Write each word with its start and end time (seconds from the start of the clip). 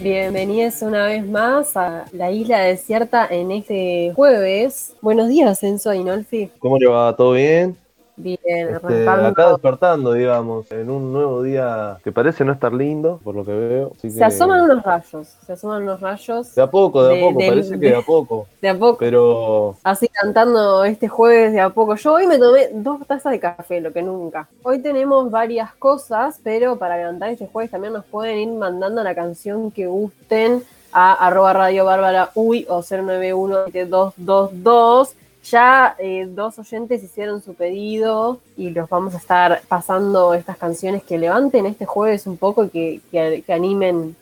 Bienvenidos 0.00 0.80
una 0.82 1.06
vez 1.06 1.26
más 1.26 1.76
a 1.76 2.04
la 2.12 2.30
isla 2.30 2.60
desierta 2.60 3.26
en 3.28 3.50
este 3.50 4.12
jueves. 4.14 4.94
Buenos 5.00 5.28
días, 5.28 5.60
Enzo 5.64 5.92
Inolfi. 5.92 6.50
¿Cómo 6.60 6.78
le 6.78 6.86
va? 6.86 7.16
¿Todo 7.16 7.32
bien? 7.32 7.76
Bien, 8.18 8.38
este, 8.42 9.08
acá 9.08 9.50
despertando, 9.50 10.12
digamos, 10.12 10.70
en 10.72 10.90
un 10.90 11.12
nuevo 11.12 11.40
día 11.42 11.98
que 12.02 12.10
parece 12.10 12.44
no 12.44 12.52
estar 12.52 12.72
lindo, 12.72 13.20
por 13.22 13.36
lo 13.36 13.44
que 13.44 13.52
veo. 13.52 13.92
se 13.96 14.24
asoman 14.24 14.62
unos 14.62 14.82
rayos, 14.82 15.28
se 15.46 15.52
asoman 15.52 15.84
unos 15.84 16.00
rayos. 16.00 16.52
De 16.52 16.62
a 16.62 16.66
poco, 16.68 17.04
de, 17.04 17.16
a 17.16 17.20
poco, 17.20 17.38
parece 17.38 17.78
que 17.78 17.90
de 17.90 17.96
a 17.96 18.02
poco. 18.02 18.46
De 18.60 18.68
a 18.68 18.76
poco. 18.76 18.98
Pero. 18.98 19.76
Así 19.84 20.08
cantando 20.08 20.84
este 20.84 21.06
jueves 21.06 21.52
de 21.52 21.60
a 21.60 21.70
poco. 21.70 21.94
Yo 21.94 22.14
hoy 22.14 22.26
me 22.26 22.38
tomé 22.38 22.70
dos 22.72 23.06
tazas 23.06 23.30
de 23.30 23.38
café, 23.38 23.80
lo 23.80 23.92
que 23.92 24.02
nunca. 24.02 24.48
Hoy 24.64 24.80
tenemos 24.80 25.30
varias 25.30 25.72
cosas, 25.74 26.40
pero 26.42 26.76
para 26.76 26.96
levantar 26.96 27.30
este 27.30 27.46
jueves 27.46 27.70
también 27.70 27.92
nos 27.92 28.04
pueden 28.04 28.36
ir 28.38 28.48
mandando 28.48 29.04
la 29.04 29.14
canción 29.14 29.70
que 29.70 29.86
gusten 29.86 30.64
a 30.90 31.12
arroba 31.12 31.52
radio 31.52 31.84
bárbara 31.84 32.30
uy 32.34 32.66
o 32.68 32.82
091 32.82 33.66
222 33.72 35.14
ya 35.50 35.96
eh, 35.98 36.26
dos 36.28 36.58
oyentes 36.58 37.02
hicieron 37.02 37.42
su 37.42 37.54
pedido 37.54 38.40
y 38.56 38.70
los 38.70 38.88
vamos 38.88 39.14
a 39.14 39.18
estar 39.18 39.62
pasando 39.68 40.34
estas 40.34 40.56
canciones 40.56 41.02
que 41.02 41.18
levanten 41.18 41.66
este 41.66 41.86
jueves 41.86 42.26
un 42.26 42.36
poco 42.36 42.64
y 42.64 42.68
que, 43.10 43.42
que, 43.44 43.52
animen, 43.52 44.16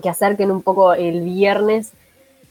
que 0.00 0.08
acerquen 0.08 0.50
un 0.50 0.62
poco 0.62 0.94
el 0.94 1.22
viernes 1.22 1.92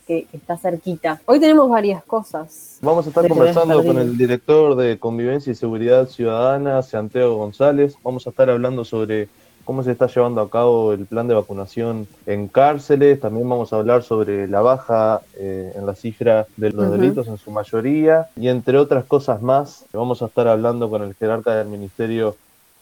que, 0.07 0.27
está 0.33 0.57
cerquita. 0.57 1.21
Hoy 1.25 1.39
tenemos 1.39 1.69
varias 1.69 2.03
cosas. 2.03 2.79
Vamos 2.81 3.05
a 3.05 3.09
estar 3.09 3.27
conversando 3.27 3.83
con 3.83 3.97
el 3.97 4.17
director 4.17 4.75
de 4.75 4.99
Convivencia 4.99 5.51
y 5.51 5.55
Seguridad 5.55 6.07
Ciudadana, 6.07 6.81
Santiago 6.81 7.35
González. 7.35 7.95
Vamos 8.03 8.27
a 8.27 8.31
estar 8.31 8.49
hablando 8.49 8.83
sobre 8.83 9.29
cómo 9.65 9.83
se 9.83 9.91
está 9.91 10.07
llevando 10.07 10.41
a 10.41 10.49
cabo 10.49 10.93
el 10.93 11.05
plan 11.05 11.27
de 11.27 11.33
vacunación 11.33 12.07
en 12.25 12.47
cárceles. 12.47 13.19
También 13.19 13.47
vamos 13.47 13.73
a 13.73 13.77
hablar 13.77 14.03
sobre 14.03 14.47
la 14.47 14.61
baja 14.61 15.21
eh, 15.35 15.73
en 15.75 15.85
la 15.85 15.95
cifra 15.95 16.47
de 16.57 16.71
los 16.71 16.91
delitos 16.91 17.27
en 17.27 17.37
su 17.37 17.51
mayoría 17.51 18.27
y 18.35 18.47
entre 18.47 18.77
otras 18.77 19.05
cosas 19.05 19.41
más. 19.41 19.85
Vamos 19.93 20.21
a 20.21 20.25
estar 20.25 20.47
hablando 20.47 20.89
con 20.89 21.03
el 21.03 21.15
jerarca 21.15 21.55
del 21.55 21.67
Ministerio 21.67 22.35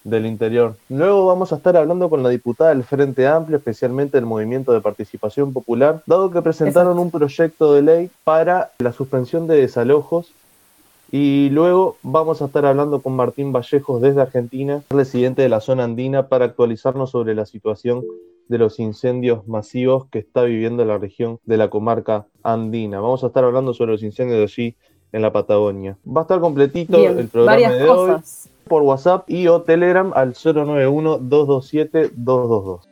del 0.03 0.25
Interior. 0.25 0.75
Luego 0.89 1.25
vamos 1.25 1.51
a 1.51 1.57
estar 1.57 1.75
hablando 1.75 2.09
con 2.09 2.23
la 2.23 2.29
diputada 2.29 2.69
del 2.69 2.83
Frente 2.83 3.27
Amplio, 3.27 3.57
especialmente 3.57 4.17
del 4.17 4.25
Movimiento 4.25 4.71
de 4.71 4.81
Participación 4.81 5.53
Popular, 5.53 6.01
dado 6.05 6.31
que 6.31 6.41
presentaron 6.41 6.99
un 6.99 7.11
proyecto 7.11 7.73
de 7.73 7.81
ley 7.81 8.11
para 8.23 8.71
la 8.79 8.93
suspensión 8.93 9.47
de 9.47 9.57
desalojos 9.57 10.31
y 11.11 11.49
luego 11.49 11.97
vamos 12.03 12.41
a 12.41 12.45
estar 12.45 12.65
hablando 12.65 13.01
con 13.01 13.15
Martín 13.15 13.51
Vallejos 13.51 14.01
desde 14.01 14.21
Argentina, 14.21 14.83
residente 14.89 15.41
de 15.41 15.49
la 15.49 15.59
zona 15.59 15.83
andina, 15.83 16.27
para 16.27 16.45
actualizarnos 16.45 17.11
sobre 17.11 17.35
la 17.35 17.45
situación 17.45 18.03
de 18.47 18.57
los 18.57 18.79
incendios 18.79 19.47
masivos 19.47 20.07
que 20.07 20.19
está 20.19 20.43
viviendo 20.43 20.83
la 20.83 20.97
región 20.97 21.39
de 21.45 21.57
la 21.57 21.69
comarca 21.69 22.25
andina. 22.43 22.99
Vamos 22.99 23.23
a 23.23 23.27
estar 23.27 23.43
hablando 23.43 23.73
sobre 23.73 23.91
los 23.91 24.03
incendios 24.03 24.37
de 24.37 24.43
allí 24.43 24.75
en 25.11 25.21
la 25.21 25.31
Patagonia. 25.31 25.97
Va 26.05 26.21
a 26.21 26.23
estar 26.23 26.39
completito 26.39 26.97
el 26.97 27.27
programa 27.27 27.71
de 27.71 27.89
hoy 27.89 28.11
por 28.67 28.83
WhatsApp 28.83 29.29
y 29.29 29.47
o 29.47 29.61
Telegram 29.61 30.11
al 30.15 30.33
091 30.33 31.17
227 31.19 32.11
222. 32.15 32.88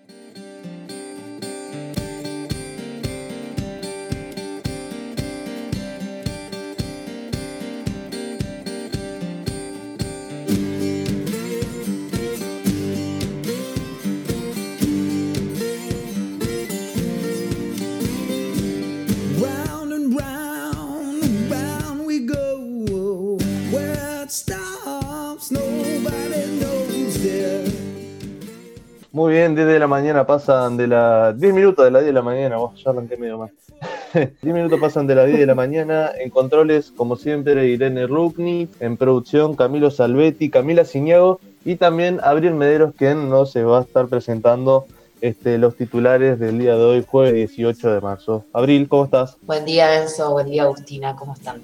Mañana 29.87 30.25
pasan 30.25 30.77
de 30.77 30.87
la. 30.87 31.33
10 31.33 31.53
minutos 31.53 31.85
de 31.85 31.91
la 31.91 31.99
10 31.99 32.07
de 32.07 32.13
la 32.13 32.21
mañana, 32.21 32.57
vos, 32.57 32.81
ya 32.83 32.91
arranqué 32.91 33.17
medio 33.17 33.37
mal. 33.37 33.51
10 34.13 34.43
minutos 34.43 34.79
pasan 34.79 35.07
de 35.07 35.15
la 35.15 35.25
10 35.25 35.39
de 35.39 35.45
la 35.45 35.55
mañana. 35.55 36.11
En 36.17 36.29
controles, 36.29 36.91
como 36.95 37.15
siempre, 37.15 37.67
Irene 37.67 38.07
Rukni. 38.07 38.67
En 38.79 38.97
producción, 38.97 39.55
Camilo 39.55 39.91
Salvetti, 39.91 40.49
Camila 40.49 40.85
Ciñago 40.85 41.39
y 41.65 41.75
también 41.75 42.19
Abril 42.23 42.53
Mederos, 42.53 42.93
quien 42.95 43.29
no 43.29 43.45
se 43.45 43.63
va 43.63 43.79
a 43.79 43.81
estar 43.81 44.07
presentando 44.07 44.85
este, 45.21 45.57
los 45.57 45.75
titulares 45.75 46.39
del 46.39 46.59
día 46.59 46.75
de 46.75 46.83
hoy, 46.83 47.05
jueves 47.07 47.33
18 47.33 47.91
de 47.91 48.01
marzo. 48.01 48.45
Abril, 48.53 48.87
¿cómo 48.87 49.05
estás? 49.05 49.37
Buen 49.41 49.65
día, 49.65 50.01
Enzo. 50.01 50.31
Buen 50.31 50.47
día, 50.47 50.63
Agustina. 50.63 51.15
¿Cómo 51.15 51.33
están? 51.33 51.61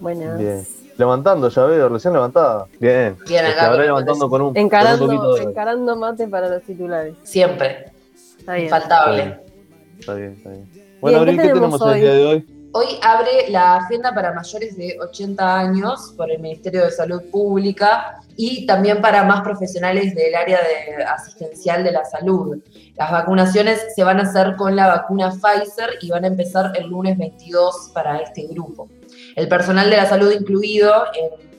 Buenas. 0.00 0.38
Bien. 0.38 0.66
Levantando, 0.98 1.48
ya 1.48 1.64
veo, 1.64 1.88
recién 1.88 2.14
levantada. 2.14 2.66
Bien. 2.80 3.16
Bien 3.28 3.44
acá. 3.44 3.74
levantando 3.76 4.30
con 4.30 4.42
un, 4.42 4.56
encarando, 4.56 5.36
encarando 5.36 5.96
mate 5.96 6.26
para 6.26 6.48
los 6.48 6.62
titulares. 6.62 7.14
Siempre. 7.22 7.92
Está 8.38 8.58
Infaltable. 8.58 9.40
Está 9.98 10.14
bien, 10.14 10.32
está 10.32 10.50
bien. 10.50 10.70
Bueno, 11.00 11.18
Abril, 11.18 11.40
¿qué 11.40 11.48
tenemos 11.48 11.80
el 11.80 12.00
día 12.00 12.12
de 12.12 12.24
hoy? 12.24 12.46
Hoy 12.72 12.86
abre 13.02 13.48
la 13.48 13.76
agenda 13.76 14.14
para 14.14 14.34
mayores 14.34 14.76
de 14.76 14.98
80 15.00 15.58
años 15.58 16.12
por 16.16 16.30
el 16.30 16.38
Ministerio 16.40 16.84
de 16.84 16.90
Salud 16.90 17.22
Pública 17.30 18.20
y 18.36 18.66
también 18.66 19.00
para 19.00 19.24
más 19.24 19.40
profesionales 19.40 20.14
del 20.14 20.34
área 20.34 20.58
de 20.58 21.02
asistencial 21.04 21.82
de 21.82 21.92
la 21.92 22.04
salud. 22.04 22.58
Las 22.96 23.10
vacunaciones 23.10 23.82
se 23.94 24.04
van 24.04 24.20
a 24.20 24.24
hacer 24.24 24.56
con 24.56 24.76
la 24.76 24.88
vacuna 24.88 25.30
Pfizer 25.30 25.90
y 26.02 26.10
van 26.10 26.24
a 26.24 26.26
empezar 26.26 26.72
el 26.74 26.88
lunes 26.88 27.16
22 27.16 27.92
para 27.94 28.18
este 28.18 28.46
grupo. 28.46 28.88
El 29.36 29.48
personal 29.48 29.90
de 29.90 29.98
la 29.98 30.08
salud 30.08 30.32
incluido 30.32 30.92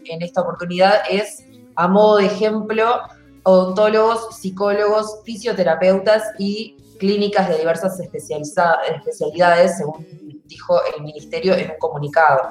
en, 0.06 0.22
esta 0.22 0.42
oportunidad 0.42 1.02
es, 1.10 1.46
a 1.76 1.88
modo 1.88 2.18
de 2.18 2.26
ejemplo, 2.26 3.02
odontólogos, 3.44 4.36
psicólogos, 4.36 5.20
fisioterapeutas 5.24 6.24
y 6.40 6.76
clínicas 6.98 7.48
de 7.50 7.60
diversas 7.60 8.00
especialidades, 8.00 9.78
según 9.78 10.08
dijo 10.46 10.80
el 10.96 11.04
ministerio 11.04 11.54
en 11.54 11.72
un 11.72 11.78
comunicado. 11.78 12.50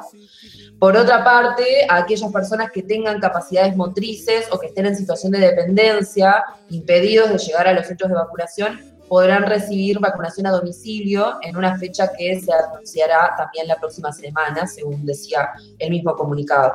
Por 0.79 0.97
otra 0.97 1.25
parte, 1.25 1.87
a 1.89 1.97
aquellas 1.97 2.31
personas 2.31 2.71
que 2.71 2.83
tengan 2.83 3.19
capacidades 3.19 3.75
motrices 3.75 4.47
o 4.53 4.61
que 4.61 4.67
estén 4.67 4.87
en 4.87 4.95
situación 4.95 5.33
de 5.33 5.41
dependencia, 5.41 6.45
impedidos 6.69 7.31
de 7.31 7.39
llegar 7.39 7.67
a 7.67 7.73
los 7.73 7.87
centros 7.87 8.11
de 8.11 8.17
vacunación, 8.17 8.96
podrán 9.09 9.45
recibir 9.45 9.99
vacunación 9.99 10.47
a 10.47 10.51
domicilio 10.51 11.35
en 11.43 11.57
una 11.57 11.79
fecha 11.79 12.11
que 12.17 12.41
se 12.41 12.53
anunciará 12.53 13.35
también 13.37 13.69
la 13.69 13.77
próxima 13.77 14.13
semana, 14.13 14.67
según 14.67 15.05
decía 15.05 15.51
el 15.79 15.91
mismo 15.91 16.15
comunicado. 16.15 16.75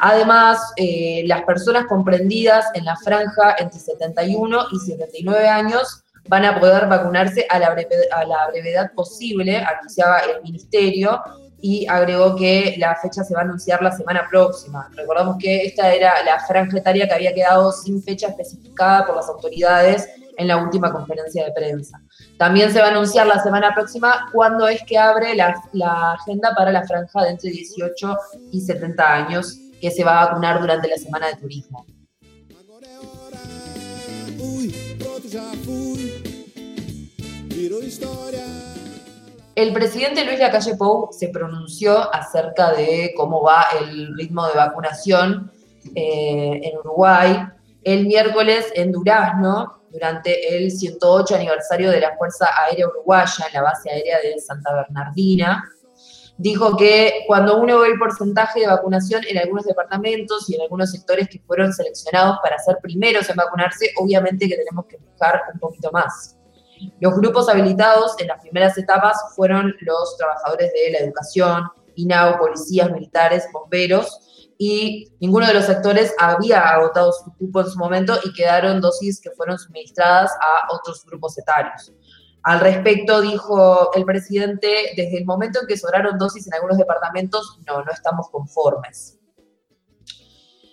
Además, 0.00 0.60
eh, 0.76 1.22
las 1.26 1.42
personas 1.42 1.86
comprendidas 1.86 2.66
en 2.74 2.84
la 2.84 2.96
franja 2.96 3.56
entre 3.58 3.78
71 3.78 4.66
y 4.72 4.78
79 4.78 5.48
años 5.48 6.04
van 6.28 6.44
a 6.44 6.58
poder 6.58 6.86
vacunarse 6.86 7.46
a 7.50 7.58
la, 7.58 7.76
a 8.12 8.24
la 8.24 8.48
brevedad 8.50 8.92
posible, 8.94 9.58
anunciaba 9.58 10.20
el 10.20 10.42
ministerio, 10.42 11.20
y 11.66 11.86
agregó 11.86 12.36
que 12.36 12.74
la 12.76 12.94
fecha 12.96 13.24
se 13.24 13.32
va 13.32 13.40
a 13.40 13.44
anunciar 13.44 13.80
la 13.80 13.90
semana 13.90 14.26
próxima. 14.28 14.86
Recordamos 14.94 15.38
que 15.38 15.64
esta 15.64 15.94
era 15.94 16.22
la 16.22 16.38
franja 16.40 16.76
etaria 16.76 17.08
que 17.08 17.14
había 17.14 17.32
quedado 17.32 17.72
sin 17.72 18.02
fecha 18.02 18.28
especificada 18.28 19.06
por 19.06 19.16
las 19.16 19.30
autoridades 19.30 20.06
en 20.36 20.48
la 20.48 20.56
última 20.56 20.92
conferencia 20.92 21.44
de 21.44 21.52
prensa. 21.52 22.00
También 22.38 22.72
se 22.72 22.80
va 22.80 22.86
a 22.86 22.90
anunciar 22.90 23.26
la 23.26 23.42
semana 23.42 23.74
próxima 23.74 24.28
cuándo 24.32 24.68
es 24.68 24.82
que 24.84 24.98
abre 24.98 25.34
la, 25.34 26.12
agenda 26.12 26.54
para 26.56 26.72
la 26.72 26.86
franja 26.86 27.22
de 27.22 27.30
entre 27.30 27.50
18 27.50 28.16
y 28.52 28.60
70 28.60 29.14
años 29.14 29.58
que 29.80 29.90
se 29.90 30.04
va 30.04 30.22
a 30.22 30.26
vacunar 30.26 30.60
durante 30.60 30.88
la 30.88 30.96
semana 30.96 31.28
de 31.28 31.36
turismo. 31.36 31.86
El 39.54 39.72
presidente 39.72 40.24
Luis 40.24 40.40
Lacalle 40.40 40.74
Pou 40.76 41.12
se 41.12 41.28
pronunció 41.28 42.12
acerca 42.12 42.72
de 42.72 43.12
cómo 43.16 43.42
va 43.42 43.66
el 43.80 44.16
ritmo 44.16 44.46
de 44.48 44.54
vacunación 44.54 45.52
eh, 45.94 46.60
en 46.64 46.78
Uruguay. 46.78 47.46
El 47.84 48.06
miércoles 48.06 48.72
en 48.74 48.90
Durazno 48.90 49.83
durante 49.94 50.56
el 50.56 50.72
108 50.72 51.36
aniversario 51.36 51.88
de 51.88 52.00
la 52.00 52.16
Fuerza 52.16 52.48
Aérea 52.66 52.88
Uruguaya 52.88 53.46
en 53.46 53.54
la 53.54 53.62
base 53.62 53.88
aérea 53.88 54.18
de 54.18 54.40
Santa 54.40 54.74
Bernardina. 54.74 55.64
Dijo 56.36 56.76
que 56.76 57.22
cuando 57.28 57.58
uno 57.58 57.78
ve 57.78 57.90
el 57.90 57.98
porcentaje 57.98 58.60
de 58.60 58.66
vacunación 58.66 59.22
en 59.28 59.38
algunos 59.38 59.64
departamentos 59.64 60.50
y 60.50 60.56
en 60.56 60.62
algunos 60.62 60.90
sectores 60.90 61.28
que 61.28 61.38
fueron 61.46 61.72
seleccionados 61.72 62.38
para 62.42 62.58
ser 62.58 62.78
primeros 62.82 63.30
en 63.30 63.36
vacunarse, 63.36 63.92
obviamente 63.96 64.48
que 64.48 64.56
tenemos 64.56 64.86
que 64.86 64.96
buscar 64.96 65.40
un 65.52 65.60
poquito 65.60 65.92
más. 65.92 66.36
Los 66.98 67.14
grupos 67.14 67.48
habilitados 67.48 68.16
en 68.18 68.26
las 68.26 68.40
primeras 68.40 68.76
etapas 68.76 69.16
fueron 69.36 69.72
los 69.82 70.16
trabajadores 70.16 70.72
de 70.72 70.90
la 70.90 70.98
educación, 70.98 71.68
INAO, 71.94 72.36
policías, 72.36 72.90
militares, 72.90 73.46
bomberos, 73.52 74.33
y 74.58 75.12
ninguno 75.20 75.46
de 75.46 75.54
los 75.54 75.64
sectores 75.64 76.14
había 76.18 76.60
agotado 76.60 77.12
su 77.12 77.32
cupo 77.36 77.60
en 77.60 77.66
su 77.68 77.78
momento 77.78 78.18
y 78.24 78.32
quedaron 78.32 78.80
dosis 78.80 79.20
que 79.20 79.30
fueron 79.30 79.58
suministradas 79.58 80.30
a 80.40 80.74
otros 80.74 81.04
grupos 81.04 81.36
etarios. 81.38 81.92
Al 82.42 82.60
respecto, 82.60 83.22
dijo 83.22 83.90
el 83.94 84.04
presidente, 84.04 84.92
desde 84.96 85.18
el 85.18 85.24
momento 85.24 85.60
en 85.60 85.66
que 85.66 85.78
sobraron 85.78 86.18
dosis 86.18 86.46
en 86.46 86.54
algunos 86.54 86.76
departamentos, 86.76 87.58
no, 87.66 87.82
no 87.82 87.90
estamos 87.90 88.28
conformes. 88.30 89.18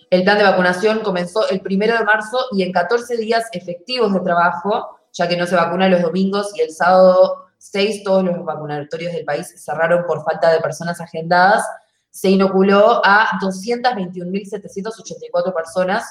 El 0.10 0.24
plan 0.24 0.38
de 0.38 0.44
vacunación 0.44 1.00
comenzó 1.00 1.48
el 1.50 1.62
primero 1.62 1.98
de 1.98 2.04
marzo 2.04 2.38
y 2.52 2.64
en 2.64 2.74
14 2.74 3.16
días 3.16 3.46
efectivos 3.54 4.14
de 4.14 4.20
trabajo, 4.20 5.00
ya 5.14 5.30
que 5.30 5.38
no 5.38 5.48
se 5.48 5.56
vacuna 5.56 5.88
los 5.88 6.02
domingos 6.02 6.52
y 6.58 6.62
el 6.62 6.72
sábado 6.72 7.46
6 7.62 8.04
todos 8.04 8.24
los 8.26 8.44
vacunatorios 8.44 9.14
del 9.14 9.24
país 9.24 9.54
cerraron 9.64 10.04
por 10.06 10.26
falta 10.26 10.52
de 10.52 10.60
personas 10.60 11.00
agendadas, 11.00 11.64
se 12.12 12.30
inoculó 12.30 13.02
a 13.04 13.40
221.784 13.42 15.54
personas. 15.54 16.06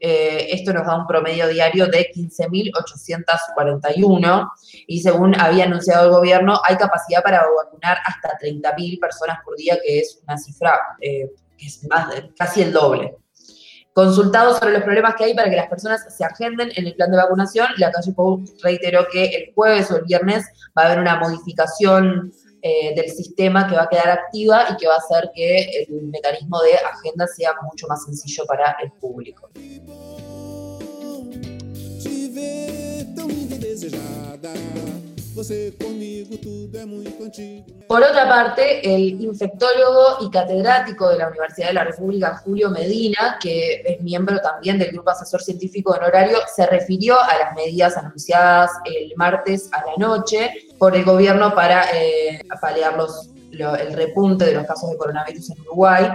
Eh, 0.00 0.48
esto 0.50 0.72
nos 0.72 0.84
da 0.84 0.96
un 0.98 1.06
promedio 1.06 1.46
diario 1.48 1.86
de 1.86 2.10
15.841 2.12 4.50
y 4.88 5.00
según 5.00 5.40
había 5.40 5.64
anunciado 5.64 6.06
el 6.06 6.10
gobierno, 6.10 6.60
hay 6.68 6.76
capacidad 6.76 7.22
para 7.22 7.46
vacunar 7.46 7.98
hasta 8.04 8.36
30.000 8.38 8.98
personas 9.00 9.38
por 9.44 9.56
día, 9.56 9.78
que 9.82 10.00
es 10.00 10.20
una 10.26 10.36
cifra 10.36 10.78
eh, 11.00 11.30
que 11.56 11.66
es 11.66 11.86
más, 11.88 12.08
casi 12.36 12.62
el 12.62 12.72
doble. 12.72 13.16
Consultado 13.94 14.58
sobre 14.58 14.72
los 14.72 14.82
problemas 14.82 15.14
que 15.14 15.24
hay 15.24 15.34
para 15.34 15.48
que 15.48 15.54
las 15.54 15.68
personas 15.68 16.04
se 16.12 16.24
agenden 16.24 16.72
en 16.74 16.88
el 16.88 16.96
plan 16.96 17.12
de 17.12 17.16
vacunación, 17.16 17.68
la 17.76 17.92
calle 17.92 18.12
Pou 18.12 18.42
reiteró 18.60 19.06
que 19.10 19.26
el 19.26 19.52
jueves 19.54 19.88
o 19.92 19.98
el 19.98 20.02
viernes 20.02 20.44
va 20.76 20.82
a 20.82 20.86
haber 20.86 20.98
una 20.98 21.20
modificación 21.20 22.32
eh, 22.66 22.94
del 22.94 23.10
sistema 23.10 23.68
que 23.68 23.74
va 23.74 23.82
a 23.82 23.88
quedar 23.90 24.08
activa 24.08 24.64
y 24.70 24.76
que 24.78 24.86
va 24.86 24.94
a 24.94 24.96
hacer 24.96 25.30
que 25.34 25.86
el 25.86 26.06
mecanismo 26.06 26.62
de 26.62 26.76
agenda 26.76 27.26
sea 27.26 27.52
mucho 27.62 27.86
más 27.88 28.02
sencillo 28.06 28.46
para 28.46 28.74
el 28.82 28.90
público. 28.92 29.50
Por 37.88 38.02
otra 38.02 38.28
parte, 38.28 38.94
el 38.94 39.20
infectólogo 39.20 40.18
y 40.20 40.30
catedrático 40.30 41.08
de 41.08 41.18
la 41.18 41.28
Universidad 41.28 41.68
de 41.68 41.74
la 41.74 41.84
República, 41.84 42.36
Julio 42.44 42.70
Medina, 42.70 43.38
que 43.40 43.82
es 43.84 44.00
miembro 44.00 44.38
también 44.40 44.78
del 44.78 44.92
Grupo 44.92 45.10
Asesor 45.10 45.42
Científico 45.42 45.92
Honorario, 45.92 46.38
se 46.54 46.66
refirió 46.66 47.20
a 47.20 47.36
las 47.38 47.54
medidas 47.56 47.96
anunciadas 47.96 48.70
el 48.84 49.12
martes 49.16 49.68
a 49.72 49.84
la 49.84 49.96
noche 49.98 50.50
por 50.78 50.94
el 50.94 51.04
gobierno 51.04 51.54
para 51.54 51.84
eh, 51.96 52.40
paliar 52.60 52.96
el 53.50 53.92
repunte 53.92 54.44
de 54.44 54.52
los 54.52 54.66
casos 54.66 54.90
de 54.90 54.96
coronavirus 54.96 55.50
en 55.50 55.60
Uruguay 55.62 56.08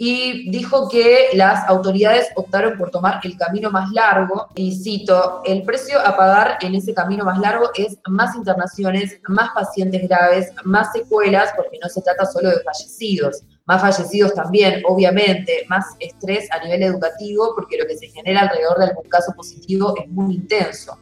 y 0.00 0.48
dijo 0.50 0.88
que 0.88 1.30
las 1.34 1.68
autoridades 1.68 2.28
optaron 2.36 2.78
por 2.78 2.90
tomar 2.90 3.20
el 3.24 3.36
camino 3.36 3.70
más 3.70 3.90
largo, 3.90 4.46
y 4.54 4.72
cito, 4.80 5.42
el 5.44 5.64
precio 5.64 5.98
a 5.98 6.16
pagar 6.16 6.58
en 6.60 6.76
ese 6.76 6.94
camino 6.94 7.24
más 7.24 7.40
largo 7.40 7.70
es 7.74 7.98
más 8.06 8.36
internaciones, 8.36 9.18
más 9.26 9.50
pacientes 9.50 10.08
graves, 10.08 10.52
más 10.64 10.92
secuelas, 10.92 11.50
porque 11.56 11.80
no 11.82 11.88
se 11.88 12.00
trata 12.00 12.24
solo 12.26 12.50
de 12.50 12.60
fallecidos, 12.60 13.42
más 13.66 13.80
fallecidos 13.80 14.34
también, 14.34 14.82
obviamente, 14.86 15.66
más 15.68 15.84
estrés 15.98 16.48
a 16.52 16.62
nivel 16.62 16.84
educativo, 16.84 17.52
porque 17.56 17.76
lo 17.76 17.86
que 17.86 17.98
se 17.98 18.06
genera 18.06 18.42
alrededor 18.42 18.78
de 18.78 18.84
algún 18.84 19.08
caso 19.08 19.32
positivo 19.34 19.94
es 20.00 20.08
muy 20.08 20.36
intenso. 20.36 20.96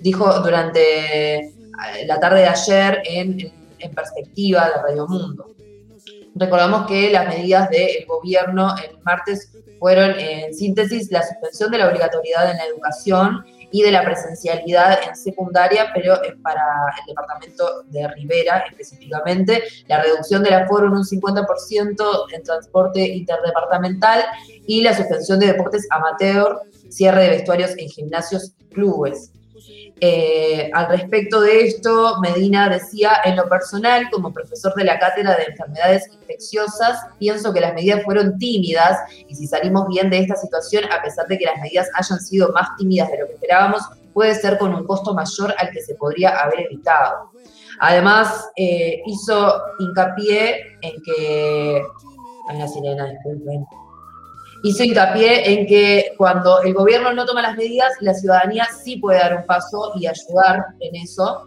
Dijo 0.00 0.40
durante 0.40 1.36
eh, 1.36 1.52
la 2.06 2.18
tarde 2.18 2.40
de 2.40 2.46
ayer 2.46 3.02
en, 3.04 3.52
en 3.78 3.94
perspectiva 3.94 4.70
de 4.70 4.82
Radio 4.82 5.06
Mundo. 5.06 5.50
Recordamos 6.34 6.86
que 6.86 7.10
las 7.10 7.28
medidas 7.28 7.68
del 7.70 8.06
gobierno 8.06 8.74
el 8.76 8.98
martes 9.02 9.52
fueron, 9.78 10.18
en 10.18 10.54
síntesis, 10.54 11.10
la 11.10 11.22
suspensión 11.22 11.70
de 11.70 11.78
la 11.78 11.88
obligatoriedad 11.88 12.50
en 12.50 12.58
la 12.58 12.64
educación 12.64 13.44
y 13.72 13.82
de 13.82 13.90
la 13.90 14.04
presencialidad 14.04 15.00
en 15.08 15.16
secundaria, 15.16 15.90
pero 15.94 16.20
para 16.42 16.62
el 17.00 17.06
departamento 17.06 17.82
de 17.86 18.08
Rivera 18.08 18.64
específicamente, 18.68 19.62
la 19.86 20.02
reducción 20.02 20.42
del 20.42 20.54
aforo 20.54 20.86
en 20.86 20.92
un 20.92 21.04
50% 21.04 22.24
en 22.32 22.42
transporte 22.42 23.00
interdepartamental 23.00 24.24
y 24.66 24.82
la 24.82 24.94
suspensión 24.94 25.38
de 25.38 25.46
deportes 25.46 25.86
amateur, 25.90 26.60
cierre 26.88 27.22
de 27.24 27.30
vestuarios 27.30 27.70
en 27.78 27.88
gimnasios 27.88 28.52
y 28.58 28.64
clubes. 28.66 29.32
Eh, 30.02 30.70
al 30.72 30.88
respecto 30.88 31.42
de 31.42 31.66
esto, 31.66 32.16
Medina 32.22 32.70
decía, 32.70 33.18
en 33.24 33.36
lo 33.36 33.48
personal, 33.48 34.08
como 34.10 34.32
profesor 34.32 34.74
de 34.74 34.84
la 34.84 34.98
cátedra 34.98 35.36
de 35.36 35.44
enfermedades 35.44 36.08
infecciosas, 36.12 36.98
pienso 37.18 37.52
que 37.52 37.60
las 37.60 37.74
medidas 37.74 38.02
fueron 38.02 38.38
tímidas 38.38 38.98
y 39.28 39.34
si 39.34 39.46
salimos 39.46 39.86
bien 39.88 40.08
de 40.08 40.20
esta 40.20 40.36
situación, 40.36 40.84
a 40.90 41.02
pesar 41.02 41.26
de 41.26 41.36
que 41.36 41.44
las 41.44 41.60
medidas 41.60 41.88
hayan 41.94 42.18
sido 42.18 42.50
más 42.52 42.68
tímidas 42.78 43.10
de 43.10 43.18
lo 43.18 43.26
que 43.26 43.34
esperábamos, 43.34 43.82
puede 44.14 44.34
ser 44.34 44.56
con 44.56 44.74
un 44.74 44.86
costo 44.86 45.12
mayor 45.12 45.54
al 45.58 45.70
que 45.70 45.82
se 45.82 45.94
podría 45.96 46.30
haber 46.30 46.60
evitado. 46.60 47.30
Además, 47.80 48.50
eh, 48.56 49.02
hizo 49.06 49.62
hincapié 49.78 50.78
en 50.80 51.02
que... 51.02 51.82
Hay 52.48 52.56
una 52.56 52.66
sirena, 52.66 53.06
disculpen 53.06 53.64
hizo 54.62 54.84
hincapié 54.84 55.52
en 55.52 55.66
que 55.66 56.12
cuando 56.16 56.62
el 56.62 56.74
gobierno 56.74 57.12
no 57.12 57.24
toma 57.24 57.42
las 57.42 57.56
medidas, 57.56 57.92
la 58.00 58.14
ciudadanía 58.14 58.68
sí 58.82 58.96
puede 58.96 59.18
dar 59.18 59.36
un 59.36 59.46
paso 59.46 59.92
y 59.96 60.06
ayudar 60.06 60.66
en 60.80 60.96
eso. 60.96 61.46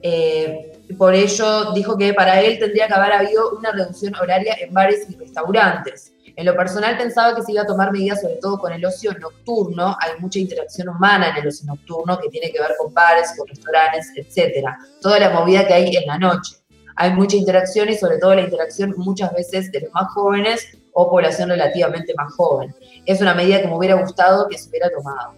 Eh, 0.00 0.72
por 0.98 1.14
ello 1.14 1.72
dijo 1.72 1.96
que 1.96 2.12
para 2.12 2.40
él 2.40 2.58
tendría 2.58 2.88
que 2.88 2.94
haber 2.94 3.12
habido 3.12 3.50
una 3.56 3.70
reducción 3.70 4.14
horaria 4.16 4.56
en 4.60 4.74
bares 4.74 5.06
y 5.08 5.16
restaurantes. 5.16 6.12
En 6.34 6.46
lo 6.46 6.56
personal 6.56 6.96
pensaba 6.96 7.36
que 7.36 7.42
se 7.42 7.52
iba 7.52 7.62
a 7.62 7.66
tomar 7.66 7.92
medidas 7.92 8.20
sobre 8.22 8.36
todo 8.36 8.58
con 8.58 8.72
el 8.72 8.84
ocio 8.84 9.12
nocturno. 9.18 9.96
Hay 10.00 10.18
mucha 10.18 10.38
interacción 10.38 10.88
humana 10.88 11.28
en 11.28 11.36
el 11.36 11.48
ocio 11.48 11.66
nocturno 11.66 12.18
que 12.18 12.28
tiene 12.30 12.50
que 12.50 12.58
ver 12.58 12.72
con 12.78 12.92
bares, 12.92 13.34
con 13.36 13.46
restaurantes, 13.46 14.10
etc. 14.16 14.66
Toda 15.00 15.20
la 15.20 15.30
movida 15.30 15.66
que 15.66 15.74
hay 15.74 15.96
en 15.96 16.06
la 16.06 16.18
noche. 16.18 16.56
Hay 16.96 17.12
mucha 17.12 17.36
interacción 17.36 17.88
y 17.88 17.96
sobre 17.96 18.18
todo 18.18 18.34
la 18.34 18.42
interacción 18.42 18.94
muchas 18.96 19.32
veces 19.34 19.70
de 19.72 19.80
los 19.80 19.92
más 19.92 20.12
jóvenes 20.12 20.66
o 20.92 21.10
población 21.10 21.48
relativamente 21.48 22.14
más 22.16 22.32
joven. 22.34 22.74
Es 23.06 23.20
una 23.20 23.34
medida 23.34 23.60
que 23.60 23.68
me 23.68 23.76
hubiera 23.76 23.94
gustado 23.94 24.48
que 24.48 24.58
se 24.58 24.68
hubiera 24.68 24.90
tomado. 24.90 25.34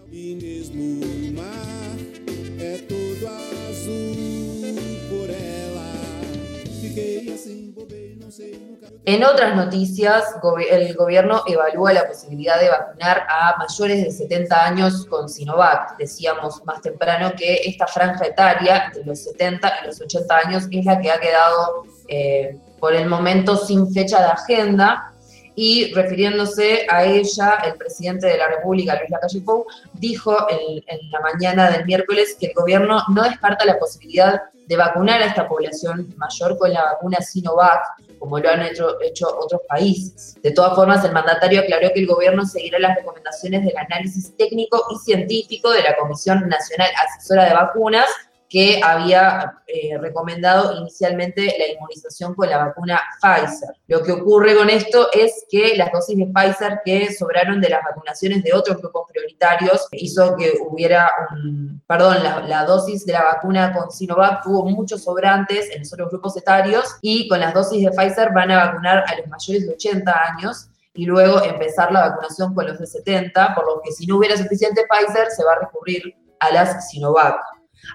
En 9.07 9.23
otras 9.23 9.55
noticias, 9.55 10.23
el 10.71 10.95
gobierno 10.95 11.43
evalúa 11.45 11.93
la 11.93 12.07
posibilidad 12.07 12.59
de 12.59 12.69
vacunar 12.69 13.27
a 13.29 13.55
mayores 13.57 14.03
de 14.03 14.09
70 14.09 14.65
años 14.65 15.05
con 15.05 15.29
Sinovac. 15.29 15.95
Decíamos 15.97 16.65
más 16.65 16.81
temprano 16.81 17.31
que 17.37 17.61
esta 17.65 17.85
franja 17.85 18.25
etaria, 18.25 18.85
entre 18.87 19.05
los 19.05 19.23
70 19.23 19.73
y 19.83 19.87
los 19.87 20.01
80 20.01 20.37
años, 20.37 20.63
es 20.71 20.85
la 20.85 20.99
que 20.99 21.11
ha 21.11 21.19
quedado 21.19 21.83
eh, 22.07 22.57
por 22.79 22.95
el 22.95 23.07
momento 23.07 23.57
sin 23.57 23.93
fecha 23.93 24.19
de 24.21 24.27
agenda 24.27 25.13
y 25.55 25.93
refiriéndose 25.93 26.85
a 26.89 27.05
ella, 27.05 27.57
el 27.65 27.75
presidente 27.75 28.27
de 28.27 28.37
la 28.37 28.47
República, 28.47 28.97
Luis 28.97 29.09
Lacalle 29.09 29.41
Pou, 29.41 29.65
dijo 29.93 30.35
en, 30.49 31.11
la 31.11 31.19
mañana 31.21 31.71
del 31.71 31.85
miércoles 31.85 32.35
que 32.39 32.47
el 32.47 32.53
gobierno 32.53 33.01
no 33.13 33.23
descarta 33.23 33.65
la 33.65 33.79
posibilidad 33.79 34.41
de 34.67 34.77
vacunar 34.77 35.21
a 35.21 35.27
esta 35.27 35.47
población 35.47 36.13
mayor 36.17 36.57
con 36.57 36.73
la 36.73 36.83
vacuna 36.83 37.19
Sinovac, 37.21 37.83
como 38.17 38.39
lo 38.39 38.49
han 38.49 38.63
hecho, 38.63 38.99
hecho 39.01 39.27
otros 39.27 39.61
países. 39.67 40.35
De 40.41 40.51
todas 40.51 40.75
formas, 40.75 41.05
el 41.05 41.11
mandatario 41.11 41.61
aclaró 41.61 41.89
que 41.93 41.99
el 41.99 42.07
gobierno 42.07 42.45
seguirá 42.45 42.79
las 42.79 42.95
recomendaciones 42.95 43.63
del 43.63 43.77
análisis 43.77 44.35
técnico 44.35 44.83
y 44.91 44.97
científico 44.97 45.71
de 45.71 45.83
la 45.83 45.95
Comisión 45.95 46.49
Nacional 46.49 46.89
Asesora 47.05 47.45
de 47.45 47.53
Vacunas, 47.53 48.07
que 48.49 48.79
había 48.83 49.59
eh, 49.67 49.97
recomendado 49.97 50.77
inicialmente 50.77 51.41
la 51.57 51.73
inmunización 51.73 52.35
con 52.35 52.49
la 52.49 52.65
vacuna 52.65 53.01
Pfizer. 53.21 53.75
Lo 53.87 54.03
que 54.03 54.11
ocurre 54.11 54.55
con 54.55 54.69
esto 54.69 55.09
es 55.11 55.45
que 55.49 55.75
las 55.75 55.91
dosis 55.91 56.17
de 56.17 56.27
Pfizer 56.27 56.81
que 56.85 57.13
sobraron 57.13 57.59
de 57.59 57.69
las 57.69 57.83
vacunaciones 57.83 58.43
de 58.43 58.53
otros 58.53 58.77
grupos 58.77 59.07
prioritarios 59.11 59.87
hizo 59.91 60.35
que 60.35 60.53
hubiera 60.67 61.11
un, 61.31 61.81
perdón, 61.87 62.17
la, 62.23 62.65
dosis 62.65 63.05
de 63.05 63.13
la 63.13 63.23
vacuna 63.23 63.73
con 63.73 63.91
Sinovac 63.91 64.43
tuvo 64.43 64.65
muchos 64.65 65.03
sobrantes 65.03 65.69
en 65.71 65.79
los 65.79 65.93
otros 65.93 66.09
grupos 66.09 66.37
etarios 66.37 66.97
y 67.01 67.27
con 67.27 67.39
las 67.39 67.53
dosis 67.53 67.83
de 67.83 67.91
Pfizer 67.91 68.31
van 68.33 68.51
a 68.51 68.67
vacunar 68.67 69.03
a 69.07 69.17
los 69.17 69.27
mayores 69.27 69.67
de 69.67 69.73
80 69.73 70.13
años 70.31 70.69
y 70.93 71.05
luego 71.05 71.43
empezar 71.43 71.91
la 71.91 72.09
vacunación 72.09 72.55
con 72.55 72.67
los 72.67 72.79
de 72.79 72.87
70, 72.87 73.53
por 73.53 73.65
lo 73.65 73.81
que 73.81 73.91
si 73.91 74.07
no 74.07 74.17
hubiera 74.17 74.37
suficiente 74.37 74.85
Pfizer 74.89 75.29
se 75.29 75.43
va 75.43 75.53
a 75.53 75.59
recurrir 75.59 76.15
a 76.39 76.51
las 76.51 76.89
Sinovac. 76.89 77.35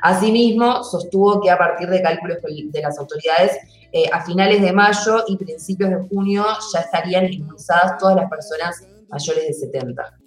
Asimismo, 0.02 0.82
sostuvo 0.84 1.40
que 1.40 1.50
a 1.50 1.58
partir 1.58 1.88
de 1.88 2.02
cálculos 2.02 2.38
de 2.42 2.80
las 2.82 2.98
autoridades, 2.98 3.56
eh, 3.92 4.04
a 4.12 4.24
finales 4.24 4.62
de 4.62 4.72
mayo 4.72 5.24
y 5.26 5.36
principios 5.36 5.90
de 5.90 5.96
junio 6.08 6.44
ya 6.72 6.80
estarían 6.80 7.32
inmunizadas 7.32 7.98
todas 7.98 8.16
las 8.16 8.30
personas 8.30 8.86
mayores 9.08 9.48
de 9.48 9.52
70. 9.52 10.18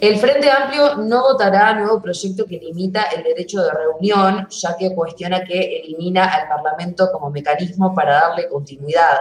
El 0.00 0.18
Frente 0.18 0.50
Amplio 0.50 0.96
no 0.96 1.22
votará 1.22 1.74
nuevo 1.74 2.02
proyecto 2.02 2.44
que 2.44 2.58
limita 2.58 3.04
el 3.04 3.22
derecho 3.22 3.62
de 3.62 3.70
reunión, 3.70 4.46
ya 4.50 4.76
que 4.76 4.94
cuestiona 4.94 5.44
que 5.44 5.80
elimina 5.80 6.26
al 6.26 6.48
Parlamento 6.48 7.08
como 7.12 7.30
mecanismo 7.30 7.94
para 7.94 8.14
darle 8.14 8.48
continuidad. 8.48 9.18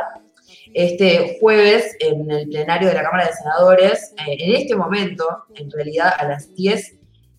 Este 0.73 1.37
jueves 1.39 1.95
en 1.99 2.29
el 2.31 2.49
plenario 2.49 2.87
de 2.87 2.95
la 2.95 3.03
Cámara 3.03 3.27
de 3.27 3.33
Senadores. 3.33 4.13
Eh, 4.27 4.37
en 4.39 4.55
este 4.55 4.75
momento, 4.75 5.45
en 5.55 5.69
realidad 5.69 6.13
a 6.17 6.25
las 6.25 6.53
10, 6.53 6.95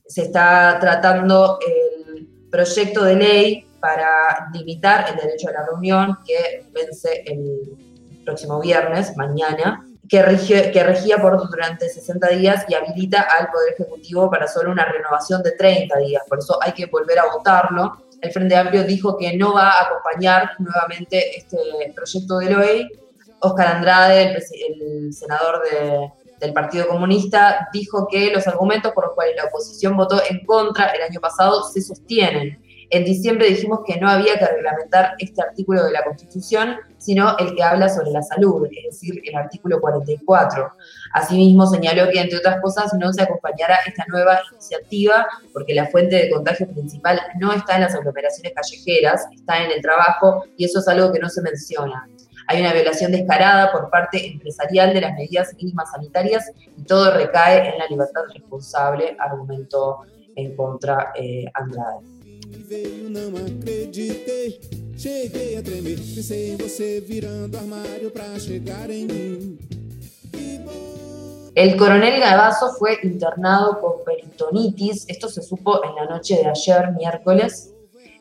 se 0.06 0.22
está 0.22 0.78
tratando 0.80 1.58
el 1.66 2.26
proyecto 2.50 3.04
de 3.04 3.16
ley 3.16 3.66
para 3.80 4.48
limitar 4.52 5.06
el 5.10 5.16
derecho 5.16 5.48
a 5.48 5.52
la 5.52 5.66
reunión 5.66 6.18
que 6.26 6.64
vence 6.72 7.22
el 7.26 8.22
próximo 8.24 8.60
viernes, 8.60 9.16
mañana, 9.16 9.86
que, 10.08 10.70
que 10.72 10.82
regía 10.84 11.18
por 11.18 11.36
durante 11.50 11.88
60 11.88 12.28
días 12.28 12.64
y 12.68 12.74
habilita 12.74 13.22
al 13.22 13.50
Poder 13.50 13.74
Ejecutivo 13.74 14.30
para 14.30 14.48
solo 14.48 14.70
una 14.70 14.84
renovación 14.84 15.42
de 15.42 15.52
30 15.52 15.98
días. 15.98 16.22
Por 16.28 16.38
eso 16.38 16.58
hay 16.62 16.72
que 16.72 16.86
volver 16.86 17.18
a 17.18 17.26
votarlo. 17.26 18.04
El 18.20 18.32
Frente 18.32 18.56
Amplio 18.56 18.84
dijo 18.84 19.18
que 19.18 19.36
no 19.36 19.54
va 19.54 19.70
a 19.70 19.82
acompañar 19.84 20.52
nuevamente 20.58 21.36
este 21.36 21.58
proyecto 21.94 22.38
de 22.38 22.54
ley. 22.54 22.88
Oscar 23.44 23.76
Andrade, 23.76 24.36
el, 24.36 25.12
senador 25.12 25.62
del 26.40 26.52
Partido 26.52 26.88
Comunista, 26.88 27.68
dijo 27.72 28.06
que 28.10 28.32
los 28.32 28.46
argumentos 28.46 28.92
por 28.92 29.06
los 29.06 29.14
cuales 29.14 29.36
la 29.36 29.44
oposición 29.44 29.96
votó 29.96 30.20
en 30.28 30.44
contra 30.44 30.86
el 30.88 31.02
año 31.02 31.20
pasado 31.20 31.62
se 31.64 31.80
sostienen 31.80 32.58
en 32.90 33.04
diciembre 33.04 33.48
dijimos 33.48 33.80
que 33.84 33.98
no 33.98 34.08
había 34.08 34.38
que 34.38 34.46
reglamentar 34.46 35.14
este 35.18 35.42
artículo 35.42 35.84
de 35.84 35.90
la 35.90 36.04
Constitución, 36.04 36.76
sino 36.98 37.36
el 37.38 37.54
que 37.54 37.62
habla 37.62 37.88
sobre 37.88 38.12
la 38.12 38.22
salud, 38.22 38.66
es 38.70 38.84
decir, 38.84 39.20
el 39.24 39.34
artículo 39.34 39.80
44. 39.80 40.72
Asimismo, 41.12 41.66
señaló 41.66 42.08
que, 42.10 42.20
entre 42.20 42.38
otras 42.38 42.60
cosas, 42.60 42.92
no 42.94 43.12
se 43.12 43.22
acompañará 43.22 43.78
esta 43.86 44.04
nueva 44.08 44.40
iniciativa 44.52 45.26
porque 45.52 45.74
la 45.74 45.86
fuente 45.88 46.16
de 46.16 46.30
contagio 46.30 46.68
principal 46.68 47.20
no 47.40 47.52
está 47.52 47.74
en 47.74 47.82
las 47.82 47.94
aglomeraciones 47.94 48.52
callejeras, 48.54 49.26
está 49.34 49.64
en 49.64 49.72
el 49.72 49.82
trabajo 49.82 50.44
y 50.56 50.64
eso 50.64 50.78
es 50.78 50.88
algo 50.88 51.12
que 51.12 51.18
no 51.18 51.28
se 51.28 51.42
menciona. 51.42 52.08
Hay 52.46 52.60
una 52.60 52.72
violación 52.72 53.12
descarada 53.12 53.72
por 53.72 53.90
parte 53.90 54.26
empresarial 54.26 54.92
de 54.92 55.00
las 55.00 55.14
medidas 55.14 55.54
mínimas 55.54 55.90
sanitarias 55.90 56.50
y 56.76 56.82
todo 56.82 57.12
recae 57.12 57.68
en 57.68 57.78
la 57.78 57.86
libertad 57.86 58.22
responsable, 58.32 59.16
argumentó 59.18 60.00
en 60.36 60.54
contra 60.56 61.12
eh, 61.14 61.46
Andrade. 61.54 62.14
veio, 62.64 63.10
não 63.10 63.30
acreditei. 63.36 64.60
Cheguei 64.96 65.58
a 65.58 65.62
tremer, 65.62 65.96
pensei 65.96 66.52
em 66.52 66.56
você 66.56 67.00
virando 67.00 67.56
armário 67.56 68.10
pra 68.10 68.38
chegar 68.38 68.90
em 68.90 69.06
mim. 69.06 69.58
El 71.54 71.76
coronel 71.76 72.20
Gavazo 72.20 72.74
fue 72.74 72.98
internado 73.04 73.80
con 73.80 74.04
peritonitis. 74.04 75.04
Esto 75.08 75.28
se 75.28 75.42
supo 75.42 75.84
en 75.84 75.94
la 75.94 76.06
noche 76.06 76.36
de 76.36 76.48
ayer, 76.48 76.92
miércoles. 76.92 77.73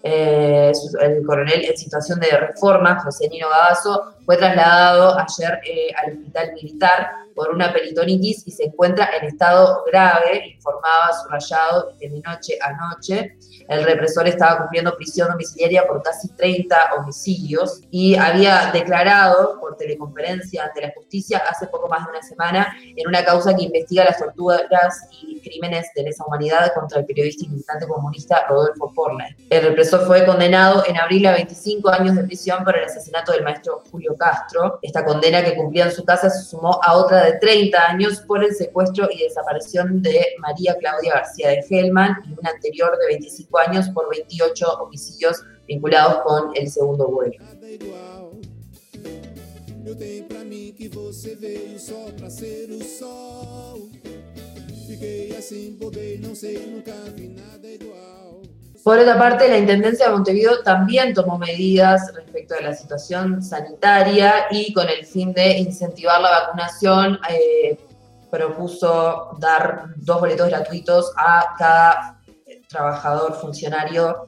Eh, 0.05 0.73
el 0.99 1.25
coronel 1.25 1.63
en 1.63 1.77
situación 1.77 2.19
de 2.19 2.37
reforma, 2.37 2.99
José 2.99 3.29
Nino 3.29 3.47
Gavazo, 3.49 4.15
fue 4.25 4.35
trasladado 4.35 5.17
ayer 5.17 5.61
eh, 5.65 5.87
al 5.95 6.13
hospital 6.17 6.53
militar 6.53 7.09
por 7.35 7.49
una 7.49 7.73
peritonitis 7.73 8.43
y 8.45 8.51
se 8.51 8.65
encuentra 8.65 9.09
en 9.19 9.27
estado 9.27 9.83
grave, 9.85 10.53
informaba 10.55 11.11
subrayado 11.21 11.93
de 11.99 12.09
noche 12.09 12.57
a 12.61 12.73
noche. 12.73 13.37
El 13.67 13.83
represor 13.83 14.27
estaba 14.27 14.59
cumpliendo 14.59 14.95
prisión 14.95 15.29
domiciliaria 15.29 15.87
por 15.87 16.01
casi 16.01 16.29
30 16.29 16.95
homicidios 16.97 17.81
y 17.91 18.15
había 18.15 18.71
declarado 18.71 19.59
por 19.59 19.77
teleconferencia 19.77 20.65
ante 20.65 20.81
la 20.81 20.91
justicia 20.93 21.43
hace 21.49 21.67
poco 21.67 21.87
más 21.87 22.05
de 22.05 22.11
una 22.11 22.21
semana 22.21 22.75
en 22.95 23.07
una 23.07 23.23
causa 23.23 23.55
que 23.55 23.63
investiga 23.63 24.05
las 24.05 24.17
torturas 24.17 25.07
y 25.21 25.39
crímenes 25.41 25.87
de 25.95 26.03
lesa 26.03 26.25
humanidad 26.25 26.73
contra 26.73 26.99
el 26.99 27.05
periodista 27.05 27.45
y 27.45 27.49
militante 27.49 27.87
comunista 27.87 28.45
Rodolfo 28.47 28.91
Porner. 28.93 29.35
El 29.49 29.63
represor 29.63 30.05
fue 30.05 30.25
condenado 30.25 30.83
en 30.87 30.97
abril 30.97 31.25
a 31.27 31.33
25 31.33 31.89
años 31.89 32.15
de 32.15 32.23
prisión 32.23 32.63
por 32.63 32.77
el 32.77 32.85
asesinato 32.85 33.31
del 33.31 33.43
maestro 33.43 33.83
Julio 33.91 34.15
Castro. 34.17 34.79
Esta 34.81 35.03
condena 35.05 35.43
que 35.43 35.55
cumplía 35.55 35.85
en 35.85 35.91
su 35.91 36.03
casa 36.03 36.29
se 36.29 36.43
sumó 36.43 36.79
a 36.81 36.95
otra 36.95 37.22
de 37.25 37.39
30 37.39 37.77
años 37.89 38.21
por 38.21 38.43
el 38.43 38.53
secuestro 38.53 39.09
y 39.11 39.23
desaparición 39.23 40.01
de 40.01 40.25
María 40.39 40.75
Claudia 40.79 41.13
García 41.15 41.49
de 41.49 41.65
Hellman 41.69 42.17
y 42.25 42.33
una 42.39 42.49
anterior 42.51 42.97
de 42.97 43.07
25 43.07 43.57
años 43.59 43.89
por 43.89 44.09
28 44.09 44.65
homicidios 44.81 45.43
vinculados 45.67 46.23
con 46.23 46.51
el 46.55 46.69
segundo 46.69 47.07
vuelo. 47.07 47.37
Por 58.83 58.99
otra 58.99 59.17
parte, 59.17 59.47
la 59.47 59.57
Intendencia 59.57 60.07
de 60.07 60.11
Montevideo 60.11 60.61
también 60.61 61.13
tomó 61.13 61.37
medidas 61.37 62.13
respecto 62.13 62.55
a 62.55 62.61
la 62.61 62.75
situación 62.75 63.41
sanitaria 63.41 64.47
y 64.51 64.73
con 64.73 64.89
el 64.89 65.05
fin 65.05 65.31
de 65.31 65.57
incentivar 65.57 66.19
la 66.19 66.29
vacunación, 66.29 67.17
eh, 67.29 67.77
propuso 68.29 69.37
dar 69.39 69.85
dos 69.95 70.19
boletos 70.19 70.49
gratuitos 70.49 71.13
a 71.15 71.55
cada 71.57 72.19
trabajador, 72.67 73.35
funcionario 73.35 74.27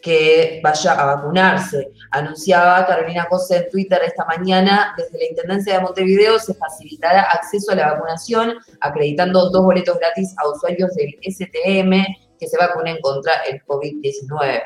que 0.00 0.60
vaya 0.62 0.92
a 0.92 1.16
vacunarse. 1.16 1.90
Anunciaba 2.12 2.86
Carolina 2.86 3.26
Cose 3.28 3.56
en 3.56 3.70
Twitter 3.70 4.00
esta 4.06 4.24
mañana, 4.26 4.94
desde 4.96 5.18
la 5.18 5.24
Intendencia 5.24 5.74
de 5.74 5.80
Montevideo 5.80 6.38
se 6.38 6.54
facilitará 6.54 7.22
acceso 7.22 7.72
a 7.72 7.74
la 7.74 7.94
vacunación, 7.94 8.54
acreditando 8.80 9.50
dos 9.50 9.64
boletos 9.64 9.98
gratis 9.98 10.32
a 10.38 10.48
usuarios 10.48 10.94
del 10.94 11.16
STM 11.24 12.27
que 12.38 12.48
se 12.48 12.56
vacunen 12.56 12.98
contra 13.00 13.42
el 13.42 13.64
COVID-19. 13.64 14.62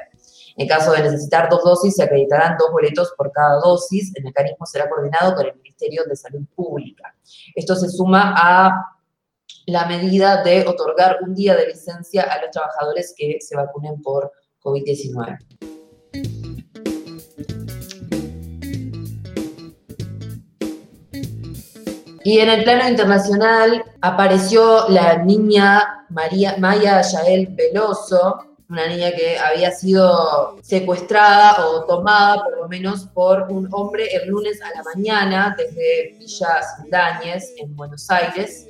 En 0.57 0.69
caso 0.69 0.93
de 0.93 1.03
necesitar 1.03 1.49
dos 1.49 1.65
dosis, 1.65 1.97
se 1.97 2.03
acreditarán 2.03 2.57
dos 2.59 2.71
boletos 2.71 3.13
por 3.17 3.33
cada 3.33 3.61
dosis. 3.61 4.15
El 4.15 4.25
mecanismo 4.25 4.67
será 4.67 4.89
coordinado 4.89 5.35
con 5.35 5.47
el 5.47 5.55
Ministerio 5.55 6.05
de 6.05 6.15
Salud 6.17 6.45
Pública. 6.55 7.15
Esto 7.55 7.75
se 7.75 7.89
suma 7.89 8.35
a 8.37 8.99
la 9.67 9.87
medida 9.87 10.43
de 10.43 10.67
otorgar 10.67 11.19
un 11.23 11.35
día 11.35 11.57
de 11.57 11.69
licencia 11.69 12.23
a 12.23 12.41
los 12.41 12.51
trabajadores 12.51 13.15
que 13.17 13.39
se 13.41 13.57
vacunen 13.57 14.03
por 14.03 14.33
COVID-19. 14.63 16.42
Y 22.25 22.39
en 22.39 22.49
el 22.49 22.65
plano 22.65 22.89
internacional 22.89 23.85
apareció 24.01 24.89
la 24.89 25.19
niña 25.19 26.07
María, 26.09 26.57
Maya 26.59 27.03
Yael 27.03 27.49
Veloso, 27.49 28.53
una 28.69 28.87
niña 28.87 29.11
que 29.11 29.39
había 29.39 29.71
sido 29.71 30.57
secuestrada 30.63 31.67
o 31.67 31.85
tomada 31.85 32.43
por 32.43 32.59
lo 32.59 32.69
menos 32.69 33.07
por 33.13 33.43
un 33.51 33.69
hombre 33.73 34.07
el 34.15 34.29
lunes 34.29 34.61
a 34.63 34.71
la 34.77 34.83
mañana 34.95 35.55
desde 35.59 36.17
Villa 36.19 36.63
Sindáñez 36.77 37.53
en 37.59 37.77
Buenos 37.77 38.09
Aires 38.09 38.69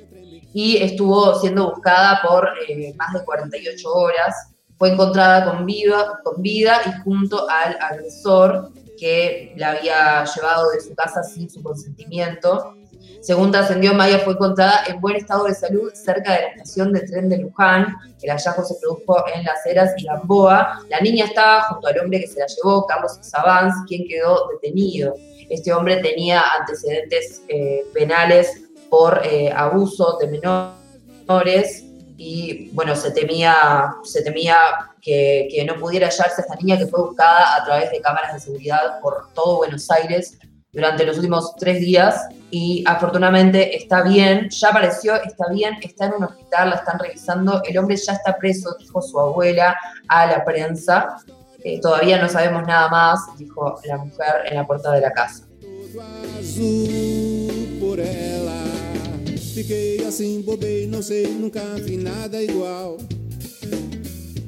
y 0.53 0.77
estuvo 0.77 1.35
siendo 1.39 1.71
buscada 1.71 2.21
por 2.21 2.49
eh, 2.67 2.93
más 2.97 3.13
de 3.13 3.23
48 3.23 3.89
horas. 3.89 4.49
Fue 4.77 4.91
encontrada 4.91 5.45
con 5.45 5.65
vida, 5.65 6.19
con 6.23 6.41
vida 6.41 6.81
y 6.85 7.01
junto 7.03 7.47
al 7.49 7.77
agresor 7.79 8.71
que 8.99 9.53
la 9.57 9.71
había 9.71 10.25
llevado 10.25 10.69
de 10.71 10.81
su 10.81 10.93
casa 10.95 11.23
sin 11.23 11.49
su 11.49 11.63
consentimiento. 11.63 12.75
Según 13.23 13.53
trascendió, 13.53 13.93
Maya 13.93 14.19
fue 14.19 14.33
encontrada 14.33 14.83
en 14.85 14.99
buen 14.99 15.15
estado 15.15 15.45
de 15.45 15.55
salud 15.55 15.93
cerca 15.93 16.33
de 16.33 16.41
la 16.41 16.47
estación 16.47 16.91
de 16.91 17.07
tren 17.07 17.29
de 17.29 17.37
Luján. 17.37 17.95
El 18.21 18.29
hallazgo 18.29 18.65
se 18.65 18.75
produjo 18.81 19.23
en 19.33 19.45
Las 19.45 19.65
Heras 19.65 19.93
y 19.95 20.03
Gamboa. 20.03 20.81
La 20.89 20.99
niña 20.99 21.23
estaba 21.23 21.61
junto 21.69 21.87
al 21.87 21.99
hombre 21.99 22.19
que 22.19 22.27
se 22.27 22.41
la 22.41 22.47
llevó, 22.47 22.85
Carlos 22.85 23.19
Sabanz, 23.21 23.75
quien 23.87 24.05
quedó 24.09 24.49
detenido. 24.49 25.15
Este 25.49 25.71
hombre 25.71 26.01
tenía 26.01 26.43
antecedentes 26.59 27.43
eh, 27.47 27.85
penales 27.93 28.61
por 28.89 29.21
eh, 29.23 29.53
abuso 29.55 30.17
de 30.19 30.27
menores 30.27 31.85
y 32.17 32.71
bueno, 32.71 32.93
se 32.93 33.11
temía, 33.11 33.95
se 34.03 34.21
temía 34.21 34.57
que, 35.01 35.47
que, 35.49 35.63
no 35.63 35.75
pudiera 35.75 36.07
hallarse 36.07 36.41
esta 36.41 36.55
niña 36.55 36.77
que 36.77 36.87
fue 36.87 36.99
buscada 37.01 37.55
a 37.55 37.63
través 37.63 37.89
de 37.89 38.01
cámaras 38.01 38.33
de 38.33 38.41
seguridad 38.41 38.99
por 39.01 39.33
todo 39.33 39.57
Buenos 39.57 39.89
Aires 39.89 40.37
durante 40.73 41.05
los 41.05 41.17
últimos 41.17 41.55
tres 41.55 41.79
días 41.79 42.27
y 42.49 42.83
afortunadamente 42.85 43.77
está 43.77 44.01
bien, 44.03 44.49
ya 44.49 44.69
apareció, 44.69 45.15
está 45.23 45.45
bien, 45.51 45.75
está 45.81 46.07
en 46.07 46.13
un 46.17 46.23
hospital, 46.25 46.71
la 46.71 46.75
están 46.77 46.99
revisando, 46.99 47.61
el 47.63 47.77
hombre 47.77 47.95
ya 47.95 48.13
está 48.13 48.35
preso, 48.37 48.75
dijo 48.79 49.01
su 49.01 49.19
abuela 49.19 49.77
a 50.07 50.25
la 50.25 50.43
prensa, 50.43 51.17
eh, 51.63 51.79
todavía 51.79 52.19
no 52.21 52.27
sabemos 52.27 52.67
nada 52.67 52.89
más, 52.89 53.19
dijo 53.37 53.79
la 53.85 53.97
mujer 53.97 54.45
en 54.45 54.55
la 54.55 54.67
puerta 54.67 54.91
de 54.91 55.01
la 55.01 55.11
casa. 55.11 55.45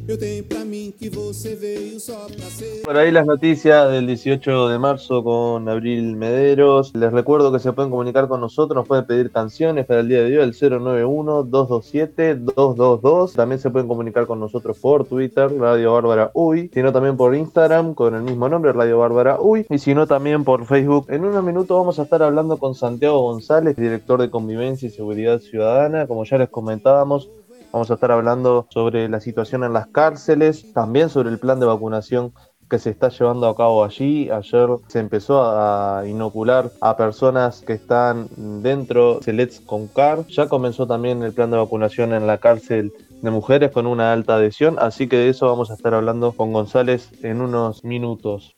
Assim, 0.07 0.43
bobei, 0.43 0.93
não 1.15 1.33
sei, 1.33 1.55
nunca 1.55 1.55
vi 1.55 1.95
nada 1.95 2.27
igual. 2.61 2.83
Por 2.85 2.97
ahí 2.97 3.09
las 3.09 3.25
noticias 3.25 3.91
del 3.91 4.05
18 4.05 4.69
de 4.69 4.77
marzo 4.77 5.23
con 5.23 5.67
Abril 5.67 6.15
Mederos. 6.15 6.93
Les 6.93 7.11
recuerdo 7.11 7.51
que 7.51 7.57
se 7.57 7.73
pueden 7.73 7.89
comunicar 7.89 8.27
con 8.27 8.39
nosotros, 8.39 8.75
nos 8.75 8.87
pueden 8.87 9.07
pedir 9.07 9.31
canciones 9.31 9.87
para 9.87 10.01
el 10.01 10.07
día 10.07 10.19
de 10.19 10.37
hoy, 10.37 10.43
el 10.43 10.53
091-227-222. 10.53 13.33
También 13.33 13.59
se 13.59 13.71
pueden 13.71 13.87
comunicar 13.87 14.27
con 14.27 14.39
nosotros 14.39 14.77
por 14.77 15.05
Twitter, 15.05 15.51
Radio 15.57 15.93
Bárbara 15.93 16.29
Uy, 16.35 16.69
sino 16.71 16.93
también 16.93 17.17
por 17.17 17.35
Instagram 17.35 17.95
con 17.95 18.13
el 18.13 18.21
mismo 18.21 18.47
nombre, 18.47 18.73
Radio 18.73 18.99
Bárbara 18.99 19.39
Uy, 19.39 19.65
y 19.69 19.79
si 19.79 19.95
no 19.95 20.05
también 20.05 20.43
por 20.43 20.67
Facebook. 20.67 21.07
En 21.09 21.25
unos 21.25 21.43
minutos 21.43 21.75
vamos 21.75 21.97
a 21.97 22.03
estar 22.03 22.21
hablando 22.21 22.57
con 22.57 22.75
Santiago 22.75 23.21
González, 23.21 23.75
director 23.75 24.21
de 24.21 24.29
Convivencia 24.29 24.87
y 24.87 24.91
Seguridad 24.91 25.39
Ciudadana. 25.39 26.05
Como 26.05 26.25
ya 26.25 26.37
les 26.37 26.49
comentábamos, 26.49 27.31
Vamos 27.75 27.91
a 27.91 27.95
estar 27.95 28.09
hablando 28.09 28.67
sobre 28.69 29.09
la 29.09 29.19
situación 29.19 29.65
en 29.65 29.73
las 29.73 29.87
cárceles, 29.87 30.71
también 30.71 31.09
sobre 31.09 31.29
el 31.29 31.39
plan 31.39 31.59
de 31.59 31.65
vacunación 31.65 32.31
que 32.69 32.79
se 32.79 32.89
está 32.89 33.09
llevando 33.09 33.49
a 33.49 33.55
cabo 33.57 33.83
allí. 33.83 34.29
Ayer 34.29 34.69
se 34.87 34.99
empezó 34.99 35.43
a 35.43 36.05
inocular 36.07 36.71
a 36.79 36.95
personas 36.95 37.59
que 37.59 37.73
están 37.73 38.29
dentro 38.63 39.19
de 39.19 39.33
Let's 39.33 39.59
Concar. 39.59 40.25
Ya 40.27 40.47
comenzó 40.47 40.87
también 40.87 41.21
el 41.21 41.33
plan 41.33 41.51
de 41.51 41.57
vacunación 41.57 42.13
en 42.13 42.27
la 42.27 42.37
cárcel 42.37 42.93
de 43.21 43.29
mujeres 43.29 43.71
con 43.71 43.87
una 43.87 44.13
alta 44.13 44.35
adhesión, 44.35 44.77
así 44.79 45.09
que 45.09 45.17
de 45.17 45.27
eso 45.27 45.45
vamos 45.47 45.69
a 45.69 45.73
estar 45.73 45.93
hablando 45.93 46.31
con 46.31 46.53
González 46.53 47.09
en 47.23 47.41
unos 47.41 47.83
minutos. 47.83 48.55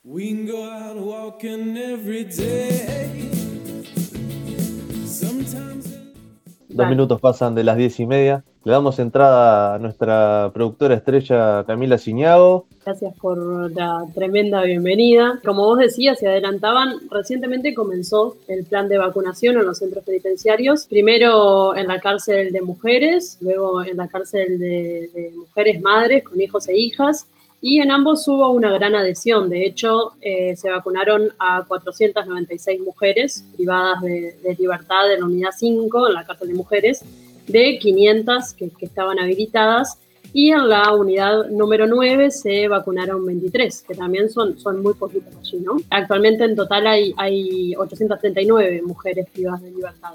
Dos 6.77 6.89
minutos 6.89 7.19
pasan 7.19 7.55
de 7.55 7.63
las 7.63 7.75
diez 7.75 7.99
y 7.99 8.05
media. 8.05 8.43
Le 8.63 8.71
damos 8.71 8.99
entrada 8.99 9.73
a 9.73 9.79
nuestra 9.79 10.51
productora 10.53 10.93
estrella 10.93 11.63
Camila 11.65 11.97
Ciñago. 11.97 12.67
Gracias 12.85 13.15
por 13.15 13.71
la 13.71 14.05
tremenda 14.13 14.61
bienvenida. 14.61 15.39
Como 15.43 15.65
vos 15.65 15.79
decías, 15.79 16.19
se 16.19 16.27
adelantaban, 16.27 16.99
recientemente 17.09 17.73
comenzó 17.73 18.37
el 18.47 18.63
plan 18.63 18.89
de 18.89 18.99
vacunación 18.99 19.57
en 19.57 19.65
los 19.65 19.79
centros 19.79 20.03
penitenciarios. 20.03 20.85
Primero 20.85 21.75
en 21.75 21.87
la 21.87 21.99
cárcel 21.99 22.51
de 22.51 22.61
mujeres, 22.61 23.39
luego 23.41 23.83
en 23.83 23.97
la 23.97 24.07
cárcel 24.07 24.59
de, 24.59 25.09
de 25.15 25.33
mujeres 25.35 25.81
madres 25.81 26.25
con 26.25 26.39
hijos 26.39 26.67
e 26.67 26.77
hijas 26.77 27.25
y 27.61 27.79
en 27.79 27.91
ambos 27.91 28.27
hubo 28.27 28.51
una 28.51 28.71
gran 28.71 28.95
adhesión. 28.95 29.49
De 29.49 29.65
hecho, 29.65 30.13
eh, 30.21 30.55
se 30.55 30.69
vacunaron 30.69 31.33
a 31.39 31.63
496 31.67 32.81
mujeres 32.81 33.43
privadas 33.55 34.01
de, 34.01 34.55
libertad 34.59 35.11
en 35.11 35.21
la 35.21 35.25
unidad 35.25 35.49
5, 35.57 36.07
en 36.07 36.13
la 36.13 36.25
cárcel 36.25 36.49
de 36.49 36.53
mujeres, 36.53 37.03
de 37.47 37.79
500 37.79 38.53
que, 38.53 38.71
estaban 38.81 39.19
habilitadas. 39.19 39.97
Y 40.33 40.51
en 40.51 40.69
la 40.69 40.93
unidad 40.93 41.47
número 41.49 41.87
9 41.87 42.29
se 42.29 42.67
vacunaron 42.67 43.25
23, 43.25 43.81
que 43.87 43.95
también 43.95 44.29
son, 44.29 44.59
son 44.59 44.83
muy 44.83 44.93
poquitos 44.93 45.33
allí, 45.39 45.57
¿no? 45.59 45.77
Actualmente 45.89 46.43
en 46.43 46.55
total 46.55 46.85
hay, 46.85 47.13
hay 47.17 47.73
839 47.75 48.81
mujeres 48.83 49.25
privadas 49.31 49.63
de 49.63 49.71
libertad. 49.71 50.11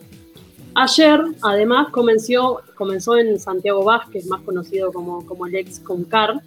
Ayer, 0.75 1.21
además, 1.43 1.89
comenzó, 1.91 2.61
comenzó 2.77 3.17
en 3.17 3.39
Santiago 3.41 3.85
Vázquez, 3.85 4.27
más 4.27 4.43
conocido 4.43 4.93
como, 4.93 5.27
como 5.27 5.47
el 5.47 5.57
ex 5.57 5.81
Concar, 5.81 6.41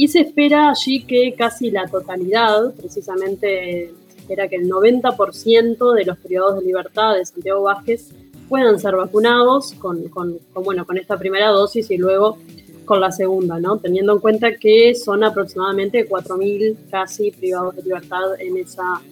y 0.00 0.08
se 0.08 0.20
espera 0.20 0.70
allí 0.70 1.02
que 1.02 1.34
casi 1.36 1.70
la 1.70 1.86
totalidad, 1.86 2.72
precisamente 2.74 3.92
se 4.08 4.18
espera 4.18 4.48
que 4.48 4.56
el 4.56 4.66
90% 4.66 5.94
de 5.94 6.04
los 6.06 6.16
privados 6.16 6.58
de 6.58 6.64
libertad 6.64 7.16
de 7.16 7.26
Santiago 7.26 7.64
Vázquez 7.64 8.08
puedan 8.48 8.80
ser 8.80 8.96
vacunados 8.96 9.74
con, 9.74 10.08
con, 10.08 10.38
bueno, 10.54 10.86
con 10.86 10.96
esta 10.96 11.18
primera 11.18 11.48
dosis 11.48 11.90
y 11.90 11.98
luego 11.98 12.38
con 12.86 12.98
la 12.98 13.12
segunda, 13.12 13.60
¿no? 13.60 13.76
Teniendo 13.76 14.14
en 14.14 14.20
cuenta 14.20 14.56
que 14.56 14.94
son 14.94 15.22
aproximadamente 15.22 16.08
4.000 16.08 16.78
casi 16.90 17.30
privados 17.32 17.76
de 17.76 17.82
libertad 17.82 18.40
en 18.40 18.56
esa 18.56 19.02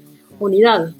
unidad. 0.40 0.94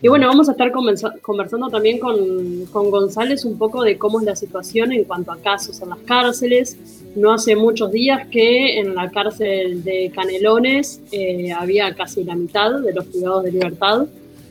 Y 0.00 0.06
bueno, 0.06 0.28
vamos 0.28 0.48
a 0.48 0.52
estar 0.52 0.70
conversando 0.70 1.68
también 1.70 1.98
con, 1.98 2.66
con, 2.66 2.90
González 2.90 3.44
un 3.44 3.58
poco 3.58 3.82
de 3.82 3.98
cómo 3.98 4.20
es 4.20 4.26
la 4.26 4.36
situación 4.36 4.92
en 4.92 5.02
cuanto 5.02 5.32
a 5.32 5.38
casos 5.38 5.82
en 5.82 5.88
las 5.88 5.98
cárceles. 6.00 6.78
No 7.16 7.32
hace 7.32 7.56
muchos 7.56 7.90
días 7.90 8.28
que 8.28 8.78
en 8.78 8.94
la 8.94 9.10
cárcel 9.10 9.82
de 9.82 10.12
Canelones 10.14 11.00
eh, 11.10 11.50
había 11.50 11.92
casi 11.96 12.22
la 12.22 12.36
mitad 12.36 12.78
de 12.80 12.92
los 12.94 13.06
privados 13.06 13.42
de 13.42 13.50
libertad 13.50 14.06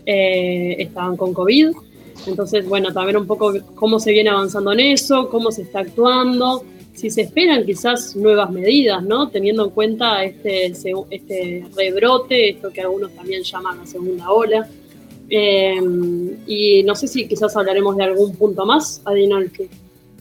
eh, 0.05 0.75
estaban 0.79 1.15
con 1.15 1.33
COVID. 1.33 1.69
Entonces, 2.25 2.67
bueno, 2.67 2.91
también 2.91 3.15
un 3.15 3.27
poco 3.27 3.53
cómo 3.75 3.99
se 4.01 4.11
viene 4.11 4.29
avanzando 4.29 4.73
en 4.73 4.81
eso, 4.81 5.29
cómo 5.29 5.51
se 5.51 5.61
está 5.61 5.79
actuando, 5.79 6.65
si 6.93 7.09
se 7.09 7.21
esperan 7.21 7.65
quizás 7.65 8.17
nuevas 8.17 8.51
medidas, 8.51 9.01
¿no? 9.01 9.29
Teniendo 9.29 9.63
en 9.63 9.69
cuenta 9.69 10.25
este, 10.25 10.65
este 10.65 11.65
rebrote, 11.73 12.49
esto 12.49 12.69
que 12.69 12.81
algunos 12.81 13.11
también 13.11 13.43
llaman 13.43 13.77
la 13.77 13.85
segunda 13.85 14.29
ola. 14.29 14.67
Em, 15.29 16.37
y 16.47 16.83
no 16.83 16.95
sé 16.95 17.07
si 17.07 17.27
quizás 17.27 17.55
hablaremos 17.57 17.95
de 17.97 18.03
algún 18.03 18.35
punto 18.35 18.65
más, 18.65 19.01
Adinolfi. 19.05 19.69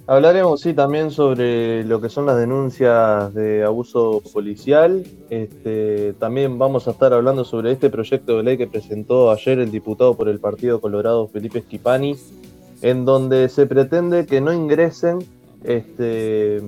Hablaremos, 0.08 0.60
sí, 0.60 0.72
también 0.72 1.10
sobre 1.10 1.82
lo 1.82 2.00
que 2.00 2.08
son 2.08 2.26
las 2.26 2.38
denuncias 2.38 3.34
de 3.34 3.64
abuso 3.64 4.22
policial. 4.32 5.04
Este, 5.30 6.12
también 6.14 6.58
vamos 6.58 6.86
a 6.86 6.92
estar 6.92 7.12
hablando 7.12 7.44
sobre 7.44 7.72
este 7.72 7.90
proyecto 7.90 8.36
de 8.36 8.44
ley 8.44 8.56
que 8.56 8.68
presentó 8.68 9.32
ayer 9.32 9.58
el 9.58 9.72
diputado 9.72 10.14
por 10.14 10.28
el 10.28 10.38
Partido 10.38 10.80
Colorado, 10.80 11.26
Felipe 11.26 11.60
Schipani, 11.60 12.16
en 12.82 13.04
donde 13.04 13.48
se 13.48 13.66
pretende 13.66 14.26
que 14.26 14.40
no 14.40 14.52
ingresen 14.52 15.18
este, 15.64 16.62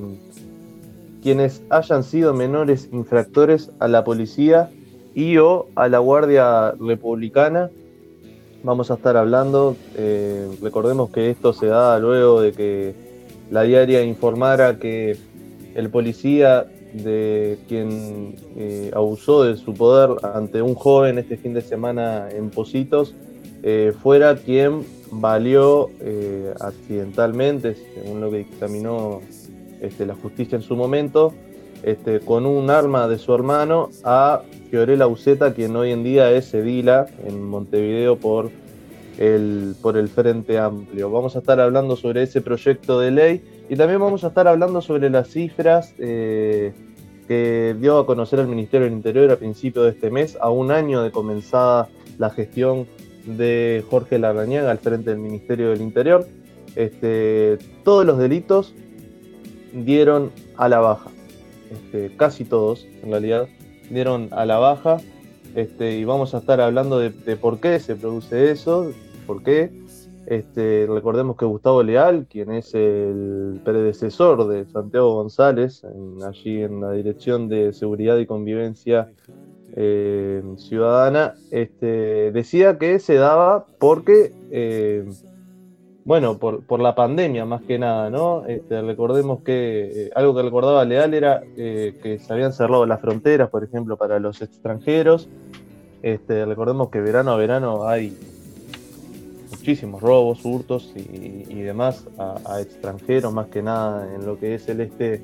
quienes 1.22 1.62
hayan 1.70 2.02
sido 2.02 2.34
menores 2.34 2.88
infractores 2.90 3.70
a 3.78 3.86
la 3.86 4.02
policía 4.02 4.70
y 5.14 5.36
o 5.36 5.66
a 5.76 5.88
la 5.88 6.00
Guardia 6.00 6.72
Republicana 6.72 7.70
vamos 8.62 8.90
a 8.90 8.94
estar 8.94 9.16
hablando. 9.16 9.76
Eh, 9.96 10.48
recordemos 10.62 11.10
que 11.10 11.30
esto 11.30 11.52
se 11.52 11.66
da 11.66 11.98
luego 11.98 12.40
de 12.40 12.52
que 12.52 12.94
la 13.50 13.62
diaria 13.62 14.02
informara 14.02 14.78
que 14.78 15.16
el 15.74 15.90
policía 15.90 16.66
de 16.92 17.58
quien 17.68 18.36
eh, 18.56 18.90
abusó 18.94 19.44
de 19.44 19.56
su 19.56 19.74
poder 19.74 20.16
ante 20.22 20.62
un 20.62 20.74
joven 20.74 21.18
este 21.18 21.36
fin 21.36 21.52
de 21.54 21.60
semana 21.60 22.28
en 22.30 22.50
Positos 22.50 23.14
eh, 23.62 23.92
fuera 24.02 24.36
quien 24.36 24.84
valió 25.10 25.90
accidentalmente, 26.60 27.76
según 27.94 28.20
lo 28.20 28.30
que 28.30 28.38
dictaminó 28.38 29.20
este, 29.80 30.04
la 30.04 30.14
justicia 30.14 30.56
en 30.56 30.62
su 30.62 30.76
momento, 30.76 31.32
este, 31.82 32.20
con 32.20 32.46
un 32.46 32.70
arma 32.70 33.08
de 33.08 33.18
su 33.18 33.34
hermano 33.34 33.90
a 34.04 34.42
Fiorella 34.70 35.06
Uceta, 35.06 35.54
quien 35.54 35.74
hoy 35.76 35.92
en 35.92 36.04
día 36.04 36.30
es 36.30 36.52
edila 36.54 37.06
en 37.24 37.42
Montevideo 37.42 38.16
por 38.16 38.50
el, 39.18 39.74
por 39.80 39.96
el 39.96 40.08
Frente 40.08 40.58
Amplio. 40.58 41.10
Vamos 41.10 41.36
a 41.36 41.40
estar 41.40 41.60
hablando 41.60 41.96
sobre 41.96 42.22
ese 42.22 42.40
proyecto 42.40 43.00
de 43.00 43.10
ley 43.10 43.44
y 43.68 43.76
también 43.76 44.00
vamos 44.00 44.24
a 44.24 44.28
estar 44.28 44.48
hablando 44.48 44.80
sobre 44.80 45.10
las 45.10 45.28
cifras 45.28 45.94
eh, 45.98 46.72
que 47.26 47.76
dio 47.78 47.98
a 47.98 48.06
conocer 48.06 48.38
el 48.38 48.46
Ministerio 48.46 48.86
del 48.86 48.94
Interior 48.94 49.30
a 49.30 49.36
principio 49.36 49.82
de 49.82 49.90
este 49.90 50.10
mes, 50.10 50.38
a 50.40 50.50
un 50.50 50.70
año 50.70 51.02
de 51.02 51.10
comenzada 51.10 51.88
la 52.16 52.30
gestión 52.30 52.86
de 53.26 53.84
Jorge 53.90 54.18
Larrañaga 54.18 54.70
al 54.70 54.78
frente 54.78 55.10
del 55.10 55.18
Ministerio 55.18 55.70
del 55.70 55.82
Interior. 55.82 56.26
Este, 56.74 57.58
todos 57.84 58.06
los 58.06 58.18
delitos 58.18 58.74
dieron 59.72 60.30
a 60.56 60.68
la 60.68 60.80
baja, 60.80 61.10
este, 61.70 62.16
casi 62.16 62.44
todos 62.44 62.86
en 63.02 63.10
realidad 63.10 63.48
dieron 63.90 64.28
a 64.32 64.44
la 64.46 64.58
baja. 64.58 64.98
Este, 65.54 65.98
y 65.98 66.04
vamos 66.04 66.34
a 66.34 66.38
estar 66.38 66.60
hablando 66.60 66.98
de, 66.98 67.10
por 67.36 67.58
qué 67.58 67.80
se 67.80 67.96
produce 67.96 68.50
eso, 68.50 68.92
por 69.26 69.42
qué. 69.42 69.70
Este, 70.26 70.86
recordemos 70.86 71.36
que 71.38 71.46
Gustavo 71.46 71.82
Leal, 71.82 72.26
quien 72.28 72.52
es 72.52 72.74
el 72.74 73.60
predecesor 73.64 74.46
de 74.46 74.66
Santiago 74.66 75.14
González, 75.14 75.82
allí 76.26 76.62
en 76.62 76.82
la 76.82 76.92
Dirección 76.92 77.48
de 77.48 77.72
Seguridad 77.72 78.18
y 78.18 78.26
Convivencia 78.26 79.10
eh, 79.74 80.42
Ciudadana, 80.58 81.34
decía 81.50 82.78
que 82.78 82.98
se 82.98 83.14
daba 83.14 83.64
porque, 83.78 84.32
eh, 84.50 85.06
bueno, 86.08 86.38
por, 86.38 86.80
la 86.80 86.94
pandemia 86.94 87.44
más 87.44 87.60
que 87.60 87.78
nada, 87.78 88.08
¿no? 88.08 88.46
Este, 88.46 88.80
recordemos 88.80 89.42
que 89.42 90.06
eh, 90.06 90.10
algo 90.14 90.34
que 90.34 90.42
recordaba 90.42 90.82
Leal 90.86 91.12
era 91.12 91.42
que 91.54 92.18
se 92.18 92.32
habían 92.32 92.54
cerrado 92.54 92.86
las 92.86 93.02
fronteras, 93.02 93.50
por 93.50 93.62
ejemplo, 93.62 93.98
para 93.98 94.18
los 94.18 94.40
extranjeros. 94.40 95.28
Este, 96.02 96.46
recordemos 96.46 96.88
que 96.88 97.00
verano 97.02 97.32
a 97.32 97.36
verano 97.36 97.86
hay 97.86 98.16
muchísimos 99.50 100.00
robos, 100.00 100.46
hurtos 100.46 100.94
y, 100.96 101.60
demás 101.60 102.06
a, 102.16 102.58
extranjeros, 102.58 103.30
más 103.34 103.48
que 103.48 103.60
nada 103.60 104.08
en 104.14 104.24
lo 104.24 104.38
que 104.38 104.54
es 104.54 104.66
el 104.70 104.80
este 104.80 105.20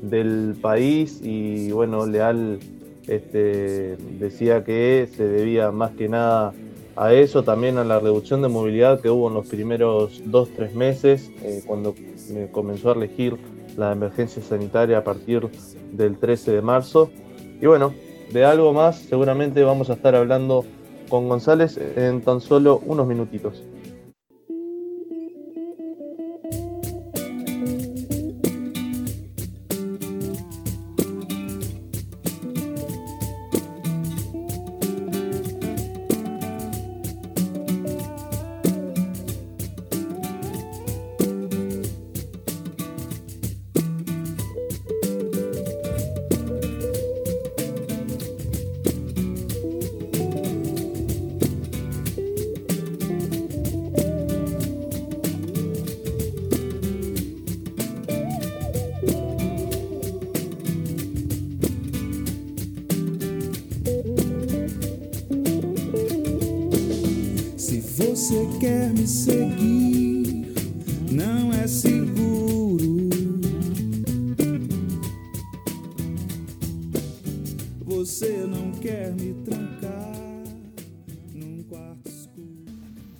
del 0.00 0.56
país. 0.62 1.20
Y 1.22 1.72
bueno, 1.72 2.06
Leal 2.06 2.58
este, 3.06 3.98
decía 4.18 4.64
que 4.64 5.10
se 5.14 5.28
debía 5.28 5.70
más 5.72 5.90
que 5.90 6.08
nada 6.08 6.54
a 6.96 7.12
eso, 7.12 7.42
también 7.42 7.78
a 7.78 7.84
la 7.84 7.98
reducción 7.98 8.42
de 8.42 8.48
movilidad 8.48 9.00
que 9.00 9.10
hubo 9.10 9.28
en 9.28 9.34
los 9.34 9.46
primeros 9.46 10.20
dos, 10.26 10.50
tres 10.54 10.74
meses, 10.74 11.30
eh, 11.42 11.62
cuando 11.66 11.94
comenzó 12.52 12.90
a 12.90 12.94
regir 12.94 13.36
la 13.76 13.92
emergencia 13.92 14.42
sanitaria 14.42 14.98
a 14.98 15.04
partir 15.04 15.48
del 15.92 16.18
13 16.18 16.52
de 16.52 16.62
marzo. 16.62 17.10
Y 17.60 17.66
bueno, 17.66 17.94
de 18.32 18.44
algo 18.44 18.72
más 18.72 18.98
seguramente 18.98 19.62
vamos 19.62 19.90
a 19.90 19.94
estar 19.94 20.14
hablando 20.14 20.64
con 21.08 21.28
González 21.28 21.78
en 21.96 22.22
tan 22.22 22.40
solo 22.40 22.80
unos 22.86 23.06
minutitos. 23.06 23.62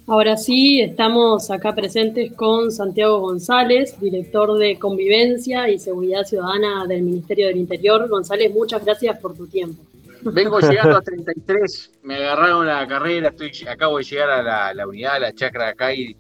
Ahora 0.07 0.37
sí, 0.37 0.81
estamos 0.81 1.51
acá 1.51 1.75
presentes 1.75 2.33
con 2.35 2.71
Santiago 2.71 3.19
González, 3.19 3.99
director 4.01 4.57
de 4.57 4.79
Convivencia 4.79 5.69
y 5.69 5.81
Seguridad 5.81 6.25
Ciudadana 6.25 6.87
del 6.87 7.03
Ministerio 7.03 7.49
del 7.49 7.57
Interior. 7.57 8.09
González, 8.09 8.55
muchas 8.55 8.85
gracias 8.85 9.19
por 9.19 9.35
tu 9.35 9.49
tiempo. 9.49 9.83
Vengo 10.25 10.61
llegando 10.61 10.97
a 10.97 11.03
33, 11.03 11.93
me 12.03 12.17
agarraron 12.17 12.67
la 12.67 12.87
carrera, 12.87 13.29
estoy, 13.29 13.51
acabo 13.69 13.99
de 13.99 14.05
llegar 14.05 14.31
a 14.31 14.73
la, 14.73 14.87
unidad, 14.87 15.17
a 15.17 15.19
la 15.19 15.33
chacra 15.33 15.69
acá 15.69 15.93
y 15.93 16.17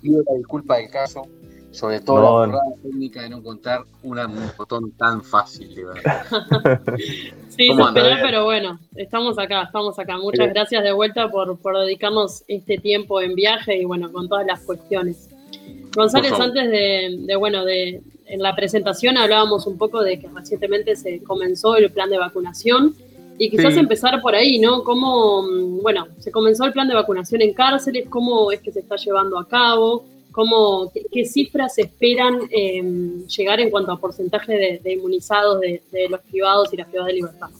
pido 0.00 0.22
la 0.28 0.36
disculpa 0.36 0.76
del 0.76 0.90
caso, 0.90 1.26
sobre 1.70 2.00
todo 2.00 2.46
la 2.46 2.60
técnica 2.82 3.22
de 3.22 3.30
no 3.30 3.42
contar 3.42 3.82
un 4.02 4.18
botón 4.56 4.92
tan 4.92 5.22
fácil, 5.22 5.74
de 5.74 5.84
verdad. 5.84 6.26
Sí, 7.52 7.68
se 7.68 8.22
pero 8.22 8.44
bueno, 8.44 8.80
estamos 8.96 9.38
acá, 9.38 9.64
estamos 9.64 9.98
acá. 9.98 10.16
Muchas 10.16 10.48
gracias 10.48 10.82
de 10.82 10.90
vuelta 10.90 11.28
por, 11.28 11.58
por 11.58 11.78
dedicarnos 11.78 12.44
este 12.48 12.78
tiempo 12.78 13.20
en 13.20 13.34
viaje 13.34 13.76
y 13.76 13.84
bueno, 13.84 14.10
con 14.10 14.26
todas 14.26 14.46
las 14.46 14.60
cuestiones. 14.60 15.28
González, 15.94 16.32
antes 16.32 16.70
de, 16.70 17.36
bueno, 17.36 17.66
de 17.66 18.00
en 18.24 18.40
la 18.40 18.56
presentación 18.56 19.18
hablábamos 19.18 19.66
un 19.66 19.76
poco 19.76 20.02
de 20.02 20.18
que 20.18 20.28
recientemente 20.28 20.96
se 20.96 21.22
comenzó 21.22 21.76
el 21.76 21.90
plan 21.90 22.08
de 22.08 22.16
vacunación 22.16 22.94
y 23.38 23.50
quizás 23.50 23.76
empezar 23.76 24.20
por 24.20 24.34
ahí, 24.34 24.58
¿no? 24.58 24.84
Cómo, 24.84 25.42
bueno, 25.82 26.06
se 26.18 26.30
comenzó 26.30 26.64
el 26.64 26.72
plan 26.72 26.88
de 26.88 26.94
vacunación 26.94 27.42
en 27.42 27.54
cárceles, 27.54 28.08
cómo 28.08 28.52
es 28.52 28.60
que 28.60 28.72
se 28.72 28.80
está 28.80 28.96
llevando 28.96 29.38
a 29.38 29.48
cabo, 29.48 30.04
cómo, 30.30 30.92
qué, 31.10 31.24
cifras 31.24 31.78
esperan 31.78 32.38
em, 32.50 33.26
llegar 33.26 33.60
en 33.60 33.70
cuanto 33.70 33.92
a 33.92 33.98
porcentaje 33.98 34.80
de, 34.82 34.92
inmunizados 34.92 35.60
de, 35.60 35.82
los 36.08 36.20
privados 36.20 36.72
y 36.72 36.76
las 36.76 36.88
privadas 36.88 37.08
de 37.08 37.14
libertad. 37.14 37.50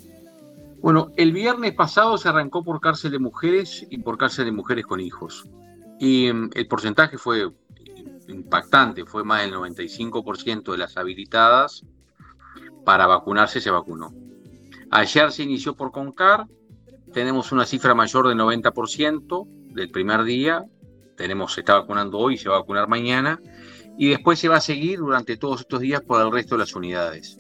Bueno, 0.81 1.13
el 1.17 1.33
viernes 1.33 1.75
pasado 1.75 2.19
se 2.19 2.29
arrancó 2.29 2.65
por 2.65 2.81
cárcel 2.81 3.13
de 3.13 3.19
mujeres 3.19 3.87
y 3.89 3.99
por 3.99 4.19
cárcel 4.19 4.47
de 4.47 4.53
mujeres 4.53 4.87
con 4.87 5.01
hijos. 5.01 5.47
Y 5.99 6.27
em, 6.27 6.51
el 6.55 6.67
porcentaje 6.67 7.19
fue 7.19 7.49
impactante, 8.29 9.05
fue 9.05 9.25
más 9.25 9.43
del 9.43 9.55
95% 9.55 10.73
de 10.73 10.79
las 10.79 10.97
habilitadas 10.97 11.85
para 12.85 13.07
vacunarse 13.07 13.61
se 13.61 13.71
vacunó. 13.71 14.13
Ayer 14.95 15.33
se 15.33 15.43
inició 15.43 15.75
por 15.75 15.91
CONCAR, 15.91 16.47
tenemos 17.15 17.51
una 17.51 17.65
cifra 17.65 17.95
mayor 17.95 18.29
del 18.29 18.37
90% 18.37 19.47
del 19.73 19.91
primer 19.91 20.23
día. 20.25 20.67
Tenemos, 21.17 21.55
se 21.55 21.61
está 21.61 21.79
vacunando 21.79 22.19
hoy, 22.19 22.37
se 22.37 22.51
va 22.51 22.57
a 22.57 22.59
vacunar 22.59 22.89
mañana, 22.89 23.41
y 23.97 24.11
después 24.11 24.39
se 24.39 24.49
va 24.49 24.57
a 24.57 24.61
seguir 24.61 24.99
durante 24.99 25.39
todos 25.39 25.61
estos 25.61 25.81
días 25.81 26.03
por 26.03 26.21
el 26.21 26.31
resto 26.31 26.57
de 26.57 26.59
las 26.59 26.75
unidades. 26.75 27.39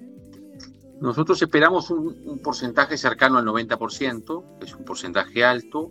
Nosotros 1.03 1.43
esperamos 1.43 1.91
un, 1.91 2.41
porcentaje 2.43 2.97
cercano 2.97 3.37
al 3.37 3.45
90%, 3.45 4.63
es 4.63 4.75
un 4.75 4.85
porcentaje 4.87 5.45
alto. 5.45 5.91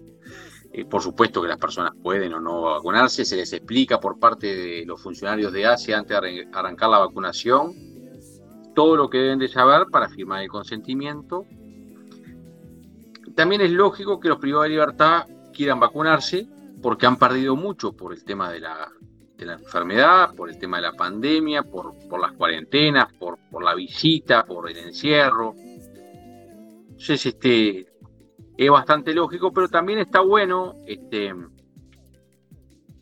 Eh, 0.74 0.86
por 0.86 1.04
supuesto 1.04 1.44
que 1.44 1.48
las 1.48 1.58
personas 1.60 1.92
pueden 2.02 2.34
o 2.34 2.40
no 2.40 2.62
vacunarse, 2.62 3.24
se 3.24 3.36
les 3.36 3.54
explica 3.54 4.00
por 4.00 4.18
parte 4.18 4.56
de 4.56 4.86
los 4.88 5.00
funcionarios 5.00 5.54
de 5.54 5.68
Asia 5.68 6.00
antes 6.00 6.20
de 6.22 6.48
arrancar 6.52 6.90
la 6.90 6.98
vacunación 6.98 7.91
todo 8.74 8.96
lo 8.96 9.10
que 9.10 9.18
deben 9.18 9.40
de 9.40 9.48
saber 9.48 9.88
para 9.92 10.10
firmar 10.10 10.42
el 10.42 10.50
consentimiento. 10.50 11.46
También 13.36 13.62
es 13.62 13.72
lógico 13.72 14.20
que 14.20 14.30
los 14.30 14.40
privados 14.40 14.66
de 14.66 14.70
libertad 14.70 15.26
quieran 15.54 15.80
vacunarse, 15.80 16.48
porque 16.82 17.06
han 17.06 17.18
perdido 17.18 17.56
mucho 17.56 17.94
por 17.94 18.14
el 18.14 18.24
tema 18.24 18.52
de 18.52 18.60
la, 18.60 18.92
enfermedad, 19.38 20.36
por 20.36 20.50
el 20.50 20.60
tema 20.60 20.78
de 20.78 20.84
la 20.84 20.94
pandemia, 20.94 21.64
por, 21.64 21.96
las 22.20 22.34
cuarentenas, 22.34 23.12
por, 23.14 23.38
la 23.64 23.74
visita, 23.74 24.46
por 24.46 24.70
el 24.70 24.78
encierro. 24.78 25.56
Entonces, 25.56 27.26
este, 27.26 27.88
es 28.58 28.70
bastante 28.70 29.14
lógico, 29.14 29.52
pero 29.52 29.68
también 29.68 30.00
está 30.00 30.22
bueno 30.22 30.76
este, 30.86 31.34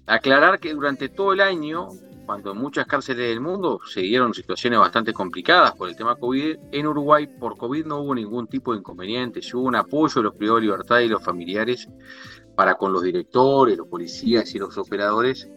aclarar 0.05 0.59
que 0.59 0.73
durante 0.73 1.09
todo 1.09 1.33
el 1.33 1.41
año, 1.41 1.89
cuando 2.29 2.51
en 2.51 2.59
muchas 2.59 2.85
cárceles 2.85 3.27
del 3.27 3.41
mundo 3.41 3.79
se 3.91 4.01
dieron 4.01 4.35
situaciones 4.35 4.77
bastante 4.77 5.13
complicadas 5.13 5.71
por 5.71 5.89
el 5.89 5.95
tema 5.95 6.15
COVID, 6.15 6.57
en 6.71 6.85
Uruguay 6.85 7.25
por 7.25 7.57
COVID 7.57 7.87
no 7.87 8.01
hubo 8.01 8.13
ningún 8.13 8.45
tipo 8.45 8.71
de 8.71 8.77
inconveniente, 8.77 9.39
hubo 9.51 9.63
un 9.63 9.75
apoyo 9.75 10.13
de 10.13 10.21
los 10.25 10.35
privados 10.35 10.61
de 10.61 10.67
libertad 10.67 10.99
y 10.99 11.07
los 11.07 11.23
familiares 11.23 11.89
para 12.55 12.75
con 12.75 12.93
los 12.93 13.01
directores, 13.01 13.79
los 13.79 13.87
policías 13.87 14.53
y 14.53 14.59
los 14.59 14.77
operadores, 14.77 15.49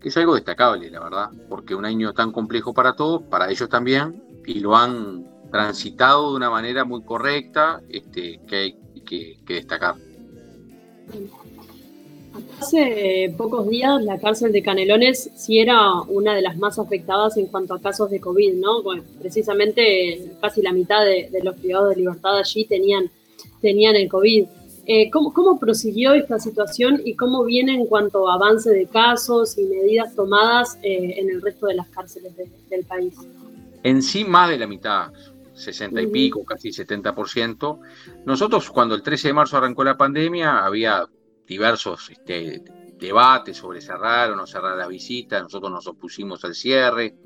que 0.00 0.10
es 0.10 0.16
algo 0.16 0.36
destacable, 0.36 0.88
la 0.92 1.00
verdad, 1.00 1.30
porque 1.48 1.74
un 1.74 1.84
año 1.84 2.12
tan 2.12 2.30
complejo 2.30 2.72
para 2.72 2.94
todos, 2.94 3.22
para 3.22 3.50
ellos 3.50 3.68
también, 3.68 4.22
y 4.46 4.60
lo 4.60 4.76
han 4.76 5.26
transitado 5.50 6.30
de 6.30 6.36
una 6.36 6.50
manera 6.50 6.84
muy 6.84 7.02
correcta, 7.02 7.82
este, 7.88 8.40
que 8.46 8.56
hay 8.56 8.78
que, 9.04 9.40
destacar. 9.44 9.96
Hace 12.60 13.32
pocos 13.36 13.68
días 13.68 14.02
la 14.02 14.18
cárcel 14.18 14.50
de 14.50 14.62
Canelones 14.62 15.30
sí 15.36 15.60
era 15.60 16.00
una 16.02 16.34
de 16.34 16.42
las 16.42 16.56
más 16.56 16.78
afectadas 16.78 17.36
en 17.36 17.46
cuanto 17.46 17.74
a 17.74 17.80
casos 17.80 18.10
de 18.10 18.20
COVID, 18.20 18.54
¿no? 18.54 18.82
precisamente 19.20 20.32
casi 20.40 20.62
la 20.62 20.72
mitad 20.72 21.04
de, 21.04 21.30
los 21.42 21.56
privados 21.56 21.90
de 21.90 21.96
libertad 21.96 22.38
allí 22.38 22.64
tenían, 22.64 23.10
tenían 23.60 23.94
el 23.96 24.08
COVID. 24.08 24.46
Eh, 24.86 25.10
¿cómo, 25.10 25.58
prosiguió 25.58 26.12
esta 26.12 26.38
situación 26.38 27.00
y 27.04 27.14
cómo 27.14 27.44
viene 27.44 27.74
en 27.74 27.86
cuanto 27.86 28.28
a 28.28 28.34
avance 28.34 28.70
de 28.70 28.86
casos 28.86 29.56
y 29.56 29.64
medidas 29.64 30.14
tomadas 30.14 30.78
eh, 30.82 31.14
en 31.16 31.30
el 31.30 31.40
resto 31.40 31.66
de 31.66 31.74
las 31.74 31.88
cárceles 31.88 32.32
del 32.68 32.84
país? 32.84 33.14
En 33.82 34.02
sí, 34.02 34.24
más 34.24 34.50
de 34.50 34.58
la 34.58 34.66
mitad, 34.66 35.10
60 35.54 36.02
y 36.02 36.06
pico, 36.08 36.44
casi 36.44 36.70
70%. 36.70 37.78
Nosotros, 38.26 38.70
cuando 38.70 38.94
el 38.94 39.02
13 39.02 39.28
de 39.28 39.34
marzo 39.34 39.56
arrancó 39.56 39.84
la 39.84 39.96
pandemia, 39.96 40.64
había 40.64 41.06
diversos 41.46 42.10
este, 42.10 42.62
debates 42.98 43.56
sobre 43.56 43.80
cerrar 43.80 44.32
o 44.32 44.36
no 44.36 44.46
cerrar 44.46 44.76
la 44.76 44.86
visita. 44.86 45.40
Nosotros 45.40 45.70
nos 45.70 45.86
opusimos 45.86 46.44
al 46.44 46.54
cierre. 46.54 47.16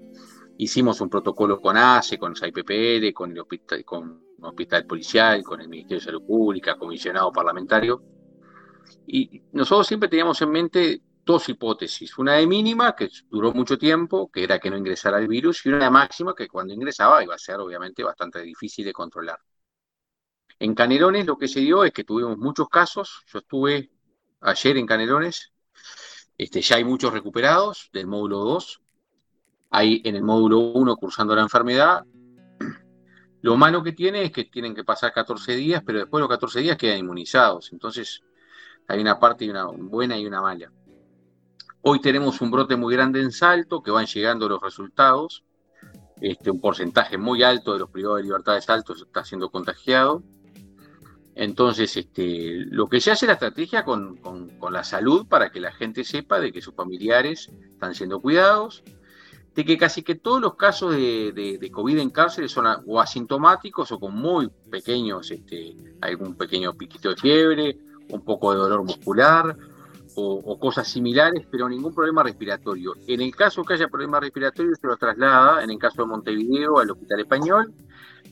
Hicimos 0.58 1.00
un 1.00 1.08
protocolo 1.08 1.60
con 1.60 1.76
ACE, 1.76 2.18
con 2.18 2.34
SAIPPL, 2.34 3.12
con 3.12 3.30
el 3.30 3.40
hospital, 3.40 3.84
con 3.84 4.22
hospital 4.40 4.86
policial, 4.86 5.42
con 5.42 5.60
el 5.60 5.68
Ministerio 5.68 5.98
de 5.98 6.04
Salud 6.04 6.22
Pública, 6.26 6.76
comisionado 6.76 7.30
parlamentario. 7.32 8.02
Y 9.06 9.42
nosotros 9.52 9.86
siempre 9.86 10.08
teníamos 10.08 10.40
en 10.42 10.50
mente 10.50 11.02
dos 11.24 11.48
hipótesis, 11.48 12.16
una 12.18 12.34
de 12.34 12.46
mínima, 12.46 12.96
que 12.96 13.08
duró 13.28 13.52
mucho 13.52 13.76
tiempo, 13.76 14.30
que 14.30 14.42
era 14.42 14.58
que 14.58 14.70
no 14.70 14.78
ingresara 14.78 15.18
el 15.18 15.28
virus, 15.28 15.64
y 15.64 15.68
una 15.68 15.84
de 15.84 15.90
máxima, 15.90 16.34
que 16.34 16.48
cuando 16.48 16.72
ingresaba 16.72 17.22
iba 17.22 17.34
a 17.34 17.38
ser 17.38 17.60
obviamente 17.60 18.02
bastante 18.02 18.40
difícil 18.42 18.84
de 18.84 18.92
controlar. 18.92 19.38
En 20.58 20.74
Canelones 20.74 21.26
lo 21.26 21.36
que 21.36 21.46
se 21.46 21.60
dio 21.60 21.84
es 21.84 21.92
que 21.92 22.04
tuvimos 22.04 22.36
muchos 22.38 22.68
casos, 22.68 23.22
yo 23.26 23.38
estuve 23.40 23.90
ayer 24.40 24.76
en 24.76 24.86
Canelones, 24.86 25.52
este, 26.36 26.60
ya 26.60 26.76
hay 26.76 26.84
muchos 26.84 27.12
recuperados 27.12 27.90
del 27.92 28.06
módulo 28.06 28.38
2, 28.38 28.80
hay 29.70 30.00
en 30.04 30.16
el 30.16 30.22
módulo 30.22 30.58
1 30.58 30.96
cursando 30.96 31.34
la 31.34 31.42
enfermedad, 31.42 32.04
lo 33.42 33.56
malo 33.56 33.82
que 33.82 33.92
tiene 33.92 34.24
es 34.24 34.32
que 34.32 34.44
tienen 34.44 34.74
que 34.74 34.84
pasar 34.84 35.12
14 35.12 35.56
días, 35.56 35.82
pero 35.84 35.98
después 35.98 36.20
de 36.20 36.22
los 36.22 36.30
14 36.30 36.60
días 36.60 36.76
quedan 36.76 36.98
inmunizados. 36.98 37.72
Entonces, 37.72 38.22
hay 38.86 39.00
una 39.00 39.18
parte 39.18 39.48
una 39.50 39.66
buena 39.66 40.16
y 40.18 40.26
una 40.26 40.40
mala. 40.40 40.72
Hoy 41.82 42.00
tenemos 42.00 42.40
un 42.40 42.50
brote 42.50 42.76
muy 42.76 42.94
grande 42.94 43.20
en 43.20 43.30
Salto, 43.30 43.82
que 43.82 43.90
van 43.90 44.06
llegando 44.06 44.48
los 44.48 44.60
resultados. 44.60 45.44
este, 46.20 46.50
un 46.50 46.60
porcentaje 46.60 47.16
muy 47.16 47.42
alto 47.42 47.72
de 47.72 47.78
los 47.78 47.90
privados 47.90 48.18
de 48.18 48.24
libertades 48.24 48.68
altos 48.68 49.02
está 49.02 49.24
siendo 49.24 49.50
contagiado. 49.50 50.22
Entonces, 51.38 51.96
este, 51.96 52.66
lo 52.68 52.88
que 52.88 53.00
se 53.00 53.12
hace 53.12 53.24
es 53.24 53.28
la 53.28 53.34
estrategia 53.34 53.84
con, 53.84 54.18
la 54.72 54.82
salud 54.82 55.24
para 55.28 55.50
que 55.50 55.60
la 55.60 55.70
gente 55.70 56.02
sepa 56.02 56.40
de 56.40 56.50
que 56.50 56.60
sus 56.60 56.74
familiares 56.74 57.48
están 57.74 57.94
siendo 57.94 58.18
cuidados, 58.18 58.82
de 59.54 59.64
que 59.64 59.78
casi 59.78 60.02
que 60.02 60.16
todos 60.16 60.40
los 60.40 60.56
casos 60.56 60.96
de, 60.96 61.70
COVID 61.72 61.98
en 61.98 62.10
cárceles 62.10 62.50
son 62.50 62.66
o 62.84 63.00
asintomáticos 63.00 63.92
o 63.92 64.00
con 64.00 64.16
muy 64.16 64.50
pequeños, 64.68 65.30
este, 65.30 65.76
algún 66.00 66.34
pequeño 66.34 66.74
piquito 66.74 67.10
de 67.10 67.16
fiebre, 67.16 67.78
un 68.08 68.22
poco 68.22 68.50
de 68.50 68.58
dolor 68.58 68.82
muscular, 68.82 69.56
o, 70.16 70.58
cosas 70.58 70.88
similares, 70.88 71.46
pero 71.48 71.68
ningún 71.68 71.94
problema 71.94 72.24
respiratorio. 72.24 72.94
En 73.06 73.20
el 73.20 73.32
caso 73.36 73.62
que 73.62 73.74
haya 73.74 73.86
problema 73.86 74.18
respiratorio, 74.18 74.74
se 74.74 74.88
lo 74.88 74.96
traslada, 74.96 75.62
en 75.62 75.70
el 75.70 75.78
caso 75.78 76.02
de 76.02 76.08
Montevideo, 76.08 76.80
al 76.80 76.90
Hospital 76.90 77.20
Español, 77.20 77.72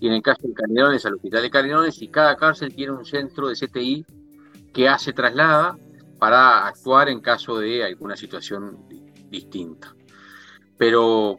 y 0.00 0.06
en 0.09 0.12
el 0.14 0.22
caso 0.22 0.46
de 0.46 0.54
Canelones, 0.54 1.06
al 1.06 1.14
Hospital 1.14 1.42
de 1.42 1.50
Canelones, 1.50 2.02
y 2.02 2.09
cada 2.09 2.37
cárcel 2.37 2.74
tiene 2.74 2.92
un 2.92 3.04
centro 3.04 3.48
de 3.48 3.54
CTI 3.54 4.04
que 4.72 4.88
hace 4.88 5.12
traslada 5.12 5.76
para 6.18 6.66
actuar 6.66 7.09
en 7.09 7.20
caso 7.20 7.59
de 7.59 7.85
alguna 7.85 8.16
situación 8.16 8.78
distinta. 9.30 9.94
Pero 10.76 11.38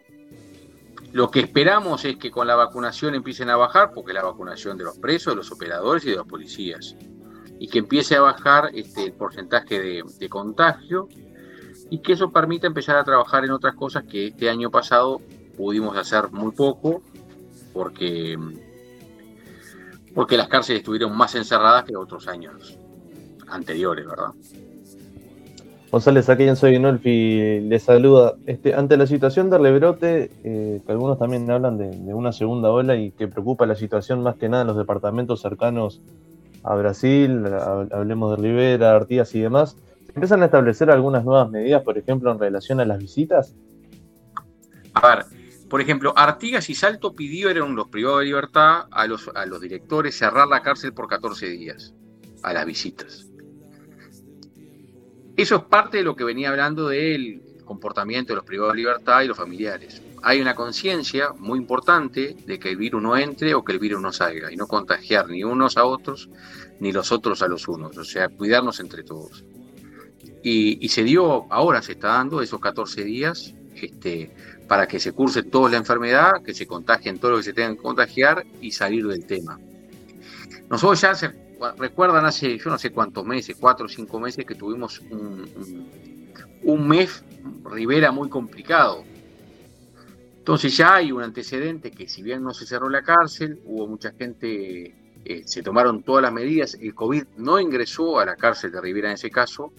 lo 1.13 1.31
que 1.31 1.41
esperamos 1.41 2.03
es 2.05 2.17
que 2.17 2.31
con 2.31 2.47
la 2.47 2.55
vacunación 2.55 3.15
empiecen 3.15 3.49
a 3.49 3.55
bajar, 3.55 3.91
porque 3.93 4.13
la 4.13 4.23
vacunación 4.23 4.77
de 4.77 4.83
los 4.83 4.97
presos, 4.97 5.33
de 5.33 5.37
los 5.37 5.51
operadores 5.51 6.05
y 6.05 6.09
de 6.09 6.17
los 6.17 6.27
policías 6.27 6.95
y 7.59 7.67
que 7.67 7.79
empiece 7.79 8.15
a 8.15 8.21
bajar 8.21 8.69
este, 8.73 9.05
el 9.05 9.13
porcentaje 9.13 9.79
de, 9.79 10.29
contagio 10.29 11.07
y 11.89 11.99
que 11.99 12.13
eso 12.13 12.31
permita 12.31 12.67
empezar 12.67 12.97
a 12.97 13.03
trabajar 13.03 13.45
en 13.45 13.51
otras 13.51 13.75
cosas 13.75 14.03
que 14.03 14.27
este 14.27 14.49
año 14.49 14.69
pasado 14.69 15.21
pudimos 15.55 15.97
hacer 15.97 16.31
muy 16.31 16.51
poco 16.51 17.01
porque, 17.77 18.35
porque 20.15 20.35
las 20.35 20.47
cárceles 20.47 20.79
estuvieron 20.79 21.15
más 21.15 21.35
encerradas 21.35 21.83
que 21.83 21.95
otros 21.95 22.27
años 22.27 22.75
anteriores, 23.47 24.05
¿verdad? 24.07 24.31
González, 25.91 26.27
aquí 26.27 26.43
en 26.43 26.55
Soy 26.55 26.79
Nolfi 26.79 27.61
le 27.61 27.79
saluda. 27.79 28.33
Este, 28.47 28.73
ante 28.73 28.97
la 28.97 29.05
situación 29.05 29.51
de 29.51 29.59
rebrote, 29.59 30.31
eh, 30.43 30.81
que 30.85 30.91
algunos 30.91 31.19
también 31.19 31.49
hablan 31.49 31.77
de, 31.77 31.91
de, 31.91 32.13
una 32.13 32.33
segunda 32.33 32.71
ola 32.71 32.95
y 32.95 33.11
que 33.11 33.27
preocupa 33.27 33.67
la 33.67 33.75
situación 33.75 34.23
más 34.23 34.35
que 34.35 34.49
nada 34.49 34.63
en 34.63 34.67
los 34.67 34.77
departamentos 34.77 35.41
cercanos 35.41 36.01
a 36.63 36.75
Brasil, 36.75 37.45
hablemos 37.91 38.35
de 38.35 38.43
Rivera, 38.43 38.95
Artigas 38.95 39.33
y 39.35 39.39
demás, 39.39 39.77
empiezan 40.07 40.41
a 40.41 40.45
establecer 40.45 40.89
algunas 40.89 41.23
nuevas 41.23 41.49
medidas, 41.51 41.83
por 41.83 41.97
ejemplo, 41.97 42.31
en 42.31 42.39
relación 42.39 42.79
a 42.81 42.85
las 42.85 42.97
visitas? 42.97 43.55
A 44.95 45.15
ver, 45.15 45.36
por 45.69 45.81
ejemplo, 45.81 46.13
Artigas 46.15 46.69
y 46.69 46.75
Salto 46.75 47.13
pidieron 47.13 47.75
los 47.75 47.87
privados 47.87 48.19
de 48.19 48.25
libertad 48.25 48.85
a 48.91 49.07
los, 49.07 49.29
directores 49.61 50.17
cerrar 50.17 50.47
la 50.47 50.61
cárcel 50.61 50.93
por 50.93 51.07
14 51.07 51.47
días 51.49 51.93
a 52.43 52.53
las 52.53 52.65
visitas. 52.65 53.27
Eso 55.35 55.55
es 55.55 55.63
parte 55.63 55.97
de 55.97 56.03
lo 56.03 56.15
que 56.15 56.23
venía 56.23 56.49
hablando 56.49 56.87
del 56.87 57.41
comportamiento 57.65 58.33
de 58.33 58.37
los 58.37 58.45
privados 58.45 58.73
de 58.73 58.77
libertad 58.77 59.21
y 59.21 59.27
los 59.27 59.37
familiares 59.37 60.01
hay 60.23 60.41
una 60.41 60.55
conciencia 60.55 61.31
muy 61.37 61.59
importante 61.59 62.35
de 62.45 62.59
que 62.59 62.69
el 62.69 62.77
virus 62.77 63.01
no 63.01 63.15
entre 63.17 63.53
o 63.53 63.63
que 63.63 63.73
el 63.73 63.79
virus 63.79 64.01
no 64.01 64.11
salga 64.11 64.51
y 64.51 64.55
no 64.55 64.67
contagiar 64.67 65.29
ni 65.29 65.43
unos 65.43 65.77
a 65.77 65.85
otros 65.85 66.29
ni 66.79 66.91
los 66.91 67.11
otros 67.11 67.41
a 67.41 67.47
los 67.47 67.67
unos, 67.67 67.97
o 67.97 68.03
sea, 68.03 68.29
cuidarnos 68.29 68.79
entre 68.79 69.03
todos. 69.03 69.43
Y, 70.43 70.87
se 70.89 71.03
dio, 71.03 71.51
ahora 71.51 71.81
se 71.81 71.93
está 71.93 72.09
dando 72.09 72.41
esos 72.41 72.61
14 72.61 73.03
días 73.03 73.53
este, 73.81 74.31
para 74.67 74.87
que 74.87 74.99
se 74.99 75.11
curse 75.11 75.43
toda 75.43 75.69
la 75.69 75.77
enfermedad, 75.77 76.41
que 76.43 76.53
se 76.53 76.65
contagien 76.65 77.19
todos 77.19 77.35
los 77.35 77.39
que 77.41 77.51
se 77.51 77.53
tengan 77.53 77.75
que 77.75 77.81
contagiar 77.81 78.45
y 78.61 78.71
salir 78.71 79.07
del 79.07 79.25
tema. 79.25 79.59
Nosotros 80.69 81.01
ya 81.01 81.15
se 81.15 81.31
recuerdan 81.77 82.25
hace, 82.25 82.57
yo 82.57 82.69
no 82.69 82.77
sé 82.77 82.91
cuántos 82.91 83.25
meses, 83.25 83.55
cuatro 83.59 83.85
o 83.85 83.89
cinco 83.89 84.19
meses, 84.19 84.45
que 84.45 84.55
tuvimos 84.55 84.99
un, 85.09 85.49
un, 86.63 86.87
un 86.89 87.07
Rivera 87.71 88.11
muy 88.11 88.29
complicado, 88.29 89.03
entonces 90.47 90.77
ya 90.77 90.95
hay 90.95 91.11
un 91.11 91.21
antecedente 91.21 91.91
que 91.91 92.07
si 92.07 92.23
bien 92.23 92.41
no 92.41 92.53
se 92.53 92.65
cerró 92.65 92.87
la 92.87 93.01
cárcel, 93.01 93.59
hubo 93.65 93.85
mucha 93.85 94.13
gente, 94.13 94.95
eh, 95.25 95.41
se 95.45 95.61
tomaron 95.61 96.03
todas 96.03 96.21
las 96.21 96.31
medidas, 96.31 96.77
el 96.79 96.95
COVID 96.95 97.23
no 97.35 97.59
ingresó 97.59 98.17
a 98.17 98.25
la 98.25 98.37
cárcel 98.37 98.71
de 98.71 98.79
Rivera 98.79 99.09
en 99.09 99.15
ese 99.15 99.29
caso, 99.29 99.73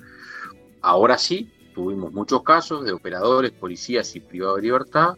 ahora 0.83 1.17
sí, 1.17 1.51
tuvimos 1.79 2.13
muchos 2.13 2.43
casos 2.43 2.85
de 2.85 2.91
operadores, 2.91 3.53
policías 3.53 4.17
y 4.17 4.19
privados 4.19 4.57
de 4.57 4.63
libertad, 4.63 5.15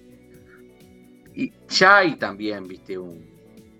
y 1.34 1.50
ya 1.70 1.96
hay 1.96 2.16
también, 2.16 2.68
viste, 2.68 2.98
un, 2.98 3.26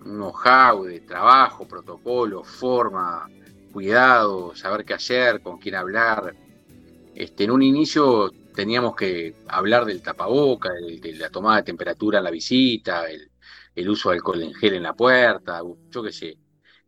un 0.06 0.16
know-how 0.16 0.84
de 0.84 1.00
trabajo, 1.00 1.68
protocolo, 1.68 2.42
forma, 2.42 3.28
cuidado, 3.70 4.56
saber 4.56 4.86
qué 4.86 4.94
hacer, 4.94 5.42
con 5.42 5.58
quién 5.58 5.74
hablar. 5.74 6.34
Este, 7.14 7.44
en 7.44 7.50
un 7.50 7.62
inicio 7.62 8.30
teníamos 8.54 8.96
que 8.96 9.34
hablar 9.48 9.84
del 9.84 10.00
tapaboca, 10.00 10.70
de, 10.72 11.12
la 11.16 11.28
tomada 11.28 11.58
de 11.58 11.64
temperatura 11.64 12.16
en 12.16 12.24
la 12.24 12.30
visita, 12.30 13.04
el, 13.10 13.90
uso 13.90 14.08
de 14.08 14.16
alcohol 14.16 14.40
en 14.40 14.54
gel 14.54 14.72
en 14.72 14.84
la 14.84 14.94
puerta, 14.94 15.60
yo 15.90 16.02
qué 16.02 16.12
sé, 16.12 16.38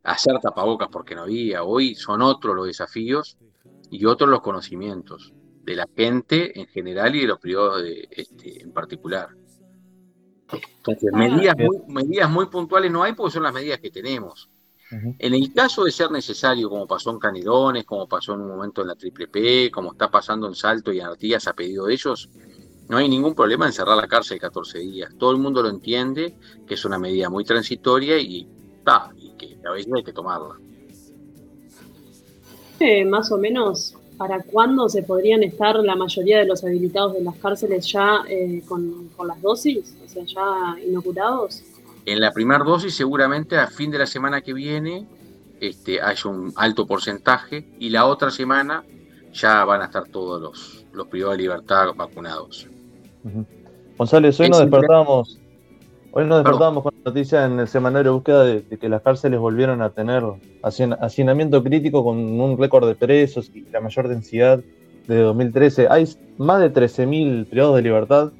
hacer 0.04 0.38
tapabocas 0.40 0.88
porque 0.90 1.14
no 1.14 1.24
había. 1.24 1.64
Hoy 1.64 1.94
son 1.94 2.22
otros 2.22 2.56
los 2.56 2.66
desafíos 2.66 3.36
y 3.90 4.06
otros 4.06 4.30
los 4.30 4.40
conocimientos 4.40 5.34
de 5.62 5.76
la 5.76 5.88
gente 5.96 6.58
en 6.58 6.66
general 6.66 7.14
y 7.14 7.20
de 7.20 7.26
los 7.26 7.38
privados 7.38 7.82
este, 8.10 8.62
en 8.62 8.72
particular. 8.72 9.28
Entonces, 10.52 11.10
ah, 11.12 11.16
medidas 11.16 11.56
medidas 11.86 12.30
muy 12.30 12.46
puntuales 12.46 12.90
no 12.90 13.02
hay 13.02 13.14
porque 13.14 13.32
son 13.32 13.44
las 13.44 13.54
medidas 13.54 13.78
que 13.80 13.90
tenemos. 13.90 14.50
En 15.18 15.32
el 15.32 15.54
caso 15.54 15.84
de 15.84 15.90
ser 15.90 16.10
necesario, 16.10 16.68
como 16.68 16.86
pasó 16.86 17.10
en 17.12 17.18
Canelones, 17.18 17.84
como 17.84 18.06
pasó 18.06 18.34
en 18.34 18.42
un 18.42 18.48
momento 18.48 18.82
en 18.82 18.88
la 18.88 18.94
Triple 18.94 19.26
P, 19.26 19.70
como 19.70 19.92
está 19.92 20.10
pasando 20.10 20.46
en 20.46 20.54
Salto 20.54 20.92
y 20.92 21.00
en 21.00 21.06
Artigas 21.06 21.46
a 21.46 21.54
pedido 21.54 21.86
de 21.86 21.94
ellos, 21.94 22.28
no 22.90 22.98
hay 22.98 23.08
ningún 23.08 23.34
problema 23.34 23.64
en 23.64 23.72
cerrar 23.72 23.96
la 23.96 24.06
cárcel 24.06 24.38
14 24.38 24.80
días. 24.80 25.14
Todo 25.18 25.30
el 25.30 25.38
mundo 25.38 25.62
lo 25.62 25.70
entiende, 25.70 26.36
que 26.66 26.74
es 26.74 26.84
una 26.84 26.98
medida 26.98 27.30
muy 27.30 27.42
transitoria 27.42 28.18
y, 28.18 28.46
y 29.16 29.30
que 29.38 29.58
a 29.66 29.72
veces 29.72 29.90
hay 29.96 30.04
que 30.04 30.12
tomarla. 30.12 30.58
Eh, 32.78 33.06
más 33.06 33.32
o 33.32 33.38
menos, 33.38 33.96
¿para 34.22 34.40
cuándo 34.40 34.88
se 34.88 35.02
podrían 35.02 35.42
estar 35.42 35.74
la 35.74 35.96
mayoría 35.96 36.38
de 36.38 36.44
los 36.44 36.62
habilitados 36.62 37.14
de 37.14 37.22
las 37.24 37.34
cárceles 37.38 37.90
ya 37.90 38.22
eh, 38.28 38.62
con, 38.68 39.08
con 39.16 39.26
las 39.26 39.42
dosis? 39.42 39.96
O 40.04 40.08
sea, 40.08 40.22
ya 40.24 40.80
inoculados? 40.80 41.64
En 42.06 42.20
la 42.20 42.30
primera 42.30 42.62
dosis 42.62 42.94
seguramente 42.94 43.58
a 43.58 43.66
fin 43.66 43.90
de 43.90 43.98
la 43.98 44.06
semana 44.06 44.40
que 44.40 44.52
viene 44.52 45.08
este, 45.60 46.00
hay 46.00 46.14
un 46.24 46.52
alto 46.54 46.86
porcentaje 46.86 47.66
y 47.80 47.90
la 47.90 48.06
otra 48.06 48.30
semana 48.30 48.84
ya 49.32 49.64
van 49.64 49.82
a 49.82 49.86
estar 49.86 50.04
todos 50.06 50.40
los, 50.40 50.86
los 50.92 51.08
privados 51.08 51.36
de 51.36 51.42
libertad 51.42 51.88
vacunados. 51.96 52.68
González, 53.98 54.38
hoy 54.38 54.50
nos 54.50 54.60
despertábamos, 54.60 55.40
hoy 56.12 56.26
nos 56.26 56.38
despertábamos 56.38 56.82
con 56.82 56.92
la 56.96 57.10
noticia 57.10 57.44
en 57.44 57.58
el 57.58 57.68
semanario 57.68 58.12
de 58.12 58.14
búsqueda 58.14 58.44
de, 58.44 58.78
que 58.78 58.88
las 58.88 59.02
cárceles 59.02 59.40
volvieron 59.40 59.82
a 59.82 59.90
tener 59.90 60.22
hacinamiento 60.62 61.62
crítico 61.64 62.04
con 62.04 62.18
un 62.18 62.58
récord 62.58 62.86
de 62.86 62.94
presos 62.94 63.50
y 63.54 63.62
la 63.70 63.80
mayor 63.80 64.08
densidad 64.08 64.60
de 65.08 65.16
2013. 65.18 65.88
Hay 65.90 66.08
más 66.38 66.60
de 66.60 66.72
13.000 66.72 67.46
privados 67.46 67.76
de 67.76 67.82
libertad, 67.82 68.32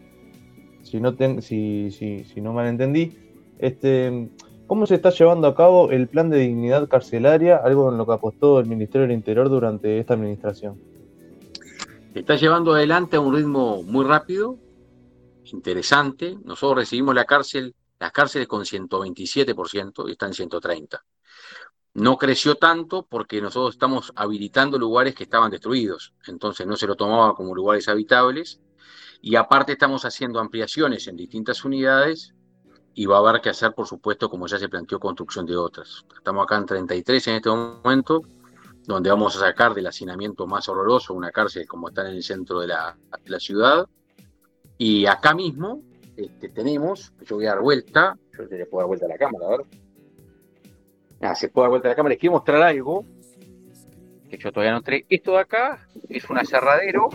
si 0.83 1.01
no, 1.01 1.17
si, 1.41 1.91
si, 1.91 2.25
si 2.25 2.41
no 2.41 2.53
mal 2.53 2.67
entendí. 2.67 3.17
Este, 3.59 4.29
¿Cómo 4.67 4.87
se 4.87 4.95
está 4.95 5.11
llevando 5.11 5.49
a 5.49 5.55
cabo 5.55 5.91
el 5.91 6.09
plan 6.09 6.31
de 6.31 6.39
dignidad 6.39 6.89
carcelaria, 6.89 7.57
algo 7.57 7.91
en 7.91 7.99
lo 7.99 8.07
que 8.07 8.13
apostó 8.13 8.59
el 8.59 8.67
Ministerio 8.67 9.07
del 9.07 9.17
Interior 9.17 9.49
durante 9.49 9.99
esta 9.99 10.15
administración? 10.15 10.79
Se 12.13 12.21
está 12.21 12.37
llevando 12.37 12.75
adelante 12.75 13.17
a 13.17 13.21
un 13.21 13.35
ritmo 13.35 13.83
muy 13.83 14.05
rápido, 14.05 14.57
interesante. 15.53 16.39
Nosotros 16.45 16.79
recibimos 16.79 17.15
la 17.15 17.25
cárcel, 17.25 17.75
las 17.99 18.13
cárceles 18.13 18.49
con 18.49 18.63
127% 18.63 20.09
y 20.09 20.13
están 20.13 20.31
en 20.31 20.35
130. 20.35 21.05
No 21.95 22.17
creció 22.17 22.55
tanto 22.55 23.07
porque 23.09 23.41
nosotros 23.43 23.75
estamos 23.75 24.13
habilitando 24.17 24.79
lugares 24.79 25.15
que 25.15 25.25
estaban 25.25 25.51
destruidos, 25.51 26.15
entonces 26.27 26.67
no 26.67 26.77
se 26.77 26.87
lo 26.87 26.97
tomaba 26.97 27.35
como 27.35 27.55
lugares 27.55 27.89
habitables. 27.89 28.61
Y 29.21 29.37
aparte 29.37 29.73
estamos 29.73 30.05
haciendo 30.05 30.41
ampliaciones 30.41 31.07
en 31.07 31.17
distintas 31.17 31.65
unidades 31.65 32.35
y 32.95 33.07
va 33.07 33.17
a 33.17 33.21
haber 33.21 33.41
que 33.41 33.51
hacer, 33.51 33.75
por 33.75 33.87
supuesto, 33.87 34.29
como 34.29 34.47
ya 34.47 34.59
se 34.59 34.69
planteó, 34.69 34.99
construcción 34.99 35.47
de 35.47 35.57
otras. 35.57 36.05
Estamos 36.17 36.45
acá 36.45 36.57
en 36.57 36.67
33 36.67 37.29
en 37.29 37.35
este 37.37 37.51
momento, 37.51 38.23
donde 38.85 39.11
vamos 39.11 39.37
a 39.37 39.41
sacar 39.41 39.75
del 39.75 39.87
hacinamiento 39.87 40.47
más 40.47 40.69
horroroso 40.69 41.15
una 41.15 41.31
cárcel 41.31 41.67
como 41.67 41.89
está 41.89 42.09
en 42.09 42.17
el 42.17 42.23
centro 42.23 42.61
de 42.61 42.69
la, 42.69 42.97
ciudad. 43.39 43.87
Y 44.85 45.07
acá 45.07 45.33
mismo 45.33 45.81
este, 46.17 46.49
tenemos, 46.49 47.13
yo 47.25 47.37
voy 47.37 47.47
a 47.47 47.51
dar 47.51 47.61
vuelta, 47.61 48.19
yo 48.37 48.43
le 48.51 48.67
puedo 48.67 48.81
dar 48.81 48.89
vuelta 48.89 49.07
a 49.07 49.11
la 49.11 49.17
cámara, 49.17 49.47
a 49.47 49.51
ver. 49.51 49.67
Ah, 51.21 51.37
se 51.37 51.51
puede 51.51 51.67
dar 51.67 51.71
vuelta 51.71 51.87
a 51.87 51.91
la 51.91 51.95
cámara. 51.95 52.15
Les 52.15 52.19
quiero 52.19 52.33
mostrar 52.33 52.61
algo 52.61 53.07
que 54.29 54.39
yo 54.39 54.51
todavía 54.51 54.73
no 54.73 54.83
trae. 54.83 55.07
Esto 55.09 55.35
de 55.35 55.39
acá 55.39 55.87
es 56.09 56.29
un 56.29 56.37
aserradero 56.37 57.11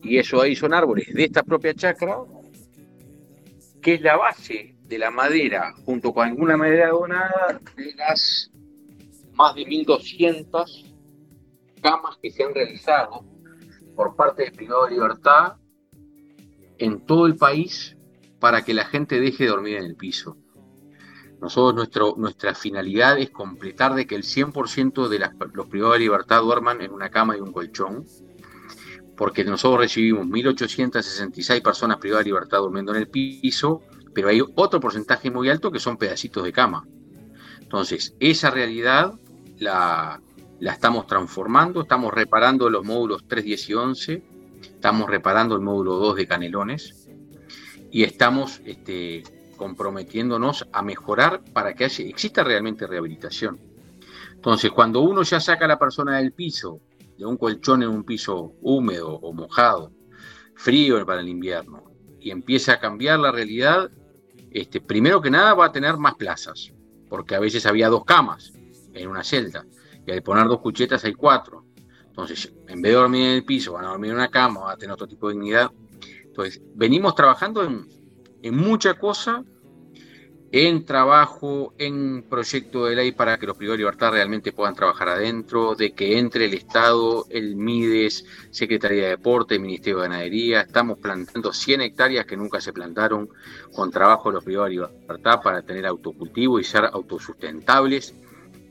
y 0.00 0.16
eso 0.16 0.40
ahí 0.40 0.56
son 0.56 0.72
árboles 0.72 1.12
de 1.12 1.24
esta 1.24 1.42
propia 1.42 1.74
chacra 1.74 2.20
que 3.82 3.92
es 3.92 4.00
la 4.00 4.16
base 4.16 4.76
de 4.80 4.98
la 4.98 5.10
madera, 5.10 5.74
junto 5.84 6.14
con 6.14 6.26
alguna 6.26 6.56
madera 6.56 6.88
donada, 6.88 7.60
de 7.76 7.94
las 7.96 8.50
más 9.34 9.54
de 9.54 9.60
1.200 9.60 10.94
camas 11.82 12.16
que 12.16 12.30
se 12.30 12.44
han 12.44 12.54
realizado 12.54 13.26
por 13.94 14.16
parte 14.16 14.44
del 14.44 14.52
privado 14.52 14.86
de 14.86 14.92
libertad 14.92 15.56
en 16.78 17.04
todo 17.06 17.26
el 17.26 17.36
país 17.36 17.96
para 18.40 18.64
que 18.64 18.74
la 18.74 18.84
gente 18.84 19.20
deje 19.20 19.44
de 19.44 19.50
dormir 19.50 19.76
en 19.76 19.84
el 19.84 19.96
piso. 19.96 20.36
Nosotros, 21.40 21.74
nuestro, 21.74 22.14
nuestra 22.16 22.54
finalidad 22.54 23.18
es 23.18 23.30
completar 23.30 23.94
de 23.94 24.06
que 24.06 24.14
el 24.14 24.22
100% 24.22 25.08
de 25.08 25.18
los 25.52 25.66
privados 25.66 25.94
de 25.94 26.00
libertad 26.00 26.42
duerman 26.42 26.80
en 26.80 26.92
una 26.92 27.10
cama 27.10 27.36
y 27.36 27.40
un 27.40 27.52
colchón, 27.52 28.06
porque 29.16 29.44
nosotros 29.44 29.80
recibimos 29.80 30.26
1.866 30.26 31.62
personas 31.62 31.98
privadas 31.98 32.24
de 32.24 32.30
libertad 32.30 32.58
durmiendo 32.58 32.94
en 32.94 33.02
el 33.02 33.08
piso, 33.08 33.82
pero 34.14 34.28
hay 34.28 34.40
otro 34.40 34.80
porcentaje 34.80 35.30
muy 35.30 35.50
alto 35.50 35.70
que 35.70 35.78
son 35.78 35.96
pedacitos 35.96 36.42
de 36.44 36.52
cama. 36.52 36.86
Entonces, 37.60 38.14
esa 38.18 38.50
realidad 38.50 39.12
la, 39.58 40.20
la 40.58 40.72
estamos 40.72 41.06
transformando, 41.06 41.82
estamos 41.82 42.14
reparando 42.14 42.70
los 42.70 42.84
módulos 42.84 43.24
3, 43.26 43.44
10 43.44 43.68
y 43.68 43.74
11, 43.74 44.22
estamos 44.76 45.08
reparando 45.08 45.54
el 45.54 45.62
módulo 45.62 45.94
2 45.96 46.16
de 46.16 46.26
Canelones 46.28 47.08
y 47.90 48.04
estamos 48.04 48.60
este, 48.64 49.24
comprometiéndonos 49.56 50.68
a 50.70 50.82
mejorar 50.82 51.42
para 51.52 51.74
que 51.74 51.86
haya, 51.86 52.04
exista 52.04 52.44
realmente 52.44 52.86
rehabilitación. 52.86 53.58
Entonces, 54.34 54.70
cuando 54.70 55.00
uno 55.00 55.22
ya 55.22 55.40
saca 55.40 55.64
a 55.64 55.68
la 55.68 55.78
persona 55.78 56.18
del 56.18 56.32
piso, 56.32 56.80
de 57.16 57.24
un 57.24 57.38
colchón 57.38 57.82
en 57.82 57.88
un 57.88 58.04
piso 58.04 58.52
húmedo 58.60 59.14
o 59.14 59.32
mojado, 59.32 59.92
frío 60.54 61.04
para 61.06 61.20
el 61.20 61.28
invierno, 61.28 61.84
y 62.20 62.30
empieza 62.30 62.74
a 62.74 62.78
cambiar 62.78 63.18
la 63.18 63.32
realidad, 63.32 63.90
este, 64.50 64.80
primero 64.80 65.22
que 65.22 65.30
nada 65.30 65.54
va 65.54 65.66
a 65.66 65.72
tener 65.72 65.96
más 65.96 66.14
plazas, 66.16 66.72
porque 67.08 67.34
a 67.34 67.40
veces 67.40 67.64
había 67.64 67.88
dos 67.88 68.04
camas 68.04 68.52
en 68.92 69.08
una 69.08 69.24
celda, 69.24 69.64
y 70.06 70.12
al 70.12 70.22
poner 70.22 70.46
dos 70.46 70.60
cuchetas 70.60 71.04
hay 71.04 71.14
cuatro. 71.14 71.65
Entonces, 72.16 72.50
en 72.66 72.80
vez 72.80 72.92
de 72.92 72.98
dormir 72.98 73.26
en 73.26 73.34
el 73.34 73.44
piso, 73.44 73.74
van 73.74 73.84
a 73.84 73.88
dormir 73.88 74.12
en 74.12 74.16
una 74.16 74.28
cama, 74.28 74.60
van 74.60 74.72
a 74.72 74.76
tener 74.78 74.94
otro 74.94 75.06
tipo 75.06 75.28
de 75.28 75.34
dignidad. 75.34 75.70
Entonces, 76.24 76.62
venimos 76.74 77.14
trabajando 77.14 77.62
en, 77.62 77.86
en 78.40 78.56
mucha 78.56 78.94
cosa, 78.94 79.44
en 80.50 80.86
trabajo, 80.86 81.74
en 81.76 82.22
proyecto 82.22 82.86
de 82.86 82.96
ley 82.96 83.12
para 83.12 83.36
que 83.36 83.46
los 83.46 83.58
privados 83.58 83.76
de 83.76 83.82
libertad 83.82 84.12
realmente 84.12 84.52
puedan 84.52 84.74
trabajar 84.74 85.10
adentro, 85.10 85.74
de 85.74 85.92
que 85.92 86.18
entre 86.18 86.46
el 86.46 86.54
Estado, 86.54 87.26
el 87.28 87.54
MIDES, 87.54 88.24
Secretaría 88.50 89.02
de 89.02 89.10
Deporte, 89.10 89.58
Ministerio 89.58 89.98
de 89.98 90.08
Ganadería. 90.08 90.62
Estamos 90.62 90.98
plantando 90.98 91.52
100 91.52 91.82
hectáreas 91.82 92.24
que 92.24 92.38
nunca 92.38 92.62
se 92.62 92.72
plantaron 92.72 93.28
con 93.74 93.90
trabajo 93.90 94.30
de 94.30 94.36
los 94.36 94.44
privados 94.44 94.70
de 94.70 94.76
libertad 94.76 95.42
para 95.42 95.60
tener 95.60 95.84
autocultivo 95.84 96.58
y 96.58 96.64
ser 96.64 96.86
autosustentables 96.86 98.14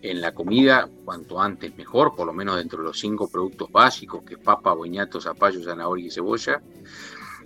en 0.09 0.21
la 0.21 0.33
comida 0.33 0.87
cuanto 1.03 1.41
antes 1.41 1.75
mejor, 1.75 2.15
por 2.15 2.27
lo 2.27 2.33
menos 2.33 2.57
dentro 2.57 2.79
de 2.79 2.85
los 2.85 2.99
cinco 2.99 3.27
productos 3.27 3.71
básicos, 3.71 4.23
que 4.23 4.35
es 4.35 4.39
papa, 4.39 4.73
boñato, 4.73 5.19
zapallo, 5.19 5.63
zanahoria 5.63 6.07
y 6.07 6.11
cebolla. 6.11 6.61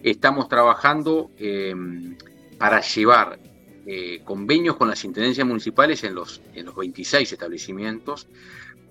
Estamos 0.04 0.50
trabajando 0.50 1.32
em, 1.38 2.18
para 2.58 2.82
llevar 2.82 3.40
eh, 3.86 4.22
convenios 4.26 4.76
con 4.76 4.90
las 4.90 5.04
intendencias 5.06 5.48
municipales 5.48 6.04
en 6.04 6.16
los, 6.16 6.42
en 6.54 6.66
los 6.66 6.76
26 6.76 7.32
establecimientos. 7.32 8.28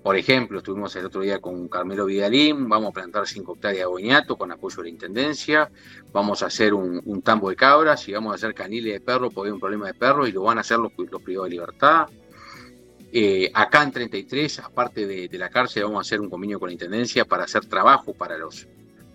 Por 0.02 0.16
ejemplo, 0.16 0.58
estuvimos 0.58 0.96
el 0.96 1.04
otro 1.04 1.20
día 1.20 1.38
con 1.38 1.68
Carmelo 1.68 2.06
Vidalín, 2.06 2.68
vamos 2.68 2.90
a 2.90 2.92
plantar 2.92 3.26
5 3.26 3.54
hectáreas 3.54 3.80
de 3.80 3.86
boñato 3.86 4.36
con 4.36 4.50
apoyo 4.50 4.76
de 4.78 4.84
la 4.84 4.88
Intendencia, 4.88 5.70
vamos 6.12 6.42
a 6.42 6.46
hacer 6.46 6.72
un, 6.72 7.20
tambo 7.22 7.50
de 7.50 7.56
cabras 7.56 8.08
y 8.08 8.12
vamos 8.12 8.32
a 8.32 8.36
hacer 8.36 8.54
caniles 8.54 8.94
de 8.94 9.00
perros 9.00 9.34
porque 9.34 9.48
hay 9.48 9.52
un 9.52 9.60
problema 9.60 9.88
de 9.88 9.94
perros 9.94 10.28
y 10.28 10.32
lo 10.32 10.44
van 10.44 10.56
a 10.56 10.62
hacer 10.62 10.78
los, 10.78 10.92
los 10.96 11.20
privados 11.20 11.50
de 11.50 11.56
libertad. 11.56 12.08
Eh, 13.10 13.50
acá 13.54 13.82
en 13.82 13.90
33, 13.90 14.58
aparte 14.60 15.06
de, 15.06 15.38
la 15.38 15.48
cárcel, 15.48 15.84
vamos 15.84 15.98
a 15.98 16.00
hacer 16.02 16.20
un 16.20 16.28
convenio 16.28 16.60
con 16.60 16.68
la 16.68 16.74
Intendencia 16.74 17.24
para 17.24 17.44
hacer 17.44 17.64
trabajo 17.66 18.12
para 18.12 18.36
los, 18.36 18.66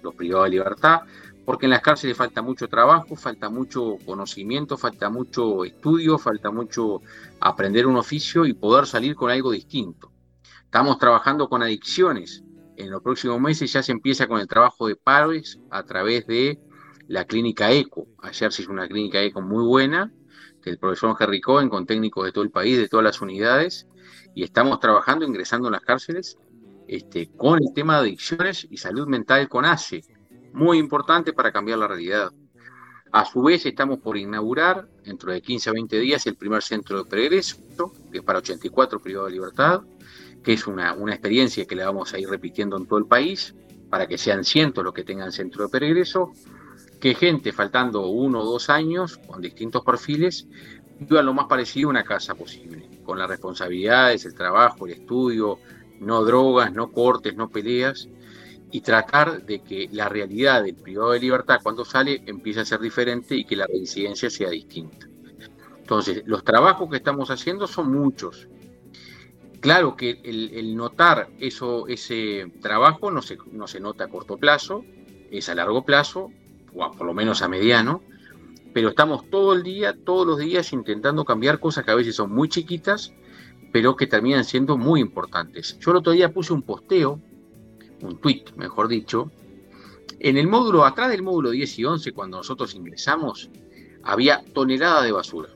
los 0.01 0.15
privados 0.15 0.45
de 0.45 0.51
libertad, 0.51 1.01
porque 1.45 1.67
en 1.67 1.71
las 1.71 1.81
cárceles 1.81 2.17
falta 2.17 2.41
mucho 2.41 2.67
trabajo, 2.67 3.15
falta 3.15 3.49
mucho 3.49 3.97
conocimiento, 4.05 4.77
falta 4.77 5.09
mucho 5.09 5.63
estudio, 5.63 6.17
falta 6.17 6.49
mucho 6.49 7.01
aprender 7.39 7.85
un 7.85 7.97
oficio 7.97 8.45
y 8.45 8.53
poder 8.53 8.87
salir 8.87 9.15
con 9.15 9.29
algo 9.29 9.51
distinto. 9.51 10.11
Estamos 10.63 10.97
trabajando 10.97 11.47
con 11.49 11.61
adicciones. 11.61 12.43
En 12.77 12.89
los 12.89 13.03
próximos 13.03 13.39
meses 13.39 13.71
ya 13.71 13.83
se 13.83 13.91
empieza 13.91 14.25
con 14.25 14.39
el 14.39 14.47
trabajo 14.47 14.87
de 14.87 14.95
pares 14.95 15.59
a 15.69 15.83
través 15.83 16.25
de 16.25 16.59
la 17.07 17.25
clínica 17.25 17.71
ECO. 17.71 18.07
Ayer 18.23 18.51
se 18.51 18.63
hizo 18.63 18.71
una 18.71 18.87
clínica 18.87 19.21
ECO 19.21 19.41
muy 19.41 19.63
buena, 19.63 20.11
el 20.69 20.77
profesor 20.77 21.15
Henry 21.19 21.41
Cohen 21.41 21.69
con 21.69 21.85
técnicos 21.85 22.25
de 22.25 22.31
todo 22.31 22.43
el 22.43 22.51
país, 22.51 22.77
de 22.77 22.87
todas 22.87 23.03
las 23.03 23.21
unidades, 23.21 23.87
y 24.35 24.43
estamos 24.43 24.79
trabajando, 24.79 25.25
ingresando 25.25 25.67
en 25.67 25.73
las 25.73 25.81
cárceles, 25.81 26.37
este, 26.87 27.31
con 27.35 27.59
el 27.59 27.73
tema 27.73 27.95
de 27.95 28.09
adicciones 28.09 28.67
y 28.69 28.77
salud 28.77 29.07
mental 29.07 29.47
con 29.47 29.65
ACE, 29.65 30.03
muy 30.53 30.77
importante 30.77 31.33
para 31.33 31.51
cambiar 31.51 31.79
la 31.79 31.87
realidad. 31.87 32.31
A 33.11 33.25
su 33.25 33.43
vez, 33.43 33.65
estamos 33.65 33.99
por 33.99 34.17
inaugurar, 34.17 34.87
dentro 35.03 35.31
de 35.31 35.41
15 35.41 35.69
a 35.69 35.73
20 35.73 35.99
días, 35.99 36.25
el 36.25 36.35
primer 36.35 36.63
centro 36.63 37.03
de 37.03 37.09
pregreso, 37.09 37.57
que 38.11 38.17
es 38.17 38.23
para 38.23 38.39
84 38.39 38.99
privados 38.99 39.29
de 39.29 39.35
libertad, 39.35 39.81
que 40.43 40.53
es 40.53 40.65
una, 40.67 40.93
una 40.93 41.13
experiencia 41.13 41.65
que 41.65 41.75
le 41.75 41.85
vamos 41.85 42.13
a 42.13 42.19
ir 42.19 42.27
repitiendo 42.27 42.75
en 42.75 42.87
todo 42.87 42.99
el 42.99 43.05
país, 43.05 43.53
para 43.89 44.07
que 44.07 44.17
sean 44.17 44.43
cientos 44.43 44.83
los 44.83 44.93
que 44.93 45.03
tengan 45.03 45.31
centro 45.31 45.65
de 45.65 45.69
pregreso, 45.69 46.31
que 47.03 47.15
gente 47.15 47.51
faltando 47.51 48.07
uno 48.07 48.39
o 48.39 48.45
dos 48.45 48.69
años, 48.69 49.17
con 49.27 49.41
distintos 49.41 49.83
perfiles, 49.83 50.47
viva 51.01 51.21
lo 51.21 51.33
más 51.33 51.47
parecido 51.47 51.89
a 51.89 51.91
una 51.91 52.05
casa 52.05 52.33
posible, 52.33 52.87
con 53.03 53.19
las 53.19 53.27
responsabilidades, 53.27 54.23
el 54.23 54.33
trabajo, 54.33 54.85
el 54.85 54.93
estudio, 54.93 55.59
no 55.99 56.23
drogas, 56.23 56.71
no 56.71 56.93
cortes, 56.93 57.35
no 57.35 57.49
peleas, 57.49 58.07
y 58.71 58.79
tratar 58.79 59.45
de 59.45 59.59
que 59.59 59.89
la 59.91 60.07
realidad 60.07 60.63
del 60.63 60.75
privado 60.75 61.11
de 61.11 61.19
libertad 61.19 61.59
cuando 61.61 61.83
sale 61.83 62.23
empiece 62.25 62.61
a 62.61 62.65
ser 62.65 62.79
diferente 62.79 63.35
y 63.35 63.43
que 63.43 63.57
la 63.57 63.67
reincidencia 63.67 64.29
sea 64.29 64.49
distinta. 64.49 65.05
Entonces, 65.79 66.23
los 66.25 66.45
trabajos 66.45 66.89
que 66.89 66.95
estamos 66.95 67.29
haciendo 67.29 67.67
son 67.67 67.91
muchos. 67.91 68.47
Claro 69.59 69.97
que 69.97 70.21
el, 70.23 70.73
notar 70.73 71.27
eso, 71.37 71.85
ese 71.89 72.49
trabajo 72.61 73.11
no 73.11 73.21
se, 73.21 73.37
no 73.51 73.67
se 73.67 73.81
nota 73.81 74.05
a 74.05 74.07
corto 74.07 74.37
plazo, 74.37 74.85
es 75.31 75.49
a 75.49 75.55
largo 75.55 75.83
plazo, 75.83 76.31
o 76.75 76.91
por 76.91 77.05
lo 77.05 77.13
menos 77.13 77.41
a 77.41 77.47
mediano, 77.47 78.01
pero 78.73 78.89
estamos 78.89 79.29
todo 79.29 79.53
el 79.53 79.63
día, 79.63 79.95
todos 80.03 80.25
los 80.25 80.39
días 80.39 80.73
intentando 80.73 81.25
cambiar 81.25 81.59
cosas 81.59 81.85
que 81.85 81.91
a 81.91 81.95
veces 81.95 82.15
son 82.15 82.33
muy 82.33 82.49
chiquitas, 82.49 83.13
pero 83.71 83.95
que 83.95 84.07
terminan 84.07 84.43
siendo 84.43 84.77
muy 84.77 84.99
importantes. 84.99 85.77
Yo 85.79 85.91
el 85.91 85.97
otro 85.97 86.11
día 86.11 86.33
puse 86.33 86.53
un 86.53 86.63
posteo, 86.63 87.19
un 88.01 88.19
tweet, 88.19 88.45
mejor 88.55 88.87
dicho, 88.87 89.31
en 90.19 90.37
el 90.37 90.47
módulo, 90.47 90.85
atrás 90.85 91.09
del 91.09 91.21
módulo 91.21 91.51
10 91.51 91.79
y 91.79 91.85
11, 91.85 92.11
cuando 92.13 92.37
nosotros 92.37 92.73
ingresamos, 92.75 93.49
había 94.03 94.43
tonelada 94.53 95.01
de 95.01 95.11
basura, 95.11 95.49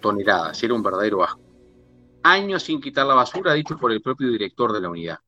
toneladas, 0.00 0.62
era 0.62 0.74
un 0.74 0.82
verdadero 0.82 1.22
asco. 1.22 1.40
Años 2.22 2.64
sin 2.64 2.80
quitar 2.80 3.06
la 3.06 3.14
basura, 3.14 3.52
dicho 3.52 3.76
por 3.78 3.92
el 3.92 4.02
propio 4.02 4.28
director 4.30 4.72
de 4.72 4.80
la 4.80 4.88
unidad. 4.88 5.18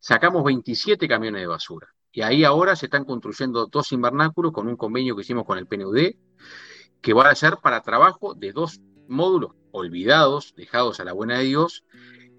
Sacamos 0.00 0.42
27 0.44 1.06
camiones 1.06 1.42
de 1.42 1.46
basura. 1.46 1.88
Y 2.12 2.20
ahí 2.20 2.44
ahora 2.44 2.76
se 2.76 2.86
están 2.86 3.04
construyendo 3.04 3.66
dos 3.66 3.90
invernáculos 3.92 4.52
con 4.52 4.68
un 4.68 4.76
convenio 4.76 5.16
que 5.16 5.22
hicimos 5.22 5.46
con 5.46 5.56
el 5.56 5.66
PNUD, 5.66 6.12
que 7.00 7.12
va 7.14 7.30
a 7.30 7.34
ser 7.34 7.56
para 7.62 7.80
trabajo 7.80 8.34
de 8.34 8.52
dos 8.52 8.80
módulos 9.08 9.52
olvidados, 9.70 10.54
dejados 10.54 11.00
a 11.00 11.04
la 11.04 11.14
buena 11.14 11.38
de 11.38 11.44
Dios, 11.44 11.84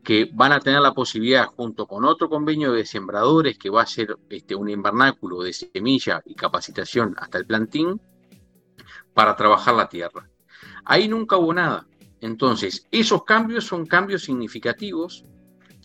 que 0.03 0.29
van 0.31 0.51
a 0.51 0.59
tener 0.59 0.81
la 0.81 0.93
posibilidad, 0.93 1.47
junto 1.47 1.87
con 1.87 2.05
otro 2.05 2.29
convenio 2.29 2.71
de 2.71 2.85
sembradores, 2.85 3.57
que 3.57 3.69
va 3.69 3.81
a 3.81 3.87
ser 3.87 4.15
este, 4.29 4.53
un 4.53 4.69
invernáculo 4.69 5.41
de 5.41 5.53
semilla 5.53 6.21
y 6.25 6.35
capacitación 6.35 7.15
hasta 7.17 7.39
el 7.39 7.45
plantín, 7.45 7.99
para 9.13 9.35
trabajar 9.35 9.75
la 9.75 9.89
tierra. 9.89 10.29
Ahí 10.85 11.07
nunca 11.07 11.37
hubo 11.37 11.53
nada. 11.53 11.87
Entonces, 12.21 12.87
esos 12.91 13.23
cambios 13.23 13.65
son 13.65 13.85
cambios 13.85 14.23
significativos 14.23 15.25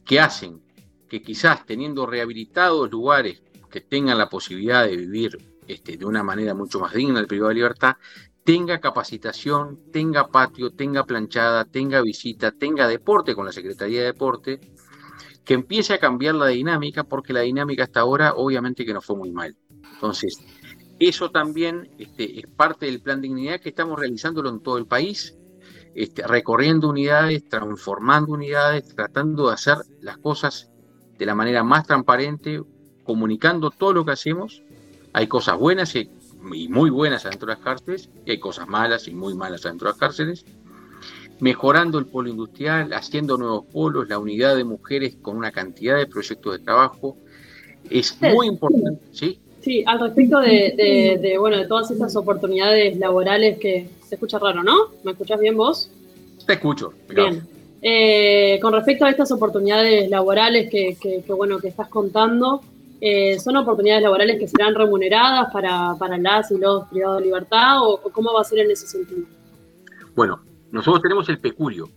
que 0.04 0.20
hacen 0.20 0.62
que 1.08 1.22
quizás 1.22 1.64
teniendo 1.64 2.06
rehabilitados 2.06 2.90
lugares 2.90 3.42
que 3.68 3.80
tengan 3.80 4.18
la 4.18 4.28
posibilidad 4.28 4.84
de 4.84 4.96
vivir 4.96 5.38
este, 5.66 5.96
de 5.96 6.04
una 6.04 6.22
manera 6.22 6.54
mucho 6.54 6.80
más 6.80 6.94
digna 6.94 7.20
el 7.20 7.26
privado 7.26 7.48
de 7.50 7.56
libertad, 7.56 7.96
tenga 8.44 8.80
capacitación, 8.80 9.78
tenga 9.92 10.28
patio, 10.28 10.70
tenga 10.70 11.04
planchada, 11.04 11.66
tenga 11.66 12.00
visita, 12.00 12.50
tenga 12.52 12.88
deporte 12.88 13.34
con 13.34 13.44
la 13.44 13.52
Secretaría 13.52 14.00
de 14.00 14.06
Deporte, 14.06 14.60
que 15.44 15.54
empiece 15.54 15.92
a 15.92 15.98
cambiar 15.98 16.34
la 16.34 16.46
dinámica, 16.46 17.04
porque 17.04 17.32
la 17.32 17.40
dinámica 17.40 17.84
hasta 17.84 18.00
ahora 18.00 18.32
obviamente 18.34 18.86
que 18.86 18.94
nos 18.94 19.04
fue 19.04 19.16
muy 19.16 19.30
mal. 19.30 19.54
Entonces, 19.94 20.38
eso 20.98 21.30
también 21.30 21.90
este, 21.98 22.40
es 22.40 22.46
parte 22.46 22.86
del 22.86 23.02
plan 23.02 23.20
dignidad 23.20 23.60
que 23.60 23.68
estamos 23.68 23.98
realizándolo 23.98 24.48
en 24.48 24.60
todo 24.60 24.78
el 24.78 24.86
país, 24.86 25.36
este, 25.94 26.26
recorriendo 26.26 26.88
unidades, 26.88 27.48
transformando 27.48 28.32
unidades, 28.32 28.94
tratando 28.94 29.48
de 29.48 29.54
hacer 29.54 29.76
las 30.00 30.18
cosas 30.18 30.70
de 31.18 31.26
la 31.26 31.34
manera 31.34 31.62
más 31.64 31.86
transparente, 31.86 32.62
comunicando 33.08 33.70
todo 33.70 33.94
lo 33.94 34.04
que 34.04 34.12
hacemos. 34.12 34.62
Hay 35.14 35.26
cosas 35.26 35.58
bueas 35.58 35.96
y 35.96 36.10
y 36.54 36.68
muy 36.68 36.90
buenas 36.90 37.26
adentro 37.26 37.48
de 37.48 37.54
las 37.54 37.64
cárceles, 37.64 38.08
y 38.24 38.30
hay 38.30 38.38
cosas 38.38 38.68
malas 38.68 39.08
y 39.08 39.12
muy 39.12 39.34
malas 39.34 39.66
adentro 39.66 39.88
de 39.88 39.92
las 39.92 39.98
cárceles, 39.98 40.44
mejorando 41.40 41.98
el 41.98 42.06
polo 42.06 42.30
industrial, 42.30 42.92
haciendo 42.92 43.36
nuevos 43.36 43.64
polos, 43.72 44.08
la 44.08 44.18
unidad 44.18 44.56
de 44.56 44.64
mujeres 44.64 45.16
con 45.20 45.36
una 45.36 45.50
cantidad 45.50 45.96
de 45.96 46.06
proyectos 46.06 46.58
de 46.58 46.64
trabajo. 46.64 47.16
Es 47.90 48.16
muy 48.20 48.46
importante, 48.46 49.00
¿sí? 49.12 49.40
Sí, 49.60 49.82
al 49.86 50.00
respecto 50.00 50.38
de, 50.40 51.36
bueno, 51.38 51.56
de 51.56 51.66
todas 51.66 51.90
estas 51.90 52.14
oportunidades 52.16 52.96
laborales 52.98 53.58
que 53.58 53.88
se 54.06 54.14
escucha 54.14 54.38
raro, 54.38 54.62
¿no? 54.62 54.90
¿Me 55.02 55.12
escuchás 55.12 55.40
bien 55.40 55.56
vos? 55.56 55.90
Te 56.46 56.54
escucho. 56.54 56.92
Bien. 57.08 57.42
Eh, 57.82 58.58
con 58.60 58.72
respecto 58.72 59.04
a 59.04 59.10
estas 59.10 59.30
oportunidades 59.30 60.08
laborales 60.08 60.70
que, 60.70 60.96
bueno, 61.28 61.58
que 61.58 61.68
estás 61.68 61.88
contando, 61.88 62.62
eh, 63.00 63.38
¿son 63.38 63.56
oportunidades 63.56 64.02
laborales 64.02 64.38
que 64.38 64.48
serán 64.48 64.74
remuneradas 64.74 65.52
para, 65.52 65.94
para 65.98 66.16
las 66.16 66.50
y 66.50 66.58
los 66.58 66.86
privados 66.88 67.18
de 67.20 67.26
libertad 67.26 67.82
o 67.82 68.00
cómo 68.12 68.32
va 68.32 68.40
a 68.40 68.44
ser 68.44 68.60
en 68.60 68.70
ese 68.70 68.86
sentido? 68.86 69.26
Bueno, 70.14 70.40
nosotros 70.72 71.02
tenemos 71.02 71.28
el 71.28 71.38
peculio. 71.38 71.88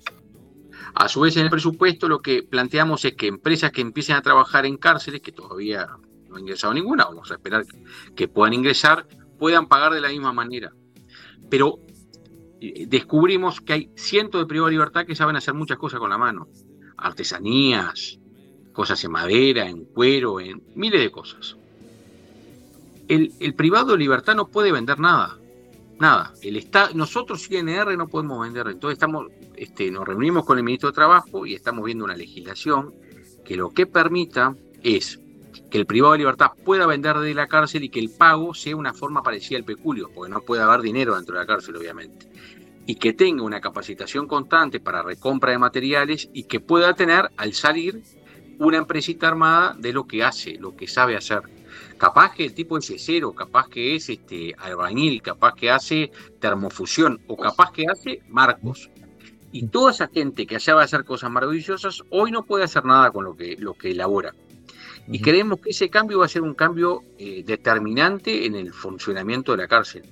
A 0.93 1.07
su 1.07 1.21
vez, 1.21 1.37
en 1.37 1.45
el 1.45 1.49
presupuesto 1.49 2.07
lo 2.07 2.21
que 2.21 2.43
planteamos 2.43 3.03
es 3.05 3.15
que 3.15 3.27
empresas 3.27 3.71
que 3.71 3.81
empiecen 3.81 4.15
a 4.15 4.21
trabajar 4.21 4.65
en 4.65 4.77
cárceles, 4.77 5.21
que 5.21 5.31
todavía 5.31 5.87
no 6.29 6.35
han 6.35 6.41
ingresado 6.41 6.73
ninguna, 6.73 7.05
vamos 7.05 7.31
a 7.31 7.35
esperar 7.35 7.65
que 8.15 8.27
puedan 8.27 8.53
ingresar, 8.53 9.07
puedan 9.39 9.67
pagar 9.67 9.93
de 9.93 10.01
la 10.01 10.09
misma 10.09 10.33
manera. 10.33 10.71
Pero 11.49 11.79
eh, 12.59 12.85
descubrimos 12.87 13.61
que 13.61 13.73
hay 13.73 13.91
cientos 13.95 14.41
de 14.41 14.45
privados 14.45 14.69
de 14.69 14.75
libertad 14.75 15.05
que 15.05 15.15
saben 15.15 15.35
hacer 15.35 15.53
muchas 15.53 15.77
cosas 15.77 15.99
con 15.99 16.09
la 16.09 16.17
mano. 16.17 16.47
Artesanías, 16.97 18.19
cosas 18.73 19.03
en 19.03 19.11
madera, 19.11 19.67
en 19.67 19.85
cuero, 19.85 20.39
en 20.39 20.61
miles 20.75 21.01
de 21.01 21.11
cosas. 21.11 21.55
El, 23.07 23.33
el 23.39 23.53
privado 23.53 23.97
libertad 23.97 24.35
no 24.35 24.47
puede 24.47 24.71
vender 24.71 24.99
nada 24.99 25.37
nada, 26.01 26.33
el 26.41 26.57
está, 26.57 26.89
nosotros 26.95 27.47
CNR 27.47 27.95
no 27.95 28.07
podemos 28.07 28.41
vender, 28.41 28.67
entonces 28.67 28.95
estamos, 28.95 29.27
este, 29.55 29.91
nos 29.91 30.05
reunimos 30.05 30.43
con 30.43 30.57
el 30.57 30.63
ministro 30.63 30.89
de 30.89 30.95
Trabajo 30.95 31.45
y 31.45 31.53
estamos 31.53 31.85
viendo 31.85 32.03
una 32.03 32.15
legislación 32.15 32.93
que 33.45 33.55
lo 33.55 33.69
que 33.69 33.85
permita 33.85 34.55
es 34.81 35.19
que 35.69 35.77
el 35.77 35.85
privado 35.85 36.13
de 36.13 36.19
libertad 36.19 36.51
pueda 36.65 36.87
vender 36.87 37.17
de 37.19 37.33
la 37.35 37.47
cárcel 37.47 37.83
y 37.83 37.89
que 37.89 37.99
el 37.99 38.09
pago 38.09 38.55
sea 38.55 38.75
una 38.75 38.93
forma 38.93 39.21
parecida 39.21 39.59
al 39.59 39.63
peculio, 39.63 40.09
porque 40.13 40.31
no 40.31 40.41
puede 40.41 40.63
haber 40.63 40.81
dinero 40.81 41.15
dentro 41.15 41.35
de 41.35 41.41
la 41.41 41.47
cárcel, 41.47 41.75
obviamente, 41.75 42.27
y 42.87 42.95
que 42.95 43.13
tenga 43.13 43.43
una 43.43 43.61
capacitación 43.61 44.27
constante 44.27 44.79
para 44.79 45.03
recompra 45.03 45.51
de 45.51 45.59
materiales 45.59 46.29
y 46.33 46.43
que 46.45 46.59
pueda 46.59 46.95
tener 46.95 47.29
al 47.37 47.53
salir 47.53 48.01
una 48.67 48.77
empresita 48.77 49.27
armada 49.27 49.75
de 49.77 49.91
lo 49.91 50.05
que 50.05 50.23
hace, 50.23 50.53
lo 50.59 50.75
que 50.75 50.87
sabe 50.87 51.15
hacer. 51.15 51.41
Capaz 51.97 52.33
que 52.33 52.45
el 52.45 52.53
tipo 52.53 52.77
es 52.77 52.93
cero, 52.97 53.33
capaz 53.33 53.67
que 53.67 53.95
es 53.95 54.07
este 54.09 54.53
albañil, 54.59 55.21
capaz 55.23 55.55
que 55.55 55.71
hace 55.71 56.11
termofusión 56.39 57.19
o 57.27 57.35
capaz 57.37 57.71
que 57.71 57.87
hace 57.89 58.21
marcos. 58.29 58.91
Y 59.51 59.67
toda 59.67 59.91
esa 59.91 60.07
gente 60.07 60.45
que 60.45 60.57
allá 60.57 60.75
va 60.75 60.81
a 60.81 60.85
hacer 60.85 61.05
cosas 61.05 61.31
maravillosas, 61.31 62.03
hoy 62.11 62.31
no 62.31 62.45
puede 62.45 62.63
hacer 62.63 62.85
nada 62.85 63.09
con 63.09 63.25
lo 63.25 63.35
que, 63.35 63.55
lo 63.57 63.73
que 63.73 63.91
elabora. 63.91 64.33
Y 65.07 65.19
creemos 65.19 65.59
que 65.59 65.71
ese 65.71 65.89
cambio 65.89 66.19
va 66.19 66.25
a 66.25 66.29
ser 66.29 66.43
un 66.43 66.53
cambio 66.53 67.03
eh, 67.17 67.43
determinante 67.43 68.45
en 68.45 68.53
el 68.53 68.71
funcionamiento 68.71 69.53
de 69.53 69.57
la 69.57 69.67
cárcel. 69.67 70.03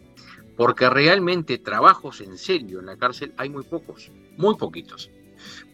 Porque 0.58 0.90
realmente 0.90 1.60
trabajos 1.60 2.20
en 2.22 2.36
serio 2.38 2.80
en 2.80 2.88
la 2.88 2.98
cárcel 2.98 3.32
hay 3.38 3.50
muy 3.50 3.64
pocos, 3.64 4.12
muy 4.38 4.56
poquitos. 4.56 5.12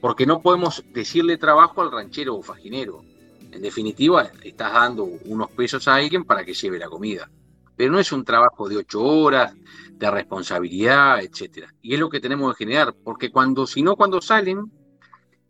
Porque 0.05 0.27
no 0.27 0.39
podemos 0.39 0.85
decirle 0.93 1.35
trabajo 1.35 1.81
al 1.81 1.91
ranchero 1.91 2.35
o 2.35 2.43
fajinero. 2.43 3.03
En 3.51 3.59
definitiva, 3.59 4.29
estás 4.43 4.71
dando 4.71 5.03
unos 5.03 5.49
pesos 5.49 5.87
a 5.87 5.95
alguien 5.95 6.25
para 6.25 6.45
que 6.45 6.53
lleve 6.53 6.77
la 6.77 6.89
comida. 6.89 7.27
Pero 7.75 7.91
no 7.91 7.97
es 7.97 8.11
un 8.11 8.23
trabajo 8.23 8.69
de 8.69 8.77
ocho 8.77 9.01
horas, 9.01 9.55
de 9.93 10.11
responsabilidad, 10.11 11.23
etcétera. 11.23 11.73
Y 11.81 11.95
es 11.95 11.99
lo 11.99 12.07
que 12.07 12.19
tenemos 12.19 12.53
que 12.53 12.65
generar, 12.65 12.93
porque 13.03 13.31
cuando, 13.31 13.65
si 13.65 13.81
no, 13.81 13.95
cuando 13.95 14.21
salen, 14.21 14.71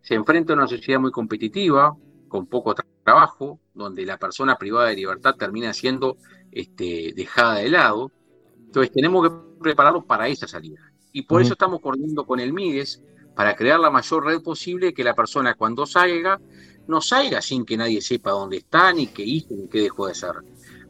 se 0.01 0.15
enfrenta 0.15 0.53
a 0.53 0.55
una 0.55 0.69
sociedad 0.69 1.01
muy 1.01 1.11
competitiva, 1.11 1.93
con 2.29 2.45
poco 2.45 2.73
trabajo, 3.03 3.59
donde 3.73 4.05
la 4.05 4.17
persona 4.17 4.55
privada 4.55 4.87
de 4.87 4.95
libertad 4.95 5.35
termina 5.35 5.73
siendo 5.73 6.15
este, 6.49 7.11
dejada 7.13 7.55
de 7.55 7.71
lado. 7.71 8.09
Entonces 8.67 8.93
tenemos 8.93 9.27
que 9.27 9.35
prepararlos 9.59 10.05
para 10.05 10.29
esa 10.29 10.47
salida. 10.47 10.79
Y 11.11 11.23
por 11.23 11.41
eso 11.41 11.51
estamos 11.51 11.81
coordinando 11.81 12.25
con 12.25 12.39
el 12.39 12.53
MIDES 12.53 13.03
para 13.35 13.55
crear 13.55 13.79
la 13.79 13.89
mayor 13.89 14.25
red 14.25 14.41
posible 14.41 14.93
que 14.93 15.03
la 15.03 15.13
persona 15.13 15.55
cuando 15.55 15.85
salga 15.85 16.39
no 16.87 17.01
salga 17.01 17.41
sin 17.41 17.65
que 17.65 17.77
nadie 17.77 18.01
sepa 18.01 18.31
dónde 18.31 18.57
está, 18.57 18.93
ni 18.93 19.07
qué 19.07 19.23
hizo, 19.23 19.53
ni 19.55 19.67
qué 19.67 19.81
dejó 19.81 20.05
de 20.05 20.13
hacer. 20.13 20.35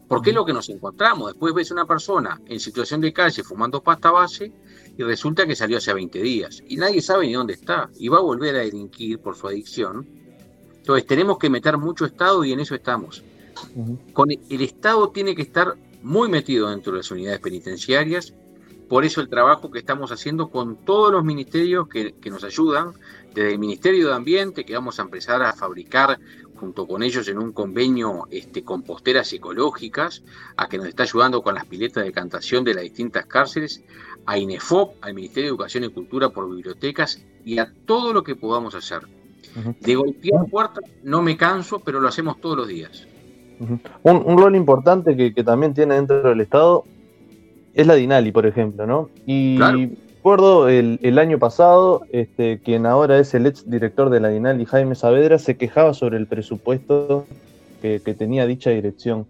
Porque 0.07 0.29
es 0.29 0.35
lo 0.35 0.45
que 0.45 0.53
nos 0.53 0.69
encontramos. 0.69 1.31
Después 1.31 1.53
ves 1.53 1.71
una 1.71 1.85
persona 1.85 2.39
en 2.45 2.59
situación 2.59 3.01
de 3.01 3.11
calle 3.11 3.43
fumando 3.43 3.81
pasta 3.81 4.11
base 4.11 4.51
y 4.97 5.03
resulta 5.03 5.45
que 5.47 5.55
salió 5.55 5.77
hace 5.77 5.93
20 5.93 6.21
días 6.21 6.61
y 6.67 6.77
nadie 6.77 7.01
sabe 7.01 7.25
ni 7.25 7.33
dónde 7.33 7.53
está 7.53 7.89
y 7.97 8.07
va 8.07 8.17
a 8.17 8.21
volver 8.21 8.55
a 8.55 8.59
delinquir 8.59 9.19
por 9.19 9.35
su 9.35 9.47
adicción. 9.47 10.07
Entonces 10.77 11.07
tenemos 11.07 11.39
que 11.39 11.49
meter 11.49 11.77
mucho 11.77 12.05
Estado 12.05 12.43
y 12.45 12.51
en 12.51 12.59
eso 12.59 12.75
estamos. 12.75 13.23
Con 14.13 14.31
el, 14.31 14.61
Estado 14.61 15.09
tiene 15.09 15.35
que 15.35 15.41
estar 15.41 15.75
muy 16.03 16.29
metido 16.29 16.69
dentro 16.69 16.91
de 16.91 16.99
las 16.99 17.09
unidades 17.09 17.39
penitenciarias. 17.39 18.33
Por 18.88 19.05
eso 19.05 19.21
el 19.21 19.29
trabajo 19.29 19.71
que 19.71 19.79
estamos 19.79 20.11
haciendo 20.11 20.49
con 20.49 20.75
todos 20.77 21.11
los 21.11 21.23
ministerios 21.23 21.88
que, 21.88 22.13
que 22.13 22.29
nos 22.29 22.43
ayudan, 22.43 22.93
desde 23.33 23.51
el 23.51 23.59
Ministerio 23.59 24.07
de 24.07 24.13
Ambiente, 24.13 24.63
que 24.63 24.73
vamos 24.73 24.99
a 24.99 25.03
empezar 25.03 25.41
a 25.41 25.53
fabricar 25.53 26.19
junto 26.55 26.88
con 26.88 27.03
ellos 27.03 27.27
en 27.27 27.38
un 27.38 27.51
convenio 27.51 28.27
este, 28.31 28.63
composteras 28.63 29.31
ecológicas, 29.33 30.23
a 30.57 30.67
que 30.67 30.77
nos 30.77 30.88
está 30.88 31.03
ayudando 31.03 31.41
con 31.41 31.55
las 31.55 31.65
piletas 31.65 32.03
de 32.03 32.11
cantación 32.11 32.63
de 32.63 32.73
las 32.73 32.83
distintas 32.83 33.25
cárceles, 33.25 33.83
a 34.25 34.38
INEFOP, 34.38 34.95
al 35.01 35.13
Ministerio 35.13 35.49
de 35.49 35.49
Educación 35.49 35.83
y 35.83 35.89
Cultura 35.89 36.29
por 36.29 36.49
bibliotecas 36.49 37.23
y 37.43 37.59
a 37.59 37.71
todo 37.86 38.13
lo 38.13 38.23
que 38.23 38.36
podamos 38.36 38.73
hacer. 38.73 39.01
De 39.79 39.95
golpear 39.95 40.45
puertas 40.49 40.83
no 41.03 41.21
me 41.21 41.38
canso, 41.38 41.79
pero 41.79 42.01
lo 42.01 42.07
hacemos 42.07 42.41
todos 42.41 42.57
los 42.57 42.67
días. 42.67 43.07
un, 44.03 44.38
rol 44.38 44.55
importante 44.55 45.15
que, 45.15 45.43
también 45.43 45.73
tiene 45.73 45.95
dentro 45.95 46.21
del 46.23 46.41
Estado 46.41 46.83
es 47.76 47.86
la 47.86 47.95
DINALI, 47.95 48.32
por 48.32 48.47
ejemplo, 48.47 48.88
¿no? 48.88 49.09
Y 49.26 49.59
recuerdo 49.59 50.69
el, 50.69 51.19
año 51.19 51.38
pasado, 51.38 52.01
este, 52.11 52.59
quien 52.59 52.86
ahora 52.86 53.19
es 53.19 53.34
el 53.34 53.45
ex 53.45 53.69
director 53.69 54.09
de 54.09 54.21
la 54.21 54.30
DINAL 54.30 54.65
Jaime 54.65 54.95
Saavedra, 54.95 55.38
se 55.38 55.57
quejaba 55.57 55.93
sobre 55.93 56.17
el 56.17 56.26
presupuesto 56.26 57.28
que, 57.82 57.99
tenía 58.17 58.47
dicha 58.47 58.71
dirección. 58.71 59.28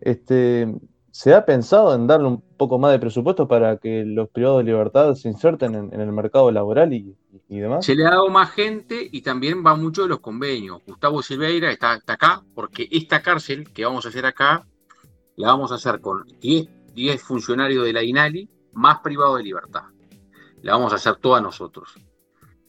Este, 0.00 0.66
¿Se 1.10 1.34
ha 1.34 1.44
pensado 1.44 1.94
en 1.94 2.06
darle 2.06 2.28
un 2.28 2.40
poco 2.56 2.78
más 2.78 2.92
de 2.92 2.98
presupuesto 2.98 3.46
para 3.46 3.76
que 3.76 4.02
los 4.04 4.30
privados 4.30 4.58
de 4.58 4.64
libertad 4.64 5.14
se 5.14 5.28
inserten 5.28 5.74
en, 5.92 6.00
el 6.00 6.12
mercado 6.12 6.50
laboral 6.50 6.94
y, 6.94 7.14
demás? 7.48 7.84
Se 7.84 7.94
le 7.94 8.06
ha 8.06 8.10
dado 8.10 8.30
más 8.30 8.50
gente 8.52 9.06
y 9.12 9.20
también 9.20 9.62
va 9.64 9.76
mucho 9.76 10.04
de 10.04 10.08
los 10.08 10.20
convenios. 10.20 10.80
Gustavo 10.86 11.22
Silveira 11.22 11.70
está, 11.70 12.00
acá 12.06 12.42
porque 12.54 12.88
esta 12.90 13.20
cárcel 13.20 13.70
que 13.72 13.84
vamos 13.84 14.06
a 14.06 14.08
hacer 14.08 14.24
acá 14.24 14.66
la 15.36 15.48
vamos 15.48 15.70
a 15.70 15.74
hacer 15.74 16.00
con 16.00 16.24
10, 16.40 16.66
10 16.94 17.22
funcionarios 17.22 17.84
de 17.84 17.92
la 17.92 18.02
INALI 18.02 18.48
más 18.72 19.00
privados 19.00 19.38
de 19.38 19.44
libertad 19.44 19.84
la 20.62 20.72
vamos 20.72 20.92
a 20.92 20.96
hacer 20.96 21.16
todas 21.16 21.42
nosotros. 21.42 21.94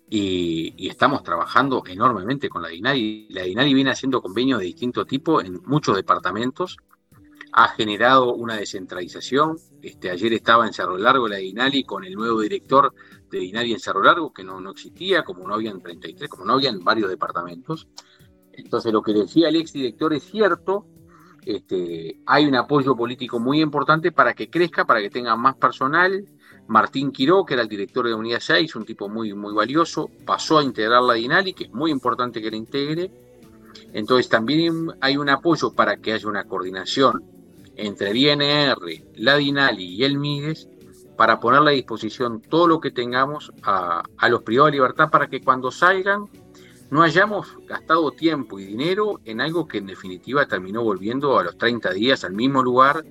Y, 0.09 0.88
estamos 0.88 1.24
trabajando 1.24 1.84
enormemente 1.88 2.49
con 2.49 2.61
la 2.61 2.69
DINALI. 2.69 3.28
La 3.30 3.43
DINALI 3.43 3.74
viene 3.74 3.91
haciendo 3.91 4.21
convenios 4.21 4.59
de 4.59 4.65
distinto 4.65 5.05
tipo 5.05 5.41
en 5.41 5.61
muchos 5.65 5.95
departamentos. 5.95 6.78
Ha 7.53 7.69
generado 7.69 8.34
una 8.34 8.57
descentralización. 8.57 9.57
Este, 9.82 10.09
ayer 10.09 10.34
estaba 10.34 10.67
en 10.67 10.74
Cerro 10.74 10.97
Largo 10.97 11.28
la 11.28 11.38
DINALI 11.38 11.84
con 11.84 12.03
el 12.03 12.13
nuevo 12.13 12.41
director 12.41 12.93
de 13.30 13.39
DINALI 13.39 13.74
en 13.74 13.80
Cerro 13.80 14.03
Largo, 14.03 14.34
que 14.34 14.43
no, 14.43 14.59
no 14.59 14.71
existía, 14.71 15.24
como 15.24 15.47
no 15.47 15.53
habían 15.53 15.82
33, 15.82 16.30
como 16.30 16.45
no 16.45 16.53
habían 16.53 16.80
varios 16.80 17.09
departamentos. 17.09 17.88
Entonces, 18.51 18.93
lo 18.93 19.01
que 19.01 19.13
decía 19.13 19.49
el 19.49 19.55
exdirector 19.55 20.13
es 20.13 20.24
cierto. 20.24 20.86
Este, 21.45 22.21
hay 22.25 22.45
un 22.45 22.55
apoyo 22.55 22.95
político 22.95 23.39
muy 23.39 23.61
importante 23.61 24.11
para 24.11 24.33
que 24.33 24.49
crezca, 24.49 24.85
para 24.85 25.01
que 25.01 25.09
tenga 25.09 25.35
más 25.35 25.55
personal, 25.55 26.25
Martín 26.67 27.11
Quiró, 27.11 27.45
que 27.45 27.55
era 27.55 27.63
el 27.63 27.69
director 27.69 28.07
de 28.07 28.13
Unidad 28.13 28.39
6, 28.39 28.75
un 28.75 28.85
tipo 28.85 29.09
muy, 29.09 29.33
muy 29.33 29.53
valioso, 29.53 30.09
pasó 30.25 30.59
a 30.59 30.63
integrar 30.63 31.01
la 31.03 31.13
DINALI, 31.13 31.53
que 31.53 31.65
es 31.65 31.73
muy 31.73 31.91
importante 31.91 32.41
que 32.41 32.49
la 32.49 32.57
integre. 32.57 33.11
Entonces 33.91 34.29
también 34.29 34.91
hay 35.01 35.17
un 35.17 35.29
apoyo 35.29 35.73
para 35.73 35.97
que 35.97 36.13
haya 36.13 36.27
una 36.27 36.45
coordinación 36.45 37.23
entre 37.75 38.17
INR, 38.17 38.77
la 39.15 39.35
DINALI 39.35 39.83
y 39.83 40.03
el 40.03 40.17
MIDES 40.17 40.69
para 41.17 41.39
poner 41.39 41.61
a 41.61 41.71
disposición 41.71 42.41
todo 42.41 42.67
lo 42.67 42.79
que 42.79 42.91
tengamos 42.91 43.51
a, 43.63 44.03
a 44.17 44.29
los 44.29 44.41
privados 44.43 44.71
de 44.71 44.77
libertad 44.77 45.09
para 45.09 45.27
que 45.27 45.41
cuando 45.41 45.71
salgan 45.71 46.27
no 46.93 47.01
hayamos 47.01 47.47
gastado 47.65 48.11
tiempo 48.11 48.59
y 48.59 48.65
dinero 48.65 49.19
en 49.25 49.41
algo 49.41 49.67
que 49.67 49.79
en 49.79 49.87
definitiva 49.87 50.45
terminó 50.45 50.83
volviendo 50.83 51.39
a 51.39 51.43
los 51.43 51.57
30 51.57 51.91
días 51.91 52.23
al 52.23 52.33
mismo 52.33 52.61
lugar 52.61 53.03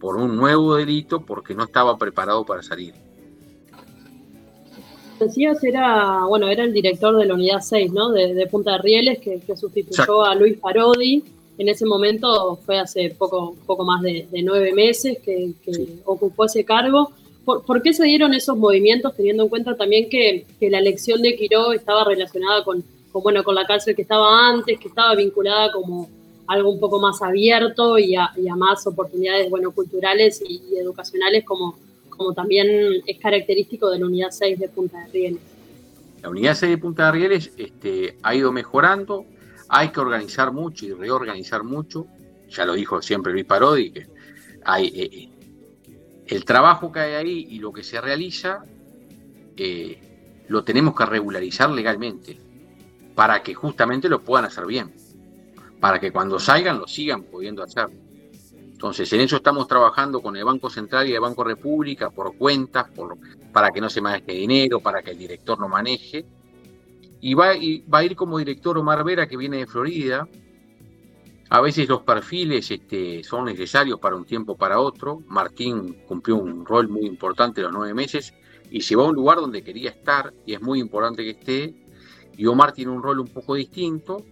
por 0.00 0.16
un 0.16 0.36
nuevo 0.36 0.74
delito 0.74 1.20
porque 1.20 1.54
no 1.54 1.62
estaba 1.62 1.96
preparado 1.96 2.44
para 2.44 2.64
salir. 2.64 2.94
Decías, 5.20 5.62
era, 5.62 6.24
bueno, 6.24 6.48
era 6.48 6.64
el 6.64 6.72
director 6.72 7.16
de 7.16 7.26
la 7.26 7.34
unidad 7.34 7.60
6, 7.60 7.92
¿no? 7.92 8.10
De, 8.10 8.44
Punta 8.48 8.72
de 8.72 8.78
Rieles, 8.78 9.20
que, 9.20 9.40
sustituyó 9.56 10.24
a 10.24 10.34
Luis 10.34 10.58
Parodi. 10.58 11.22
en 11.58 11.68
ese 11.68 11.86
momento 11.86 12.56
fue 12.66 12.80
hace 12.80 13.10
poco, 13.16 13.54
poco 13.66 13.84
más 13.84 14.02
de, 14.02 14.26
nueve 14.42 14.72
meses 14.72 15.16
que, 15.24 15.52
ocupó 16.04 16.46
ese 16.46 16.64
cargo. 16.64 17.12
¿Por, 17.44 17.82
qué 17.82 17.92
se 17.92 18.04
dieron 18.04 18.34
esos 18.34 18.58
movimientos 18.58 19.14
teniendo 19.14 19.44
en 19.44 19.48
cuenta 19.48 19.76
también 19.76 20.10
que, 20.10 20.44
la 20.60 20.78
elección 20.78 21.22
de 21.22 21.36
Quiró 21.36 21.72
estaba 21.72 22.02
relacionada 22.02 22.64
con, 22.64 22.82
bueno, 23.12 23.42
con 23.42 23.54
la 23.54 23.66
cárcel 23.66 23.96
que 23.96 24.02
estaba 24.02 24.48
antes, 24.48 24.78
que 24.78 24.88
estaba 24.88 25.14
vinculada 25.14 25.72
como 25.72 26.08
algo 26.46 26.70
un 26.70 26.80
poco 26.80 26.98
más 26.98 27.20
abierto 27.22 27.98
y 27.98 28.16
a, 28.16 28.32
más 28.56 28.86
oportunidades 28.86 29.50
bueno, 29.50 29.70
culturales 29.70 30.42
y, 30.46 30.76
educacionales 30.76 31.44
como, 31.44 31.78
como 32.08 32.32
también 32.32 33.02
es 33.06 33.18
característico 33.18 33.90
de 33.90 33.98
la 33.98 34.06
unidad 34.06 34.30
6 34.30 34.58
de 34.58 34.68
Punta 34.68 34.98
de 35.04 35.12
Rieles? 35.12 35.40
La 36.22 36.30
unidad 36.30 36.54
6 36.54 36.70
de 36.70 36.78
Punta 36.78 37.06
de 37.06 37.12
Rieles 37.12 37.52
este, 37.56 38.18
ha 38.22 38.34
ido 38.34 38.50
mejorando, 38.50 39.26
hay 39.68 39.90
que 39.90 40.00
organizar 40.00 40.52
mucho 40.52 40.86
y 40.86 40.92
reorganizar 40.92 41.62
mucho. 41.62 42.06
Ya 42.48 42.64
lo 42.64 42.72
dijo 42.72 43.02
siempre 43.02 43.32
Luis 43.32 43.44
Parodi, 43.44 43.90
que 43.90 44.06
hay, 44.64 44.86
eh, 44.86 45.10
eh, 45.12 45.28
el 46.28 46.44
trabajo 46.46 46.90
que 46.90 47.00
hay 47.00 47.14
ahí 47.14 47.46
y 47.50 47.58
lo 47.58 47.72
que 47.72 47.82
se 47.82 48.00
realiza 48.00 48.64
eh, 49.56 49.98
lo 50.48 50.64
tenemos 50.64 50.96
que 50.96 51.04
regularizar 51.04 51.68
legalmente 51.70 52.47
para 53.18 53.42
que 53.42 53.52
justamente 53.52 54.08
lo 54.08 54.22
puedan 54.22 54.44
hacer 54.44 54.64
bien, 54.64 54.94
para 55.80 55.98
que 55.98 56.12
cuando 56.12 56.38
salgan 56.38 56.78
lo 56.78 56.86
sigan 56.86 57.24
pudiendo 57.24 57.64
hacer. 57.64 57.88
Entonces, 58.54 59.12
en 59.12 59.22
eso 59.22 59.34
estamos 59.34 59.66
trabajando 59.66 60.20
con 60.20 60.36
el 60.36 60.44
Banco 60.44 60.70
Central 60.70 61.08
y 61.08 61.14
el 61.14 61.20
Banco 61.20 61.42
República 61.42 62.10
por 62.10 62.36
cuentas, 62.36 62.86
para 63.52 63.72
que 63.72 63.80
no 63.80 63.90
se 63.90 64.00
maneje 64.00 64.30
dinero, 64.30 64.78
para 64.78 65.02
que 65.02 65.10
el 65.10 65.18
director 65.18 65.58
no 65.58 65.68
maneje 65.68 66.24
y 67.20 67.34
va, 67.34 67.54
va 67.92 67.98
a 67.98 68.04
ir 68.04 68.14
como 68.14 68.38
director 68.38 68.78
Omar 68.78 69.02
Vera, 69.02 69.26
que 69.26 69.36
viene 69.36 69.56
de 69.56 69.66
Florida. 69.66 70.28
A 71.50 71.60
veces 71.60 71.88
los 71.88 72.02
perfiles 72.02 72.70
este, 72.70 73.24
son 73.24 73.46
necesarios 73.46 73.98
para 73.98 74.14
un 74.14 74.26
tiempo 74.26 74.56
para 74.56 74.78
otro. 74.78 75.24
Martín 75.26 76.04
cumplió 76.06 76.36
un 76.36 76.64
rol 76.64 76.88
muy 76.88 77.04
importante 77.04 77.62
los 77.62 77.72
nueve 77.72 77.94
meses 77.94 78.32
y 78.70 78.82
se 78.82 78.94
va 78.94 79.02
a 79.02 79.08
un 79.08 79.16
lugar 79.16 79.38
donde 79.38 79.64
quería 79.64 79.90
estar 79.90 80.32
y 80.46 80.54
es 80.54 80.62
muy 80.62 80.78
importante 80.78 81.24
que 81.24 81.30
esté. 81.30 81.87
Y 82.38 82.46
Omar 82.46 82.72
tiene 82.72 82.92
un 82.92 83.02
rol 83.02 83.18
un 83.18 83.26
poco 83.26 83.56
distinto. 83.56 84.24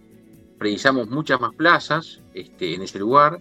Precisamos 0.57 1.09
muchas 1.09 1.39
más 1.39 1.53
plazas 1.53 2.21
este, 2.33 2.73
en 2.73 2.81
ese 2.81 2.97
lugar. 2.97 3.37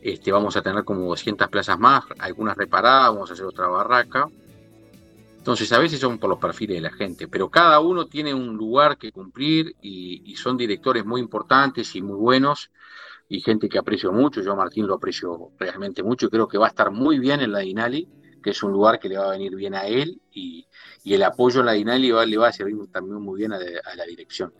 Este, 0.00 0.32
vamos 0.32 0.56
a 0.56 0.62
tener 0.62 0.84
como 0.84 1.08
200 1.08 1.48
plazas 1.48 1.78
más, 1.78 2.04
algunas 2.20 2.56
reparadas, 2.56 3.12
vamos 3.12 3.30
a 3.30 3.34
hacer 3.34 3.44
otra 3.44 3.66
barraca. 3.66 4.28
Entonces 5.36 5.72
a 5.72 5.78
veces 5.78 5.98
son 5.98 6.18
por 6.18 6.30
los 6.30 6.38
perfiles 6.38 6.76
de 6.76 6.82
la 6.82 6.92
gente, 6.92 7.26
pero 7.26 7.50
cada 7.50 7.80
uno 7.80 8.06
tiene 8.06 8.32
un 8.32 8.56
lugar 8.56 8.96
que 8.96 9.10
cumplir 9.10 9.74
y, 9.82 10.34
son 10.36 10.56
directores 10.56 11.04
muy 11.04 11.20
importantes 11.20 11.96
y 11.96 12.02
muy 12.02 12.16
buenos 12.16 12.70
y 13.28 13.40
gente 13.40 13.68
que 13.68 13.78
aprecio 13.78 14.12
mucho. 14.12 14.40
Yo 14.40 14.52
a 14.52 14.56
Martín 14.56 14.86
lo 14.86 14.94
aprecio 14.94 15.50
realmente 15.58 16.02
mucho 16.02 16.26
y 16.26 16.30
creo 16.30 16.46
que 16.46 16.58
va 16.58 16.66
a 16.66 16.70
estar 16.70 16.90
muy 16.90 17.18
bien 17.18 17.40
en 17.40 17.52
la 17.52 17.58
Dinali, 17.60 18.06
que 18.42 18.50
es 18.50 18.62
un 18.62 18.72
lugar 18.72 18.98
que 18.98 19.08
le 19.08 19.18
va 19.18 19.28
a 19.28 19.30
venir 19.30 19.54
bien 19.54 19.74
a 19.74 19.86
él 19.86 20.20
y, 20.32 20.66
el 21.04 21.22
apoyo 21.22 21.60
en 21.60 21.66
la 21.66 21.72
Dinali 21.72 22.12
le 22.26 22.36
va 22.36 22.48
a 22.48 22.52
servir 22.52 22.76
también 22.92 23.20
muy 23.20 23.38
bien 23.38 23.52
a, 23.52 23.58
la 23.58 24.04
dirección. 24.06 24.52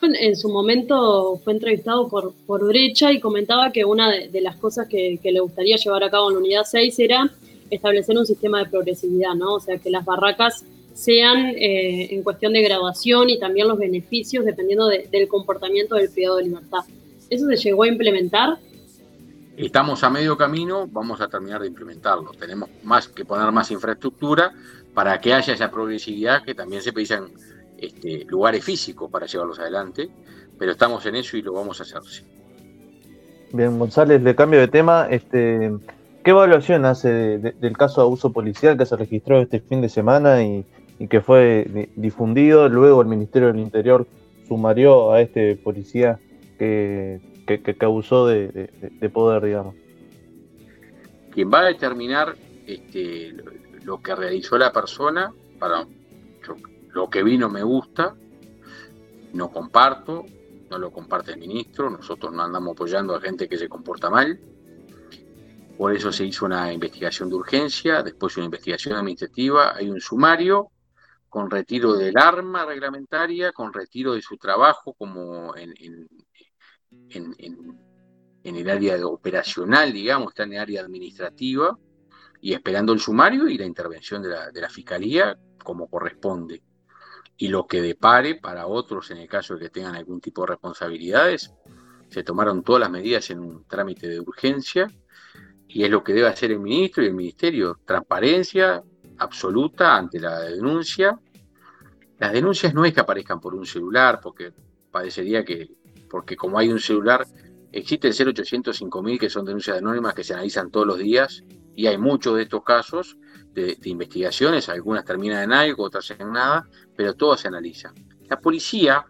En 0.00 0.36
su 0.36 0.48
momento 0.48 1.38
fue 1.42 1.52
entrevistado 1.52 2.08
por, 2.08 2.32
por 2.46 2.64
Brecha 2.66 3.12
y 3.12 3.20
comentaba 3.20 3.72
que 3.72 3.84
una 3.84 4.10
de, 4.10 4.40
las 4.40 4.56
cosas 4.56 4.86
que, 4.88 5.18
le 5.22 5.40
gustaría 5.40 5.76
llevar 5.76 6.04
a 6.04 6.10
cabo 6.10 6.28
en 6.28 6.34
la 6.34 6.40
unidad 6.40 6.62
6 6.64 6.98
era 7.00 7.30
establecer 7.68 8.16
un 8.16 8.24
sistema 8.24 8.60
de 8.60 8.70
progresividad, 8.70 9.34
¿no? 9.34 9.54
O 9.54 9.60
sea, 9.60 9.76
que 9.78 9.90
las 9.90 10.04
barracas 10.04 10.64
sean 10.94 11.48
eh, 11.48 12.14
en 12.14 12.22
cuestión 12.22 12.52
de 12.54 12.62
graduación 12.62 13.28
y 13.28 13.38
también 13.38 13.68
los 13.68 13.76
beneficios 13.76 14.44
dependiendo 14.44 14.88
del 14.88 15.28
comportamiento 15.28 15.96
del 15.96 16.10
privado 16.10 16.36
de 16.36 16.44
libertad. 16.44 16.84
¿Eso 17.28 17.46
se 17.48 17.56
llegó 17.56 17.82
a 17.82 17.88
implementar? 17.88 18.58
Estamos 19.56 20.04
a 20.04 20.10
medio 20.10 20.36
camino, 20.36 20.86
vamos 20.86 21.20
a 21.22 21.28
terminar 21.28 21.62
de 21.62 21.68
implementarlo. 21.68 22.32
Tenemos 22.38 22.68
más 22.84 23.08
que 23.08 23.24
poner 23.24 23.50
más 23.52 23.70
infraestructura 23.70 24.52
para 24.92 25.18
que 25.18 25.32
haya 25.32 25.54
esa 25.54 25.70
progresividad, 25.70 26.42
que 26.42 26.54
también 26.54 26.82
se 26.82 26.92
precisan 26.92 27.30
este, 27.78 28.24
lugares 28.26 28.62
físicos 28.62 29.10
para 29.10 29.24
llevarlos 29.24 29.58
adelante, 29.58 30.10
pero 30.58 30.72
estamos 30.72 31.06
en 31.06 31.16
eso 31.16 31.38
y 31.38 31.42
lo 31.42 31.54
vamos 31.54 31.80
a 31.80 31.84
hacer. 31.84 32.00
Bien, 33.52 33.78
González, 33.78 34.22
le 34.22 34.34
cambio 34.34 34.60
de 34.60 34.68
tema. 34.68 35.06
Este, 35.10 35.72
¿Qué 36.22 36.30
evaluación 36.30 36.84
hace 36.84 37.38
del 37.38 37.76
caso 37.78 38.02
de 38.02 38.06
abuso 38.08 38.32
policial 38.32 38.76
que 38.76 38.84
se 38.84 38.96
registró 38.96 39.40
este 39.40 39.60
fin 39.60 39.80
de 39.80 39.88
semana 39.88 40.42
y, 40.42 40.66
que 41.08 41.22
fue 41.22 41.90
difundido? 41.96 42.68
Luego 42.68 43.00
el 43.00 43.08
Ministerio 43.08 43.48
del 43.48 43.60
Interior 43.60 44.06
sumarió 44.48 45.12
a 45.12 45.22
este 45.22 45.56
policía 45.56 46.18
que, 46.58 47.20
que, 47.46 47.76
abusó 47.80 48.26
de, 48.26 49.10
poder, 49.12 49.44
digamos. 49.44 49.74
Quien 51.32 51.50
va 51.52 51.60
a 51.60 51.64
determinar 51.66 52.36
este, 52.66 53.34
lo 53.84 54.00
que 54.00 54.14
realizó 54.14 54.58
la 54.58 54.72
persona, 54.72 55.32
para 55.58 55.86
lo 56.92 57.10
que 57.10 57.22
vino 57.22 57.48
me 57.48 57.62
gusta, 57.62 58.14
no 59.32 59.50
comparto, 59.50 60.24
no 60.70 60.78
lo 60.78 60.90
comparte 60.90 61.32
el 61.32 61.38
ministro, 61.38 61.90
nosotros 61.90 62.32
no 62.32 62.42
andamos 62.42 62.72
apoyando 62.72 63.14
a 63.14 63.20
gente 63.20 63.48
que 63.48 63.56
se 63.56 63.68
comporta 63.68 64.10
mal 64.10 64.38
por 65.76 65.94
eso 65.94 66.10
se 66.10 66.24
hizo 66.24 66.46
una 66.46 66.72
investigación 66.72 67.28
de 67.28 67.34
urgencia, 67.34 68.02
después 68.02 68.36
una 68.36 68.46
investigación 68.46 68.96
administrativa, 68.96 69.76
hay 69.76 69.90
un 69.90 70.00
sumario 70.00 70.70
con 71.28 71.50
retiro 71.50 71.94
del 71.94 72.16
arma 72.16 72.64
reglamentaria, 72.64 73.52
con 73.52 73.72
retiro 73.72 74.14
de 74.14 74.22
su 74.22 74.38
trabajo 74.38 74.94
como 74.94 75.54
en, 75.54 76.08
el 77.10 78.70
área 78.70 79.06
operacional, 79.06 79.92
digamos, 79.92 80.28
está 80.28 80.44
en 80.44 80.54
el 80.54 80.60
área 80.60 80.80
administrativa, 80.82 81.78
y 82.40 82.52
esperando 82.52 82.92
el 82.92 83.00
sumario 83.00 83.48
y 83.48 83.58
la 83.58 83.64
intervención 83.64 84.22
de 84.22 84.28
la, 84.28 84.50
de 84.50 84.60
la 84.60 84.68
Fiscalía 84.68 85.36
como 85.62 85.88
corresponde. 85.88 86.62
Y 87.36 87.48
lo 87.48 87.66
que 87.66 87.82
depare 87.82 88.36
para 88.36 88.66
otros 88.66 89.10
en 89.10 89.18
el 89.18 89.28
caso 89.28 89.54
de 89.54 89.60
que 89.60 89.70
tengan 89.70 89.96
algún 89.96 90.20
tipo 90.20 90.42
de 90.42 90.48
responsabilidades, 90.48 91.52
se 92.08 92.22
tomaron 92.22 92.62
todas 92.62 92.80
las 92.80 92.90
medidas 92.90 93.30
en 93.30 93.40
un 93.40 93.64
trámite 93.64 94.08
de 94.08 94.20
urgencia 94.20 94.88
y 95.68 95.84
es 95.84 95.90
lo 95.90 96.02
que 96.02 96.12
debe 96.12 96.28
hacer 96.28 96.52
el 96.52 96.60
ministro 96.60 97.02
y 97.02 97.08
el 97.08 97.14
ministerio, 97.14 97.80
transparencia 97.84 98.82
absoluta 99.18 99.96
ante 99.96 100.20
la 100.20 100.40
denuncia. 100.40 101.18
Las 102.18 102.32
denuncias 102.32 102.72
no 102.72 102.84
es 102.84 102.94
que 102.94 103.00
aparezcan 103.00 103.40
por 103.40 103.54
un 103.54 103.66
celular, 103.66 104.20
porque 104.22 104.52
parecería 104.90 105.44
que, 105.44 105.68
porque 106.16 106.34
como 106.34 106.58
hay 106.58 106.70
un 106.72 106.80
celular, 106.80 107.26
existe 107.72 108.08
el 108.08 108.14
0800 108.14 108.74
5000 108.74 109.18
que 109.18 109.28
son 109.28 109.44
denuncias 109.44 109.76
anónimas 109.76 110.14
que 110.14 110.24
se 110.24 110.32
analizan 110.32 110.70
todos 110.70 110.86
los 110.86 110.96
días 110.96 111.44
y 111.74 111.88
hay 111.88 111.98
muchos 111.98 112.36
de 112.36 112.44
estos 112.44 112.64
casos 112.64 113.18
de, 113.52 113.76
investigaciones, 113.84 114.70
algunas 114.70 115.04
terminan 115.04 115.44
en 115.44 115.52
algo, 115.52 115.84
otras 115.84 116.10
en 116.18 116.32
nada, 116.32 116.66
pero 116.96 117.12
todas 117.12 117.40
se 117.40 117.48
analizan. 117.48 117.92
La 118.30 118.40
policía 118.40 119.04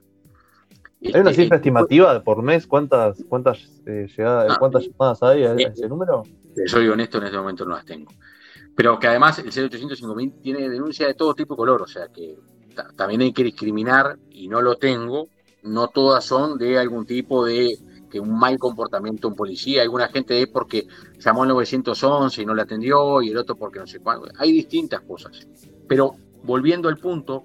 ¿Hay 1.01 1.21
una 1.21 1.31
este, 1.31 1.45
cifra 1.45 1.59
estimativa 1.59 2.25
por 2.25 2.43
mes? 2.43 2.67
¿Cuántas, 2.67 3.23
cuántas, 3.29 3.81
eh, 3.87 4.09
llegadas, 4.17 4.59
cuántas 4.59 4.89
llamadas 4.89 5.23
hay 5.23 5.45
a 5.45 5.55
ese 5.55 5.89
número? 5.89 6.25
soy 6.67 6.89
honesto, 6.89 7.19
en 7.19 7.25
este 7.25 7.39
momento 7.39 7.65
no 7.65 7.77
las 7.77 7.85
tengo. 7.85 8.11
Pero 8.75 8.99
que 8.99 9.07
además 9.07 9.39
el 9.39 9.47
0800 9.47 9.97
5000 9.97 10.41
tiene 10.43 10.69
denuncia 10.69 11.07
de 11.07 11.15
todo 11.15 11.35
tipo 11.35 11.55
de 11.55 11.59
color, 11.59 11.83
o 11.83 11.87
sea 11.87 12.09
que 12.09 12.35
también 12.97 13.21
hay 13.21 13.33
que 13.33 13.45
discriminar 13.45 14.19
y 14.29 14.49
no 14.49 14.61
lo 14.61 14.75
tengo. 14.75 15.29
No 15.67 15.89
todas 15.89 16.25
son 16.25 16.59
de 16.59 16.79
algún 16.79 17.07
tipo 17.07 17.45
de 17.45 17.77
que 18.11 18.21
un 18.21 18.39
mal 18.39 18.59
comportamiento 18.59 19.29
un 19.29 19.35
policía. 19.35 19.83
Alguna 19.83 20.09
gente 20.09 20.41
es 20.41 20.49
porque 20.49 20.87
llamó 21.19 21.43
al 21.43 21.49
911 21.49 22.43
y 22.43 22.47
no 22.47 22.55
le 22.55 22.63
atendió 22.63 23.21
y 23.23 23.31
el 23.31 23.37
otro 23.37 23.57
porque 23.57 23.79
no 23.79 23.87
sé 23.87 24.01
cuándo. 24.01 24.29
Hay 24.39 24.53
distintas 24.53 25.01
cosas. 25.03 25.47
Pero 25.89 26.15
volviendo 26.45 26.89
al 26.89 26.97
punto, 26.99 27.45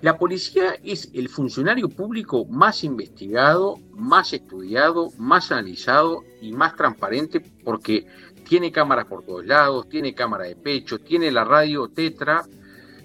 la 0.00 0.18
policía 0.18 0.74
es 0.82 1.10
el 1.14 1.28
funcionario 1.28 1.88
público 1.88 2.44
más 2.46 2.84
investigado, 2.84 3.76
más 3.92 4.32
estudiado, 4.32 5.10
más 5.16 5.52
analizado 5.52 6.22
y 6.40 6.52
más 6.52 6.74
transparente 6.76 7.40
porque 7.64 8.06
tiene 8.48 8.72
cámaras 8.72 9.06
por 9.06 9.24
todos 9.24 9.46
lados, 9.46 9.88
tiene 9.88 10.14
cámara 10.14 10.44
de 10.44 10.56
pecho, 10.56 10.98
tiene 10.98 11.30
la 11.30 11.44
radio 11.44 11.88
Tetra. 11.88 12.42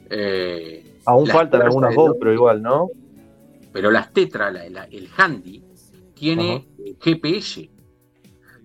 Eh, 0.09 0.99
Aún 1.05 1.27
faltan 1.27 1.61
algunas 1.61 1.93
voz, 1.93 2.15
pero 2.19 2.33
igual, 2.33 2.61
¿no? 2.61 2.89
Pero 3.77 3.91
las 3.91 4.11
Tetra, 4.11 4.49
el 4.49 5.07
handy, 5.15 5.63
tiene 6.15 6.67
GPS. 6.99 7.69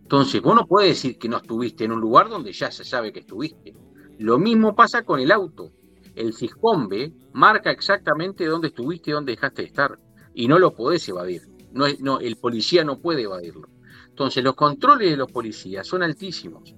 Entonces, 0.00 0.40
vos 0.40 0.54
no 0.54 0.66
puedes 0.66 0.88
decir 0.88 1.18
que 1.18 1.28
no 1.28 1.36
estuviste 1.36 1.84
en 1.84 1.92
un 1.92 2.00
lugar 2.00 2.30
donde 2.30 2.50
ya 2.50 2.70
se 2.70 2.82
sabe 2.82 3.12
que 3.12 3.20
estuviste. 3.20 3.74
Lo 4.20 4.38
mismo 4.38 4.74
pasa 4.74 5.02
con 5.02 5.20
el 5.20 5.30
auto 5.30 5.70
el 6.14 6.32
CISCOMBE 6.32 7.12
marca 7.34 7.70
exactamente 7.70 8.46
dónde 8.46 8.68
estuviste 8.68 9.10
y 9.10 9.12
dónde 9.12 9.32
dejaste 9.32 9.60
de 9.60 9.68
estar. 9.68 9.98
Y 10.32 10.48
no 10.48 10.58
lo 10.58 10.74
podés 10.74 11.06
evadir. 11.10 11.42
No, 11.72 11.84
no, 12.00 12.18
el 12.18 12.36
policía 12.36 12.82
no 12.82 12.98
puede 12.98 13.24
evadirlo. 13.24 13.68
Entonces, 14.08 14.42
los 14.42 14.54
controles 14.54 15.10
de 15.10 15.18
los 15.18 15.30
policías 15.30 15.86
son 15.86 16.02
altísimos. 16.02 16.74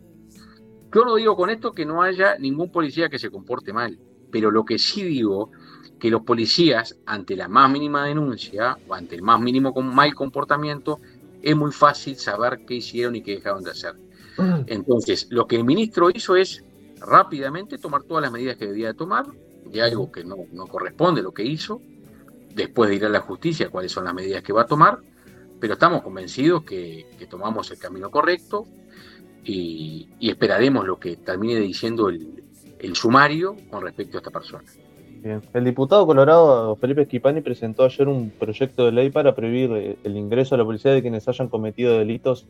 Yo 0.93 1.05
no 1.05 1.15
digo 1.15 1.37
con 1.37 1.51
esto 1.51 1.71
que 1.71 1.87
no 1.87 2.03
haya 2.03 2.37
ningún 2.37 2.73
policía 2.73 3.09
que 3.09 3.21
se 3.21 3.31
comporte 3.31 3.73
mal, 3.73 3.97
pero 4.33 4.51
lo 4.51 4.65
que 4.65 4.77
sí 4.77 5.05
digo 5.05 5.53
que 5.99 6.11
los 6.11 6.23
policías, 6.23 6.97
ante 7.07 7.37
la 7.37 7.49
más 7.49 7.71
mínima 7.71 8.05
denuncia 8.05 8.77
o 8.89 8.95
ante 8.95 9.17
el 9.17 9.23
más 9.23 9.41
mínimo 9.41 9.73
mal 9.83 10.15
comportamiento, 10.15 11.01
es 11.43 11.57
muy 11.57 11.73
fácil 11.73 12.17
saber 12.17 12.65
qué 12.67 12.75
hicieron 12.75 13.17
y 13.17 13.23
qué 13.23 13.37
dejaron 13.37 13.63
de 13.63 13.71
hacer. 13.71 13.95
Mm. 14.37 14.65
Entonces, 14.67 15.29
lo 15.31 15.47
que 15.47 15.57
el 15.57 15.65
ministro 15.65 16.11
hizo 16.11 16.37
es 16.37 16.65
rápidamente 17.01 17.79
tomar 17.79 18.03
todas 18.03 18.23
las 18.23 18.33
medidas 18.33 18.57
que 18.57 18.67
debía 18.67 18.95
tomar, 18.95 19.27
de 19.67 19.83
algo 19.83 20.11
que 20.11 20.25
no, 20.25 20.37
no 20.53 20.67
corresponde 20.67 21.23
lo 21.23 21.33
que 21.33 21.45
hizo, 21.45 21.81
después 22.55 22.91
de 22.91 22.97
ir 22.97 23.05
a 23.05 23.09
la 23.09 23.21
justicia 23.21 23.69
cuáles 23.69 23.93
son 23.93 24.05
las 24.05 24.15
medidas 24.15 24.43
que 24.43 24.53
va 24.53 24.63
a 24.63 24.67
tomar, 24.67 25.01
pero 25.61 25.75
estamos 25.75 26.03
convencidos 26.03 26.63
que, 26.65 27.07
tomamos 27.29 27.71
el 27.71 27.79
camino 27.79 28.11
correcto 28.11 28.67
y, 29.45 30.09
esperaremos 30.21 30.87
lo 30.87 30.99
que 30.99 31.17
termine 31.17 31.61
diciendo 31.61 32.09
el, 32.09 32.43
sumario 32.95 33.57
con 33.71 33.83
respecto 33.83 34.19
a 34.19 34.21
esta 34.21 34.31
persona. 34.31 34.65
El 35.25 35.65
diputado 35.65 36.07
colorado 36.07 36.77
Felipe 36.77 37.03
Esquipani 37.03 37.41
presentó 37.41 37.85
ayer 37.85 38.09
un 38.09 38.29
proyecto 38.29 38.85
de 38.85 38.93
ley 38.93 39.11
para 39.11 39.35
prohibir 39.35 39.97
el 40.05 40.17
ingreso 40.19 40.55
a 40.55 40.59
la 40.59 40.65
policía 40.65 40.93
de 40.93 41.01
quienes 41.01 41.27
hayan 41.27 41.49
cometido 41.49 41.99
delitos 41.99 42.47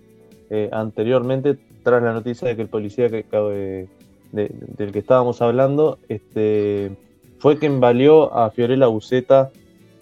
eh, 0.51 0.69
anteriormente, 0.73 1.57
tras 1.85 2.03
la 2.03 2.13
noticia 2.13 2.49
de 2.49 2.57
que 2.57 2.63
el 2.63 2.69
policía 2.69 3.09
que, 3.09 3.89
del 4.33 4.93
que 4.93 4.99
estábamos 4.99 5.41
hablando 5.41 5.99
este, 6.09 6.91
fue 7.39 7.59
quien 7.59 7.79
valió 7.79 8.35
a 8.35 8.51
Fiorella 8.51 8.89
Buceta 8.89 9.53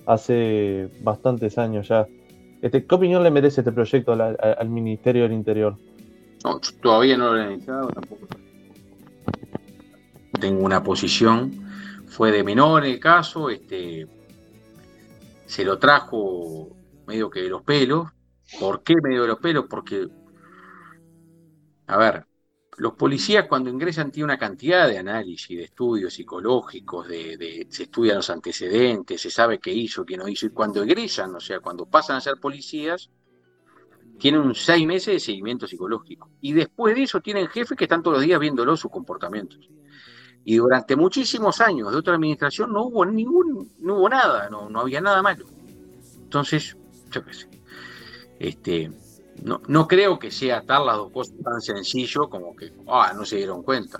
hace 0.06 0.88
bastantes 1.02 1.58
años 1.58 1.88
ya. 1.88 2.06
Este, 2.62 2.86
¿Qué 2.86 2.94
opinión 2.94 3.22
le 3.22 3.30
merece 3.30 3.60
este 3.60 3.72
proyecto 3.72 4.12
al, 4.12 4.68
Ministerio 4.70 5.24
del 5.24 5.32
Interior? 5.32 5.76
Todavía 6.80 7.18
no 7.18 7.34
lo 7.34 7.42
he 7.42 7.52
iniciado, 7.52 7.88
tampoco 7.88 8.26
tengo 10.42 10.64
una 10.64 10.82
posición. 10.82 11.61
Fue 12.12 12.30
de 12.30 12.44
menor 12.44 12.84
el 12.84 13.00
caso, 13.00 13.48
este, 13.48 14.06
se 15.46 15.64
lo 15.64 15.78
trajo 15.78 16.68
medio 17.06 17.30
que 17.30 17.40
de 17.40 17.48
los 17.48 17.62
pelos. 17.62 18.10
¿Por 18.60 18.82
qué 18.82 18.96
medio 19.02 19.22
de 19.22 19.28
los 19.28 19.38
pelos? 19.38 19.64
Porque, 19.66 20.08
a 21.86 21.96
ver, 21.96 22.26
los 22.76 22.92
policías 22.92 23.46
cuando 23.48 23.70
ingresan 23.70 24.10
tienen 24.10 24.26
una 24.26 24.38
cantidad 24.38 24.86
de 24.88 24.98
análisis, 24.98 25.56
de 25.56 25.64
estudios 25.64 26.12
psicológicos, 26.12 27.08
de, 27.08 27.66
se 27.70 27.84
estudian 27.84 28.16
los 28.16 28.28
antecedentes, 28.28 29.18
se 29.18 29.30
sabe 29.30 29.58
qué 29.58 29.72
hizo, 29.72 30.04
qué 30.04 30.18
no 30.18 30.28
hizo, 30.28 30.44
y 30.44 30.50
cuando 30.50 30.82
egresan, 30.82 31.34
o 31.34 31.40
sea, 31.40 31.60
cuando 31.60 31.86
pasan 31.86 32.16
a 32.16 32.20
ser 32.20 32.34
policías, 32.36 33.08
tienen 34.18 34.54
seis 34.54 34.86
meses 34.86 35.14
de 35.14 35.18
seguimiento 35.18 35.66
psicológico. 35.66 36.28
Y 36.42 36.52
después 36.52 36.94
de 36.94 37.04
eso 37.04 37.22
tienen 37.22 37.48
jefes 37.48 37.74
que 37.74 37.84
están 37.84 38.02
todos 38.02 38.18
los 38.18 38.26
días 38.26 38.38
viéndolo 38.38 38.76
sus 38.76 38.90
comportamientos. 38.90 39.70
Y 40.44 40.56
durante 40.56 40.96
muchísimos 40.96 41.60
años 41.60 41.92
de 41.92 41.98
otra 41.98 42.14
administración 42.14 42.72
no 42.72 42.84
hubo 42.84 43.04
ningún, 43.04 43.70
no 43.78 43.96
hubo 43.96 44.08
nada, 44.08 44.48
no, 44.50 44.68
no 44.68 44.80
había 44.80 45.00
nada 45.00 45.22
malo. 45.22 45.46
Entonces, 46.22 46.76
yo 47.10 47.24
qué 47.24 47.32
sé. 47.32 47.48
Este, 48.40 48.90
no, 49.44 49.62
no 49.68 49.86
creo 49.86 50.18
que 50.18 50.30
sea 50.30 50.58
atar 50.58 50.82
las 50.82 50.96
dos 50.96 51.12
cosas 51.12 51.34
tan 51.42 51.60
sencillo 51.60 52.28
como 52.28 52.56
que, 52.56 52.72
ah, 52.88 53.12
no 53.14 53.24
se 53.24 53.36
dieron 53.36 53.62
cuenta. 53.62 53.98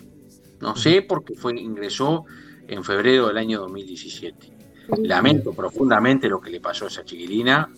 No 0.60 0.76
sé 0.76 1.02
porque 1.02 1.34
fue, 1.34 1.58
ingresó 1.60 2.24
en 2.66 2.82
febrero 2.82 3.28
del 3.28 3.38
año 3.38 3.60
2017. 3.60 4.52
Lamento 4.98 5.52
profundamente 5.52 6.28
lo 6.28 6.40
que 6.40 6.50
le 6.50 6.60
pasó 6.60 6.86
a 6.86 6.88
esa 6.88 7.04
chiquilina, 7.04 7.68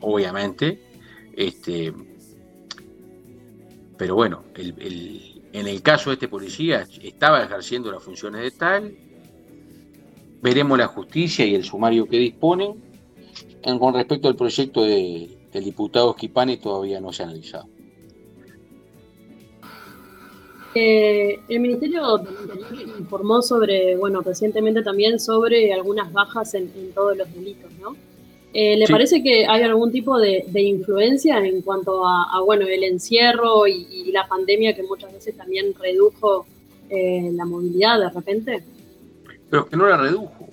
obviamente. 0.00 0.82
Este, 1.32 1.92
pero 3.96 4.14
bueno, 4.14 4.44
en 4.56 5.66
el 5.68 5.82
caso 5.82 6.10
de 6.10 6.14
este 6.14 6.28
policía 6.28 6.86
estaba 7.02 7.42
ejerciendo 7.42 7.92
las 7.92 8.02
funciones 8.02 8.42
de 8.42 8.50
tal. 8.50 8.96
Veremos 10.42 10.76
la 10.76 10.88
justicia 10.88 11.46
y 11.46 11.54
el 11.54 11.64
sumario 11.64 12.06
que 12.06 12.18
disponen. 12.18 12.82
En, 13.62 13.78
con 13.78 13.94
respecto 13.94 14.28
al 14.28 14.36
proyecto 14.36 14.84
de, 14.84 15.38
el 15.52 15.64
diputado 15.64 16.12
Schipani 16.14 16.56
todavía 16.56 17.00
no 17.00 17.12
se 17.12 17.22
ha 17.22 17.26
analizado. 17.26 17.68
Eh, 20.74 21.38
el 21.48 21.60
Ministerio 21.60 22.18
del 22.18 22.98
informó 22.98 23.40
sobre, 23.42 23.96
bueno, 23.96 24.22
recientemente 24.22 24.82
también 24.82 25.20
sobre 25.20 25.72
algunas 25.72 26.12
bajas 26.12 26.54
en, 26.54 26.92
todos 26.92 27.16
los 27.16 27.32
delitos, 27.32 27.72
¿no? 27.80 27.94
Eh, 28.56 28.76
¿Le 28.76 28.86
parece 28.86 29.20
que 29.20 29.46
hay 29.48 29.62
algún 29.62 29.90
tipo 29.90 30.16
de, 30.16 30.46
influencia 30.54 31.38
en 31.38 31.60
cuanto 31.62 32.06
a, 32.06 32.40
bueno, 32.44 32.66
el 32.66 32.84
encierro 32.84 33.66
y, 33.66 34.12
la 34.12 34.28
pandemia 34.28 34.76
que 34.76 34.84
muchas 34.84 35.12
veces 35.12 35.36
también 35.36 35.74
redujo 35.74 36.46
eh, 36.88 37.30
la 37.32 37.44
movilidad 37.44 37.98
de 37.98 38.10
repente? 38.10 38.64
Pero 39.50 39.66
que 39.66 39.76
no 39.76 39.88
la 39.88 39.96
redujo. 39.96 40.48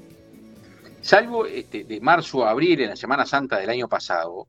Salvo 1.00 1.46
este, 1.46 1.84
de 1.84 2.02
marzo 2.02 2.44
a 2.44 2.50
abril, 2.50 2.82
en 2.82 2.90
la 2.90 2.96
Semana 2.96 3.24
Santa 3.24 3.60
del 3.60 3.70
año 3.70 3.88
pasado, 3.88 4.48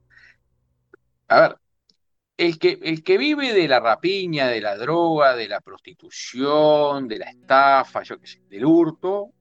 a 1.29 1.41
ver, 1.41 1.57
el 2.39 2.59
que, 2.59 2.79
el 2.83 3.05
que 3.05 3.19
vive 3.19 3.53
de 3.53 3.69
la 3.69 3.81
rapiña, 3.81 4.49
de 4.49 4.63
la 4.63 4.77
droga, 4.79 5.37
de 5.37 5.49
la 5.49 5.61
prostitución, 5.61 7.07
de 7.07 7.19
la 7.19 7.31
estafa, 7.31 8.03
yo 8.03 8.19
qué 8.19 8.27
sé, 8.27 8.41
del 8.49 8.65
hurto, 8.65 9.33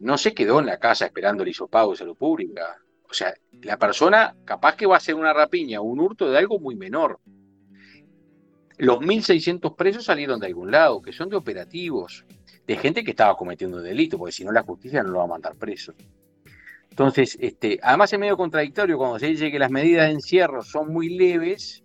no, 0.00 0.18
se 0.18 0.34
quedó 0.34 0.58
en 0.58 0.66
la 0.66 0.78
casa 0.78 1.06
esperando 1.06 1.44
el 1.44 1.50
hisopado 1.50 1.92
de 1.92 1.96
salud 1.98 2.16
pública. 2.16 2.76
O 3.10 3.14
sea, 3.14 3.34
la 3.62 3.78
persona 3.78 4.36
capaz 4.44 4.76
que 4.76 4.86
va 4.86 4.94
a 4.94 4.98
hacer 4.98 5.14
una 5.14 5.32
rapiña 5.32 5.80
o 5.80 5.84
un 5.84 6.00
hurto 6.00 6.30
de 6.30 6.38
algo 6.38 6.58
muy 6.58 6.76
menor. 6.76 7.20
Los 8.76 8.98
1.600 8.98 9.74
presos 9.74 10.04
salieron 10.04 10.38
de 10.38 10.46
algún 10.46 10.70
lado, 10.70 11.02
que 11.02 11.12
son 11.12 11.28
de 11.28 11.36
operativos, 11.36 12.24
de 12.66 12.76
gente 12.76 13.02
que 13.02 13.10
estaba 13.10 13.36
cometiendo 13.36 13.80
delito, 13.80 14.18
porque 14.18 14.32
si 14.32 14.44
no 14.44 14.52
la 14.52 14.62
justicia 14.62 15.02
no 15.02 15.10
lo 15.10 15.18
va 15.18 15.24
a 15.24 15.28
mandar 15.28 15.56
preso. 15.56 15.94
Entonces, 16.90 17.36
este, 17.40 17.78
además 17.82 18.12
es 18.12 18.18
medio 18.18 18.36
contradictorio 18.36 18.98
cuando 18.98 19.18
se 19.18 19.26
dice 19.26 19.50
que 19.50 19.58
las 19.58 19.70
medidas 19.70 20.06
de 20.06 20.14
encierro 20.14 20.62
son 20.62 20.92
muy 20.92 21.08
leves, 21.16 21.82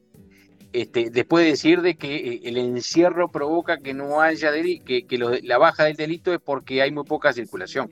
este, 0.74 1.12
después 1.12 1.46
de 1.46 1.52
decir 1.52 1.82
de 1.82 1.96
que 1.96 2.16
eh, 2.16 2.42
el 2.46 2.58
encierro 2.58 3.30
provoca 3.32 3.78
que 3.78 3.94
no 3.94 4.22
haya 4.22 4.52
delito, 4.52 4.86
que, 4.86 5.42
la 5.44 5.58
baja 5.60 5.86
del 5.86 5.96
delito 5.96 6.34
es 6.34 6.40
porque 6.40 6.82
hay 6.82 6.92
muy 6.92 7.04
poca 7.04 7.32
circulación. 7.32 7.92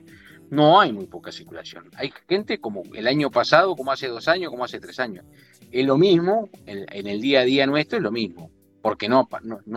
No 0.52 0.78
hay 0.78 0.92
muy 0.92 1.06
poca 1.06 1.32
circulación. 1.32 1.88
Hay 1.96 2.12
gente 2.28 2.58
como 2.58 2.82
el 2.92 3.08
año 3.08 3.30
pasado, 3.30 3.74
como 3.74 3.90
hace 3.90 4.08
dos 4.08 4.28
años, 4.28 4.50
como 4.50 4.66
hace 4.66 4.80
tres 4.80 5.00
años. 5.00 5.24
Es 5.70 5.86
lo 5.86 5.96
mismo, 5.96 6.50
en, 6.66 7.06
el 7.06 7.22
día 7.22 7.40
a 7.40 7.44
día 7.44 7.66
nuestro 7.66 7.96
es 7.96 8.04
lo 8.04 8.12
mismo, 8.12 8.50
porque 8.82 9.08
no, 9.08 9.26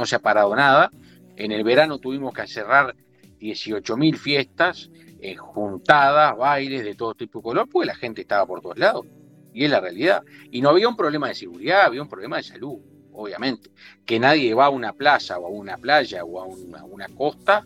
se 0.04 0.16
ha 0.18 0.20
parado 0.20 0.54
nada. 0.54 0.92
En 1.38 1.54
el 1.54 1.64
verano 1.64 1.98
tuvimos 2.00 2.34
que 2.34 2.46
cerrar 2.46 2.94
18.000 3.40 4.18
fiestas 4.18 4.90
eh, 5.22 5.38
juntadas, 5.38 6.36
bailes 6.36 6.84
de 6.84 6.94
todo 6.94 7.16
tipo 7.16 7.40
de 7.40 7.44
color, 7.44 7.70
porque 7.72 7.88
la 7.88 7.96
gente 7.96 8.20
estaba 8.20 8.46
por 8.46 8.60
todos 8.60 8.78
lados. 8.78 9.06
Y 9.54 9.64
es 9.64 9.72
la 9.72 9.80
realidad. 9.80 10.24
Y 10.52 10.60
no 10.60 10.72
había 10.72 10.90
un 10.90 10.98
problema 10.98 11.30
de 11.30 11.36
seguridad, 11.36 11.86
había 11.86 12.02
un 12.02 12.10
problema 12.10 12.36
de 12.36 12.44
salud, 12.44 12.80
obviamente. 13.14 13.70
Que 14.06 14.20
nadie 14.20 14.54
va 14.54 14.66
a 14.66 14.70
una 14.72 14.92
plaza 14.92 15.40
o 15.40 15.46
a 15.46 15.50
una 15.50 15.78
playa 15.78 16.26
o 16.26 16.38
a 16.38 16.44
una, 16.44 17.08
costa 17.16 17.66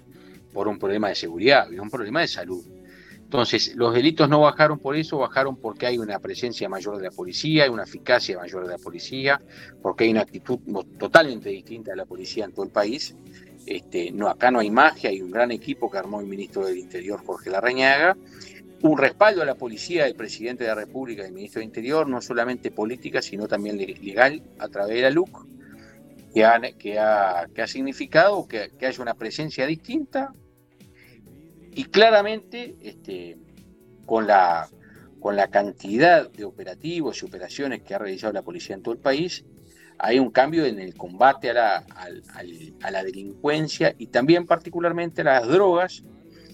por 0.54 0.68
un 0.68 0.78
problema 0.78 1.10
de 1.10 1.16
seguridad, 1.16 1.64
había 1.66 1.82
un 1.82 1.90
problema 1.90 2.22
de 2.22 2.28
salud. 2.28 2.64
Entonces, 3.30 3.76
los 3.76 3.94
delitos 3.94 4.28
no 4.28 4.42
bajaron 4.42 4.80
por 4.80 4.96
eso, 4.96 5.20
bajaron 5.20 5.56
porque 5.56 5.86
hay 5.86 6.00
una 6.00 6.18
presencia 6.18 6.68
mayor 6.68 6.98
de 6.98 7.04
la 7.04 7.12
policía, 7.12 7.66
hay 7.66 7.70
una 7.70 7.84
eficacia 7.84 8.40
mayor 8.40 8.66
de 8.66 8.72
la 8.72 8.80
policía, 8.80 9.40
porque 9.84 10.06
hay 10.06 10.10
una 10.10 10.22
actitud 10.22 10.58
totalmente 10.98 11.50
distinta 11.50 11.92
de 11.92 11.98
la 11.98 12.08
policía 12.08 12.46
en 12.46 12.54
todo 12.54 12.66
el 12.66 12.72
país. 12.72 13.16
Este, 13.68 14.10
no, 14.10 14.30
acá 14.30 14.50
no 14.50 14.58
hay 14.58 14.72
magia, 14.72 15.12
hay 15.12 15.22
un 15.22 15.30
gran 15.30 15.52
equipo 15.52 15.92
que 15.92 16.00
armó 16.00 16.20
el 16.22 16.26
ministro 16.26 16.66
del 16.66 16.80
Interior, 16.80 17.24
Jorge 17.24 17.52
Larrañaga, 17.52 18.18
un 18.82 18.98
respaldo 18.98 19.44
a 19.44 19.46
la 19.46 19.54
policía 19.54 20.06
del 20.06 20.16
presidente 20.16 20.64
de 20.64 20.72
la 20.72 20.76
República 20.76 21.22
y 21.22 21.26
del 21.26 21.34
ministro 21.36 21.60
del 21.60 21.68
Interior, 21.68 22.10
no 22.10 22.22
solamente 22.22 22.72
política, 22.72 23.22
sino 23.22 23.48
también 23.48 23.78
legal, 23.78 24.42
a 24.58 24.70
través 24.70 24.96
de 24.96 25.02
la 25.04 25.12
LUC, 25.12 25.46
que 26.34 26.44
ha, 26.44 26.60
que 26.80 26.98
ha, 26.98 27.68
significado 27.68 28.48
que, 28.48 28.72
haya 28.82 29.02
una 29.04 29.14
presencia 29.14 29.68
distinta 29.68 30.34
y 31.80 31.86
claramente 31.86 32.76
este, 32.82 33.38
con, 34.06 34.28
la, 34.28 34.68
con 35.22 35.38
la 35.38 35.50
cantidad 35.50 36.30
de 36.30 36.44
operativos 36.44 37.24
y 37.24 37.26
operaciones 37.26 37.84
que 37.84 37.96
ha 37.96 38.00
realizado 38.00 38.34
la 38.34 38.42
policía 38.42 38.76
en 38.76 38.84
todo 38.84 38.94
el 38.94 39.00
país, 39.00 39.46
hay 39.98 40.20
un 40.20 40.30
cambio 40.30 40.66
en 40.66 40.78
el 40.78 40.94
combate 40.94 41.52
a 41.52 41.54
la, 41.54 41.86
a, 42.84 42.92
la, 42.92 43.02
delincuencia 43.02 43.96
y 43.98 44.08
también 44.08 44.46
particularmente 44.46 45.22
a 45.22 45.40
las 45.40 45.48
drogas 45.48 46.04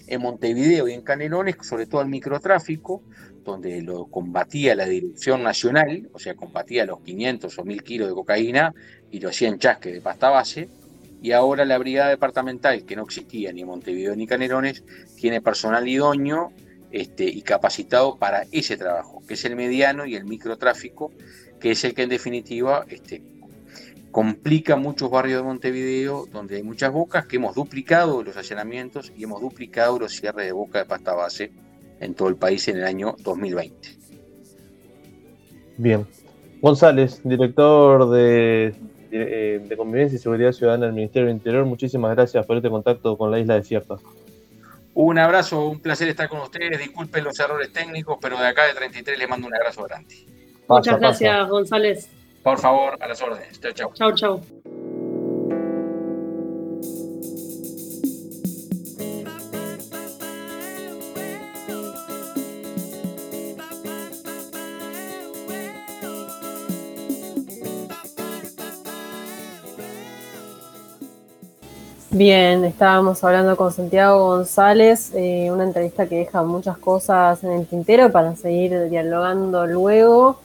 en 0.06 0.22
Montevideo 0.22 0.86
y 0.86 0.92
en 0.92 1.02
Canelones, 1.02 1.56
sobre 1.62 1.86
todo 1.86 2.02
al 2.02 2.08
microtráfico, 2.08 3.02
donde 3.42 3.82
lo 3.82 4.06
combatía 4.06 4.76
la 4.76 4.86
Dirección 4.86 5.42
Nacional, 5.42 6.08
o 6.12 6.20
sea, 6.20 6.36
combatía 6.36 6.86
los 6.86 7.00
500 7.00 7.58
o 7.58 7.64
1000 7.64 7.82
kilos 7.82 8.08
de 8.08 8.14
cocaína 8.14 8.72
y 9.10 9.18
lo 9.18 9.30
hacía 9.30 9.48
en 9.48 9.58
chasque 9.58 9.90
de 9.90 10.00
pasta 10.00 10.30
base, 10.30 10.68
y 11.22 11.32
ahora 11.32 11.64
la 11.64 11.78
Brigada 11.78 12.10
Departamental, 12.10 12.84
que 12.84 12.96
no 12.96 13.04
existía 13.04 13.52
ni 13.52 13.62
en 13.62 13.68
Montevideo 13.68 14.14
ni 14.14 14.26
Canelones, 14.26 14.84
tiene 15.16 15.40
personal 15.40 15.86
idóneo 15.88 16.52
este, 16.90 17.24
y 17.24 17.42
capacitado 17.42 18.16
para 18.16 18.44
ese 18.52 18.76
trabajo, 18.76 19.22
que 19.26 19.34
es 19.34 19.44
el 19.44 19.56
mediano 19.56 20.06
y 20.06 20.14
el 20.14 20.24
microtráfico, 20.24 21.10
que 21.60 21.72
es 21.72 21.84
el 21.84 21.94
que 21.94 22.02
en 22.02 22.10
definitiva 22.10 22.84
este, 22.88 23.22
complica 24.10 24.76
muchos 24.76 25.10
barrios 25.10 25.40
de 25.40 25.46
Montevideo 25.46 26.26
donde 26.32 26.56
hay 26.56 26.62
muchas 26.62 26.92
bocas, 26.92 27.26
que 27.26 27.36
hemos 27.36 27.54
duplicado 27.54 28.22
los 28.22 28.36
allanamientos 28.36 29.12
y 29.16 29.24
hemos 29.24 29.40
duplicado 29.40 29.98
los 29.98 30.12
cierres 30.12 30.46
de 30.46 30.52
boca 30.52 30.78
de 30.78 30.84
pasta 30.84 31.14
base 31.14 31.52
en 32.00 32.14
todo 32.14 32.28
el 32.28 32.36
país 32.36 32.66
en 32.68 32.78
el 32.78 32.84
año 32.84 33.16
2020. 33.22 33.96
Bien. 35.78 36.06
González, 36.62 37.20
director 37.22 38.10
de, 38.10 38.74
de, 39.10 39.74
Convivencia 39.76 40.16
y 40.16 40.18
Seguridad 40.18 40.52
Ciudadana 40.52 40.86
del 40.86 40.94
Ministerio 40.94 41.28
del 41.28 41.36
Interior, 41.36 41.64
muchísimas 41.64 42.14
gracias 42.14 42.44
por 42.46 42.56
este 42.56 42.70
contacto 42.70 43.16
con 43.16 43.30
la 43.30 43.38
isla 43.38 43.54
desierta. 43.54 43.96
Un 44.94 45.18
abrazo, 45.18 45.68
un 45.68 45.80
placer 45.80 46.08
estar 46.08 46.28
con 46.28 46.40
ustedes. 46.40 46.78
Disculpen 46.78 47.24
los 47.24 47.38
errores 47.38 47.72
técnicos, 47.72 48.18
pero 48.20 48.38
de 48.38 48.46
acá 48.46 48.66
de 48.66 48.72
33 48.72 49.18
les 49.18 49.28
mando 49.28 49.46
un 49.46 49.54
abrazo 49.54 49.84
grande. 49.84 50.14
Muchas 50.68 50.98
gracias, 50.98 51.48
González. 51.48 52.10
Por 52.42 52.58
favor, 52.58 52.96
a 53.00 53.08
las 53.08 53.20
órdenes. 53.20 53.60
Chao, 53.60 53.72
chao. 53.72 53.92
Chao, 53.94 54.14
chao. 54.14 54.40
Bien, 72.16 72.64
estábamos 72.64 73.22
hablando 73.24 73.58
con 73.58 73.70
Santiago 73.70 74.28
González, 74.28 75.12
eh, 75.14 75.50
una 75.52 75.64
entrevista 75.64 76.08
que 76.08 76.16
deja 76.16 76.42
muchas 76.42 76.78
cosas 76.78 77.44
en 77.44 77.52
el 77.52 77.66
tintero 77.66 78.10
para 78.10 78.34
seguir 78.36 78.88
dialogando 78.88 79.66
luego. 79.66 80.40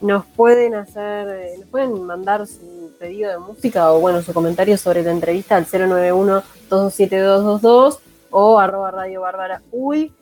Nos 0.00 0.26
pueden 0.26 0.74
hacer, 0.74 1.28
eh, 1.28 1.54
nos 1.60 1.68
pueden 1.68 2.02
mandar 2.02 2.48
su 2.48 2.90
pedido 2.98 3.30
de 3.30 3.38
música 3.38 3.92
o 3.92 4.00
bueno, 4.00 4.22
su 4.22 4.34
comentario 4.34 4.76
sobre 4.76 5.04
la 5.04 5.12
entrevista 5.12 5.54
al 5.54 5.66
091-227-222 5.66 8.00
o 8.32 8.58
arroba 8.58 8.90
radio 8.90 9.20
bárbara 9.20 9.62
uy. 9.70 10.12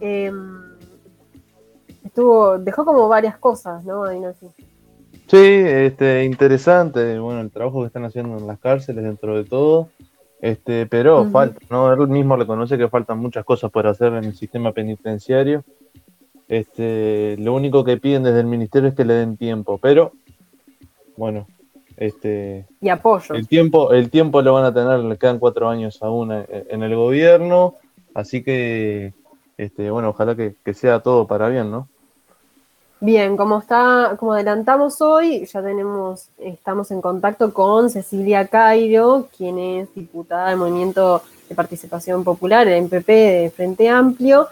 Em, 0.00 0.76
estuvo, 2.04 2.58
dejó 2.58 2.84
como 2.84 3.06
varias 3.06 3.38
cosas, 3.38 3.84
¿no? 3.84 4.12
No 4.12 4.34
Sí, 5.28 5.38
este, 5.38 6.24
interesante, 6.24 7.16
bueno, 7.20 7.42
el 7.42 7.52
trabajo 7.52 7.82
que 7.82 7.86
están 7.86 8.04
haciendo 8.04 8.38
en 8.38 8.48
las 8.48 8.58
cárceles 8.58 9.04
dentro 9.04 9.36
de 9.36 9.44
todo. 9.44 9.88
Este, 10.40 10.86
pero 10.86 11.24
falta, 11.30 11.60
¿no? 11.70 11.92
Él 11.92 12.08
mismo 12.08 12.36
reconoce 12.36 12.76
que 12.76 12.88
faltan 12.88 13.18
muchas 13.18 13.44
cosas 13.44 13.70
por 13.70 13.86
hacer 13.86 14.12
en 14.12 14.24
el 14.24 14.34
sistema 14.34 14.72
penitenciario. 14.72 15.64
Este, 16.48 17.36
lo 17.38 17.54
único 17.54 17.84
que 17.84 17.96
piden 17.96 18.22
desde 18.22 18.40
el 18.40 18.46
ministerio 18.46 18.90
es 18.90 18.94
que 18.94 19.04
le 19.04 19.14
den 19.14 19.36
tiempo, 19.36 19.78
pero 19.78 20.12
bueno, 21.16 21.46
este 21.96 22.66
y 22.80 22.88
apoyo. 22.88 23.34
El 23.34 23.48
tiempo, 23.48 23.92
el 23.92 24.10
tiempo 24.10 24.42
lo 24.42 24.52
van 24.52 24.64
a 24.64 24.74
tener, 24.74 25.00
le 25.00 25.16
quedan 25.16 25.38
cuatro 25.38 25.68
años 25.68 26.02
aún 26.02 26.32
en 26.32 26.82
el 26.82 26.94
gobierno, 26.94 27.74
así 28.14 28.44
que 28.44 29.14
este, 29.56 29.90
bueno, 29.90 30.10
ojalá 30.10 30.36
que 30.36 30.74
sea 30.74 31.00
todo 31.00 31.26
para 31.26 31.48
bien, 31.48 31.70
¿no? 31.70 31.88
Bien, 32.98 33.36
como 33.36 33.58
está, 33.58 34.16
como 34.18 34.32
adelantamos 34.32 35.02
hoy, 35.02 35.44
ya 35.44 35.62
tenemos, 35.62 36.30
estamos 36.38 36.90
en 36.90 37.02
contacto 37.02 37.52
con 37.52 37.90
Cecilia 37.90 38.46
Cairo, 38.46 39.28
quien 39.36 39.58
es 39.58 39.94
diputada 39.94 40.48
del 40.48 40.56
Movimiento 40.56 41.22
de 41.46 41.54
Participación 41.54 42.24
Popular, 42.24 42.66
el 42.66 42.84
MPP 42.84 43.06
de 43.06 43.52
Frente 43.54 43.90
Amplio, 43.90 44.48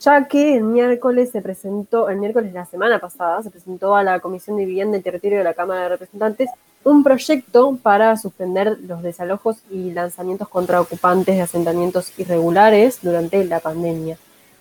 ya 0.00 0.26
que 0.26 0.56
el 0.56 0.64
miércoles 0.64 1.30
se 1.30 1.40
presentó, 1.40 2.08
el 2.08 2.18
miércoles 2.18 2.52
de 2.52 2.58
la 2.58 2.66
semana 2.66 2.98
pasada, 2.98 3.44
se 3.44 3.50
presentó 3.50 3.94
a 3.94 4.02
la 4.02 4.18
Comisión 4.18 4.56
de 4.56 4.64
Vivienda 4.64 4.98
y 4.98 5.02
Territorio 5.02 5.38
de 5.38 5.44
la 5.44 5.54
Cámara 5.54 5.82
de 5.82 5.88
Representantes 5.90 6.50
un 6.82 7.04
proyecto 7.04 7.78
para 7.80 8.16
suspender 8.16 8.76
los 8.88 9.02
desalojos 9.04 9.58
y 9.70 9.92
lanzamientos 9.92 10.48
contra 10.48 10.80
ocupantes 10.80 11.36
de 11.36 11.42
asentamientos 11.42 12.12
irregulares 12.18 12.98
durante 13.02 13.44
la 13.44 13.60
pandemia. 13.60 14.18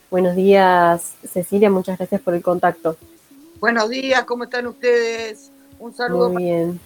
Buenos 0.09 0.37
días, 0.37 1.15
Cecilia, 1.29 1.69
muchas 1.69 1.97
gracias 1.97 2.21
por 2.21 2.33
el 2.33 2.41
contacto. 2.41 2.95
Buenos 3.59 3.89
días, 3.89 4.23
¿cómo 4.23 4.45
están 4.45 4.65
ustedes? 4.67 5.51
Un 5.79 5.93
saludo. 5.93 6.29
Muy 6.29 6.43
bien. 6.43 6.79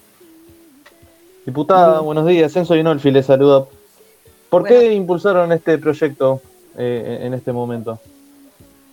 Diputada, 1.45 1.99
buenos 1.99 2.25
días. 2.25 2.55
Enzo 2.55 2.75
Inolfi 2.75 3.11
le 3.11 3.21
saluda. 3.21 3.65
¿Por 4.49 4.63
qué 4.63 4.93
impulsaron 4.93 5.51
este 5.51 5.77
proyecto 5.77 6.41
eh, 6.75 7.19
en 7.21 7.35
este 7.35 7.51
momento? 7.51 7.99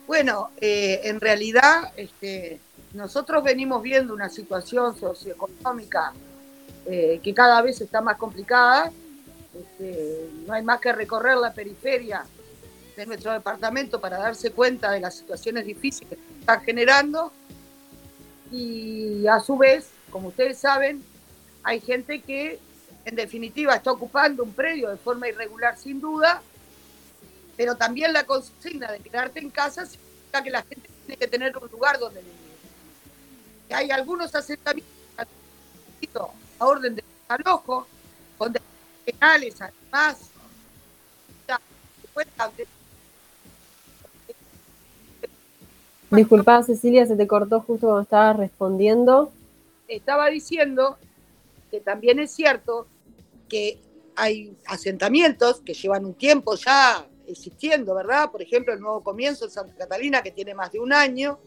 Bueno, 0.07 0.51
eh, 0.61 1.01
en 1.05 1.21
realidad 1.21 1.93
este, 1.97 2.61
nosotros 2.93 3.43
venimos 3.43 3.83
viendo 3.83 4.13
una 4.13 4.29
situación 4.29 4.95
socioeconómica 4.95 6.13
eh, 6.85 7.19
que 7.23 7.33
cada 7.33 7.63
vez 7.63 7.81
está 7.81 8.03
más 8.03 8.19
complicada. 8.19 8.93
Este, 9.59 10.29
no 10.47 10.53
hay 10.53 10.63
más 10.63 10.81
que 10.81 10.93
recorrer 10.93 11.39
la 11.39 11.55
periferia 11.55 12.25
de 12.99 13.07
nuestro 13.07 13.33
departamento 13.33 14.01
para 14.01 14.19
darse 14.19 14.51
cuenta 14.51 14.91
de 14.91 14.99
las 14.99 15.15
situaciones 15.15 15.65
difíciles 15.65 16.19
que 16.19 16.41
están 16.41 16.61
generando. 16.63 17.33
Y 18.51 19.25
a 19.29 19.39
su 19.39 19.57
vez, 19.57 19.91
como 20.11 20.29
ustedes 20.29 20.59
saben, 20.59 21.05
hay 21.63 21.81
gente 21.81 22.21
que 22.21 22.59
en 23.05 23.15
definitiva 23.15 23.77
está 23.77 23.93
ocupando 23.93 24.43
un 24.43 24.53
predio 24.53 24.91
de 24.91 24.97
forma 24.97 25.29
irregular 25.29 25.79
sin 25.79 26.01
duda, 26.01 26.43
pero 27.57 27.77
también 27.77 28.13
la 28.13 28.25
consigna 28.25 28.91
de 28.91 28.99
quedarte 28.99 29.39
en 29.39 29.51
casa 29.51 29.87
significa 29.87 30.43
que 30.43 30.51
la 30.51 30.63
gente 30.63 30.91
tiene 31.07 31.17
que 31.17 31.29
tener 31.29 31.57
un 31.57 31.69
lugar 31.71 32.01
donde 32.01 32.21
vivir. 32.21 32.35
hay 33.71 33.93
algunos 33.93 34.35
asentamientos 34.35 34.93
a 36.59 36.67
orden 36.67 36.97
de 36.97 37.05
desalojo, 37.29 37.87
con 38.37 38.53
penales 39.05 39.55
además, 39.61 40.31
Disculpa, 46.11 46.63
Cecilia, 46.63 47.07
se 47.07 47.17
te 47.17 47.27
cortó 47.27 47.61
justo 47.61 47.87
cuando 47.87 48.03
estabas 48.03 48.37
respondiendo. 48.37 49.31
Estaba 49.89 50.29
diciendo 50.29 50.97
que 51.71 51.81
también 51.81 52.19
es 52.19 52.31
cierto 52.31 52.87
que 53.49 53.79
hay 54.17 54.57
asentamientos 54.67 55.61
que 55.61 55.75
llevan 55.75 56.07
un 56.07 56.15
tiempo 56.15 56.55
ya 56.57 57.07
existiendo, 57.27 57.95
¿verdad? 57.95 58.31
Por 58.31 58.41
ejemplo, 58.41 58.73
el 58.73 58.81
nuevo 58.81 59.03
comienzo 59.03 59.45
en 59.45 59.51
Santa 59.51 59.75
Catalina, 59.75 60.23
que 60.23 60.31
tiene 60.31 60.55
más 60.55 60.73
de 60.73 60.81
un 60.81 60.93
año. 60.93 61.39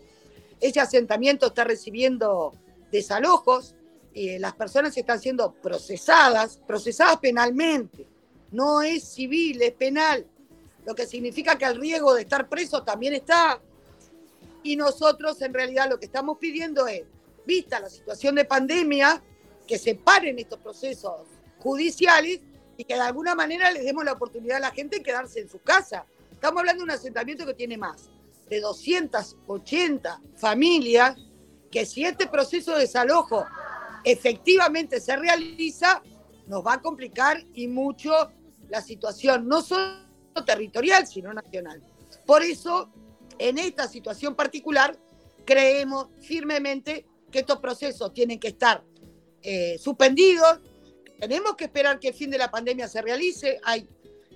Ese 0.60 0.80
asentamiento 0.80 1.48
está 1.48 1.64
recibiendo 1.64 2.54
desalojos, 2.92 3.76
y 4.14 4.38
las 4.40 4.54
personas 4.54 4.96
están 4.96 5.20
siendo 5.20 5.54
procesadas, 5.54 6.60
procesadas 6.68 7.18
penalmente. 7.18 8.06
No 8.52 8.82
es 8.82 9.04
civil, 9.04 9.62
es 9.62 9.72
penal. 9.72 10.26
Lo 10.86 10.94
que 10.94 11.06
significa 11.06 11.58
que 11.58 11.66
el 11.66 11.80
riesgo 11.80 12.14
de 12.14 12.24
estar 12.24 12.50
preso 12.50 12.84
también 12.84 13.14
está 13.14 13.60
y 14.64 14.76
nosotros 14.76 15.42
en 15.42 15.54
realidad 15.54 15.90
lo 15.90 16.00
que 16.00 16.06
estamos 16.06 16.38
pidiendo 16.38 16.88
es, 16.88 17.04
vista 17.46 17.80
la 17.80 17.90
situación 17.90 18.36
de 18.36 18.46
pandemia, 18.46 19.22
que 19.68 19.78
se 19.78 19.96
paren 19.96 20.38
estos 20.40 20.60
procesos 20.60 21.14
judiciales 21.60 22.42
y 22.78 22.84
que 22.84 22.96
de 22.96 23.02
alguna 23.02 23.36
manera 23.36 23.72
les 23.72 23.86
demos 23.86 24.04
la 24.04 24.14
oportunidad 24.14 24.58
a 24.58 24.62
la 24.62 24.72
gente 24.72 24.98
de 24.98 25.04
quedarse 25.04 25.40
en 25.40 25.50
su 25.50 25.60
casa. 25.60 26.06
Estamos 26.32 26.60
hablando 26.60 26.82
de 26.82 26.86
un 26.86 26.92
asentamiento 26.92 27.46
que 27.46 27.54
tiene 27.54 27.78
más 27.78 28.10
de 28.50 28.60
280 28.60 30.22
familias, 30.36 31.16
que 31.72 31.86
si 31.86 32.04
este 32.04 32.28
proceso 32.28 32.74
de 32.74 32.82
desalojo 32.82 33.46
efectivamente 34.04 35.00
se 35.00 35.16
realiza, 35.16 36.02
nos 36.48 36.66
va 36.66 36.74
a 36.74 36.82
complicar 36.82 37.42
y 37.54 37.68
mucho 37.68 38.12
la 38.70 38.82
situación, 38.82 39.48
no 39.48 39.62
solo 39.62 40.02
territorial, 40.46 41.08
sino 41.08 41.34
nacional. 41.34 41.82
Por 42.26 42.42
eso 42.42 42.92
en 43.50 43.58
esta 43.58 43.88
situación 43.88 44.36
particular, 44.36 44.98
creemos 45.46 46.08
firmemente 46.20 47.08
que 47.32 47.40
estos 47.40 47.60
procesos 47.60 48.14
tienen 48.14 48.40
que 48.40 48.50
estar 48.50 48.84
eh, 49.42 49.78
suspendidos. 49.80 50.60
Tenemos 51.20 51.56
que 51.56 51.66
esperar 51.66 52.00
que 52.00 52.10
el 52.10 52.14
fin 52.14 52.30
de 52.30 52.38
la 52.38 52.52
pandemia 52.52 52.88
se 52.88 53.02
realice. 53.02 53.60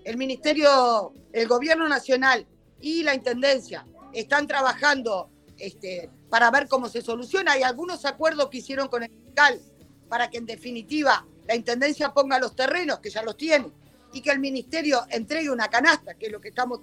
El 0.04 0.18
Ministerio, 0.18 1.14
el 1.34 1.48
Gobierno 1.48 1.88
Nacional 1.88 2.48
y 2.82 3.04
la 3.04 3.14
Intendencia 3.14 3.86
están 4.12 4.48
trabajando 4.48 5.30
este, 5.58 6.10
para 6.30 6.50
ver 6.50 6.68
cómo 6.68 6.90
se 6.90 7.02
soluciona. 7.02 7.54
Hay 7.54 7.64
algunos 7.64 8.06
acuerdos 8.06 8.50
que 8.50 8.58
hicieron 8.58 8.88
con 8.88 9.04
el 9.04 9.12
fiscal 9.12 9.62
para 10.10 10.32
que 10.32 10.40
en 10.40 10.48
definitiva 10.48 11.28
la 11.48 11.56
Intendencia 11.56 12.12
ponga 12.12 12.40
los 12.40 12.56
terrenos, 12.56 13.00
que 13.00 13.12
ya 13.12 13.22
los 13.22 13.38
tiene, 13.38 13.72
y 14.14 14.22
que 14.22 14.32
el 14.32 14.40
Ministerio 14.40 15.06
entregue 15.10 15.52
una 15.52 15.68
canasta, 15.68 16.16
que 16.16 16.28
es 16.28 16.32
lo 16.32 16.42
que 16.42 16.50
estamos 16.50 16.80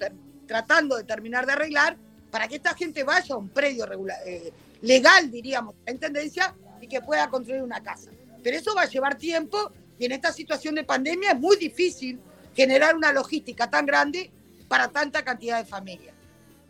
tratando 0.46 0.96
de 0.96 1.04
terminar 1.04 1.46
de 1.46 1.52
arreglar, 1.52 1.96
para 2.32 2.48
que 2.48 2.56
esta 2.56 2.74
gente 2.74 3.04
vaya 3.04 3.34
a 3.34 3.38
un 3.38 3.50
predio 3.50 3.86
eh, 4.24 4.52
legal, 4.80 5.30
diríamos, 5.30 5.74
en 5.84 5.98
tendencia, 5.98 6.54
y 6.80 6.88
que 6.88 7.02
pueda 7.02 7.28
construir 7.28 7.62
una 7.62 7.82
casa. 7.82 8.10
Pero 8.42 8.56
eso 8.56 8.74
va 8.74 8.82
a 8.82 8.88
llevar 8.88 9.18
tiempo 9.18 9.70
y 9.98 10.06
en 10.06 10.12
esta 10.12 10.32
situación 10.32 10.74
de 10.74 10.82
pandemia 10.82 11.32
es 11.32 11.38
muy 11.38 11.58
difícil 11.58 12.18
generar 12.56 12.96
una 12.96 13.12
logística 13.12 13.68
tan 13.68 13.84
grande 13.84 14.32
para 14.66 14.88
tanta 14.88 15.22
cantidad 15.22 15.58
de 15.58 15.66
familias. 15.66 16.14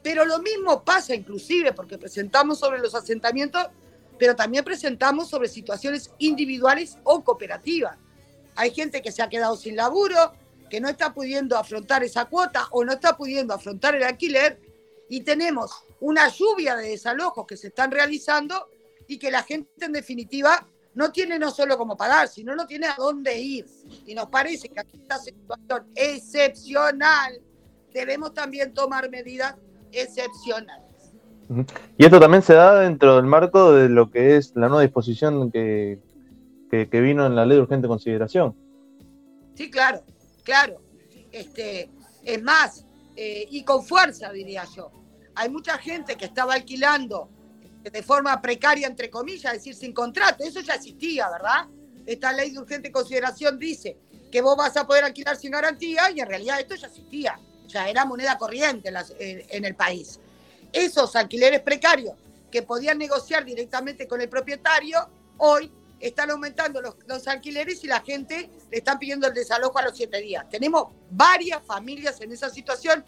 Pero 0.02 0.24
lo 0.24 0.40
mismo 0.40 0.82
pasa 0.82 1.14
inclusive 1.14 1.72
porque 1.72 1.96
presentamos 1.96 2.58
sobre 2.58 2.80
los 2.80 2.96
asentamientos, 2.96 3.68
pero 4.18 4.34
también 4.34 4.64
presentamos 4.64 5.30
sobre 5.30 5.48
situaciones 5.48 6.10
individuales 6.18 6.98
o 7.04 7.22
cooperativas. 7.22 7.96
Hay 8.56 8.72
gente 8.72 9.00
que 9.00 9.12
se 9.12 9.22
ha 9.22 9.28
quedado 9.28 9.56
sin 9.56 9.76
laburo, 9.76 10.32
que 10.68 10.80
no 10.80 10.88
está 10.88 11.14
pudiendo 11.14 11.56
afrontar 11.56 12.02
esa 12.02 12.24
cuota 12.24 12.66
o 12.72 12.84
no 12.84 12.92
está 12.92 13.16
pudiendo 13.16 13.54
afrontar 13.54 13.94
el 13.94 14.02
alquiler 14.02 14.71
y 15.12 15.20
tenemos 15.20 15.84
una 16.00 16.26
lluvia 16.28 16.74
de 16.74 16.88
desalojos 16.88 17.46
que 17.46 17.58
se 17.58 17.66
están 17.66 17.90
realizando 17.90 18.70
y 19.06 19.18
que 19.18 19.30
la 19.30 19.42
gente 19.42 19.84
en 19.84 19.92
definitiva 19.92 20.66
no 20.94 21.12
tiene 21.12 21.38
no 21.38 21.50
solo 21.50 21.76
cómo 21.76 21.98
pagar, 21.98 22.28
sino 22.28 22.56
no 22.56 22.66
tiene 22.66 22.86
a 22.86 22.94
dónde 22.96 23.38
ir. 23.38 23.66
Y 24.06 24.14
nos 24.14 24.28
parece 24.28 24.70
que 24.70 24.80
aquí 24.80 24.96
esta 24.96 25.18
situación 25.18 25.86
excepcional 25.94 27.38
debemos 27.92 28.32
también 28.32 28.72
tomar 28.72 29.10
medidas 29.10 29.54
excepcionales. 29.92 31.12
Y 31.98 32.06
esto 32.06 32.18
también 32.18 32.42
se 32.42 32.54
da 32.54 32.80
dentro 32.80 33.16
del 33.16 33.26
marco 33.26 33.74
de 33.74 33.90
lo 33.90 34.10
que 34.10 34.38
es 34.38 34.56
la 34.56 34.68
nueva 34.68 34.80
disposición 34.80 35.52
que, 35.52 35.98
que, 36.70 37.00
vino 37.02 37.26
en 37.26 37.36
la 37.36 37.44
ley 37.44 37.58
de 37.58 37.64
urgente 37.64 37.86
consideración. 37.86 38.56
Sí, 39.56 39.70
claro, 39.70 40.04
claro. 40.42 40.80
Este, 41.30 41.90
es 42.24 42.42
más, 42.42 42.86
eh, 43.14 43.46
y 43.50 43.62
con 43.62 43.84
fuerza, 43.84 44.32
diría 44.32 44.64
yo. 44.74 45.01
Hay 45.34 45.48
mucha 45.48 45.78
gente 45.78 46.16
que 46.16 46.26
estaba 46.26 46.54
alquilando 46.54 47.28
de 47.82 48.02
forma 48.02 48.40
precaria, 48.40 48.86
entre 48.86 49.10
comillas, 49.10 49.52
es 49.54 49.58
decir, 49.58 49.74
sin 49.74 49.92
contrato. 49.92 50.44
Eso 50.44 50.60
ya 50.60 50.74
existía, 50.74 51.28
¿verdad? 51.30 51.66
Esta 52.06 52.32
ley 52.32 52.50
de 52.50 52.58
urgente 52.58 52.92
consideración 52.92 53.58
dice 53.58 53.96
que 54.30 54.40
vos 54.40 54.56
vas 54.56 54.76
a 54.76 54.86
poder 54.86 55.04
alquilar 55.04 55.36
sin 55.36 55.50
garantía 55.50 56.10
y 56.10 56.20
en 56.20 56.28
realidad 56.28 56.60
esto 56.60 56.74
ya 56.74 56.86
existía, 56.86 57.38
ya 57.66 57.88
era 57.88 58.04
moneda 58.04 58.38
corriente 58.38 58.92
en, 59.18 59.64
el 59.64 59.74
país. 59.74 60.18
Esos 60.72 61.14
alquileres 61.16 61.60
precarios 61.60 62.14
que 62.50 62.62
podían 62.62 62.98
negociar 62.98 63.44
directamente 63.44 64.06
con 64.06 64.20
el 64.20 64.28
propietario, 64.28 65.08
hoy 65.38 65.70
están 66.00 66.30
aumentando 66.30 66.80
los, 66.80 66.96
los, 67.06 67.28
alquileres 67.28 67.84
y 67.84 67.86
la 67.86 68.00
gente 68.00 68.50
le 68.70 68.78
están 68.78 68.98
pidiendo 68.98 69.28
el 69.28 69.34
desalojo 69.34 69.78
a 69.78 69.82
los 69.82 69.96
siete 69.96 70.20
días. 70.20 70.48
Tenemos 70.48 70.92
varias 71.10 71.64
familias 71.64 72.20
en 72.20 72.32
esa 72.32 72.50
situación. 72.50 73.04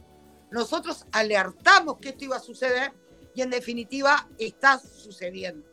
Nosotros 0.54 1.04
alertamos 1.10 1.96
que 1.96 2.10
esto 2.10 2.26
iba 2.26 2.36
a 2.36 2.40
suceder 2.40 2.92
y 3.34 3.42
en 3.42 3.50
definitiva 3.50 4.28
está 4.38 4.78
sucediendo. 4.78 5.66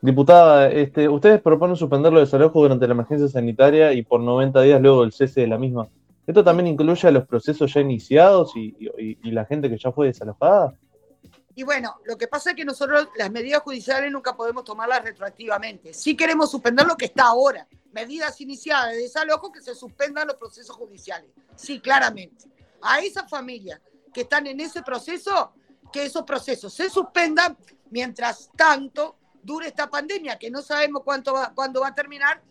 Diputada, 0.00 0.70
este, 0.70 1.06
ustedes 1.06 1.42
proponen 1.42 1.76
suspender 1.76 2.10
los 2.10 2.22
desalojos 2.22 2.62
durante 2.62 2.86
la 2.86 2.94
emergencia 2.94 3.28
sanitaria 3.28 3.92
y 3.92 4.02
por 4.02 4.22
90 4.22 4.62
días 4.62 4.80
luego 4.80 5.02
del 5.02 5.12
cese 5.12 5.42
de 5.42 5.48
la 5.48 5.58
misma. 5.58 5.86
¿Esto 6.26 6.42
también 6.42 6.68
incluye 6.68 7.06
a 7.06 7.10
los 7.10 7.26
procesos 7.26 7.74
ya 7.74 7.82
iniciados 7.82 8.56
y, 8.56 8.74
la 9.22 9.44
gente 9.44 9.68
que 9.68 9.76
ya 9.76 9.92
fue 9.92 10.06
desalojada? 10.06 10.72
Y 11.54 11.64
bueno, 11.64 11.94
lo 12.06 12.16
que 12.16 12.26
pasa 12.26 12.50
es 12.50 12.56
que 12.56 12.64
nosotros 12.64 13.10
las 13.18 13.30
medidas 13.30 13.60
judiciales 13.60 14.10
nunca 14.10 14.34
podemos 14.34 14.64
tomarlas 14.64 15.04
retroactivamente. 15.04 15.92
Sí 15.92 16.16
queremos 16.16 16.50
suspender 16.50 16.86
lo 16.86 16.96
que 16.96 17.04
está 17.04 17.26
ahora. 17.26 17.68
Medidas 17.92 18.40
iniciadas 18.40 18.92
de 18.92 19.02
desalojo 19.02 19.52
que 19.52 19.60
se 19.60 19.74
suspendan 19.74 20.28
los 20.28 20.36
procesos 20.36 20.74
judiciales. 20.74 21.30
Sí, 21.54 21.80
claramente. 21.80 22.57
A 22.82 23.00
esas 23.00 23.28
familias 23.28 23.80
que 24.12 24.22
están 24.22 24.46
en 24.46 24.60
ese 24.60 24.82
proceso, 24.82 25.52
que 25.92 26.04
esos 26.04 26.22
procesos 26.22 26.72
se 26.72 26.88
suspendan 26.88 27.56
mientras 27.90 28.50
tanto 28.56 29.16
dure 29.42 29.68
esta 29.68 29.88
pandemia, 29.88 30.38
que 30.38 30.50
no 30.50 30.62
sabemos 30.62 31.02
cuánto 31.04 31.32
va, 31.32 31.52
cuándo 31.54 31.80
va 31.80 31.88
a 31.88 31.94
terminar, 31.94 32.42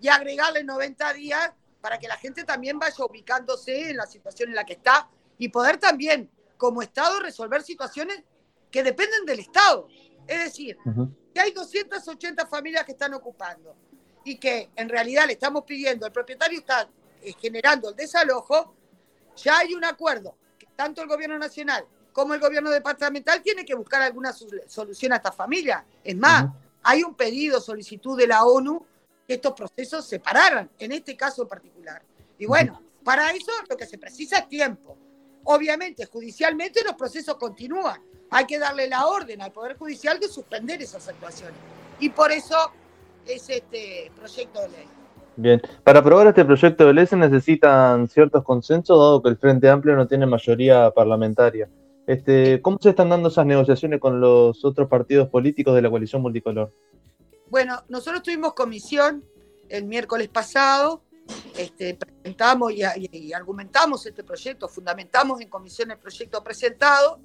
y 0.00 0.08
agregarle 0.08 0.64
90 0.64 1.12
días 1.14 1.52
para 1.80 1.98
que 1.98 2.08
la 2.08 2.16
gente 2.16 2.44
también 2.44 2.78
vaya 2.78 3.04
ubicándose 3.04 3.90
en 3.90 3.96
la 3.96 4.06
situación 4.06 4.50
en 4.50 4.54
la 4.54 4.64
que 4.64 4.74
está 4.74 5.08
y 5.38 5.48
poder 5.48 5.78
también, 5.78 6.30
como 6.56 6.82
Estado, 6.82 7.20
resolver 7.20 7.62
situaciones 7.62 8.22
que 8.70 8.82
dependen 8.82 9.24
del 9.24 9.40
Estado. 9.40 9.88
Es 10.26 10.44
decir, 10.44 10.78
que 11.34 11.40
hay 11.40 11.52
280 11.52 12.46
familias 12.46 12.84
que 12.84 12.92
están 12.92 13.14
ocupando 13.14 13.76
y 14.24 14.38
que 14.38 14.70
en 14.76 14.88
realidad 14.88 15.26
le 15.26 15.34
estamos 15.34 15.64
pidiendo, 15.64 16.06
el 16.06 16.12
propietario 16.12 16.58
está 16.58 16.88
eh, 17.20 17.34
generando 17.38 17.90
el 17.90 17.96
desalojo, 17.96 18.74
ya 19.36 19.58
hay 19.58 19.74
un 19.74 19.84
acuerdo 19.84 20.36
tanto 20.76 21.02
el 21.02 21.08
gobierno 21.08 21.38
nacional 21.38 21.86
como 22.12 22.34
el 22.34 22.40
gobierno 22.40 22.70
departamental 22.70 23.42
tiene 23.42 23.64
que 23.64 23.74
buscar 23.74 24.00
alguna 24.00 24.32
solución 24.32 25.12
a 25.12 25.16
esta 25.16 25.32
familia. 25.32 25.84
Es 26.02 26.16
más, 26.16 26.46
hay 26.84 27.02
un 27.02 27.14
pedido, 27.14 27.60
solicitud 27.60 28.16
de 28.16 28.28
la 28.28 28.44
ONU 28.44 28.86
que 29.26 29.34
estos 29.34 29.52
procesos 29.52 30.06
se 30.06 30.20
pararan, 30.20 30.70
en 30.78 30.92
este 30.92 31.16
caso 31.16 31.42
en 31.42 31.48
particular. 31.48 32.02
Y 32.38 32.46
bueno, 32.46 32.80
para 33.02 33.32
eso 33.32 33.50
lo 33.68 33.76
que 33.76 33.86
se 33.86 33.98
precisa 33.98 34.38
es 34.38 34.48
tiempo. 34.48 34.96
Obviamente, 35.42 36.06
judicialmente 36.06 36.84
los 36.84 36.94
procesos 36.94 37.36
continúan. 37.36 38.00
Hay 38.30 38.46
que 38.46 38.60
darle 38.60 38.88
la 38.88 39.06
orden 39.06 39.42
al 39.42 39.52
Poder 39.52 39.76
Judicial 39.76 40.20
de 40.20 40.28
suspender 40.28 40.80
esas 40.80 41.08
actuaciones. 41.08 41.58
Y 41.98 42.10
por 42.10 42.30
eso 42.30 42.56
es 43.26 43.50
este 43.50 44.12
proyecto 44.14 44.60
de 44.60 44.68
ley. 44.68 44.88
Bien, 45.36 45.60
para 45.82 45.98
aprobar 45.98 46.28
este 46.28 46.44
proyecto 46.44 46.86
de 46.86 46.94
ley 46.94 47.06
se 47.06 47.16
necesitan 47.16 48.08
ciertos 48.08 48.44
consensos, 48.44 48.96
dado 48.96 49.22
que 49.22 49.30
el 49.30 49.36
Frente 49.36 49.68
Amplio 49.68 49.96
no 49.96 50.06
tiene 50.06 50.26
mayoría 50.26 50.90
parlamentaria. 50.92 51.68
Este, 52.06 52.60
¿Cómo 52.62 52.78
se 52.80 52.90
están 52.90 53.08
dando 53.08 53.28
esas 53.28 53.46
negociaciones 53.46 53.98
con 53.98 54.20
los 54.20 54.64
otros 54.64 54.88
partidos 54.88 55.28
políticos 55.28 55.74
de 55.74 55.82
la 55.82 55.90
coalición 55.90 56.22
multicolor? 56.22 56.70
Bueno, 57.50 57.82
nosotros 57.88 58.22
tuvimos 58.22 58.54
comisión 58.54 59.24
el 59.68 59.84
miércoles 59.84 60.28
pasado, 60.28 61.02
este, 61.56 61.94
presentamos 61.94 62.72
y, 62.72 63.32
argumentamos 63.32 64.06
este 64.06 64.22
proyecto, 64.22 64.68
fundamentamos 64.68 65.40
en 65.40 65.48
comisión 65.48 65.90
el 65.90 65.98
proyecto 65.98 66.44
presentado. 66.44 67.18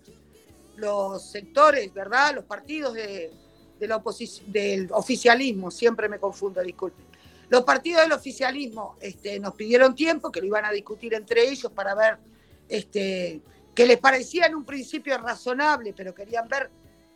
Los 0.77 1.29
sectores, 1.29 1.93
¿verdad? 1.93 2.35
Los 2.35 2.45
partidos 2.45 2.93
de, 2.93 3.31
del 3.77 4.87
oficialismo, 4.91 5.69
siempre 5.69 6.07
me 6.07 6.17
confundo, 6.19 6.61
disculpen 6.61 7.08
los 7.49 7.63
partidos 7.63 8.03
del 8.03 8.11
oficialismo 8.11 8.95
este, 9.01 9.39
nos 9.39 9.55
pidieron 9.55 9.95
tiempo, 9.95 10.31
que 10.31 10.39
lo 10.39 10.47
iban 10.47 10.65
a 10.65 10.71
discutir 10.71 11.13
entre 11.15 11.49
ellos 11.49 11.71
para 11.71 11.95
ver 11.95 12.17
este, 12.67 13.41
que 13.73 13.85
les 13.85 13.97
parecía 13.97 14.45
en 14.45 14.55
un 14.55 14.65
principio 14.65 15.17
razonable, 15.17 15.93
pero 15.93 16.13
querían 16.13 16.47
ver 16.47 16.69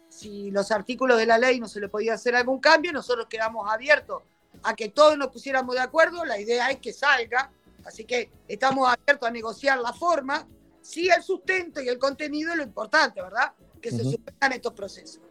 si 0.09 0.51
los 0.51 0.71
artículos 0.71 1.17
de 1.17 1.25
la 1.25 1.38
ley 1.38 1.59
no 1.59 1.67
se 1.67 1.79
le 1.79 1.88
podía 1.88 2.15
hacer 2.15 2.36
algún 2.36 2.59
cambio. 2.59 2.91
Nosotros 2.91 3.27
quedamos 3.29 3.71
abiertos 3.71 4.23
a 4.63 4.75
que 4.75 4.89
todos 4.89 5.17
nos 5.17 5.27
pusiéramos 5.27 5.75
de 5.75 5.81
acuerdo. 5.81 6.25
La 6.25 6.39
idea 6.39 6.69
es 6.71 6.79
que 6.79 6.93
salga, 6.93 7.51
así 7.86 8.05
que 8.05 8.31
estamos 8.47 8.88
abiertos 8.88 9.27
a 9.27 9.31
negociar 9.31 9.79
la 9.79 9.93
forma. 9.93 10.47
Sí, 10.81 11.09
el 11.09 11.21
sustento 11.21 11.81
y 11.81 11.88
el 11.88 11.97
contenido 11.97 12.51
es 12.51 12.57
lo 12.57 12.63
importante, 12.63 13.21
¿verdad? 13.21 13.53
Que 13.81 13.91
se 13.91 14.03
suspendan 14.03 14.53
estos 14.53 14.73
procesos. 14.73 15.21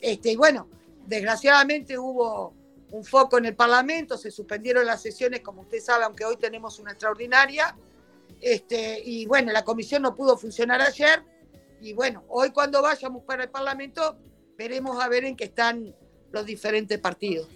Este, 0.00 0.32
y 0.32 0.36
bueno, 0.36 0.68
desgraciadamente 1.06 1.98
hubo 1.98 2.54
un 2.92 3.04
foco 3.04 3.38
en 3.38 3.46
el 3.46 3.56
Parlamento, 3.56 4.16
se 4.16 4.30
suspendieron 4.30 4.86
las 4.86 5.00
sesiones, 5.00 5.40
como 5.40 5.62
usted 5.62 5.80
sabe, 5.80 6.04
aunque 6.04 6.24
hoy 6.24 6.36
tenemos 6.36 6.78
una 6.78 6.92
extraordinaria. 6.92 7.74
Este, 8.40 9.00
y 9.04 9.26
bueno, 9.26 9.50
la 9.50 9.64
comisión 9.64 10.02
no 10.02 10.14
pudo 10.14 10.36
funcionar 10.36 10.80
ayer. 10.82 11.22
Y 11.80 11.94
bueno, 11.94 12.22
hoy 12.28 12.50
cuando 12.50 12.82
vayamos 12.82 13.24
para 13.24 13.44
el 13.44 13.50
Parlamento, 13.50 14.16
veremos 14.58 15.02
a 15.02 15.08
ver 15.08 15.24
en 15.24 15.36
qué 15.36 15.44
están 15.44 15.94
los 16.30 16.44
diferentes 16.44 16.98
partidos. 16.98 17.48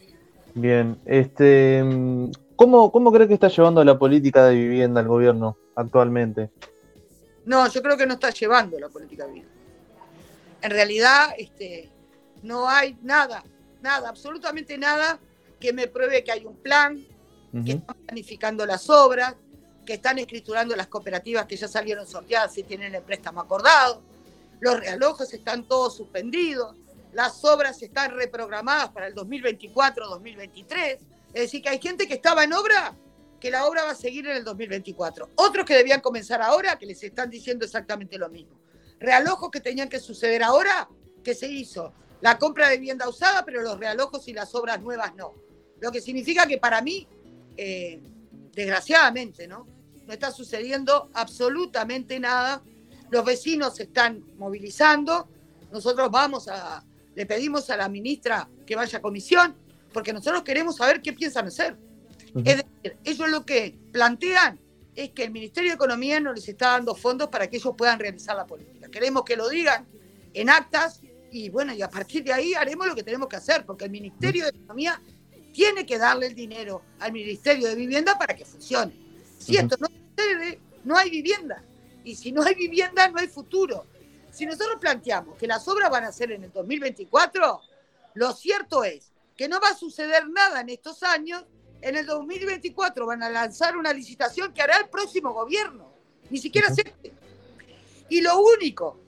Bien, 0.54 0.98
este, 1.04 1.84
¿cómo, 2.56 2.90
cómo 2.90 3.12
cree 3.12 3.28
que 3.28 3.34
está 3.34 3.48
llevando 3.48 3.84
la 3.84 3.98
política 3.98 4.46
de 4.46 4.54
vivienda 4.54 5.02
el 5.02 5.08
gobierno 5.08 5.58
actualmente? 5.74 6.50
No, 7.44 7.68
yo 7.68 7.82
creo 7.82 7.96
que 7.98 8.06
no 8.06 8.14
está 8.14 8.30
llevando 8.30 8.78
la 8.78 8.88
política 8.88 9.26
de 9.26 9.32
vivienda. 9.32 9.54
En 10.62 10.70
realidad, 10.70 11.28
este, 11.36 11.90
no 12.42 12.68
hay 12.68 12.96
nada, 13.02 13.44
nada, 13.86 14.08
absolutamente 14.08 14.76
nada 14.76 15.18
que 15.60 15.72
me 15.72 15.86
pruebe 15.86 16.22
que 16.24 16.32
hay 16.32 16.44
un 16.44 16.56
plan, 16.56 17.06
que 17.64 17.72
están 17.72 17.96
planificando 18.04 18.66
las 18.66 18.90
obras, 18.90 19.34
que 19.86 19.94
están 19.94 20.18
escriturando 20.18 20.76
las 20.76 20.88
cooperativas 20.88 21.46
que 21.46 21.56
ya 21.56 21.68
salieron 21.68 22.06
sorteadas 22.06 22.58
y 22.58 22.64
tienen 22.64 22.94
el 22.94 23.02
préstamo 23.02 23.40
acordado, 23.40 24.02
los 24.60 24.78
realojos 24.78 25.32
están 25.32 25.66
todos 25.66 25.96
suspendidos, 25.96 26.76
las 27.12 27.42
obras 27.44 27.80
están 27.80 28.10
reprogramadas 28.10 28.90
para 28.90 29.06
el 29.06 29.14
2024-2023, 29.14 30.98
es 31.32 31.32
decir, 31.32 31.62
que 31.62 31.68
hay 31.70 31.80
gente 31.80 32.06
que 32.06 32.14
estaba 32.14 32.44
en 32.44 32.52
obra, 32.52 32.94
que 33.40 33.50
la 33.50 33.66
obra 33.66 33.84
va 33.84 33.92
a 33.92 33.94
seguir 33.94 34.26
en 34.26 34.36
el 34.36 34.44
2024, 34.44 35.30
otros 35.36 35.64
que 35.64 35.74
debían 35.74 36.00
comenzar 36.00 36.42
ahora, 36.42 36.76
que 36.76 36.84
les 36.84 37.02
están 37.02 37.30
diciendo 37.30 37.64
exactamente 37.64 38.18
lo 38.18 38.28
mismo, 38.28 38.58
realojos 38.98 39.50
que 39.50 39.60
tenían 39.60 39.88
que 39.88 40.00
suceder 40.00 40.42
ahora, 40.42 40.88
que 41.22 41.34
se 41.34 41.46
hizo 41.46 41.92
la 42.20 42.38
compra 42.38 42.68
de 42.68 42.78
vivienda 42.78 43.08
usada, 43.08 43.44
pero 43.44 43.62
los 43.62 43.78
realojos 43.78 44.26
y 44.28 44.32
las 44.32 44.54
obras 44.54 44.80
nuevas 44.80 45.14
no. 45.14 45.34
Lo 45.80 45.92
que 45.92 46.00
significa 46.00 46.46
que 46.46 46.58
para 46.58 46.80
mí, 46.80 47.06
eh, 47.56 48.00
desgraciadamente, 48.52 49.46
¿no? 49.46 49.66
No 50.06 50.12
está 50.12 50.30
sucediendo 50.30 51.10
absolutamente 51.12 52.18
nada. 52.18 52.62
Los 53.10 53.24
vecinos 53.24 53.76
se 53.76 53.84
están 53.84 54.24
movilizando. 54.38 55.28
Nosotros 55.70 56.10
vamos 56.10 56.48
a, 56.48 56.84
le 57.14 57.26
pedimos 57.26 57.68
a 57.70 57.76
la 57.76 57.88
ministra 57.88 58.48
que 58.64 58.76
vaya 58.76 58.98
a 58.98 59.02
comisión, 59.02 59.54
porque 59.92 60.12
nosotros 60.12 60.42
queremos 60.42 60.76
saber 60.76 61.02
qué 61.02 61.12
piensan 61.12 61.46
hacer. 61.46 61.76
Es 62.44 62.56
decir, 62.58 62.96
ellos 63.04 63.28
lo 63.30 63.44
que 63.44 63.78
plantean 63.92 64.60
es 64.94 65.10
que 65.10 65.24
el 65.24 65.30
Ministerio 65.30 65.70
de 65.70 65.74
Economía 65.74 66.20
no 66.20 66.32
les 66.32 66.48
está 66.48 66.72
dando 66.72 66.94
fondos 66.94 67.28
para 67.28 67.48
que 67.48 67.56
ellos 67.56 67.74
puedan 67.76 67.98
realizar 67.98 68.36
la 68.36 68.46
política. 68.46 68.88
Queremos 68.88 69.24
que 69.24 69.36
lo 69.36 69.48
digan 69.48 69.86
en 70.32 70.50
actas 70.50 71.02
y 71.36 71.50
bueno, 71.50 71.74
y 71.74 71.82
a 71.82 71.90
partir 71.90 72.24
de 72.24 72.32
ahí 72.32 72.54
haremos 72.54 72.86
lo 72.86 72.94
que 72.94 73.02
tenemos 73.02 73.28
que 73.28 73.36
hacer, 73.36 73.66
porque 73.66 73.84
el 73.84 73.90
Ministerio 73.90 74.44
de 74.44 74.50
Economía 74.50 75.02
tiene 75.52 75.84
que 75.84 75.98
darle 75.98 76.28
el 76.28 76.34
dinero 76.34 76.82
al 76.98 77.12
Ministerio 77.12 77.68
de 77.68 77.74
Vivienda 77.74 78.16
para 78.18 78.34
que 78.34 78.46
funcione. 78.46 78.94
Si 79.38 79.54
esto 79.54 79.76
no 79.78 79.86
sucede, 79.86 80.58
no 80.84 80.96
hay 80.96 81.10
vivienda. 81.10 81.62
Y 82.04 82.14
si 82.14 82.32
no 82.32 82.42
hay 82.42 82.54
vivienda, 82.54 83.08
no 83.08 83.18
hay 83.18 83.28
futuro. 83.28 83.84
Si 84.30 84.46
nosotros 84.46 84.78
planteamos 84.80 85.36
que 85.36 85.46
las 85.46 85.68
obras 85.68 85.90
van 85.90 86.04
a 86.04 86.12
ser 86.12 86.32
en 86.32 86.44
el 86.44 86.52
2024, 86.52 87.60
lo 88.14 88.32
cierto 88.32 88.82
es 88.82 89.12
que 89.36 89.46
no 89.46 89.60
va 89.60 89.68
a 89.68 89.76
suceder 89.76 90.28
nada 90.30 90.62
en 90.62 90.70
estos 90.70 91.02
años. 91.02 91.44
En 91.82 91.96
el 91.96 92.06
2024 92.06 93.04
van 93.04 93.22
a 93.22 93.28
lanzar 93.28 93.76
una 93.76 93.92
licitación 93.92 94.54
que 94.54 94.62
hará 94.62 94.78
el 94.78 94.88
próximo 94.88 95.34
gobierno. 95.34 95.92
Ni 96.30 96.38
siquiera 96.38 96.72
se... 96.74 96.82
Y 98.08 98.22
lo 98.22 98.40
único 98.40 99.05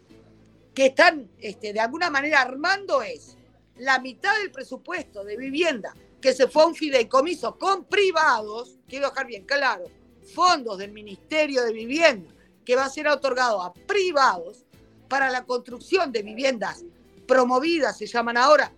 que 0.79 0.87
están 0.87 1.29
este, 1.41 1.73
de 1.73 1.81
alguna 1.81 2.09
manera 2.09 2.41
armando 2.41 3.03
es 3.03 3.37
la 3.79 3.99
mitad 3.99 4.39
del 4.39 4.53
presupuesto 4.53 5.25
de 5.25 5.37
vivienda 5.37 5.93
que 6.21 6.33
se 6.33 6.47
fue 6.47 6.63
a 6.63 6.67
un 6.67 6.77
fideicomiso 6.77 7.59
con 7.59 7.87
privados, 7.87 8.79
quiero 8.87 9.09
dejar 9.09 9.27
bien 9.27 9.45
claro, 9.45 9.87
fondos 10.33 10.79
del 10.79 10.93
Ministerio 10.93 11.65
de 11.65 11.73
Vivienda, 11.73 12.33
que 12.65 12.77
va 12.77 12.85
a 12.85 12.91
ser 12.91 13.09
otorgado 13.09 13.61
a 13.61 13.75
privados 13.75 14.67
para 15.09 15.31
la 15.31 15.45
construcción 15.45 16.13
de 16.13 16.23
viviendas 16.23 16.85
promovidas, 17.27 17.99
se 17.99 18.07
llaman 18.07 18.37
ahora, 18.37 18.73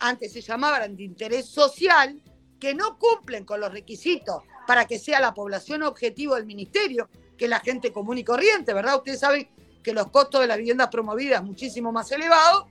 antes 0.00 0.34
se 0.34 0.42
llamaban 0.42 0.96
de 0.96 1.04
interés 1.04 1.46
social, 1.46 2.20
que 2.60 2.74
no 2.74 2.98
cumplen 2.98 3.46
con 3.46 3.58
los 3.58 3.72
requisitos 3.72 4.42
para 4.66 4.86
que 4.86 4.98
sea 4.98 5.18
la 5.18 5.32
población 5.32 5.82
objetivo 5.82 6.34
del 6.34 6.44
ministerio, 6.44 7.08
que 7.38 7.46
es 7.46 7.50
la 7.50 7.60
gente 7.60 7.90
común 7.90 8.18
y 8.18 8.24
corriente, 8.24 8.74
¿verdad? 8.74 8.96
Ustedes 8.96 9.20
saben 9.20 9.48
que 9.88 9.94
los 9.94 10.10
costos 10.10 10.42
de 10.42 10.46
las 10.46 10.58
viviendas 10.58 10.88
promovidas 10.88 11.42
muchísimo 11.42 11.90
más 11.90 12.12
elevados, 12.12 12.66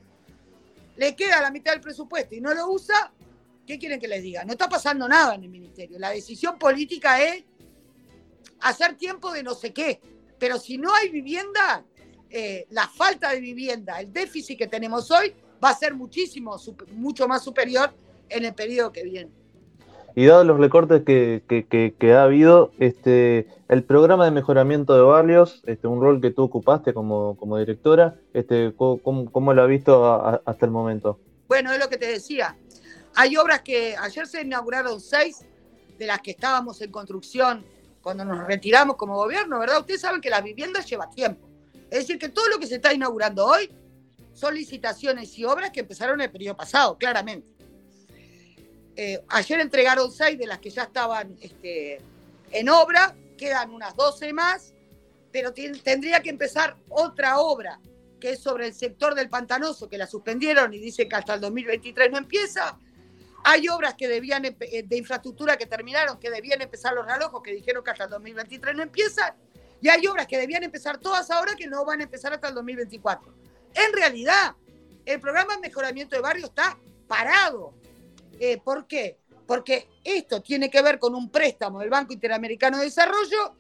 le 0.98 1.16
queda 1.16 1.42
la 1.42 1.50
mitad 1.50 1.72
del 1.72 1.82
presupuesto 1.82 2.36
y 2.36 2.42
no 2.42 2.54
lo 2.54 2.70
usa, 2.70 3.12
¿qué 3.66 3.80
quieren 3.80 4.00
que 4.00 4.08
les 4.08 4.22
diga? 4.22 4.46
No 4.46 4.52
está 4.52 4.70
pasando 4.70 5.08
nada 5.08 5.34
en 5.34 5.44
el 5.44 5.50
ministerio. 5.50 5.98
La 5.98 6.12
decisión 6.12 6.60
política 6.60 7.24
es 7.24 7.44
hacer 8.60 8.98
tiempo 8.98 9.32
de 9.32 9.42
no 9.42 9.56
sé 9.56 9.74
qué, 9.74 10.00
pero 10.38 10.60
si 10.60 10.78
no 10.78 10.94
hay 10.94 11.10
vivienda, 11.10 11.84
eh, 12.30 12.68
la 12.70 12.88
falta 12.88 13.32
de 13.32 13.40
vivienda, 13.40 14.00
el 14.00 14.14
déficit 14.14 14.56
que 14.56 14.68
tenemos 14.68 15.10
hoy, 15.10 15.34
va 15.64 15.70
a 15.72 15.76
ser 15.76 15.96
muchísimo, 15.96 16.56
mucho 16.92 17.28
más 17.28 17.44
superior 17.44 17.92
en 18.30 18.46
el 18.46 18.54
periodo 18.54 18.92
que 18.92 19.04
viene. 19.04 19.32
Y 20.18 20.26
dados 20.26 20.48
los 20.48 20.58
recortes 20.58 21.04
que, 21.04 22.12
ha 22.12 22.24
habido, 22.24 22.72
este, 22.80 23.48
el 23.70 23.84
programa 23.84 24.26
de 24.26 24.32
mejoramiento 24.32 24.96
de 24.96 25.04
barrios, 25.04 25.62
este, 25.68 25.86
un 25.86 26.02
rol 26.02 26.20
que 26.20 26.32
tú 26.32 26.42
ocupaste 26.42 26.92
como, 26.92 27.38
directora, 27.60 28.16
este, 28.34 28.74
¿cómo, 28.76 29.54
lo 29.54 29.62
has 29.62 29.70
visto 29.70 30.42
hasta 30.44 30.66
el 30.66 30.72
momento? 30.72 31.20
Bueno, 31.48 31.72
es 31.72 31.78
lo 31.78 31.88
que 31.88 31.98
te 31.98 32.08
decía. 32.08 32.58
Hay 33.14 33.38
obras 33.38 33.62
que 33.62 33.96
ayer 33.96 34.26
se 34.26 34.42
inauguraron 34.42 35.00
seis 35.00 35.46
de 36.00 36.08
las 36.08 36.20
que 36.22 36.32
estábamos 36.32 36.82
en 36.82 36.92
construcción 36.92 37.64
cuando 38.02 38.26
nos 38.26 38.48
retiramos 38.48 38.96
como 38.96 39.18
gobierno, 39.18 39.60
¿verdad? 39.60 39.82
Ustedes 39.82 40.02
saben 40.02 40.20
que 40.20 40.32
las 40.32 40.44
viviendas 40.44 40.90
lleva 40.90 41.08
tiempo. 41.12 41.48
Es 41.92 42.00
decir, 42.00 42.18
que 42.18 42.30
todo 42.30 42.48
lo 42.48 42.58
que 42.58 42.66
se 42.66 42.78
está 42.78 42.92
inaugurando 42.92 43.46
hoy 43.46 43.70
son 44.34 44.56
licitaciones 44.56 45.38
y 45.38 45.46
obras 45.46 45.70
que 45.70 45.82
empezaron 45.82 46.20
el 46.22 46.32
periodo 46.32 46.58
pasado, 46.58 46.98
claramente. 46.98 47.57
Eh, 49.00 49.24
ayer 49.30 49.60
entregaron 49.60 50.12
seis 50.12 50.40
de 50.40 50.48
las 50.48 50.58
que 50.58 50.72
ya 50.72 50.84
estaban 50.84 51.38
este, 51.40 52.02
en 52.52 52.68
obra, 52.68 53.16
quedan 53.38 53.70
unas 53.70 53.96
12 53.96 54.34
más, 54.34 54.74
pero 55.32 55.54
tendría 55.54 56.20
que 56.22 56.32
empezar 56.32 56.76
otra 56.90 57.38
obra 57.38 57.80
que 58.20 58.32
es 58.32 58.40
sobre 58.40 58.66
el 58.66 58.74
sector 58.74 59.14
del 59.14 59.30
pantanoso, 59.30 59.88
que 59.88 60.00
la 60.00 60.08
suspendieron 60.08 60.74
y 60.74 60.80
dicen 60.80 61.08
que 61.08 61.16
hasta 61.16 61.36
el 61.36 61.42
2023 61.42 62.10
no 62.10 62.18
empieza. 62.18 62.80
Hay 63.44 63.70
obras 63.70 63.94
que 63.94 64.08
debían 64.08 64.46
eh, 64.46 64.84
de 64.84 64.98
infraestructura 64.98 65.58
que 65.58 65.68
terminaron, 65.68 66.20
que 66.20 66.32
debían 66.32 66.60
empezar 66.64 66.94
los 66.94 67.06
relojos, 67.06 67.44
que 67.44 67.52
dijeron 67.54 67.84
que 67.84 67.92
hasta 67.92 68.06
el 68.06 68.10
2023 68.10 68.76
no 68.76 68.82
empiezan. 68.82 69.36
Y 69.80 69.90
hay 69.90 70.08
obras 70.08 70.26
que 70.26 70.40
debían 70.40 70.64
empezar 70.64 70.98
todas 70.98 71.30
ahora 71.30 71.56
que 71.56 71.68
no 71.68 71.86
van 71.86 72.00
a 72.00 72.04
empezar 72.04 72.34
hasta 72.34 72.48
el 72.48 72.56
2024. 72.56 73.32
En 73.76 73.94
realidad, 73.94 74.56
el 75.06 75.20
programa 75.20 75.54
de 75.54 75.62
mejoramiento 75.62 76.16
de 76.16 76.22
barrio 76.24 76.48
está 76.48 76.80
parado. 77.08 77.76
Eh, 78.40 78.60
¿Por 78.64 78.88
qué? 78.88 79.18
Porque 79.46 79.88
esto 80.04 80.42
tiene 80.42 80.70
que 80.70 80.82
ver 80.82 81.00
con 81.00 81.16
un 81.16 81.30
préstamo 81.30 81.80
del 81.80 81.90
Banco 81.90 82.14
Interamericano 82.14 82.78
de 82.78 82.86
Desarrollo 82.86 83.56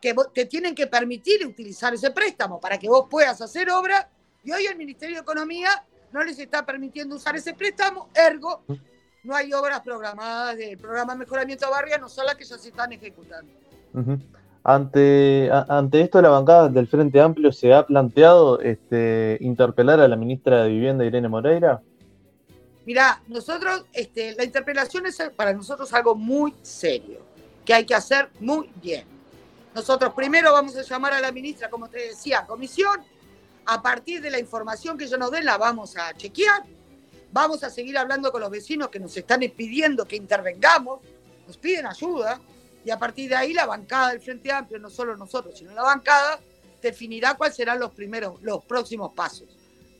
que 0.00 0.14
te 0.32 0.44
tienen 0.46 0.74
que 0.74 0.86
permitir 0.86 1.46
utilizar 1.46 1.94
ese 1.94 2.10
préstamo 2.10 2.60
para 2.60 2.78
que 2.78 2.88
vos 2.88 3.06
puedas 3.10 3.40
hacer 3.40 3.70
obra 3.70 4.08
y 4.42 4.52
hoy 4.52 4.66
el 4.66 4.76
Ministerio 4.76 5.16
de 5.16 5.22
Economía 5.22 5.84
no 6.12 6.22
les 6.22 6.38
está 6.38 6.64
permitiendo 6.64 7.16
usar 7.16 7.34
ese 7.36 7.54
préstamo, 7.54 8.08
ergo 8.14 8.62
no 9.24 9.34
hay 9.34 9.52
obras 9.52 9.80
programadas 9.80 10.56
del 10.56 10.76
programa 10.76 11.14
de 11.14 11.20
mejoramiento 11.20 11.64
de 11.66 11.72
barrio, 11.72 11.98
no 11.98 12.08
son 12.08 12.26
las 12.26 12.36
que 12.36 12.44
ya 12.44 12.58
se 12.58 12.68
están 12.68 12.92
ejecutando. 12.92 13.50
Ante, 14.62 15.50
ante 15.50 16.00
esto, 16.02 16.20
la 16.22 16.28
bancada 16.28 16.68
del 16.68 16.86
Frente 16.86 17.20
Amplio 17.20 17.50
se 17.50 17.72
ha 17.72 17.86
planteado 17.86 18.60
este, 18.60 19.38
interpelar 19.40 20.00
a 20.00 20.08
la 20.08 20.16
ministra 20.16 20.62
de 20.62 20.70
Vivienda, 20.70 21.04
Irene 21.04 21.28
Moreira. 21.28 21.82
Mira, 22.86 23.22
nosotros, 23.28 23.86
este, 23.92 24.34
la 24.34 24.44
interpelación 24.44 25.06
es 25.06 25.18
para 25.34 25.54
nosotros 25.54 25.92
algo 25.94 26.14
muy 26.14 26.54
serio, 26.62 27.24
que 27.64 27.72
hay 27.72 27.86
que 27.86 27.94
hacer 27.94 28.28
muy 28.40 28.70
bien. 28.76 29.06
Nosotros 29.74 30.12
primero 30.14 30.52
vamos 30.52 30.76
a 30.76 30.82
llamar 30.82 31.14
a 31.14 31.20
la 31.20 31.32
ministra, 31.32 31.70
como 31.70 31.88
te 31.88 32.08
decía, 32.08 32.46
comisión. 32.46 33.02
A 33.66 33.80
partir 33.80 34.20
de 34.20 34.30
la 34.30 34.38
información 34.38 34.98
que 34.98 35.04
ellos 35.04 35.18
nos 35.18 35.30
den, 35.30 35.46
la 35.46 35.56
vamos 35.56 35.96
a 35.96 36.12
chequear. 36.12 36.62
Vamos 37.32 37.64
a 37.64 37.70
seguir 37.70 37.96
hablando 37.96 38.30
con 38.30 38.42
los 38.42 38.50
vecinos 38.50 38.88
que 38.88 39.00
nos 39.00 39.16
están 39.16 39.40
pidiendo 39.56 40.06
que 40.06 40.16
intervengamos, 40.16 41.00
nos 41.46 41.56
piden 41.56 41.86
ayuda. 41.86 42.38
Y 42.84 42.90
a 42.90 42.98
partir 42.98 43.30
de 43.30 43.36
ahí, 43.36 43.54
la 43.54 43.64
bancada 43.64 44.10
del 44.10 44.20
Frente 44.20 44.52
Amplio, 44.52 44.78
no 44.78 44.90
solo 44.90 45.16
nosotros, 45.16 45.58
sino 45.58 45.72
la 45.72 45.82
bancada, 45.82 46.38
definirá 46.82 47.34
cuáles 47.34 47.56
serán 47.56 47.80
los 47.80 47.92
primeros, 47.92 48.42
los 48.42 48.62
próximos 48.64 49.12
pasos. 49.14 49.48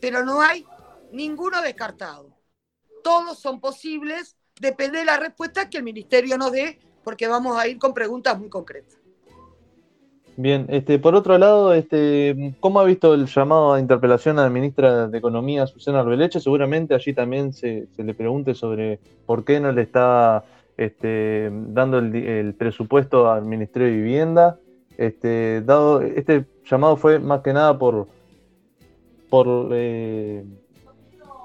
Pero 0.03 0.23
no 0.23 0.43
hay 0.43 0.67
ninguno 1.11 1.63
descartado 1.63 2.34
todos 3.05 3.39
son 3.39 3.61
posibles, 3.61 4.37
depende 4.61 4.99
de 4.99 5.05
la 5.05 5.19
respuesta 5.19 5.71
que 5.71 5.79
el 5.79 5.85
ministerio 5.85 6.37
nos 6.37 6.51
dé, 6.51 6.81
porque 7.05 7.29
vamos 7.29 7.57
a 7.57 7.69
ir 7.69 7.79
con 7.79 7.95
preguntas 7.95 8.37
muy 8.37 8.49
concretas. 8.49 8.99
Bien, 10.37 10.67
este, 10.69 10.99
por 10.99 11.15
otro 11.15 11.39
lado, 11.39 11.75
este, 11.75 12.57
¿cómo 12.59 12.81
ha 12.81 12.85
visto 12.85 13.15
el 13.15 13.27
llamado 13.27 13.75
a 13.75 13.79
interpelación 13.79 14.39
a 14.41 14.43
la 14.43 14.51
ministra 14.51 15.07
de 15.07 15.19
Economía, 15.19 15.67
Susana 15.69 16.01
Arbeleche? 16.01 16.41
Seguramente 16.41 16.93
allí 16.93 17.13
también 17.13 17.53
se, 17.53 17.87
le 17.97 18.15
pregunte 18.15 18.55
sobre 18.55 18.99
por 19.27 19.45
qué 19.45 19.61
no 19.61 19.71
le 19.71 19.83
está 19.83 20.45
este, 20.77 21.51
dando 21.53 21.99
el, 21.99 22.55
presupuesto 22.55 23.31
al 23.31 23.45
Ministerio 23.45 23.87
de 23.87 23.95
Vivienda. 23.95 24.59
Este, 24.97 25.63
este 26.17 26.47
llamado 26.69 26.97
fue 26.97 27.21
más 27.21 27.43
que 27.43 27.53
nada 27.53 27.79
por, 27.79 28.09
por 29.31 29.69
eh, 29.73 30.43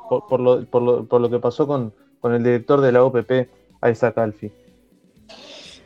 por, 0.10 0.40
lo, 0.40 0.66
por, 0.66 1.22
lo, 1.22 1.30
que 1.30 1.40
pasó 1.40 1.68
con, 1.68 1.94
con, 2.20 2.34
el 2.34 2.44
director 2.44 2.82
de 2.82 2.92
la 2.92 3.04
OPP, 3.04 3.32
Isaac 3.90 4.18
Alfi. 4.18 4.52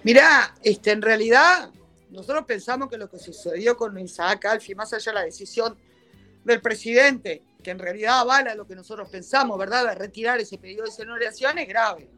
Mirá, 0.03 0.55
este, 0.63 0.91
en 0.91 1.01
realidad 1.01 1.69
nosotros 2.09 2.45
pensamos 2.45 2.89
que 2.89 2.97
lo 2.97 3.09
que 3.09 3.19
sucedió 3.19 3.75
con 3.75 3.97
Isaac 3.97 4.45
Alfi, 4.45 4.75
más 4.75 4.93
allá 4.93 5.11
de 5.11 5.19
la 5.19 5.25
decisión 5.25 5.75
del 6.43 6.61
presidente, 6.61 7.43
que 7.63 7.71
en 7.71 7.79
realidad 7.79 8.19
avala 8.19 8.53
lo 8.55 8.67
que 8.67 8.75
nosotros 8.75 9.09
pensamos, 9.09 9.57
¿verdad?, 9.57 9.87
de 9.87 9.95
retirar 9.95 10.39
ese 10.39 10.57
pedido 10.57 10.83
de 10.83 10.89
exoneración, 10.89 11.57
es 11.57 11.67
grave. 11.67 12.09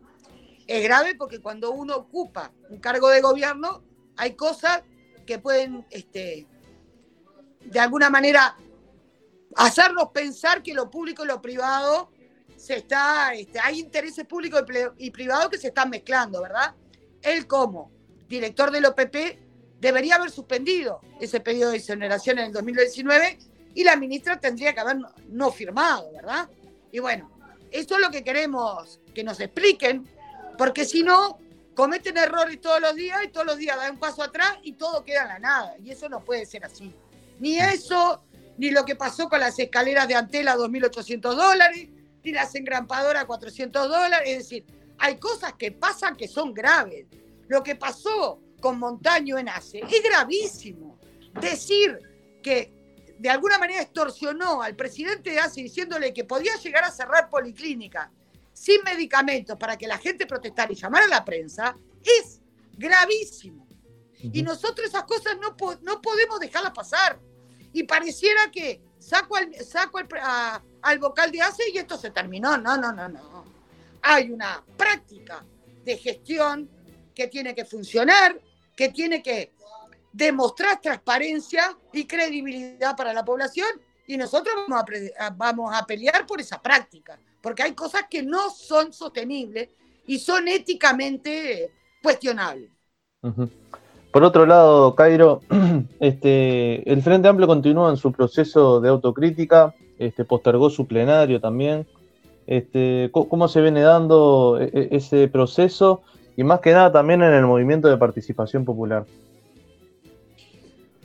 Es 0.68 0.84
grave 0.84 1.16
porque 1.16 1.39
cuando 1.39 1.72
uno 1.72 1.95
ocupa 1.95 2.51
un 2.70 2.80
cargo 2.80 3.10
de 3.10 3.22
gobierno, 3.22 3.84
hay 4.18 4.34
cosas 4.34 4.82
que 5.26 5.39
pueden, 5.39 5.86
este, 5.91 6.47
de 7.62 7.80
alguna 7.80 8.10
manera, 8.10 8.58
hacernos 9.56 10.10
pensar 10.10 10.62
que 10.62 10.74
lo 10.74 10.89
público 10.89 11.24
y 11.24 11.28
lo 11.28 11.41
privado 11.41 12.12
se 12.56 12.78
está, 12.78 13.34
este, 13.34 13.60
hay 13.60 13.80
intereses 13.80 14.26
públicos 14.26 14.64
y 14.97 15.12
privados 15.12 15.49
que 15.49 15.58
se 15.58 15.68
están 15.68 15.89
mezclando, 15.89 16.41
¿verdad? 16.41 16.74
Él 17.22 17.47
como 17.47 17.91
director 18.28 18.72
del 18.72 18.86
OPP 18.86 19.39
debería 19.80 20.16
haber 20.16 20.32
suspendido 20.32 21.01
ese 21.20 21.39
pedido 21.39 21.72
de 21.72 21.78
exoneración 21.78 22.39
en 22.39 22.45
el 22.45 22.53
2019 22.53 23.38
y 23.76 23.84
la 23.84 23.95
ministra 23.97 24.39
tendría 24.39 24.74
que 24.74 24.80
haber 24.80 24.97
no, 25.30 25.51
firmado, 25.51 26.12
¿verdad? 26.14 26.49
Y 26.91 26.99
bueno, 26.99 27.30
eso 27.72 27.95
es 27.95 28.01
lo 28.01 28.10
que 28.10 28.24
queremos 28.24 28.99
que 29.14 29.24
nos 29.24 29.39
expliquen, 29.39 30.08
porque 30.58 30.86
si 30.86 31.03
no, 31.03 31.39
cometen 31.76 32.18
errores 32.18 32.62
todos 32.62 32.80
los 32.80 32.95
días 32.95 33.20
y 33.26 33.28
todos 33.28 33.45
los 33.45 33.58
días 33.58 33.76
dan 33.76 33.91
un 33.91 33.99
paso 33.99 34.24
atrás 34.24 34.58
y 34.64 34.74
todo 34.74 35.03
queda 35.03 35.24
en 35.24 35.28
la 35.28 35.39
nada. 35.39 35.76
Y 35.84 35.91
eso 35.91 36.08
no 36.08 36.24
puede 36.24 36.45
ser 36.45 36.64
así. 36.64 36.95
Ni 37.39 37.60
eso, 37.60 38.24
ni 38.58 38.72
lo 38.72 38.86
que 38.86 38.95
pasó 38.95 39.28
con 39.30 39.39
las 39.39 39.58
escaleras 39.60 40.08
de 40.08 40.16
Antela 40.16 40.56
2.800 40.56 41.22
dólares, 41.22 41.89
ni 42.24 42.32
las 42.32 42.56
engrampadoras 42.56 43.26
400 43.26 43.89
dólares. 43.89 44.30
Es 44.30 44.38
decir, 44.38 44.66
hay 44.97 45.18
cosas 45.18 45.53
que 45.53 45.72
pasan 45.72 46.16
que 46.16 46.28
son 46.28 46.53
graves. 46.53 47.08
Lo 47.47 47.62
que 47.64 47.76
pasó 47.76 48.41
con 48.62 48.80
Montaño 48.80 49.38
en 49.38 49.49
ACE 49.49 49.80
es 49.80 50.03
gravísimo. 50.03 50.99
Decir 51.39 51.99
que 52.41 52.74
de 53.20 53.30
alguna 53.30 53.58
manera 53.58 53.82
extorsionó 53.82 54.62
al 54.62 54.76
presidente 54.76 55.32
de 55.32 55.39
ACE 55.39 55.62
diciéndole 55.62 56.14
que 56.14 56.24
podía 56.24 56.56
llegar 56.58 56.84
a 56.84 56.91
cerrar 56.91 57.30
policlínica 57.30 58.12
sin 58.53 58.82
medicamentos 58.84 59.58
para 59.58 59.78
que 59.78 59.88
la 59.88 59.97
gente 59.97 60.26
protestara 60.26 60.72
y 60.72 60.76
llamara 60.76 61.06
a 61.06 61.10
la 61.10 61.26
prensa 61.26 61.78
es 62.01 62.41
gravísimo. 62.78 63.68
Y 64.18 64.41
nosotros 64.41 64.88
esas 64.88 65.03
cosas 65.03 65.38
no, 65.39 65.56
no 65.82 66.01
podemos 66.01 66.39
dejarlas 66.39 66.72
pasar. 66.72 67.20
Y 67.76 67.84
pareciera 67.84 68.49
que 68.49 68.82
saco 68.97 69.36
al, 69.36 69.53
saco 69.55 69.99
al, 70.82 70.99
vocal 70.99 71.30
de 71.30 71.41
ACE 71.41 71.63
y 71.73 71.78
esto 71.78 71.97
se 71.97 72.09
terminó. 72.09 72.57
No, 72.57 72.78
no, 72.78 72.93
no, 72.93 73.09
no. 73.09 73.43
Hay 74.01 74.32
una 74.32 74.63
práctica 74.78 75.45
de 75.84 75.97
gestión 75.97 76.69
que 77.13 77.28
tiene 77.28 77.53
que 77.53 77.65
funcionar, 77.65 78.39
que 78.78 78.89
tiene 78.89 79.21
que 79.21 79.53
demostrar 80.13 80.80
transparencia 80.80 81.78
y 81.91 82.05
credibilidad 82.05 82.95
para 82.95 83.11
la 83.11 83.26
población 83.26 83.67
y 84.07 84.15
nosotros 84.15 84.55
vamos 84.69 84.86
a, 85.19 85.30
vamos 85.32 85.76
a 85.76 85.86
pelear 85.86 86.26
por 86.26 86.39
esa 86.39 86.61
práctica, 86.61 87.19
porque 87.41 87.63
hay 87.63 87.73
cosas 87.73 88.03
que 88.09 88.23
no 88.23 88.49
son 88.51 88.93
sostenibles 88.93 89.67
y 90.07 90.17
son 90.17 90.47
éticamente 90.47 91.73
cuestionables. 92.01 92.71
Por 94.16 94.24
otro 94.24 94.45
lado, 94.45 94.95
Cairo, 94.95 95.41
este, 95.99 96.89
el 96.89 97.01
Frente 97.01 97.28
Amplio 97.28 97.47
continúa 97.47 97.89
en 97.89 97.97
su 97.97 98.13
proceso 98.13 98.80
de 98.80 98.88
autocrítica, 98.88 99.76
este, 99.99 100.24
postergó 100.24 100.70
su 100.70 100.88
plenario 100.88 101.41
también. 101.41 101.86
Este, 102.47 103.09
¿Cómo 103.11 103.49
se 103.49 103.59
viene 103.59 103.82
dando 103.82 104.57
e, 104.57 104.72
e, 104.72 104.88
ese 104.95 105.28
proceso? 105.28 106.01
Y 106.38 106.45
más 106.45 106.61
que 106.61 106.72
nada 106.72 106.93
también 106.93 107.24
en 107.24 107.34
el 107.34 107.45
movimiento 107.45 107.89
de 107.89 107.97
participación 107.97 108.63
popular. 108.63 109.05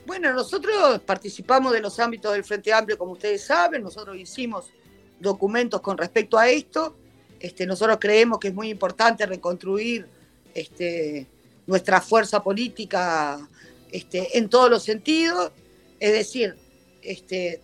Bueno, 0.06 0.32
nosotros 0.32 1.00
participamos 1.04 1.72
de 1.72 1.80
los 1.80 1.98
ámbitos 1.98 2.32
del 2.32 2.44
Frente 2.44 2.72
Amplio, 2.72 2.96
como 2.96 3.14
ustedes 3.14 3.44
saben, 3.44 3.82
nosotros 3.82 4.16
hicimos 4.16 4.70
documentos 5.18 5.80
con 5.80 5.98
respecto 5.98 6.38
a 6.38 6.48
esto. 6.48 6.94
Este, 7.40 7.66
nosotros 7.66 7.98
creemos 8.00 8.38
que 8.38 8.46
es 8.46 8.54
muy 8.54 8.70
importante 8.70 9.26
reconstruir 9.26 10.06
este, 10.54 11.26
nuestra 11.70 12.00
fuerza 12.00 12.42
política 12.42 13.48
este, 13.92 14.36
en 14.36 14.48
todos 14.48 14.68
los 14.68 14.82
sentidos, 14.82 15.52
es 16.00 16.12
decir, 16.12 16.56
este, 17.00 17.62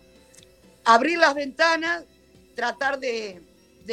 abrir 0.85 1.17
las 1.17 1.35
ventanas, 1.35 2.05
tratar 2.55 2.99
de, 3.01 3.43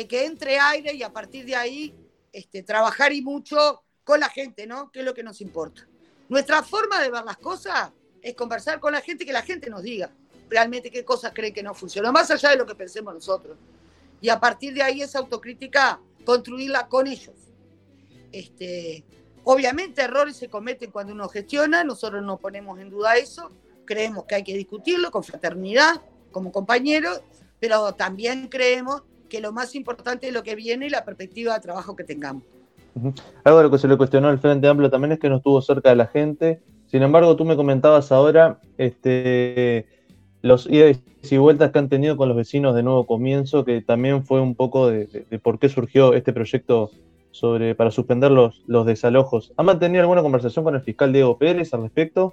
que 0.08 0.24
entre 0.24 0.56
aire 0.60 0.94
y 0.94 1.02
a 1.02 1.12
partir 1.12 1.44
de 1.44 1.56
ahí 1.56 1.92
este, 2.32 2.62
trabajar 2.62 3.12
y 3.12 3.22
mucho 3.22 3.82
con 4.04 4.20
la 4.20 4.28
gente, 4.28 4.68
¿no? 4.68 4.88
Que 4.92 5.00
es 5.00 5.04
lo 5.04 5.14
que 5.14 5.24
nos 5.24 5.40
importa. 5.40 5.84
Nuestra 6.28 6.62
forma 6.62 7.02
de 7.02 7.10
ver 7.10 7.24
las 7.24 7.38
cosas 7.38 7.90
es 8.22 8.34
conversar 8.34 8.78
con 8.78 8.92
la 8.92 9.00
gente 9.00 9.26
que 9.26 9.32
la 9.32 9.42
gente 9.42 9.68
nos 9.68 9.82
diga 9.82 10.12
realmente 10.48 10.92
qué 10.92 11.04
cosas 11.04 11.32
creen 11.34 11.52
que 11.52 11.62
no 11.64 11.74
funcionan, 11.74 12.12
más 12.12 12.30
allá 12.30 12.50
de 12.50 12.56
lo 12.56 12.66
que 12.66 12.76
pensemos 12.76 13.12
nosotros. 13.12 13.58
Y 14.20 14.28
a 14.28 14.38
partir 14.38 14.74
de 14.74 14.82
ahí 14.82 15.02
esa 15.02 15.18
autocrítica, 15.18 16.00
construirla 16.24 16.86
con 16.86 17.08
ellos. 17.08 17.34
Obviamente 19.44 20.02
errores 20.02 20.36
se 20.36 20.48
cometen 20.48 20.90
cuando 20.90 21.12
uno 21.12 21.28
gestiona, 21.28 21.84
nosotros 21.84 22.22
no 22.22 22.38
ponemos 22.38 22.80
en 22.80 22.88
duda 22.88 23.16
eso, 23.16 23.50
creemos 23.84 24.24
que 24.24 24.36
hay 24.36 24.42
que 24.42 24.56
discutirlo 24.56 25.10
con 25.10 25.22
fraternidad, 25.22 26.00
como 26.32 26.50
compañeros, 26.50 27.20
pero 27.60 27.92
también 27.92 28.48
creemos 28.48 29.02
que 29.28 29.40
lo 29.40 29.52
más 29.52 29.74
importante 29.74 30.28
es 30.28 30.32
lo 30.32 30.42
que 30.42 30.54
viene 30.54 30.86
y 30.86 30.90
la 30.90 31.04
perspectiva 31.04 31.54
de 31.54 31.60
trabajo 31.60 31.94
que 31.94 32.04
tengamos. 32.04 32.42
Algo 33.44 33.58
de 33.58 33.64
lo 33.64 33.70
que 33.70 33.78
se 33.78 33.88
le 33.88 33.96
cuestionó 33.96 34.28
al 34.28 34.38
Frente 34.38 34.66
Amplio 34.66 34.90
también 34.90 35.12
es 35.12 35.18
que 35.18 35.28
no 35.28 35.36
estuvo 35.36 35.60
cerca 35.60 35.90
de 35.90 35.96
la 35.96 36.06
gente. 36.06 36.60
Sin 36.86 37.02
embargo, 37.02 37.36
tú 37.36 37.44
me 37.44 37.56
comentabas 37.56 38.12
ahora 38.12 38.60
este, 38.78 39.86
los 40.42 40.66
idas 40.66 40.98
y 41.22 41.36
vueltas 41.36 41.70
que 41.72 41.78
han 41.78 41.88
tenido 41.88 42.16
con 42.16 42.28
los 42.28 42.36
vecinos 42.36 42.74
de 42.74 42.82
Nuevo 42.82 43.06
Comienzo, 43.06 43.64
que 43.64 43.82
también 43.82 44.24
fue 44.24 44.40
un 44.40 44.54
poco 44.54 44.88
de 44.88 45.40
por 45.42 45.58
qué 45.58 45.68
surgió 45.68 46.14
este 46.14 46.32
proyecto 46.32 46.90
sobre, 47.34 47.74
para 47.74 47.90
suspender 47.90 48.30
los, 48.30 48.62
los 48.68 48.86
desalojos. 48.86 49.52
¿Ha 49.56 49.64
mantenido 49.64 50.02
alguna 50.02 50.22
conversación 50.22 50.64
con 50.64 50.76
el 50.76 50.82
fiscal 50.82 51.12
Diego 51.12 51.36
Pérez 51.36 51.74
al 51.74 51.82
respecto? 51.82 52.32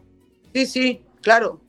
Sí, 0.54 0.68
sí, 0.68 1.02
claro. 1.22 1.60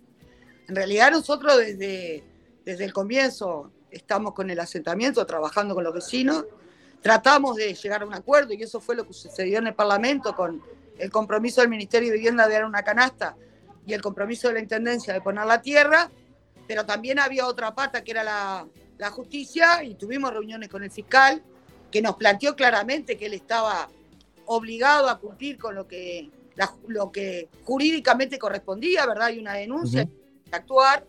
En 0.69 0.77
realidad 0.77 1.11
nosotros 1.11 1.57
desde, 1.57 2.23
desde 2.67 2.85
el 2.85 2.93
comienzo 2.93 3.71
estamos 3.91 4.35
con 4.35 4.51
el 4.51 4.61
asentamiento, 4.61 5.25
trabajando 5.25 5.75
con 5.75 5.83
los 5.83 5.95
vecinos, 5.95 6.45
tratamos 7.01 7.57
de 7.57 7.73
llegar 7.73 8.03
a 8.03 8.07
un 8.07 8.13
acuerdo 8.13 8.53
y 8.53 8.63
eso 8.63 8.81
fue 8.81 8.97
lo 8.97 9.07
que 9.07 9.15
sucedió 9.15 9.61
en 9.61 9.69
el 9.69 9.75
Parlamento 9.75 10.37
con 10.37 10.61
el 10.99 11.11
compromiso 11.11 11.63
del 11.63 11.71
Ministerio 11.71 12.11
de 12.11 12.19
Vivienda 12.19 12.47
de 12.47 12.53
dar 12.53 12.67
una 12.67 12.83
canasta 12.83 13.35
y 13.87 13.95
el 13.95 14.03
compromiso 14.03 14.49
de 14.49 14.55
la 14.55 14.61
Intendencia 14.61 15.15
de 15.15 15.23
poner 15.23 15.47
la 15.47 15.63
tierra, 15.63 16.11
pero 16.69 16.85
también 16.85 17.19
había 17.19 17.47
otra 17.47 17.75
pata 17.75 18.05
que 18.05 18.11
era 18.11 18.25
la, 18.25 18.67
la 18.99 19.11
justicia 19.11 19.83
y 19.85 19.95
tuvimos 19.95 20.35
reuniones 20.35 20.69
con 20.69 20.83
el 20.83 20.91
fiscal 20.91 21.43
que 21.93 22.03
nos 22.03 22.17
planteó 22.17 22.57
claramente 22.57 23.17
que 23.17 23.27
él 23.27 23.35
estaba 23.35 23.89
obligado 24.47 25.09
a 25.09 25.19
cumplir 25.21 25.59
con 25.59 25.77
lo 25.77 25.87
que, 25.87 26.31
lo 26.89 27.13
que 27.13 27.49
jurídicamente 27.65 28.39
correspondía, 28.39 29.07
¿verdad? 29.07 29.27
Hay 29.29 29.39
una 29.39 29.55
denuncia, 29.55 30.03
uh 30.05 30.23
actuar, 30.53 31.03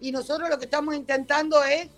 y 0.00 0.10
nosotros 0.10 0.48
lo 0.48 0.58
que 0.58 0.64
estamos 0.64 0.94
intentando 0.94 1.62
es 1.62 1.88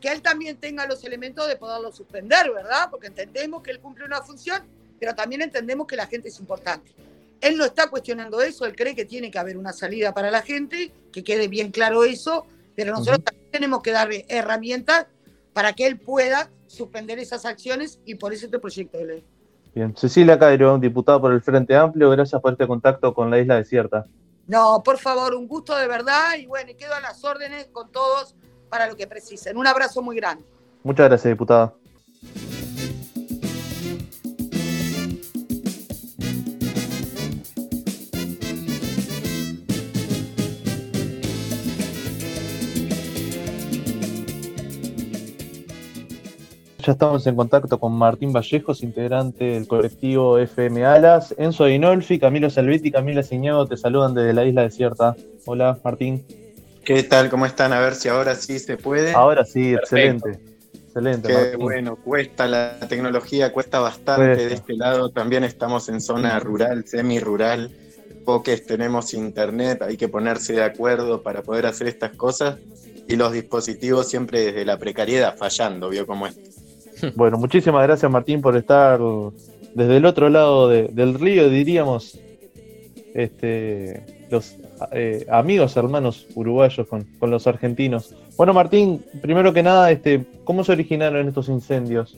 que 0.00 0.08
él 0.08 0.22
también 0.22 0.56
tenga 0.58 0.86
los 0.86 1.02
elementos 1.02 1.48
de 1.48 1.56
poderlo 1.56 1.90
suspender, 1.90 2.52
¿verdad? 2.52 2.88
Porque 2.88 3.08
entendemos 3.08 3.64
que 3.64 3.72
él 3.72 3.80
cumple 3.80 4.04
una 4.04 4.22
función, 4.22 4.62
pero 5.00 5.12
también 5.14 5.42
entendemos 5.42 5.88
que 5.88 5.96
la 5.96 6.06
gente 6.06 6.28
es 6.28 6.38
importante. 6.38 6.92
Él 7.40 7.56
no 7.56 7.64
está 7.64 7.88
cuestionando 7.88 8.40
eso, 8.42 8.64
él 8.64 8.76
cree 8.76 8.94
que 8.94 9.04
tiene 9.04 9.30
que 9.30 9.40
haber 9.40 9.56
una 9.56 9.72
salida 9.72 10.14
para 10.14 10.30
la 10.30 10.42
gente, 10.42 10.92
que 11.12 11.24
quede 11.24 11.48
bien 11.48 11.72
claro 11.72 12.04
eso, 12.04 12.46
pero 12.76 12.92
nosotros 12.92 13.24
también 13.24 13.50
tenemos 13.50 13.82
que 13.82 13.90
darle 13.90 14.24
herramientas 14.28 15.06
para 15.52 15.72
que 15.72 15.86
él 15.86 15.98
pueda 15.98 16.50
suspender 16.66 17.18
esas 17.18 17.44
acciones 17.44 18.00
y 18.04 18.14
por 18.14 18.32
eso 18.32 18.46
este 18.46 18.58
proyecto 18.58 18.98
de 18.98 19.04
ley. 19.04 19.24
Bien, 19.74 19.94
Cecilia 19.96 20.38
Cairo, 20.38 20.78
diputada 20.78 21.20
por 21.20 21.32
el 21.32 21.42
Frente 21.42 21.76
Amplio, 21.76 22.10
gracias 22.10 22.40
por 22.40 22.52
este 22.52 22.66
contacto 22.66 23.14
con 23.14 23.30
la 23.30 23.38
isla 23.38 23.56
desierta. 23.56 24.04
No, 24.46 24.82
por 24.84 24.98
favor, 24.98 25.34
un 25.34 25.46
gusto 25.46 25.76
de 25.76 25.86
verdad 25.86 26.36
y 26.38 26.46
bueno, 26.46 26.72
quedo 26.76 26.94
a 26.94 27.00
las 27.00 27.22
órdenes 27.24 27.68
con 27.68 27.92
todos 27.92 28.34
para 28.68 28.88
lo 28.88 28.96
que 28.96 29.06
precisen. 29.06 29.56
Un 29.56 29.66
abrazo 29.66 30.02
muy 30.02 30.16
grande. 30.16 30.44
Muchas 30.82 31.08
gracias, 31.08 31.30
diputada. 31.32 31.74
Ya 46.90 46.94
estamos 46.94 47.24
en 47.28 47.36
contacto 47.36 47.78
con 47.78 47.92
Martín 47.92 48.32
Vallejos, 48.32 48.82
integrante 48.82 49.44
del 49.44 49.68
colectivo 49.68 50.38
FM 50.38 50.84
Alas, 50.84 51.32
Enzo 51.38 51.66
Dinolfi, 51.66 52.18
Camilo 52.18 52.50
Salvetti, 52.50 52.90
Camila 52.90 53.22
Ciñego, 53.22 53.64
te 53.68 53.76
saludan 53.76 54.12
desde 54.12 54.32
la 54.32 54.44
isla 54.44 54.62
desierta. 54.62 55.14
Hola, 55.46 55.78
Martín. 55.84 56.26
¿Qué 56.84 57.04
tal? 57.04 57.30
¿Cómo 57.30 57.46
están? 57.46 57.72
A 57.72 57.78
ver 57.78 57.94
si 57.94 58.08
ahora 58.08 58.34
sí 58.34 58.58
se 58.58 58.76
puede. 58.76 59.12
Ahora 59.12 59.44
sí, 59.44 59.72
excelente. 59.72 60.40
Excelente. 60.86 61.28
Qué 61.28 61.56
bueno, 61.56 61.94
cuesta 61.94 62.48
la 62.48 62.80
tecnología, 62.88 63.52
cuesta 63.52 63.78
bastante. 63.78 64.48
De 64.48 64.54
este 64.54 64.74
lado 64.74 65.10
también 65.10 65.44
estamos 65.44 65.88
en 65.88 66.00
zona 66.00 66.40
rural, 66.40 66.88
semi-rural. 66.88 67.70
Poques 68.24 68.66
tenemos 68.66 69.14
internet, 69.14 69.82
hay 69.82 69.96
que 69.96 70.08
ponerse 70.08 70.54
de 70.54 70.64
acuerdo 70.64 71.22
para 71.22 71.42
poder 71.42 71.66
hacer 71.66 71.86
estas 71.86 72.16
cosas. 72.16 72.56
Y 73.06 73.14
los 73.14 73.30
dispositivos 73.30 74.08
siempre 74.08 74.40
desde 74.46 74.64
la 74.64 74.76
precariedad 74.76 75.36
fallando, 75.36 75.88
vio 75.88 76.04
cómo 76.04 76.26
es. 76.26 76.59
Bueno, 77.16 77.38
muchísimas 77.38 77.82
gracias 77.82 78.10
Martín 78.10 78.40
por 78.40 78.56
estar 78.56 79.00
desde 79.74 79.96
el 79.96 80.04
otro 80.04 80.28
lado 80.28 80.68
del 80.68 81.14
río, 81.14 81.48
diríamos, 81.48 82.18
este, 83.14 84.26
los 84.30 84.56
eh, 84.92 85.26
amigos, 85.30 85.76
hermanos 85.76 86.26
uruguayos 86.34 86.86
con, 86.86 87.06
los 87.20 87.46
argentinos. 87.46 88.14
Bueno, 88.36 88.54
Martín, 88.54 89.04
primero 89.20 89.52
que 89.52 89.62
nada, 89.62 89.90
este, 89.90 90.24
¿cómo 90.44 90.64
se 90.64 90.72
originaron 90.72 91.28
estos 91.28 91.48
incendios? 91.48 92.16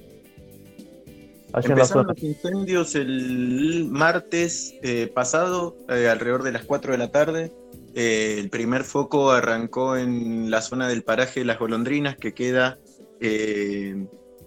Empezaron 1.54 2.06
los 2.06 2.22
incendios 2.22 2.94
el 2.94 3.88
martes 3.90 4.74
eh, 4.82 5.10
pasado, 5.12 5.76
eh, 5.90 6.08
alrededor 6.08 6.44
de 6.44 6.52
las 6.52 6.64
4 6.64 6.92
de 6.92 6.98
la 6.98 7.10
tarde. 7.10 7.52
el 7.94 8.48
primer 8.48 8.84
foco 8.84 9.32
arrancó 9.32 9.98
en 9.98 10.50
la 10.50 10.62
zona 10.62 10.88
del 10.88 11.02
paraje 11.02 11.44
Las 11.44 11.58
Golondrinas, 11.58 12.16
que 12.16 12.32
queda 12.32 12.78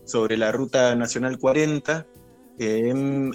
sobre 0.06 0.38
la 0.38 0.52
Ruta 0.52 0.96
Nacional 0.96 1.38
40 1.38 2.06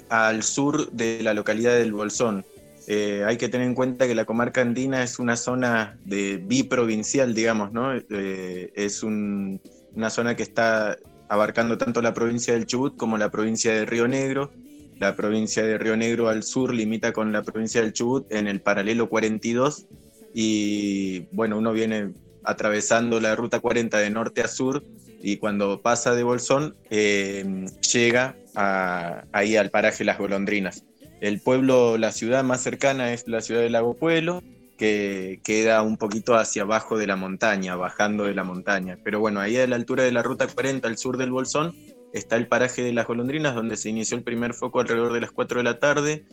al 0.09 0.43
sur 0.43 0.91
de 0.91 1.21
la 1.21 1.33
localidad 1.33 1.75
del 1.75 1.93
Bolsón. 1.93 2.45
Eh, 2.87 3.23
hay 3.25 3.37
que 3.37 3.49
tener 3.49 3.67
en 3.67 3.75
cuenta 3.75 4.07
que 4.07 4.15
la 4.15 4.25
comarca 4.25 4.61
andina 4.61 5.03
es 5.03 5.19
una 5.19 5.35
zona 5.35 5.99
de 6.03 6.37
biprovincial, 6.37 7.33
digamos, 7.33 7.71
¿no? 7.71 7.93
Eh, 7.95 8.71
es 8.75 9.03
una 9.03 10.09
zona 10.09 10.35
que 10.35 10.43
está 10.43 10.97
abarcando 11.29 11.77
tanto 11.77 12.01
la 12.01 12.13
provincia 12.13 12.53
del 12.53 12.65
Chubut 12.65 12.97
como 12.97 13.17
la 13.17 13.29
provincia 13.29 13.73
de 13.73 13.85
Río 13.85 14.07
Negro. 14.07 14.51
La 14.99 15.15
provincia 15.15 15.63
de 15.63 15.77
Río 15.77 15.95
Negro 15.95 16.27
al 16.29 16.43
sur 16.43 16.73
limita 16.73 17.13
con 17.13 17.31
la 17.31 17.43
provincia 17.43 17.81
del 17.81 17.93
Chubut 17.93 18.31
en 18.31 18.47
el 18.47 18.61
paralelo 18.61 19.09
42 19.09 19.87
y 20.33 21.21
bueno, 21.31 21.57
uno 21.57 21.73
viene 21.73 22.13
atravesando 22.43 23.19
la 23.19 23.35
ruta 23.35 23.59
40 23.59 23.97
de 23.97 24.09
norte 24.09 24.41
a 24.41 24.47
sur 24.47 24.83
y 25.21 25.37
cuando 25.37 25.81
pasa 25.81 26.15
de 26.15 26.23
Bolsón 26.23 26.75
eh, 26.89 27.65
llega 27.93 28.35
ahí 28.53 29.55
al 29.55 29.69
paraje 29.69 30.03
Las 30.03 30.17
Golondrinas. 30.17 30.83
El 31.21 31.39
pueblo, 31.39 31.97
la 31.97 32.11
ciudad 32.11 32.43
más 32.43 32.61
cercana 32.61 33.13
es 33.13 33.27
la 33.27 33.41
ciudad 33.41 33.61
de 33.61 33.69
Lago 33.69 33.93
Pueblo, 33.93 34.41
que 34.77 35.39
queda 35.43 35.83
un 35.83 35.97
poquito 35.97 36.35
hacia 36.35 36.63
abajo 36.63 36.97
de 36.97 37.05
la 37.05 37.15
montaña, 37.15 37.75
bajando 37.75 38.23
de 38.23 38.33
la 38.33 38.43
montaña. 38.43 38.97
Pero 39.03 39.19
bueno, 39.19 39.39
ahí 39.39 39.55
a 39.57 39.67
la 39.67 39.75
altura 39.75 40.03
de 40.03 40.11
la 40.11 40.23
ruta 40.23 40.47
40 40.47 40.87
al 40.87 40.97
sur 40.97 41.17
del 41.17 41.31
Bolsón 41.31 41.75
está 42.13 42.35
el 42.37 42.47
paraje 42.47 42.81
de 42.81 42.91
las 42.91 43.05
golondrinas, 43.05 43.53
donde 43.53 43.77
se 43.77 43.89
inició 43.89 44.17
el 44.17 44.23
primer 44.23 44.55
foco 44.55 44.79
alrededor 44.79 45.13
de 45.13 45.21
las 45.21 45.31
4 45.31 45.59
de 45.59 45.63
la 45.63 45.79
tarde. 45.79 46.25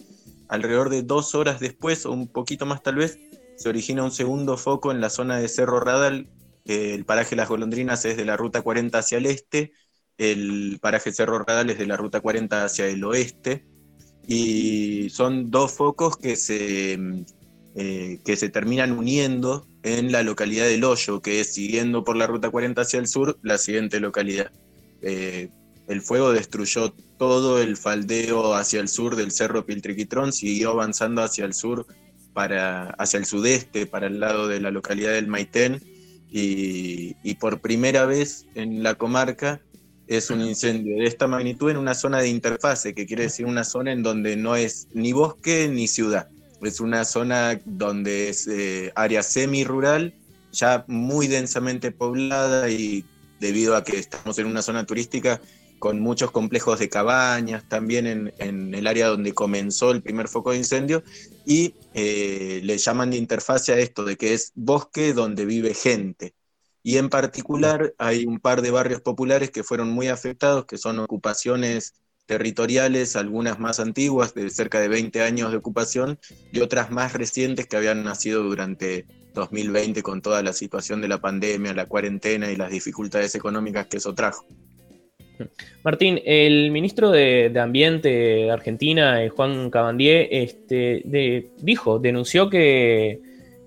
Alrededor 0.48 0.89
de 0.89 1.02
dos 1.02 1.35
horas 1.35 1.60
después, 1.60 2.06
o 2.06 2.12
un 2.12 2.27
poquito 2.27 2.65
más 2.65 2.82
tal 2.82 2.97
vez, 2.97 3.19
se 3.56 3.69
origina 3.69 4.02
un 4.02 4.10
segundo 4.10 4.56
foco 4.56 4.90
en 4.93 5.02
la 5.02 5.10
zona 5.10 5.36
de 5.39 5.48
Cerro 5.48 5.81
Radal. 5.81 6.28
El 6.69 7.05
paraje 7.05 7.36
las 7.36 7.49
golondrinas 7.49 8.05
es 8.05 8.16
de 8.16 8.24
la 8.24 8.36
ruta 8.36 8.62
40 8.62 8.99
hacia 8.99 9.19
el 9.19 9.27
este, 9.27 9.73
el 10.19 10.78
paraje 10.81 11.12
Cerro 11.12 11.39
Radal 11.39 11.70
es 11.70 11.78
de 11.78 11.86
la 11.86 11.97
ruta 11.97 12.20
40 12.20 12.65
hacia 12.65 12.86
el 12.86 13.03
oeste. 13.05 13.65
Y 14.27 15.09
son 15.11 15.51
dos 15.51 15.73
focos 15.73 16.16
que 16.19 16.36
se 16.36 16.99
eh, 17.81 18.19
que 18.24 18.36
se 18.36 18.49
terminan 18.49 18.90
uniendo 18.90 19.65
en 19.85 20.11
la 20.11 20.24
localidad 20.24 20.66
del 20.66 20.82
Hoyo, 20.82 21.23
que 21.23 21.40
es 21.40 21.55
siguiendo 21.55 22.03
por 22.03 22.16
la 22.16 22.27
ruta 22.27 22.51
40 22.51 22.81
hacia 22.82 22.99
el 22.99 23.07
sur, 23.07 23.39
la 23.43 23.57
siguiente 23.57 24.01
localidad. 24.01 24.51
Eh, 25.01 25.49
el 25.86 26.03
fuego 26.03 26.32
destruyó 26.32 26.93
todo 27.19 27.62
el 27.62 27.77
faldeo 27.77 28.55
hacia 28.55 28.81
el 28.81 28.89
sur 28.89 29.15
del 29.15 29.31
Cerro 29.31 29.65
Piltriquitrón, 29.65 30.32
siguió 30.32 30.70
avanzando 30.70 31.23
hacia 31.23 31.45
el 31.45 31.55
sur, 31.55 31.86
para, 32.32 32.90
hacia 32.99 33.19
el 33.19 33.27
sudeste, 33.27 33.86
para 33.86 34.09
el 34.09 34.19
lado 34.19 34.49
de 34.49 34.61
la 34.61 34.73
localidad 34.73 35.12
del 35.12 35.28
Maitén, 35.28 35.81
y, 36.31 37.17
y 37.23 37.35
por 37.35 37.61
primera 37.61 38.07
vez 38.07 38.47
en 38.55 38.83
la 38.83 38.95
comarca 38.95 39.61
es 40.09 40.31
un 40.31 40.41
incendio 40.41 40.97
de 40.97 41.05
esta 41.05 41.27
magnitud 41.27 41.71
en 41.71 41.77
una 41.77 41.95
zona 41.95 42.21
de 42.21 42.29
interfase, 42.29 42.95
que 42.95 43.07
quiere 43.07 43.25
decir 43.25 43.45
una 43.47 43.63
zona 43.63 43.93
en 43.93 44.03
donde 44.03 44.37
no 44.37 44.57
es 44.57 44.89
ni 44.95 45.13
bosque 45.13 45.69
ni 45.69 45.87
ciudad. 45.87 46.29
Es 46.63 46.81
una 46.81 47.05
zona 47.05 47.61
donde 47.65 48.31
es 48.31 48.49
eh, 48.49 48.91
área 48.97 49.23
semi-rural, 49.23 50.15
ya 50.53 50.85
muy 50.89 51.29
densamente 51.29 51.93
poblada 51.93 52.71
y 52.71 53.05
debido 53.39 53.77
a 53.77 53.85
que 53.85 53.99
estamos 53.99 54.39
en 54.39 54.47
una 54.47 54.63
zona 54.63 54.85
turística 54.87 55.41
con 55.79 56.01
muchos 56.01 56.31
complejos 56.31 56.79
de 56.79 56.89
cabañas, 56.89 57.69
también 57.69 58.33
en, 58.39 58.75
el 58.75 58.87
área 58.87 59.09
donde 59.09 59.33
comenzó 59.33 59.91
el 59.91 60.03
primer 60.03 60.29
foco 60.29 60.51
de 60.51 60.59
incendio, 60.59 61.03
y 61.47 61.75
eh, 61.95 62.61
le 62.63 62.79
llaman 62.79 63.11
de 63.11 63.17
interfase 63.17 63.73
a 63.73 63.79
esto, 63.79 64.05
de 64.05 64.17
que 64.17 64.35
es 64.35 64.53
bosque 64.55 65.13
donde 65.13 65.45
vive 65.45 65.75
gente. 65.75 66.35
Y 66.83 66.97
en 66.97 67.09
particular 67.09 67.95
hay 67.99 68.25
un 68.25 68.41
par 68.41 68.63
de 68.63 68.71
barrios 68.71 69.01
populares 69.01 69.51
que 69.51 69.65
fueron 69.65 69.91
muy 69.91 70.09
afectados, 70.09 70.65
que 70.67 70.79
son 70.79 70.99
ocupaciones 70.99 71.95
territoriales, 72.27 73.17
algunas 73.17 73.59
más 73.59 73.81
antiguas, 73.81 74.35
de 74.35 74.51
cerca 74.51 74.81
de 74.81 74.89
20 74.89 75.23
años 75.23 75.51
de 75.51 75.57
ocupación, 75.57 76.19
y 76.53 76.61
otras 76.61 76.91
más 76.91 77.15
recientes 77.15 77.67
que 77.67 77.77
habían 77.77 78.05
nacido 78.05 78.43
durante 78.43 79.07
2020 79.35 80.03
con 80.03 80.21
toda 80.21 80.43
la 80.43 80.53
situación 80.53 81.01
de 81.01 81.09
la 81.09 81.21
pandemia, 81.21 81.73
la 81.73 81.87
cuarentena 81.87 82.51
y 82.51 82.57
las 82.57 82.71
dificultades 82.71 83.35
económicas 83.35 83.87
que 83.87 83.97
eso 83.97 84.15
trajo. 84.15 84.47
Martín, 85.82 86.20
el 86.24 86.70
ministro 86.70 87.10
de, 87.10 87.52
Ambiente 87.59 88.09
de 88.09 88.51
Argentina, 88.51 89.23
eh, 89.23 89.28
Juan 89.28 89.70
Cabandier, 89.70 90.28
este, 90.31 91.02
dijo, 91.59 91.98
denunció 91.98 92.48
que, 92.51 93.20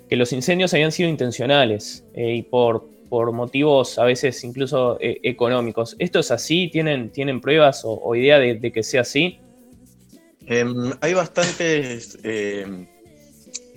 los 0.10 0.34
incendios 0.34 0.74
habían 0.74 0.92
sido 0.92 1.08
intencionales 1.08 2.04
eh, 2.14 2.36
y 2.36 2.42
por 2.42 2.92
motivos 3.34 4.00
a 4.00 4.06
veces 4.06 4.44
incluso 4.44 4.98
eh, 5.02 5.20
económicos. 5.24 5.96
¿Esto 6.00 6.20
es 6.20 6.32
así? 6.32 6.70
¿Tienen, 6.70 7.12
tienen 7.12 7.42
pruebas 7.42 7.84
o, 7.84 8.16
idea 8.16 8.40
de, 8.40 8.72
que 8.72 8.84
sea 8.84 9.02
así? 9.02 9.40
Em, 10.48 10.92
hay 11.02 11.14
bastantes, 11.14 12.18
em, 12.24 12.88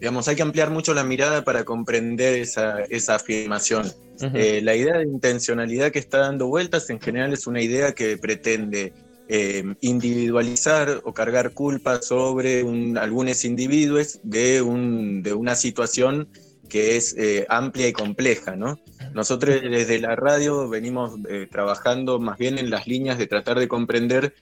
digamos, 0.04 0.28
hay 0.28 0.36
que 0.36 0.42
ampliar 0.42 0.68
mucho 0.68 0.92
la 0.92 1.02
mirada 1.02 1.44
para 1.44 1.64
comprender 1.64 2.34
esa, 2.34 2.84
afirmación. 3.08 3.90
Eh, 4.34 4.60
la 4.62 4.76
idea 4.76 4.98
de 4.98 5.04
intencionalidad 5.04 5.92
que 5.92 5.98
está 5.98 6.18
dando 6.18 6.46
vueltas 6.46 6.90
en 6.90 7.00
general 7.00 7.32
es 7.32 7.46
una 7.46 7.62
idea 7.62 7.92
que 7.92 8.18
pretende 8.18 8.92
em, 9.28 9.74
individualizar 9.80 11.00
o 11.04 11.14
cargar 11.14 11.52
culpa 11.52 12.02
sobre 12.02 12.66
algunos 13.00 13.46
individuos 13.46 14.20
de, 14.22 14.60
un, 14.60 15.22
de 15.22 15.32
una 15.32 15.54
situación 15.54 16.28
que 16.68 16.98
es 16.98 17.16
eh, 17.16 17.46
amplia 17.48 17.88
y 17.88 17.94
compleja, 17.94 18.56
¿no? 18.56 18.78
Nosotros 19.14 19.58
desde 19.62 20.00
la 20.00 20.16
radio 20.16 20.68
venimos 20.68 21.18
eh, 21.30 21.48
trabajando 21.50 22.20
más 22.20 22.36
bien 22.36 22.58
en 22.58 22.68
las 22.68 22.86
líneas 22.86 23.16
de 23.16 23.26
tratar 23.26 23.58
de 23.58 23.68
comprender 23.68 24.34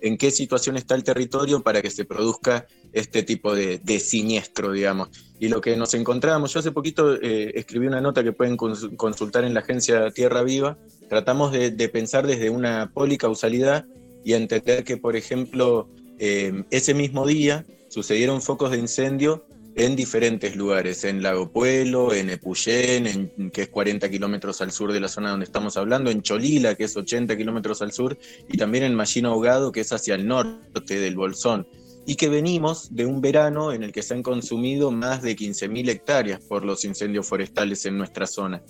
en 0.00 0.16
qué 0.16 0.30
situación 0.30 0.76
está 0.76 0.94
el 0.94 1.02
territorio 1.02 1.60
para 1.60 1.82
que 1.82 1.90
se 1.90 2.04
produzca 2.04 2.66
este 2.92 3.22
tipo 3.22 3.54
de, 3.54 4.00
siniestro, 4.00 4.72
digamos. 4.72 5.08
Y 5.38 5.48
lo 5.48 5.60
que 5.60 5.76
nos 5.76 5.94
encontrábamos, 5.94 6.52
yo 6.52 6.60
hace 6.60 6.72
poquito 6.72 7.14
eh, 7.20 7.52
escribí 7.54 7.86
una 7.86 8.00
nota 8.00 8.22
que 8.22 8.32
pueden 8.32 8.56
consultar 8.56 9.44
en 9.44 9.54
la 9.54 9.60
agencia 9.60 10.10
Tierra 10.10 10.42
Viva, 10.42 10.78
tratamos 11.08 11.52
de, 11.52 11.88
pensar 11.88 12.26
desde 12.26 12.50
una 12.50 12.90
policausalidad 12.92 13.86
y 14.24 14.34
entender 14.34 14.84
que, 14.84 14.96
por 14.96 15.16
ejemplo, 15.16 15.88
ese 16.18 16.92
mismo 16.92 17.26
día 17.26 17.64
sucedieron 17.88 18.42
focos 18.42 18.70
de 18.70 18.78
incendio 18.78 19.46
en 19.76 19.96
diferentes 19.96 20.56
lugares, 20.56 21.04
en 21.04 21.22
Lago 21.22 21.50
Puelo, 21.50 22.12
en 22.12 22.30
Epuyén, 22.30 23.50
que 23.52 23.62
es 23.62 23.68
40 23.68 24.10
kilómetros 24.10 24.60
al 24.60 24.72
sur 24.72 24.92
de 24.92 25.00
la 25.00 25.08
zona 25.08 25.30
donde 25.30 25.44
estamos 25.44 25.76
hablando, 25.76 26.10
en 26.10 26.22
Cholila, 26.22 26.74
que 26.74 26.84
es 26.84 26.96
80 26.96 27.36
kilómetros 27.36 27.80
al 27.82 27.92
sur, 27.92 28.18
y 28.48 28.58
también 28.58 28.84
en 28.84 28.94
Mallino 28.94 29.30
Ahogado, 29.30 29.72
que 29.72 29.80
es 29.80 29.92
hacia 29.92 30.14
el 30.14 30.26
norte 30.26 30.98
del 30.98 31.16
Bolsón. 31.16 31.66
Y 32.06 32.16
que 32.16 32.28
venimos 32.28 32.94
de 32.94 33.06
un 33.06 33.20
verano 33.20 33.72
en 33.72 33.82
el 33.82 33.92
que 33.92 34.02
se 34.02 34.14
han 34.14 34.22
consumido 34.22 34.90
más 34.90 35.22
de 35.22 35.36
15.000 35.36 35.88
hectáreas 35.88 36.40
por 36.40 36.64
los 36.64 36.84
incendios 36.84 37.26
forestales 37.26 37.84
en 37.86 37.98
nuestra 37.98 38.26
zona. 38.26 38.62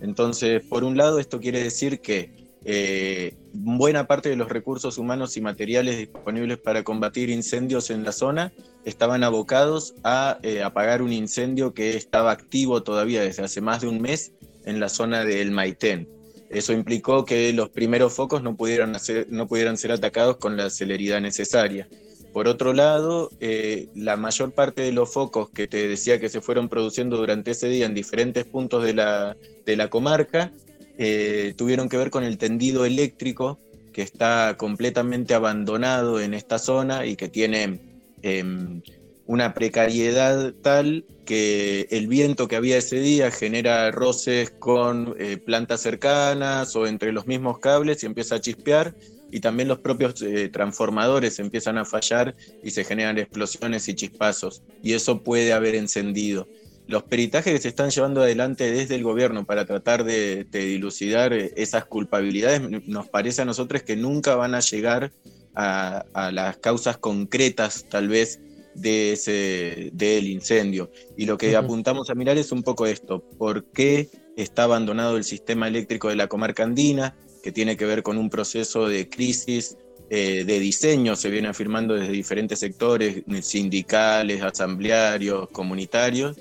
Entonces, 0.00 0.62
por 0.64 0.84
un 0.84 0.96
lado, 0.96 1.18
esto 1.18 1.40
quiere 1.40 1.62
decir 1.62 2.00
que 2.00 2.48
eh, 2.64 3.34
buena 3.52 4.06
parte 4.06 4.28
de 4.28 4.36
los 4.36 4.48
recursos 4.48 4.98
humanos 4.98 5.36
y 5.36 5.40
materiales 5.40 5.96
disponibles 5.96 6.58
para 6.58 6.82
combatir 6.82 7.30
incendios 7.30 7.90
en 7.90 8.04
la 8.04 8.12
zona 8.12 8.52
estaban 8.84 9.22
abocados 9.22 9.94
a 10.02 10.38
eh, 10.42 10.62
apagar 10.62 11.02
un 11.02 11.12
incendio 11.12 11.72
que 11.72 11.96
estaba 11.96 12.32
activo 12.32 12.82
todavía 12.82 13.22
desde 13.22 13.44
hace 13.44 13.60
más 13.60 13.80
de 13.82 13.88
un 13.88 14.00
mes 14.00 14.32
en 14.64 14.80
la 14.80 14.88
zona 14.88 15.24
del 15.24 15.50
Maitén. 15.50 16.08
Eso 16.50 16.72
implicó 16.72 17.24
que 17.24 17.52
los 17.52 17.68
primeros 17.68 18.14
focos 18.14 18.42
no 18.42 18.56
pudieran, 18.56 18.96
no 19.28 19.46
pudieran 19.46 19.76
ser 19.76 19.92
atacados 19.92 20.38
con 20.38 20.56
la 20.56 20.70
celeridad 20.70 21.20
necesaria. 21.20 21.88
Por 22.32 22.46
otro 22.46 22.72
lado, 22.72 23.30
eh, 23.40 23.88
la 23.94 24.16
mayor 24.16 24.52
parte 24.52 24.82
de 24.82 24.92
los 24.92 25.12
focos 25.12 25.50
que 25.50 25.66
te 25.66 25.88
decía 25.88 26.20
que 26.20 26.28
se 26.28 26.40
fueron 26.40 26.68
produciendo 26.68 27.16
durante 27.16 27.52
ese 27.52 27.68
día 27.68 27.86
en 27.86 27.94
diferentes 27.94 28.44
puntos 28.44 28.84
de 28.84 28.94
la, 28.94 29.36
de 29.64 29.76
la 29.76 29.88
comarca 29.88 30.52
eh, 30.98 31.54
tuvieron 31.56 31.88
que 31.88 31.96
ver 31.96 32.10
con 32.10 32.24
el 32.24 32.38
tendido 32.38 32.84
eléctrico 32.84 33.60
que 33.92 34.02
está 34.02 34.56
completamente 34.58 35.32
abandonado 35.32 36.20
en 36.20 36.34
esta 36.34 36.58
zona 36.58 37.06
y 37.06 37.14
que 37.14 37.28
tiene 37.28 37.80
em, 38.22 38.82
una 39.26 39.54
precariedad 39.54 40.52
tal 40.60 41.04
que 41.24 41.86
el 41.90 42.08
viento 42.08 42.48
que 42.48 42.56
había 42.56 42.78
ese 42.78 42.98
día 42.98 43.30
genera 43.30 43.90
roces 43.92 44.50
con 44.50 45.14
eh, 45.18 45.36
plantas 45.36 45.82
cercanas 45.82 46.74
o 46.74 46.86
entre 46.86 47.12
los 47.12 47.26
mismos 47.26 47.60
cables 47.60 48.02
y 48.02 48.06
empieza 48.06 48.36
a 48.36 48.40
chispear 48.40 48.94
y 49.30 49.40
también 49.40 49.68
los 49.68 49.78
propios 49.78 50.20
eh, 50.22 50.48
transformadores 50.48 51.38
empiezan 51.38 51.78
a 51.78 51.84
fallar 51.84 52.34
y 52.62 52.70
se 52.70 52.84
generan 52.84 53.18
explosiones 53.18 53.88
y 53.88 53.94
chispazos 53.94 54.62
y 54.82 54.94
eso 54.94 55.22
puede 55.22 55.52
haber 55.52 55.74
encendido. 55.74 56.48
Los 56.86 57.02
peritajes 57.02 57.52
que 57.52 57.60
se 57.60 57.68
están 57.68 57.90
llevando 57.90 58.22
adelante 58.22 58.70
desde 58.70 58.94
el 58.94 59.02
gobierno 59.02 59.44
para 59.44 59.66
tratar 59.66 60.04
de, 60.04 60.44
dilucidar 60.44 61.34
eh, 61.34 61.52
esas 61.56 61.84
culpabilidades, 61.84 62.62
nos 62.86 63.08
parece 63.08 63.42
a 63.42 63.44
nosotros 63.44 63.82
que 63.82 63.96
nunca 63.96 64.36
van 64.36 64.54
a 64.54 64.60
llegar 64.60 65.12
a, 65.54 66.30
las 66.32 66.56
causas 66.58 66.98
concretas, 66.98 67.86
tal 67.90 68.08
vez, 68.08 68.40
de 68.74 69.12
ese, 69.12 69.90
del 69.92 70.28
incendio. 70.28 70.90
Y 71.16 71.26
lo 71.26 71.36
que 71.36 71.56
apuntamos 71.56 72.10
a 72.10 72.14
mirar 72.14 72.38
es 72.38 72.52
un 72.52 72.62
poco 72.62 72.86
esto, 72.86 73.20
¿por 73.20 73.64
qué 73.64 74.08
está 74.36 74.64
abandonado 74.64 75.16
el 75.16 75.24
sistema 75.24 75.66
eléctrico 75.66 76.08
de 76.08 76.16
la 76.16 76.28
comarca 76.28 76.62
andina, 76.62 77.16
que 77.42 77.52
tiene 77.52 77.76
que 77.76 77.86
ver 77.86 78.02
con 78.02 78.18
un 78.18 78.30
proceso 78.30 78.88
de 78.88 79.08
crisis 79.08 79.76
eh, 80.10 80.44
de 80.44 80.58
diseño, 80.58 81.16
se 81.16 81.30
viene 81.30 81.48
afirmando 81.48 81.94
desde 81.94 82.12
diferentes 82.12 82.58
sectores, 82.58 83.22
sindicales, 83.42 84.42
asamblearios, 84.42 85.48
comunitarios, 85.50 86.36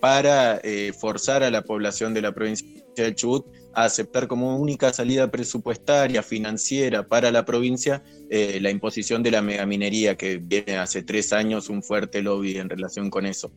para 0.00 0.60
eh, 0.64 0.92
forzar 0.92 1.42
a 1.42 1.50
la 1.50 1.62
población 1.62 2.12
de 2.12 2.22
la 2.22 2.32
provincia 2.32 2.66
de 2.96 3.14
Chubut 3.14 3.46
a 3.72 3.84
aceptar 3.84 4.28
como 4.28 4.56
única 4.58 4.92
salida 4.92 5.30
presupuestaria, 5.30 6.22
financiera 6.22 7.06
para 7.06 7.30
la 7.30 7.44
provincia, 7.44 8.02
eh, 8.30 8.58
la 8.60 8.70
imposición 8.70 9.22
de 9.22 9.30
la 9.30 9.42
megaminería, 9.42 10.16
que 10.16 10.36
viene 10.36 10.78
hace 10.78 11.02
tres 11.02 11.32
años 11.32 11.68
un 11.68 11.82
fuerte 11.82 12.22
lobby 12.22 12.56
en 12.56 12.68
relación 12.68 13.10
con 13.10 13.26
eso. 13.26 13.50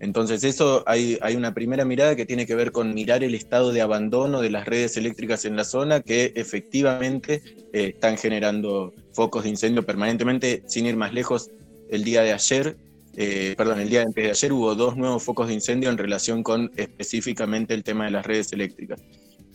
Entonces, 0.00 0.44
eso 0.44 0.82
hay, 0.86 1.18
hay 1.22 1.36
una 1.36 1.54
primera 1.54 1.84
mirada 1.84 2.16
que 2.16 2.26
tiene 2.26 2.46
que 2.46 2.54
ver 2.54 2.70
con 2.70 2.94
mirar 2.94 3.24
el 3.24 3.34
estado 3.34 3.72
de 3.72 3.80
abandono 3.80 4.42
de 4.42 4.50
las 4.50 4.66
redes 4.66 4.96
eléctricas 4.96 5.44
en 5.44 5.56
la 5.56 5.64
zona, 5.64 6.00
que 6.00 6.32
efectivamente 6.36 7.42
eh, 7.72 7.92
están 7.94 8.18
generando 8.18 8.92
focos 9.12 9.44
de 9.44 9.50
incendio 9.50 9.84
permanentemente, 9.84 10.62
sin 10.66 10.86
ir 10.86 10.96
más 10.96 11.14
lejos. 11.14 11.50
El 11.90 12.04
día 12.04 12.22
de 12.22 12.32
ayer 12.32 12.76
eh, 13.18 13.54
perdón, 13.56 13.80
el 13.80 13.88
día 13.88 14.04
de, 14.04 14.22
de 14.22 14.30
ayer 14.30 14.52
hubo 14.52 14.74
dos 14.74 14.94
nuevos 14.96 15.22
focos 15.22 15.48
de 15.48 15.54
incendio 15.54 15.88
en 15.88 15.96
relación 15.96 16.42
con 16.42 16.70
específicamente 16.76 17.72
el 17.72 17.82
tema 17.82 18.04
de 18.04 18.10
las 18.10 18.26
redes 18.26 18.52
eléctricas. 18.52 19.00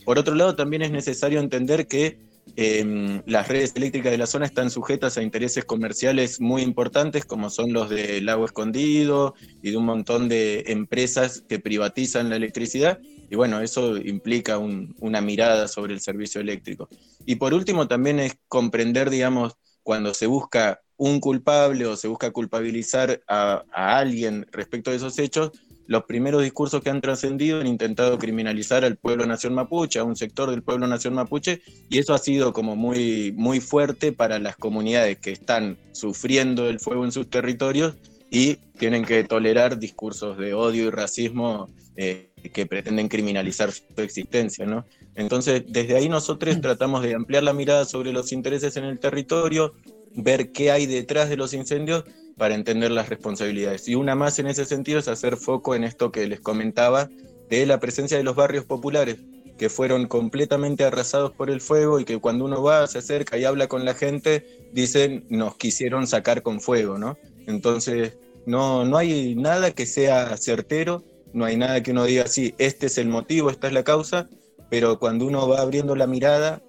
Por 0.03 0.17
otro 0.17 0.33
lado, 0.33 0.55
también 0.55 0.81
es 0.81 0.91
necesario 0.91 1.39
entender 1.39 1.87
que 1.87 2.17
em, 2.55 3.21
las 3.25 3.47
redes 3.47 3.73
eléctricas 3.75 4.11
de 4.11 4.17
la 4.17 4.27
zona 4.27 4.45
están 4.45 4.69
sujetas 4.69 5.17
a 5.17 5.23
intereses 5.23 5.65
comerciales 5.65 6.41
muy 6.41 6.61
importantes, 6.61 7.25
como 7.25 7.49
son 7.49 7.73
los 7.73 7.89
del 7.89 8.25
lago 8.25 8.45
escondido 8.45 9.33
y 9.61 9.71
de 9.71 9.77
un 9.77 9.85
montón 9.85 10.29
de 10.29 10.65
empresas 10.67 11.43
que 11.47 11.59
privatizan 11.59 12.29
la 12.29 12.35
electricidad. 12.35 12.99
Y 13.29 13.35
bueno, 13.35 13.61
eso 13.61 13.97
implica 13.97 14.57
una 14.57 15.21
mirada 15.21 15.67
sobre 15.67 15.93
el 15.93 16.01
servicio 16.01 16.41
eléctrico. 16.41 16.89
Y 17.25 17.35
por 17.35 17.53
último, 17.53 17.87
también 17.87 18.19
es 18.19 18.37
comprender, 18.47 19.09
digamos, 19.09 19.53
cuando 19.83 20.13
se 20.13 20.27
busca 20.27 20.81
un 20.97 21.19
culpable 21.19 21.85
o 21.85 21.95
se 21.95 22.07
busca 22.07 22.31
culpabilizar 22.31 23.21
a, 23.27 23.63
a 23.71 23.97
alguien 23.97 24.45
respecto 24.51 24.91
de 24.91 24.97
esos 24.97 25.17
hechos, 25.17 25.51
los 25.91 26.05
primeros 26.05 26.41
discursos 26.41 26.81
que 26.81 26.89
han 26.89 27.01
trascendido 27.01 27.59
han 27.59 27.67
intentado 27.67 28.17
criminalizar 28.17 28.85
al 28.85 28.95
pueblo 28.95 29.25
nación 29.25 29.53
mapuche, 29.53 29.99
a 29.99 30.05
un 30.05 30.15
sector 30.15 30.49
del 30.49 30.63
pueblo 30.63 30.87
nación 30.87 31.13
mapuche, 31.13 31.61
y 31.89 31.99
eso 31.99 32.13
ha 32.13 32.17
sido 32.17 32.53
como 32.53 32.77
muy, 32.77 33.33
muy 33.35 33.59
fuerte 33.59 34.13
para 34.13 34.39
las 34.39 34.55
comunidades 34.55 35.19
que 35.19 35.33
están 35.33 35.77
sufriendo 35.91 36.69
el 36.69 36.79
fuego 36.79 37.03
en 37.03 37.11
sus 37.11 37.29
territorios 37.29 37.95
y 38.29 38.55
tienen 38.79 39.03
que 39.03 39.25
tolerar 39.25 39.79
discursos 39.79 40.37
de 40.37 40.53
odio 40.53 40.85
y 40.85 40.89
racismo 40.91 41.67
eh, 41.97 42.29
que 42.53 42.65
pretenden 42.65 43.09
criminalizar 43.09 43.73
su 43.73 43.83
existencia, 43.97 44.65
¿no? 44.65 44.85
Entonces, 45.15 45.63
desde 45.67 45.97
ahí 45.97 46.07
nosotros 46.07 46.61
tratamos 46.61 47.03
de 47.03 47.15
ampliar 47.15 47.43
la 47.43 47.51
mirada 47.51 47.83
sobre 47.83 48.13
los 48.13 48.31
intereses 48.31 48.77
en 48.77 48.85
el 48.85 48.97
territorio, 48.97 49.73
ver 50.15 50.53
qué 50.53 50.71
hay 50.71 50.85
detrás 50.85 51.27
de 51.27 51.35
los 51.35 51.53
incendios 51.53 52.05
para 52.41 52.55
entender 52.55 52.89
las 52.89 53.07
responsabilidades. 53.07 53.87
Y 53.87 53.93
una 53.93 54.15
más 54.15 54.39
en 54.39 54.47
ese 54.47 54.65
sentido 54.65 54.97
es 54.97 55.07
hacer 55.07 55.37
foco 55.37 55.75
en 55.75 55.83
esto 55.83 56.11
que 56.11 56.25
les 56.25 56.39
comentaba 56.39 57.07
de 57.51 57.67
la 57.67 57.79
presencia 57.79 58.17
de 58.17 58.23
los 58.23 58.35
barrios 58.35 58.65
populares, 58.65 59.17
que 59.59 59.69
fueron 59.69 60.07
completamente 60.07 60.83
arrasados 60.83 61.33
por 61.33 61.51
el 61.51 61.61
fuego 61.61 61.99
y 61.99 62.03
que 62.03 62.17
cuando 62.17 62.45
uno 62.45 62.63
va, 62.63 62.87
se 62.87 62.97
acerca 62.97 63.37
y 63.37 63.45
habla 63.45 63.67
con 63.67 63.85
la 63.85 63.93
gente, 63.93 64.43
dicen, 64.73 65.23
nos 65.29 65.55
quisieron 65.55 66.07
sacar 66.07 66.41
con 66.41 66.61
fuego, 66.61 66.97
¿no? 66.97 67.15
Entonces, 67.45 68.17
no, 68.47 68.85
no 68.85 68.97
hay 68.97 69.35
nada 69.35 69.69
que 69.69 69.85
sea 69.85 70.35
certero, 70.37 71.03
no 71.33 71.45
hay 71.45 71.57
nada 71.57 71.83
que 71.83 71.91
uno 71.91 72.05
diga, 72.05 72.25
sí, 72.25 72.55
este 72.57 72.87
es 72.87 72.97
el 72.97 73.07
motivo, 73.07 73.51
esta 73.51 73.67
es 73.67 73.73
la 73.73 73.83
causa, 73.83 74.27
pero 74.71 74.97
cuando 74.97 75.27
uno 75.27 75.47
va 75.47 75.61
abriendo 75.61 75.95
la 75.95 76.07
mirada 76.07 76.63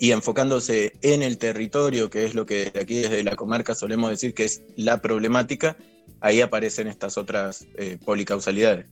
y 0.00 0.12
enfocándose 0.12 0.94
en 1.02 1.22
el 1.22 1.36
territorio, 1.36 2.08
que 2.08 2.24
es 2.24 2.34
lo 2.34 2.46
que 2.46 2.72
aquí 2.80 3.00
desde 3.00 3.22
la 3.22 3.36
comarca 3.36 3.74
solemos 3.74 4.08
decir 4.08 4.32
que 4.32 4.44
es 4.44 4.62
la 4.74 5.02
problemática, 5.02 5.76
ahí 6.20 6.40
aparecen 6.40 6.86
estas 6.88 7.18
otras 7.18 7.66
eh, 7.76 7.98
policausalidades. 8.02 8.86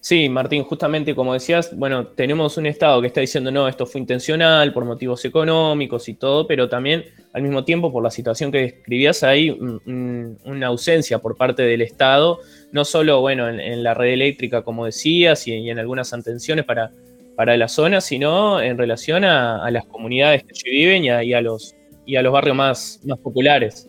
Sí, 0.00 0.28
Martín, 0.28 0.64
justamente 0.64 1.14
como 1.14 1.32
decías, 1.32 1.74
bueno, 1.74 2.08
tenemos 2.08 2.58
un 2.58 2.66
Estado 2.66 3.00
que 3.00 3.06
está 3.06 3.22
diciendo, 3.22 3.50
no, 3.50 3.66
esto 3.66 3.86
fue 3.86 4.02
intencional 4.02 4.72
por 4.74 4.84
motivos 4.84 5.24
económicos 5.24 6.08
y 6.10 6.14
todo, 6.14 6.46
pero 6.46 6.68
también 6.68 7.06
al 7.32 7.40
mismo 7.42 7.64
tiempo 7.64 7.90
por 7.90 8.02
la 8.02 8.10
situación 8.10 8.52
que 8.52 8.58
describías 8.58 9.22
hay 9.22 9.50
una 9.50 10.66
ausencia 10.66 11.20
por 11.20 11.38
parte 11.38 11.62
del 11.62 11.80
Estado, 11.80 12.38
no 12.70 12.84
solo, 12.84 13.22
bueno, 13.22 13.48
en, 13.48 13.82
la 13.82 13.94
red 13.94 14.12
eléctrica, 14.12 14.62
como 14.62 14.84
decías, 14.84 15.48
y 15.48 15.70
en 15.70 15.78
algunas 15.78 16.12
atenciones 16.12 16.66
para 16.66 16.92
para 17.38 17.56
la 17.56 17.68
zona, 17.68 18.00
sino 18.00 18.60
en 18.60 18.76
relación 18.76 19.24
a, 19.24 19.70
las 19.70 19.86
comunidades 19.86 20.42
que 20.42 20.50
allí 20.50 20.70
viven 20.76 21.04
y 21.04 21.32
a, 21.32 21.40
los, 21.40 21.72
y 22.04 22.16
a 22.16 22.22
los 22.22 22.32
barrios 22.32 22.56
más, 22.56 23.00
más 23.04 23.16
populares. 23.20 23.88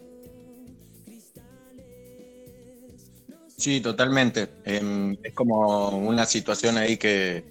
Sí, 3.57 3.81
totalmente. 3.81 4.49
Em, 4.65 5.17
es 5.23 5.33
como 5.33 5.89
una 5.97 6.27
situación 6.27 6.77
ahí 6.77 6.97
que, 6.97 7.43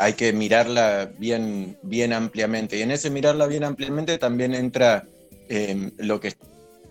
hay 0.00 0.14
que 0.14 0.32
mirarla 0.32 1.12
bien, 1.16 1.78
bien 1.84 2.12
ampliamente. 2.12 2.76
Y 2.78 2.82
en 2.82 2.90
ese 2.90 3.08
mirarla 3.08 3.46
bien 3.46 3.62
ampliamente 3.62 4.18
también 4.18 4.56
entra 4.56 5.06
em, 5.48 5.92
lo 5.98 6.18
que 6.18 6.34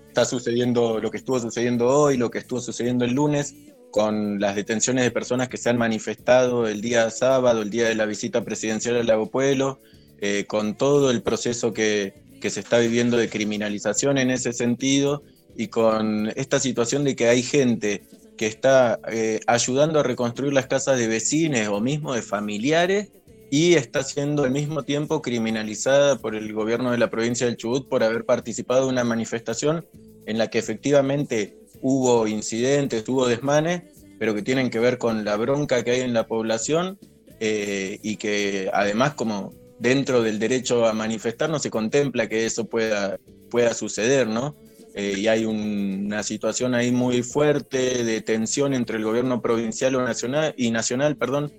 está 0.08 0.24
sucediendo, 0.24 1.02
lo 1.02 1.12
que 1.12 1.18
estuvo 1.18 1.38
sucediendo 1.38 1.90
hoy, 1.90 2.16
lo 2.16 2.32
que 2.32 2.38
estuvo 2.38 2.62
sucediendo 2.62 3.04
el 3.04 3.12
lunes, 3.12 3.54
con 3.92 4.40
las 4.40 4.56
detenciones 4.56 5.04
de 5.04 5.12
personas 5.12 5.50
que 5.50 5.58
se 5.58 5.70
han 5.70 5.78
manifestado 5.78 6.68
el 6.68 6.82
día 6.82 7.10
sábado, 7.12 7.62
el 7.62 7.70
día 7.70 7.88
de 7.88 7.96
la 7.96 8.06
visita 8.06 8.44
presidencial 8.44 8.96
al 8.96 9.06
Lago 9.06 9.30
Pueblo, 9.30 9.80
eh, 10.20 10.46
con 10.48 10.76
todo 10.76 11.12
el 11.12 11.22
proceso 11.22 11.74
que, 11.74 12.14
se 12.42 12.60
está 12.60 12.80
viviendo 12.80 13.18
de 13.18 13.30
criminalización 13.30 14.18
en 14.18 14.32
ese 14.32 14.52
sentido 14.52 15.22
y 15.56 15.68
con 15.68 16.34
esta 16.36 16.60
situación 16.60 17.04
de 17.04 17.16
que 17.16 17.28
hay 17.28 17.44
gente 17.44 18.02
que 18.36 18.48
está 18.48 19.00
eh, 19.12 19.42
ayudando 19.46 20.00
a 20.00 20.04
reconstruir 20.04 20.52
las 20.52 20.66
casas 20.66 20.98
de 20.98 21.08
vecinos 21.08 21.68
o 21.68 21.80
mismo 21.80 22.16
de 22.16 22.24
familiares 22.24 23.10
y 23.52 23.76
está 23.76 24.04
siendo 24.04 24.44
al 24.44 24.50
mismo 24.50 24.82
tiempo 24.82 25.22
criminalizada 25.22 26.18
por 26.18 26.36
el 26.36 26.52
gobierno 26.52 26.92
de 26.92 26.98
la 26.98 27.12
provincia 27.12 27.46
del 27.46 27.58
Chubut 27.58 27.88
por 27.88 28.02
haber 28.02 28.26
participado 28.26 28.86
en 28.86 28.94
una 28.94 29.04
manifestación 29.04 29.86
en 30.26 30.40
la 30.40 30.50
que 30.50 30.58
efectivamente 30.58 31.61
hubo 31.82 32.28
incidentes, 32.28 33.08
hubo 33.08 33.28
desmanes, 33.28 33.84
pero 34.20 34.36
que 34.36 34.42
tienen 34.42 34.70
que 34.70 34.80
ver 34.80 34.98
con 34.98 35.26
la 35.26 35.36
bronca 35.38 35.84
que 35.84 35.92
hay 35.92 36.02
en 36.02 36.14
la 36.14 36.28
población 36.28 37.00
eh, 37.40 38.00
y 38.04 38.18
que 38.18 38.70
además 38.72 39.16
como 39.16 39.54
dentro 39.80 40.22
del 40.22 40.38
derecho 40.38 40.86
a 40.86 40.94
manifestar 40.94 41.50
no 41.50 41.58
se 41.58 41.72
contempla 41.72 42.30
que 42.30 42.46
eso 42.46 42.66
pueda, 42.66 43.18
pueda 43.50 43.74
suceder, 43.74 44.28
¿no? 44.28 44.56
Eh, 44.94 45.16
y 45.18 45.28
hay 45.28 45.46
una 45.46 46.22
situación 46.22 46.76
ahí 46.76 46.92
muy 46.92 47.24
fuerte 47.24 48.04
de 48.04 48.22
tensión 48.22 48.74
entre 48.74 48.98
el 48.98 49.04
gobierno 49.04 49.42
provincial 49.42 49.96
o 49.96 50.04
nacional, 50.04 50.54
y 50.58 50.70
nacional, 50.70 51.16
perdón, 51.16 51.52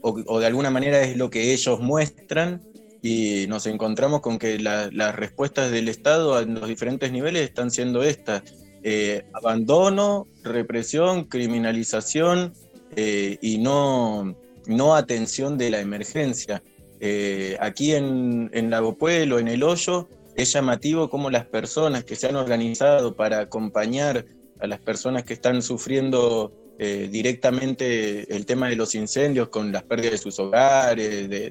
o, 0.00 0.38
de 0.38 0.46
alguna 0.46 0.70
manera 0.70 1.02
es 1.02 1.16
lo 1.16 1.30
que 1.30 1.52
ellos 1.52 1.80
muestran 1.80 2.62
y 3.02 3.46
nos 3.48 3.66
encontramos 3.66 4.20
con 4.20 4.38
que 4.38 4.58
las 4.58 5.16
respuestas 5.16 5.70
del 5.72 5.88
Estado 5.88 6.40
en 6.40 6.54
los 6.54 6.68
diferentes 6.68 7.10
niveles 7.10 7.42
están 7.42 7.70
siendo 7.70 8.02
estas. 8.04 8.42
Eh, 8.88 9.24
abandono, 9.32 10.28
represión, 10.44 11.24
criminalización 11.24 12.52
eh, 12.94 13.36
y 13.42 13.58
no, 13.58 14.36
no 14.68 14.94
atención 14.94 15.58
de 15.58 15.70
la 15.70 15.80
emergencia. 15.80 16.62
Eh, 17.00 17.56
aquí 17.58 17.94
en, 17.94 18.48
en 18.52 18.70
Lago 18.70 18.96
Pueblo, 18.96 19.40
en 19.40 19.48
El 19.48 19.64
Hoyo, 19.64 20.08
es 20.36 20.52
llamativo 20.52 21.10
cómo 21.10 21.30
las 21.30 21.46
personas 21.46 22.04
que 22.04 22.14
se 22.14 22.28
han 22.28 22.36
organizado 22.36 23.16
para 23.16 23.40
acompañar 23.40 24.24
a 24.60 24.68
las 24.68 24.78
personas 24.78 25.24
que 25.24 25.34
están 25.34 25.62
sufriendo 25.62 26.52
directamente 26.78 28.36
el 28.36 28.44
tema 28.44 28.68
de 28.68 28.76
los 28.76 28.94
incendios 28.94 29.48
con 29.48 29.72
las 29.72 29.82
pérdidas 29.82 30.12
de 30.12 30.18
sus 30.18 30.38
hogares, 30.38 31.28
de, 31.28 31.50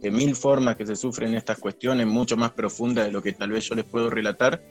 de 0.00 0.10
mil 0.10 0.34
formas 0.34 0.76
que 0.76 0.86
se 0.86 0.96
sufren 0.96 1.34
estas 1.34 1.58
cuestiones, 1.58 2.06
mucho 2.06 2.36
más 2.36 2.52
profundas 2.52 3.06
de 3.06 3.12
lo 3.12 3.22
que 3.22 3.32
tal 3.32 3.50
vez 3.50 3.64
yo 3.64 3.74
les 3.74 3.84
puedo 3.84 4.10
relatar, 4.10 4.62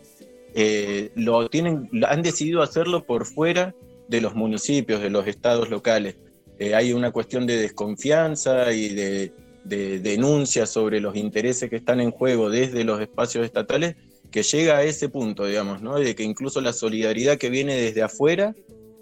eh, 0.59 1.11
lo 1.13 1.47
tienen, 1.49 1.87
han 2.07 2.23
decidido 2.23 2.63
hacerlo 2.63 3.05
por 3.05 3.27
fuera 3.27 3.75
de 4.07 4.21
los 4.21 4.33
municipios, 4.33 4.99
de 5.03 5.11
los 5.11 5.27
estados 5.27 5.69
locales. 5.69 6.15
Eh, 6.57 6.73
hay 6.73 6.93
una 6.93 7.11
cuestión 7.11 7.45
de 7.45 7.57
desconfianza 7.57 8.73
y 8.73 8.89
de, 8.89 9.31
denuncia 9.65 10.65
sobre 10.65 10.99
los 10.99 11.15
intereses 11.15 11.69
que 11.69 11.75
están 11.75 11.99
en 11.99 12.09
juego 12.09 12.49
desde 12.49 12.83
los 12.85 12.99
espacios 13.01 13.45
estatales 13.45 13.97
que 14.31 14.41
llega 14.41 14.77
a 14.77 14.83
ese 14.83 15.09
punto, 15.09 15.45
digamos, 15.45 15.81
¿no? 15.83 15.99
de 15.99 16.15
que 16.15 16.23
incluso 16.23 16.59
la 16.59 16.73
solidaridad 16.73 17.37
que 17.37 17.51
viene 17.51 17.75
desde 17.75 18.01
afuera 18.01 18.55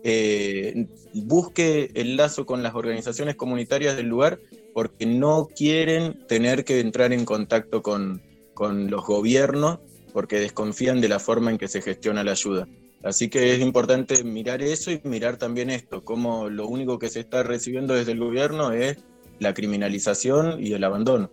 eh, 0.04 0.88
busque 1.14 1.92
el 1.94 2.18
lazo 2.18 2.46
con 2.46 2.64
las 2.64 2.76
organizaciones 2.76 3.36
comunitarias 3.36 3.96
del 3.96 4.08
lugar 4.08 4.40
porque 4.74 5.06
no 5.06 5.48
quieren 5.56 6.26
tener 6.28 6.66
que 6.66 6.82
entrar 6.82 7.14
en 7.14 7.24
contacto 7.24 7.82
con, 7.82 8.22
con 8.54 8.90
los 8.90 9.06
gobiernos 9.06 9.80
porque 10.16 10.40
desconfían 10.40 11.02
de 11.02 11.10
la 11.10 11.20
forma 11.20 11.52
en 11.52 11.58
que 11.58 11.68
se 11.68 11.82
gestiona 11.82 12.24
la 12.24 12.32
ayuda. 12.32 12.70
Así 13.04 13.30
que 13.30 13.54
es 13.54 13.60
importante 13.60 14.24
mirar 14.24 14.62
eso 14.62 14.90
y 14.90 15.02
mirar 15.04 15.36
también 15.36 15.70
esto, 15.70 16.06
como 16.06 16.50
lo 16.50 16.70
único 16.70 16.98
que 16.98 17.10
se 17.10 17.20
está 17.20 17.44
recibiendo 17.44 17.94
desde 17.94 18.14
el 18.14 18.20
gobierno 18.20 18.72
es 18.72 18.98
la 19.40 19.54
criminalización 19.54 20.64
y 20.66 20.72
el 20.72 20.86
abandono. 20.86 21.30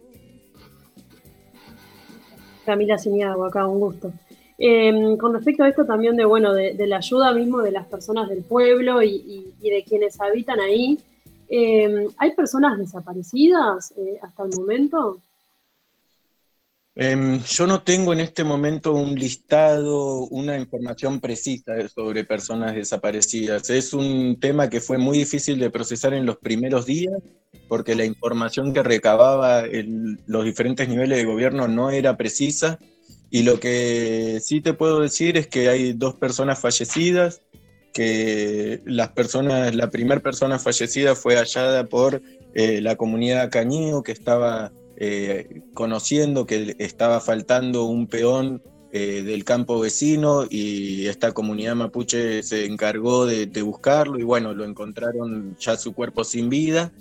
Camila 2.66 2.98
Siniago, 2.98 3.44
acá, 3.44 3.68
un 3.68 3.78
gusto. 3.78 4.12
Em, 4.58 5.16
con 5.16 5.32
respecto 5.32 5.62
a 5.62 5.68
esto 5.68 5.84
también 5.84 6.16
de, 6.16 6.24
bueno, 6.24 6.52
de, 6.52 6.74
la 6.88 6.96
ayuda 6.96 7.32
mismo 7.32 7.62
de 7.62 7.70
las 7.70 7.86
personas 7.86 8.28
del 8.28 8.42
pueblo 8.42 9.00
y, 9.00 9.54
de 9.60 9.84
quienes 9.86 10.20
habitan 10.20 10.58
ahí, 10.58 10.98
em, 11.48 12.08
¿hay 12.16 12.34
personas 12.34 12.76
desaparecidas 12.78 13.94
eh, 13.96 14.18
hasta 14.20 14.42
el 14.42 14.50
momento? 14.56 15.20
Em, 16.94 17.42
yo 17.44 17.66
no 17.66 17.82
tengo 17.82 18.12
en 18.12 18.20
este 18.20 18.44
momento 18.44 18.92
un 18.92 19.14
listado, 19.14 20.26
una 20.26 20.58
información 20.58 21.20
precisa 21.20 21.72
sobre 21.88 22.24
personas 22.24 22.74
desaparecidas. 22.74 23.70
Es 23.70 23.94
un 23.94 24.38
tema 24.38 24.68
que 24.68 24.80
fue 24.80 24.98
muy 24.98 25.18
difícil 25.18 25.58
de 25.58 25.70
procesar 25.70 26.12
en 26.12 26.26
los 26.26 26.36
primeros 26.36 26.84
días 26.84 27.14
porque 27.68 27.94
la 27.94 28.04
información 28.04 28.74
que 28.74 28.82
recababa 28.82 29.64
los 30.26 30.44
diferentes 30.44 30.86
niveles 30.88 31.18
de 31.18 31.24
gobierno 31.24 31.68
no 31.68 31.90
era 31.90 32.18
precisa. 32.18 32.78
Y 33.30 33.44
lo 33.44 33.58
que 33.58 34.40
sí 34.42 34.60
te 34.60 34.74
puedo 34.74 35.00
decir 35.00 35.38
es 35.38 35.46
que 35.46 35.70
hay 35.70 35.94
dos 35.94 36.14
personas 36.16 36.60
fallecidas, 36.60 37.40
que 37.94 38.82
las 38.84 39.12
personas, 39.12 39.74
la 39.74 39.88
primera 39.88 40.20
persona 40.20 40.58
fallecida 40.58 41.14
fue 41.14 41.36
hallada 41.36 41.84
por 41.84 42.20
eh, 42.54 42.82
la 42.82 42.96
comunidad 42.96 43.50
Cañeo, 43.50 44.02
que 44.02 44.12
estaba 44.12 44.70
eh, 45.04 45.62
conociendo 45.74 46.46
que 46.46 46.76
estaba 46.78 47.18
faltando 47.18 47.86
un 47.86 48.06
peón 48.06 48.62
eh, 48.92 49.24
del 49.24 49.42
campo 49.42 49.80
vecino 49.80 50.44
y 50.48 51.08
esta 51.08 51.32
comunidad 51.32 51.74
mapuche 51.74 52.44
se 52.44 52.66
encargó 52.66 53.26
de, 53.26 53.62
buscarlo 53.62 54.20
y 54.20 54.22
bueno, 54.22 54.54
lo 54.54 54.64
encontraron 54.64 55.56
ya 55.58 55.76
su 55.76 55.92
cuerpo 55.92 56.22
sin 56.22 56.48
vida. 56.48 56.92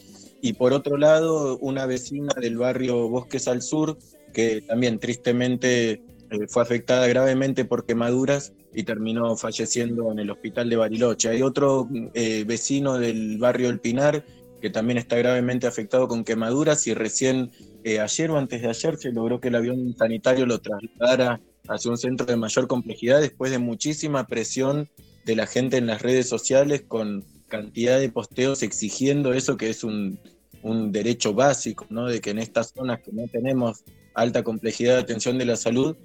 Y 0.42 0.54
por 0.54 0.74
otro 0.74 0.98
lado, 0.98 1.60
una 1.60 1.86
vecina 1.86 2.34
del 2.42 2.58
barrio 2.58 3.08
Bosques 3.08 3.48
al 3.48 3.62
Sur, 3.62 4.00
que 4.34 4.62
también 4.62 4.98
tristemente 4.98 6.02
fue 6.48 6.64
afectada 6.64 7.06
gravemente 7.06 7.66
por 7.66 7.86
quemaduras 7.86 8.52
y 8.74 8.82
terminó 8.82 9.36
falleciendo 9.38 10.12
en 10.12 10.18
el 10.18 10.32
hospital 10.32 10.72
de 10.72 10.78
Bariloche. 10.78 11.30
Hay 11.30 11.44
otro 11.44 11.88
eh, 12.16 12.46
vecino 12.48 12.98
del 12.98 13.38
barrio 13.38 13.70
El 13.70 13.80
Pinar 13.80 14.26
que 14.62 14.70
también 14.70 14.98
está 14.98 15.18
gravemente 15.18 15.68
afectado 15.68 16.08
con 16.08 16.24
quemaduras 16.24 16.88
y 16.88 16.94
recién 16.94 17.52
ayer 17.84 18.32
o 18.32 18.38
antes 18.38 18.62
de 18.62 18.70
ayer 18.70 18.98
se 18.98 19.12
logró 19.12 19.40
que 19.40 19.50
el 19.50 19.56
avión 19.56 19.96
sanitario 19.98 20.46
lo 20.46 20.60
trasladara 20.60 21.42
hacia 21.68 21.92
un 21.92 21.98
centro 21.98 22.26
de 22.26 22.36
mayor 22.36 22.68
complejidad 22.68 23.22
después 23.22 23.52
de 23.52 23.60
muchísima 23.60 24.28
presión 24.28 24.90
de 25.26 25.36
la 25.36 25.48
gente 25.48 25.78
en 25.78 25.88
las 25.88 26.02
redes 26.02 26.28
sociales 26.28 26.84
con 26.88 27.24
cantidad 27.48 28.00
de 28.00 28.10
posteos 28.10 28.64
exigiendo 28.64 29.34
eso 29.34 29.58
que 29.58 29.70
es 29.70 29.84
un, 29.84 30.20
un 30.64 30.92
derecho 30.92 31.34
básico, 31.34 31.86
¿no? 31.90 32.08
de 32.08 32.22
que 32.22 32.32
en 32.32 32.40
estas 32.40 32.72
zonas 32.74 33.02
que 33.02 33.12
no 33.12 33.28
tenemos 33.28 33.84
alta 34.14 34.44
complejidad 34.44 34.96
de 34.96 35.02
atención 35.02 35.38
de 35.38 35.46
la 35.46 35.56
salud, 35.56 35.96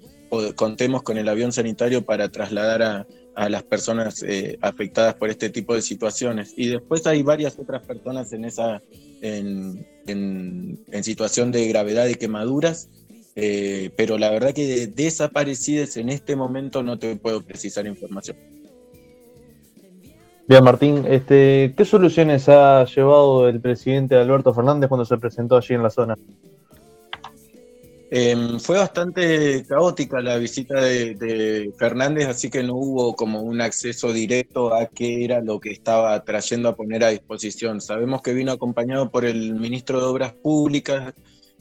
contemos 0.55 1.03
con 1.03 1.17
el 1.17 1.29
avión 1.29 1.51
sanitario 1.51 2.05
para 2.05 2.29
trasladar 2.29 2.81
a, 2.81 3.49
las 3.49 3.61
personas 3.61 4.23
eh, 4.23 4.57
afectadas 4.61 5.13
por 5.13 5.29
este 5.29 5.51
tipo 5.51 5.75
de 5.75 5.83
situaciones. 5.83 6.53
Y 6.57 6.69
después 6.69 7.05
hay 7.05 7.21
varias 7.21 7.59
otras 7.59 7.85
personas 7.85 8.33
en 8.33 8.45
esa 8.45 8.81
en, 9.21 11.03
situación 11.03 11.51
de 11.51 11.67
gravedad 11.67 12.05
de 12.05 12.15
quemaduras, 12.15 12.89
eh, 13.35 13.91
pero 13.95 14.17
la 14.17 14.29
verdad 14.29 14.53
que 14.53 14.65
de 14.65 14.87
desaparecidas 14.87 15.97
en 15.97 16.09
este 16.09 16.35
momento 16.35 16.83
no 16.83 16.97
te 16.97 17.15
puedo 17.15 17.41
precisar 17.41 17.85
información. 17.85 18.37
Bien, 20.47 20.63
Martín, 20.63 21.05
este, 21.07 21.73
¿qué 21.75 21.83
soluciones 21.83 22.47
ha 22.47 22.85
llevado 22.85 23.49
el 23.49 23.59
presidente 23.59 24.15
Alberto 24.15 24.53
Fernández 24.53 24.87
cuando 24.87 25.03
se 25.03 25.17
presentó 25.17 25.57
allí 25.57 25.73
en 25.73 25.83
la 25.83 25.89
zona? 25.89 26.15
Em, 28.09 28.57
fue 28.59 28.77
bastante 28.77 29.65
caótica 29.67 30.21
la 30.21 30.37
visita 30.37 30.79
de, 30.81 31.73
Fernández, 31.77 32.27
así 32.27 32.49
que 32.49 32.63
no 32.63 32.75
hubo 32.75 33.15
como 33.15 33.41
un 33.41 33.59
acceso 33.59 34.13
directo 34.13 34.73
a 34.73 34.87
qué 34.87 35.25
era 35.25 35.41
lo 35.41 35.59
que 35.59 35.71
estaba 35.71 36.23
trayendo 36.23 36.69
a 36.69 36.75
poner 36.75 37.03
a 37.03 37.09
disposición. 37.09 37.81
Sabemos 37.81 38.21
que 38.21 38.33
vino 38.33 38.53
acompañado 38.53 39.11
por 39.11 39.25
el 39.25 39.55
ministro 39.55 39.99
de 39.99 40.05
Obras 40.05 40.33
Públicas, 40.33 41.13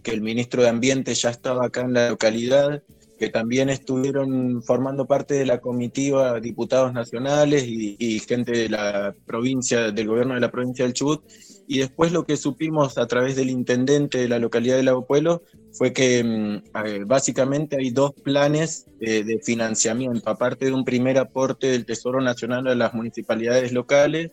que 0.05 0.13
el 0.13 0.21
ministro 0.21 0.63
de 0.63 0.69
Ambiente 0.69 1.15
ya 1.15 1.31
estaba 1.31 1.67
acá 1.67 1.81
en 1.81 1.95
la 1.95 2.11
localidad, 2.11 2.81
que 3.19 3.29
también 3.29 3.71
estuvieron 3.71 4.63
formando 4.63 5.07
parte 5.07 5.35
de 5.35 5.47
la 5.47 5.61
comitiva 5.61 6.39
diputados 6.41 6.93
nacionales 6.93 7.65
y, 7.67 8.21
gente 8.21 8.53
de 8.53 8.69
la 8.69 9.15
provincia, 9.25 9.91
del 9.91 10.09
gobierno 10.09 10.35
de 10.35 10.41
la 10.41 10.51
provincia 10.51 10.85
del 10.85 10.95
Chubut, 10.95 11.23
y 11.67 11.79
después 11.79 12.13
lo 12.13 12.25
que 12.25 12.37
supimos 12.37 12.99
a 12.99 13.07
través 13.07 13.37
del 13.37 13.51
intendente 13.51 14.19
de 14.19 14.29
la 14.29 14.39
localidad 14.39 14.77
de 14.77 14.83
Lago 14.83 15.07
Pueblo 15.07 15.43
fue 15.73 15.93
que 15.93 16.23
mm, 16.23 17.07
básicamente 17.07 17.77
hay 17.77 17.91
dos 17.91 18.13
planes 18.13 18.87
eh, 19.01 19.25
de 19.25 19.39
financiamiento. 19.41 20.29
Aparte 20.31 20.67
de 20.67 20.73
un 20.73 20.85
primer 20.85 21.19
aporte 21.19 21.69
del 21.69 21.85
Tesoro 21.85 22.21
Nacional 22.21 22.67
a 22.69 22.75
las 22.75 22.95
municipalidades 22.95 23.73
locales, 23.73 24.31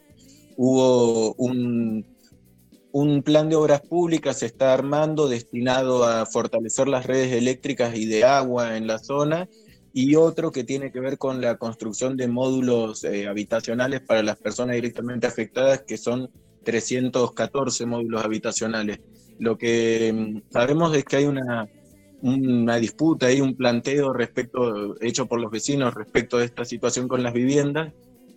hubo 0.57 1.33
un, 1.33 2.05
un 2.93 3.23
plan 3.23 3.49
de 3.49 3.55
obras 3.55 3.81
públicas, 3.81 4.37
se 4.37 4.45
está 4.45 4.71
armando 4.71 5.27
destinado 5.27 6.05
a 6.05 6.27
fortalecer 6.27 6.87
las 6.87 7.07
redes 7.07 7.33
eléctricas 7.33 7.97
y 7.97 8.05
de 8.05 8.23
agua 8.23 8.77
en 8.77 8.85
la 8.85 8.99
zona 8.99 9.49
y 9.93 10.15
otro 10.15 10.51
que 10.51 10.63
tiene 10.63 10.91
que 10.91 10.99
ver 10.99 11.17
con 11.17 11.41
la 11.41 11.57
construcción 11.57 12.15
de 12.15 12.27
módulos 12.27 13.03
eh, 13.03 13.27
habitacionales 13.27 14.01
para 14.01 14.21
las 14.21 14.37
personas 14.37 14.75
directamente 14.75 15.25
afectadas, 15.25 15.81
que 15.81 15.97
son 15.97 16.29
314 16.63 17.87
módulos 17.87 18.23
habitacionales. 18.23 18.99
Lo 19.39 19.57
que 19.57 20.13
mm, 20.13 20.51
sabemos 20.51 20.95
es 20.95 21.03
que 21.03 21.15
hay 21.15 21.25
una, 21.25 21.67
disputa 22.79 23.31
y 23.31 23.41
un 23.41 23.55
planteo 23.55 24.13
respecto, 24.13 25.01
hecho 25.01 25.25
por 25.25 25.41
los 25.41 25.51
vecinos 25.51 25.95
respecto 25.95 26.37
de 26.37 26.45
esta 26.45 26.63
situación 26.63 27.07
con 27.07 27.23
las 27.23 27.33
viviendas, 27.33 27.91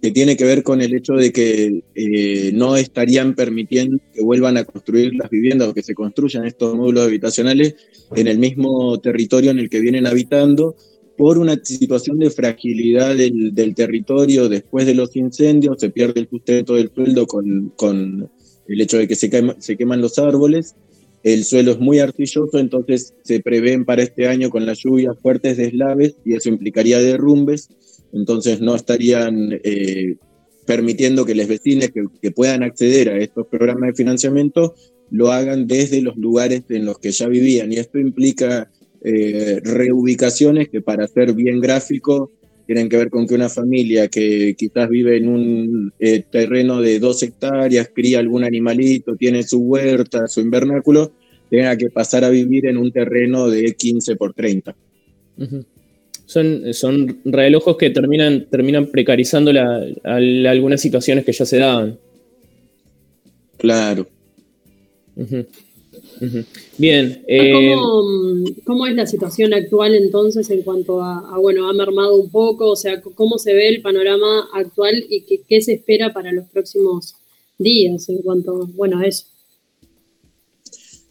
que 0.07 0.13
tiene 0.13 0.37
que 0.37 0.45
ver 0.45 0.63
con 0.63 0.81
el 0.81 0.95
hecho 0.95 1.15
de 1.15 1.33
que 1.33 1.83
eh, 1.97 2.53
no 2.55 2.77
estarían 2.77 3.35
permitiendo 3.35 3.99
que 4.15 4.23
vuelvan 4.23 4.57
a 4.57 4.65
construir 4.65 5.13
las 5.17 5.29
viviendas 5.29 5.67
o 5.67 5.75
que 5.75 5.83
se 5.83 5.97
construyan 5.97 6.45
estos 6.45 6.77
módulos 6.77 7.07
habitacionales 7.07 7.75
en 8.15 8.29
el 8.29 8.39
mismo 8.39 9.01
territorio 9.01 9.51
en 9.51 9.59
el 9.59 9.69
que 9.69 9.81
vienen 9.81 10.07
habitando, 10.07 10.77
por 11.19 11.39
una 11.39 11.57
situación 11.61 12.21
de 12.21 12.31
fragilidad 12.31 13.17
del, 13.17 13.75
territorio. 13.75 14.49
Después 14.49 14.87
de 14.87 14.95
los 14.95 15.17
incendios, 15.17 15.79
se 15.81 15.91
pierde 15.91 16.21
el 16.21 16.29
sustento 16.29 16.75
del 16.75 16.93
sueldo 16.95 17.27
con, 17.27 17.73
con 17.75 18.31
el 18.69 18.81
hecho 18.81 18.99
de 18.99 19.09
que 19.09 19.17
se, 19.17 19.29
se 19.59 19.77
queman 19.77 20.01
los 20.01 20.21
árboles, 20.21 20.77
el 21.25 21.43
suelo 21.43 21.73
es 21.73 21.81
muy 21.81 21.99
arcilloso, 21.99 22.61
entonces 22.61 23.13
se 23.25 23.41
prevén 23.41 23.85
para 23.85 24.05
este 24.05 24.29
año 24.29 24.51
con 24.51 24.67
las 24.67 24.79
lluvias 24.79 25.19
fuertes 25.21 25.57
deslaves 25.57 26.15
y 26.25 26.35
eso 26.35 26.49
implicaría 26.49 27.01
derrumbes, 27.01 27.71
entonces 28.17 28.61
no 28.61 28.75
estarían 28.75 29.61
eh, 29.63 30.17
permitiendo 30.67 31.25
que 31.25 31.35
los 31.35 31.47
vecinos 31.47 31.91
que, 31.91 32.31
puedan 32.31 32.63
acceder 32.63 33.09
a 33.11 33.19
estos 33.19 33.47
programas 33.47 33.91
de 33.91 33.95
financiamiento 33.95 34.75
lo 35.11 35.31
hagan 35.31 35.67
desde 35.67 36.03
los 36.03 36.17
lugares 36.17 36.63
en 36.71 36.85
los 36.85 36.99
que 36.99 37.13
ya 37.13 37.29
vivían 37.29 37.73
y 37.73 37.77
esto 37.77 37.99
implica 37.99 38.71
eh, 39.05 39.61
reubicaciones 39.63 40.69
que 40.69 40.81
para 40.81 41.07
ser 41.07 41.33
bien 41.35 41.61
gráfico 41.61 42.33
tienen 42.67 42.89
que 42.89 42.97
ver 42.97 43.11
con 43.11 43.29
que 43.29 43.35
una 43.35 43.49
familia 43.49 44.09
que 44.09 44.57
quizás 44.59 44.89
vive 44.89 45.19
en 45.19 45.29
un 45.29 45.93
eh, 46.01 46.25
terreno 46.29 46.81
de 46.81 46.99
dos 46.99 47.23
hectáreas, 47.23 47.91
cría 47.95 48.19
algún 48.19 48.43
animalito, 48.43 49.15
tiene 49.15 49.45
su 49.45 49.61
huerta, 49.61 50.27
su 50.27 50.41
invernáculo, 50.41 51.13
tenga 51.49 51.77
que 51.77 51.91
pasar 51.91 52.25
a 52.25 52.31
vivir 52.31 52.67
en 52.67 52.77
un 52.77 52.91
terreno 52.91 53.49
de 53.49 53.73
15 53.77 54.17
por 54.17 54.35
30. 54.35 54.75
Son, 56.27 56.75
son 56.75 57.21
relojos 57.25 57.77
que 57.77 57.91
terminan, 57.91 58.47
terminan 58.51 58.87
precarizando 58.87 59.53
algunas 60.05 60.81
situaciones 60.81 61.25
que 61.25 61.33
ya 61.33 61.47
se 61.47 61.59
daban. 61.59 61.99
Claro. 63.59 64.07
Bien. 66.79 67.23
Eh, 67.27 67.75
¿Cómo, 68.65 68.87
es 68.87 68.95
la 68.95 69.07
situación 69.07 69.55
actual 69.55 69.95
entonces 69.95 70.49
en 70.51 70.63
cuanto 70.63 71.03
a, 71.03 71.39
bueno, 71.39 71.69
ha 71.69 71.73
mermado 71.73 72.17
un 72.17 72.31
poco? 72.31 72.71
O 72.71 72.77
sea, 72.77 73.01
¿cómo 73.01 73.39
se 73.39 73.55
ve 73.55 73.69
el 73.69 73.83
panorama 73.83 74.49
actual 74.53 75.05
y 75.09 75.25
qué, 75.49 75.61
se 75.63 75.75
espera 75.75 76.13
para 76.13 76.33
los 76.33 76.47
próximos 76.47 77.15
días 77.59 78.09
en 78.09 78.19
cuanto, 78.19 78.67
bueno, 78.75 78.99
a 78.99 79.07
eso? 79.07 79.27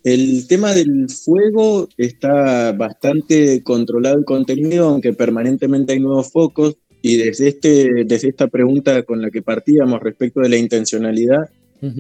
El 0.06 0.46
tema 0.48 0.72
del 0.76 1.10
fuego 1.10 1.90
está 1.98 2.72
bastante 2.74 3.64
controlado 3.64 4.20
el 4.20 4.24
contenido, 4.24 4.90
aunque 4.90 5.14
permanentemente 5.14 5.94
hay 5.94 6.00
nuevos 6.00 6.32
focos. 6.32 6.78
Y 7.02 7.18
desde, 7.18 7.48
este, 7.48 8.06
desde 8.06 8.30
esta 8.30 8.48
pregunta 8.48 9.02
con 9.02 9.20
la 9.20 9.32
que 9.32 9.42
partíamos 9.42 10.00
respecto 10.02 10.42
de 10.42 10.50
la 10.50 10.58
intencionalidad, 10.58 11.50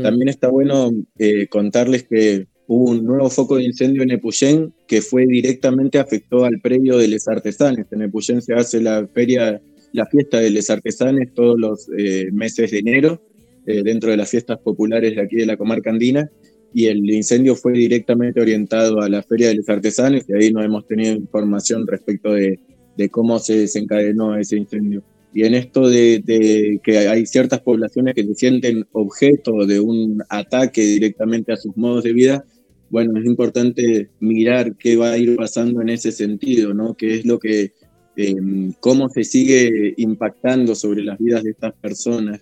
también 0.03 0.30
está 0.30 0.49
bueno 0.49 0.91
eh, 1.18 1.48
contarles 1.48 2.03
que 2.03 2.45
hubo 2.68 2.91
un 2.91 3.06
nuevo 3.06 3.27
foco 3.32 3.56
de 3.56 3.64
incendio 3.64 4.03
en 4.03 4.11
Epuyén 4.11 4.72
que 4.88 5.02
fue 5.02 5.26
directamente 5.26 5.98
afectó 5.98 6.45
al 6.45 6.61
predio 6.61 6.99
de 6.99 7.07
Les 7.07 7.27
Artesanes. 7.27 7.88
En 7.91 8.03
Epuyén 8.03 8.40
se 8.40 8.53
hace 8.53 8.82
la 8.82 9.07
feria, 9.07 9.60
la 9.94 10.06
fiesta 10.06 10.40
de 10.40 10.52
Les 10.52 10.69
Artesanes 10.69 11.34
todos 11.34 11.60
los 11.60 11.90
eh, 11.98 12.30
meses 12.32 12.69
de 12.69 12.80
enero, 12.80 13.19
eh, 13.65 13.82
dentro 13.84 14.11
de 14.11 14.18
las 14.18 14.30
fiestas 14.30 14.60
populares 14.60 15.15
de 15.15 15.22
aquí 15.23 15.38
de 15.38 15.48
la 15.48 15.57
comarca 15.57 15.90
andina, 15.90 16.30
y 16.76 16.88
el 16.88 17.10
incendio 17.10 17.56
fue 17.56 17.72
directamente 17.72 18.41
orientado 18.41 18.99
a 18.99 19.07
la 19.07 19.23
feria 19.23 19.47
de 19.47 19.56
Les 19.56 19.69
Artesanes, 19.69 20.26
y 20.27 20.34
ahí 20.34 20.52
no 20.52 20.61
hemos 20.61 20.85
tenido 20.85 21.15
información 21.15 21.88
respecto 21.88 22.34
de, 22.34 22.60
de 22.97 23.10
cómo 23.10 23.39
se 23.39 23.60
desencadenó 23.60 24.38
ese 24.38 24.57
incendio. 24.57 25.02
Y 25.34 25.45
en 25.45 25.53
esto 25.53 25.88
de, 25.88 26.22
de, 26.26 26.81
que 26.84 26.97
hay 26.97 27.26
ciertas 27.27 27.61
poblaciones 27.61 28.14
que 28.14 28.26
se 28.26 28.35
sienten 28.35 28.85
objeto 28.91 29.65
de 29.65 29.80
un 29.80 30.22
ataque 30.27 30.81
directamente 30.81 31.53
a 31.53 31.56
sus 31.56 31.77
modos 31.77 32.03
de 32.03 32.11
vida, 32.11 32.43
bueno, 32.89 33.18
es 33.22 33.26
importante 33.26 34.10
mirar 34.19 34.76
qué 34.76 34.97
va 34.97 35.11
a 35.11 35.18
ir 35.18 35.38
pasando 35.38 35.81
en 35.81 35.88
ese 35.88 36.11
sentido, 36.11 36.73
¿no? 36.73 36.93
Qué 36.93 37.15
es 37.15 37.26
lo 37.26 37.39
que, 37.39 37.72
em, 38.18 38.73
cómo 38.81 39.07
se 39.07 39.23
sigue 39.23 39.93
impactando 39.95 40.76
sobre 40.76 41.06
las 41.06 41.18
vidas 41.19 41.41
de 41.41 41.52
estas 41.52 41.73
personas. 41.76 42.41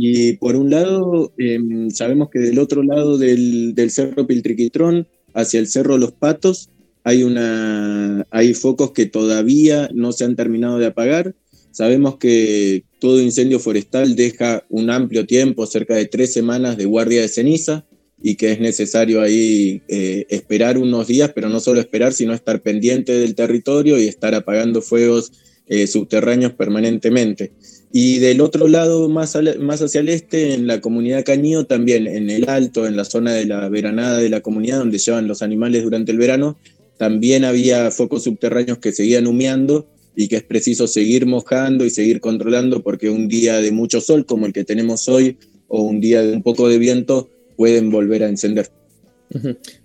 Y 0.00 0.34
por 0.34 0.54
un 0.54 0.70
lado, 0.70 1.32
em, 1.38 1.90
sabemos 1.90 2.28
que 2.30 2.38
del 2.38 2.60
otro 2.60 2.84
lado 2.84 3.18
del, 3.18 3.74
del, 3.74 3.90
Cerro 3.90 4.28
Piltriquitrón, 4.28 5.08
hacia 5.34 5.58
el 5.58 5.66
Cerro 5.66 5.98
Los 5.98 6.12
Patos, 6.12 6.70
hay, 7.02 7.24
una, 7.24 8.24
hay 8.30 8.54
focos 8.54 8.92
que 8.92 9.06
todavía 9.06 9.90
no 9.92 10.12
se 10.12 10.24
han 10.24 10.36
terminado 10.36 10.78
de 10.78 10.86
apagar. 10.86 11.34
Sabemos 11.72 12.16
que 12.16 12.84
todo 13.00 13.20
incendio 13.20 13.58
forestal 13.58 14.14
deja 14.14 14.64
un 14.68 14.88
amplio 14.88 15.26
tiempo, 15.26 15.66
cerca 15.66 15.96
de 15.96 16.06
tres 16.06 16.32
semanas 16.32 16.76
de 16.76 16.84
guardia 16.84 17.22
de 17.22 17.28
ceniza, 17.28 17.84
y 18.22 18.36
que 18.36 18.52
es 18.52 18.60
necesario 18.60 19.20
ahí 19.20 19.82
eh, 19.88 20.26
esperar 20.28 20.78
unos 20.78 21.08
días, 21.08 21.32
pero 21.34 21.48
no 21.48 21.58
solo 21.58 21.80
esperar, 21.80 22.12
sino 22.12 22.34
estar 22.34 22.62
pendiente 22.62 23.18
del 23.18 23.34
territorio 23.34 23.98
y 23.98 24.06
estar 24.06 24.36
apagando 24.36 24.80
fuegos 24.80 25.32
eh, 25.66 25.88
subterráneos 25.88 26.52
permanentemente. 26.52 27.50
Y 27.92 28.18
del 28.18 28.40
otro 28.40 28.68
lado, 28.68 29.08
más, 29.08 29.36
más 29.60 29.80
hacia 29.80 30.00
el 30.00 30.10
este, 30.10 30.54
en 30.54 30.66
la 30.66 30.80
comunidad 30.80 31.24
Cañío, 31.24 31.64
también 31.64 32.06
en 32.06 32.28
el 32.28 32.48
alto, 32.48 32.86
en 32.86 32.96
la 32.96 33.04
zona 33.04 33.32
de 33.32 33.46
la 33.46 33.68
veranada 33.68 34.18
de 34.18 34.28
la 34.28 34.40
comunidad, 34.40 34.78
donde 34.78 34.98
llevan 34.98 35.26
los 35.26 35.40
animales 35.42 35.84
durante 35.84 36.12
el 36.12 36.18
verano, 36.18 36.58
también 36.98 37.44
había 37.44 37.90
focos 37.90 38.24
subterráneos 38.24 38.78
que 38.78 38.92
seguían 38.92 39.26
humeando 39.26 39.86
y 40.14 40.28
que 40.28 40.36
es 40.36 40.42
preciso 40.42 40.86
seguir 40.86 41.26
mojando 41.26 41.84
y 41.84 41.90
seguir 41.90 42.20
controlando 42.20 42.82
porque 42.82 43.08
un 43.08 43.28
día 43.28 43.60
de 43.60 43.70
mucho 43.70 44.00
sol 44.00 44.26
como 44.26 44.46
el 44.46 44.52
que 44.52 44.64
tenemos 44.64 45.08
hoy 45.08 45.36
o 45.68 45.82
un 45.82 46.00
día 46.00 46.22
de 46.22 46.32
un 46.32 46.42
poco 46.42 46.68
de 46.68 46.78
viento 46.78 47.30
pueden 47.56 47.90
volver 47.90 48.24
a 48.24 48.28
encender. 48.28 48.68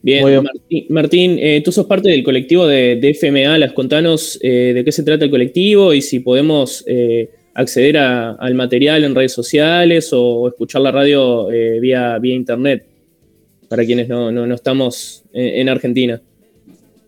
Bien, 0.01 0.43
Martín, 0.89 1.37
eh, 1.39 1.61
tú 1.63 1.71
sos 1.71 1.85
parte 1.85 2.09
del 2.09 2.23
colectivo 2.23 2.65
de, 2.65 3.15
FMA, 3.19 3.57
las 3.57 3.73
contanos 3.73 4.39
eh, 4.41 4.71
de 4.73 4.83
qué 4.83 4.91
se 4.91 5.03
trata 5.03 5.25
el 5.25 5.31
colectivo 5.31 5.93
y 5.93 6.01
si 6.01 6.19
podemos 6.19 6.83
eh, 6.87 7.29
acceder 7.53 7.97
al 7.97 8.55
material 8.55 9.03
en 9.03 9.15
redes 9.15 9.33
sociales 9.33 10.09
o, 10.11 10.47
escuchar 10.47 10.81
la 10.81 10.91
radio 10.91 11.47
vía, 11.47 12.17
vía 12.19 12.35
internet, 12.35 12.85
para 13.69 13.85
quienes 13.85 14.07
no, 14.07 14.31
no 14.31 14.55
estamos 14.55 15.23
en 15.33 15.69
Argentina. 15.69 16.21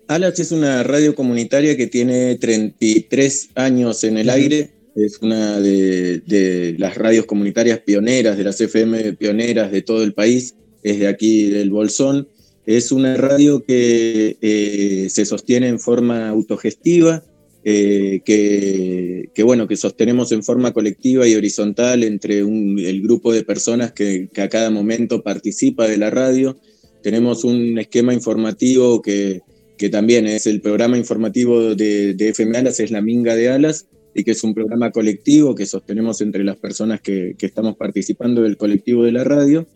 Alas 0.07 0.39
es 0.39 0.51
una 0.51 0.83
radio 0.83 1.15
comunitaria 1.15 1.75
que 1.75 1.87
tiene 1.87 2.35
33 2.35 3.49
años 3.55 4.03
en 4.03 4.17
el 4.17 4.29
aire. 4.29 4.69
Es 4.95 5.17
una 5.21 5.59
de, 5.59 6.75
las 6.77 6.95
radios 6.95 7.25
comunitarias 7.25 7.79
pioneras, 7.79 8.37
de 8.37 8.43
las 8.43 8.61
FM 8.61 9.13
pioneras 9.13 9.71
de 9.71 9.81
todo 9.81 10.03
el 10.03 10.13
país. 10.13 10.55
Es 10.83 10.99
de 10.99 11.07
aquí 11.07 11.49
del 11.49 11.71
Bolsón. 11.71 12.27
Es 12.67 12.91
una 12.91 13.17
radio 13.17 13.63
que 13.63 14.37
eh, 14.41 15.07
se 15.09 15.25
sostiene 15.25 15.69
en 15.69 15.79
forma 15.79 16.29
autogestiva, 16.29 17.23
eh, 17.65 18.21
que, 18.23 19.43
bueno, 19.43 19.67
que 19.67 19.75
sostenemos 19.75 20.31
en 20.31 20.43
forma 20.43 20.71
colectiva 20.71 21.27
y 21.27 21.35
horizontal 21.35 22.03
entre 22.03 22.39
el 22.39 23.01
grupo 23.01 23.33
de 23.33 23.43
personas 23.43 23.91
que, 23.91 24.29
que 24.31 24.41
a 24.41 24.49
cada 24.49 24.69
momento 24.69 25.23
participa 25.23 25.87
de 25.87 25.97
la 25.97 26.09
radio. 26.09 26.55
Tenemos 27.03 27.43
un 27.43 27.77
esquema 27.77 28.13
informativo 28.13 29.01
que 29.01 29.41
que 29.77 29.89
también 29.89 30.27
es 30.27 30.47
el 30.47 30.61
programa 30.61 30.97
informativo 30.97 31.75
de, 31.75 32.13
de 32.13 32.29
FM 32.29 32.57
Alas, 32.57 32.79
es 32.79 32.91
La 32.91 33.01
Minga 33.01 33.35
de 33.35 33.49
Alas, 33.49 33.87
y 34.13 34.23
que 34.23 34.31
es 34.31 34.43
un 34.43 34.53
programa 34.53 34.91
colectivo 34.91 35.55
que 35.55 35.65
sostenemos 35.65 36.21
entre 36.21 36.43
las 36.43 36.57
personas 36.57 37.01
que, 37.01 37.35
estamos 37.39 37.75
participando 37.75 38.41
del 38.41 38.57
colectivo 38.57 39.03
de 39.03 39.11
la 39.11 39.23
radio, 39.23 39.67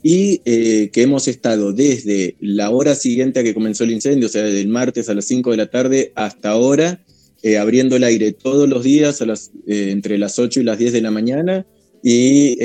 y 0.00 0.40
eh, 0.44 0.90
que 0.92 1.02
hemos 1.02 1.26
estado 1.26 1.72
desde 1.72 2.36
la 2.40 2.70
hora 2.70 2.94
siguiente 2.94 3.40
a 3.40 3.42
que 3.42 3.54
comenzó 3.54 3.82
el 3.82 3.90
incendio, 3.90 4.26
o 4.26 4.30
sea, 4.30 4.44
desde 4.44 4.60
el 4.60 4.68
martes 4.68 5.08
a 5.08 5.14
las 5.14 5.24
5 5.24 5.50
de 5.50 5.56
la 5.56 5.66
tarde 5.66 6.12
hasta 6.14 6.50
ahora, 6.50 7.04
eh, 7.48 7.58
abriendo 7.58 7.96
el 7.96 8.04
aire 8.04 8.32
todos 8.32 8.68
los 8.68 8.84
días 8.84 9.20
eh, 9.22 9.90
entre 9.90 10.18
las 10.18 10.38
8 10.38 10.60
y 10.60 10.64
las 10.64 10.78
10 10.78 10.92
de 10.92 11.00
la 11.00 11.10
mañana, 11.10 11.66
y 12.00 12.56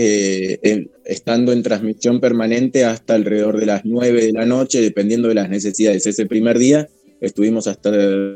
estando 1.06 1.54
en 1.54 1.64
transmisión 1.64 2.20
permanente 2.20 2.86
hasta 2.86 3.16
alrededor 3.16 3.60
de 3.60 3.66
las 3.66 3.84
9 3.84 4.26
de 4.26 4.32
la 4.32 4.46
noche, 4.46 4.80
dependiendo 4.80 5.28
de 5.28 5.34
las 5.34 5.50
necesidades. 5.50 6.06
Ese 6.06 6.28
primer 6.28 6.60
día 6.60 6.88
estuvimos 7.24 7.68
hasta 7.68 7.92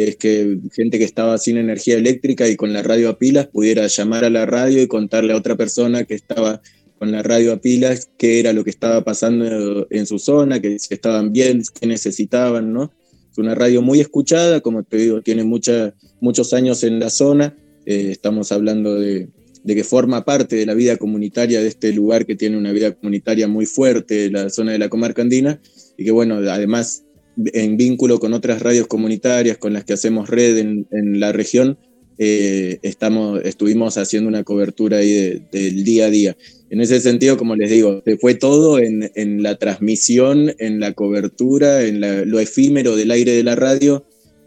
es 0.00 0.16
que 0.16 0.58
gente 0.72 0.98
que 0.98 1.04
estaba 1.04 1.38
sin 1.38 1.56
energía 1.56 1.96
eléctrica 1.96 2.48
y 2.48 2.56
con 2.56 2.72
la 2.72 2.82
radio 2.82 3.08
a 3.10 3.18
pilas 3.18 3.46
pudiera 3.46 3.86
llamar 3.86 4.24
a 4.24 4.30
la 4.30 4.46
radio 4.46 4.82
y 4.82 4.86
contarle 4.86 5.32
a 5.32 5.36
otra 5.36 5.56
persona 5.56 6.04
que 6.04 6.14
estaba 6.14 6.62
con 6.98 7.10
la 7.10 7.22
radio 7.22 7.52
a 7.52 7.56
pilas 7.56 8.10
qué 8.16 8.38
era 8.38 8.52
lo 8.52 8.62
que 8.62 8.70
estaba 8.70 9.02
pasando 9.02 9.88
en 9.90 10.06
su 10.06 10.20
zona, 10.20 10.60
que 10.60 10.78
si 10.78 10.94
estaban 10.94 11.32
bien, 11.32 11.62
qué 11.80 11.88
necesitaban, 11.88 12.72
¿no? 12.72 12.92
Es 13.32 13.38
una 13.38 13.54
radio 13.54 13.82
muy 13.82 13.98
escuchada, 13.98 14.60
como 14.60 14.84
te 14.84 14.98
digo, 14.98 15.20
tiene 15.20 15.42
mucha, 15.42 15.94
muchos 16.20 16.52
años 16.52 16.84
en 16.84 17.00
la 17.00 17.10
zona, 17.10 17.56
eh, 17.86 18.08
estamos 18.12 18.52
hablando 18.52 18.94
de, 18.94 19.28
que 19.66 19.84
forma 19.84 20.24
parte 20.24 20.54
de 20.54 20.64
la 20.64 20.74
vida 20.74 20.96
comunitaria 20.96 21.60
de 21.60 21.68
este 21.68 21.92
lugar 21.92 22.24
que 22.24 22.36
tiene 22.36 22.56
una 22.56 22.70
vida 22.70 22.92
comunitaria 22.92 23.48
muy 23.48 23.66
fuerte, 23.66 24.30
la 24.30 24.48
zona 24.50 24.70
de 24.72 24.78
la 24.78 24.88
comarca 24.88 25.22
andina, 25.22 25.60
y 25.96 26.04
que 26.04 26.12
bueno, 26.12 26.36
además 26.36 27.02
en 27.36 27.76
vínculo 27.76 28.18
con 28.20 28.34
otras 28.34 28.62
radios 28.62 28.86
comunitarias 28.86 29.58
con 29.58 29.72
las 29.72 29.84
que 29.84 29.94
hacemos 29.94 30.28
red 30.28 30.58
en, 30.58 30.86
en 30.90 31.20
la 31.20 31.32
región, 31.32 31.78
eh, 32.18 32.78
estamos, 32.82 33.40
estuvimos 33.44 33.96
haciendo 33.96 34.28
una 34.28 34.44
cobertura 34.44 34.98
ahí 34.98 35.42
del 35.50 35.82
día 35.82 36.06
a 36.06 36.10
día. 36.10 36.36
En 36.70 36.80
ese 36.80 37.00
sentido, 37.00 37.36
como 37.36 37.56
les 37.56 37.70
digo, 37.70 38.02
se 38.04 38.16
fue 38.16 38.34
todo 38.34 38.78
en, 38.78 39.42
la 39.42 39.56
transmisión, 39.56 40.54
en 40.58 40.78
la 40.78 40.92
cobertura, 40.92 41.82
en 41.82 42.00
lo 42.30 42.38
efímero 42.38 42.96
del 42.96 43.10
aire 43.10 43.32
de 43.32 43.42
la 43.42 43.56
radio, 43.56 44.06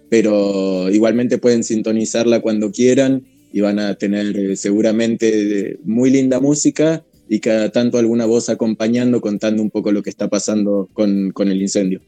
pero 0.10 0.90
igualmente 0.90 1.38
pueden 1.38 1.64
sintonizarla 1.64 2.40
cuando 2.40 2.72
quieran 2.72 3.26
y 3.52 3.62
van 3.62 3.80
a 3.80 3.96
tener 3.96 4.38
eh, 4.38 4.56
seguramente 4.56 5.78
muy 5.84 6.10
linda 6.12 6.40
música 6.40 7.04
y 7.28 7.40
cada 7.40 7.72
tanto 7.72 7.98
alguna 7.98 8.26
voz 8.26 8.50
acompañando, 8.50 9.22
contando 9.22 9.62
un 9.62 9.72
poco 9.72 9.92
lo 9.92 10.04
que 10.04 10.10
está 10.10 10.30
pasando 10.30 10.90
con 10.94 11.34
el 11.38 11.62
incendio. 11.62 12.02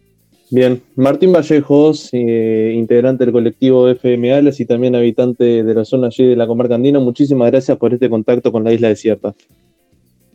Bien, 0.50 0.82
Martín 0.96 1.34
Vallejos, 1.34 2.10
eh, 2.14 2.74
integrante 2.74 3.26
del 3.26 3.34
colectivo 3.34 3.90
FM 3.90 4.32
Alas 4.32 4.62
y 4.62 4.66
también 4.66 4.96
habitante 4.96 5.64
de 5.64 5.74
la 5.74 5.84
zona 5.84 6.08
allí 6.08 6.26
de 6.26 6.38
la 6.38 6.48
comarca 6.48 6.76
andina, 6.76 7.00
muchísimas 7.00 7.52
gracias 7.52 7.78
por 7.78 7.94
este 7.94 8.10
contacto 8.10 8.50
con 8.54 8.64
la 8.64 8.72
isla 8.72 8.88
desierta. 8.88 9.36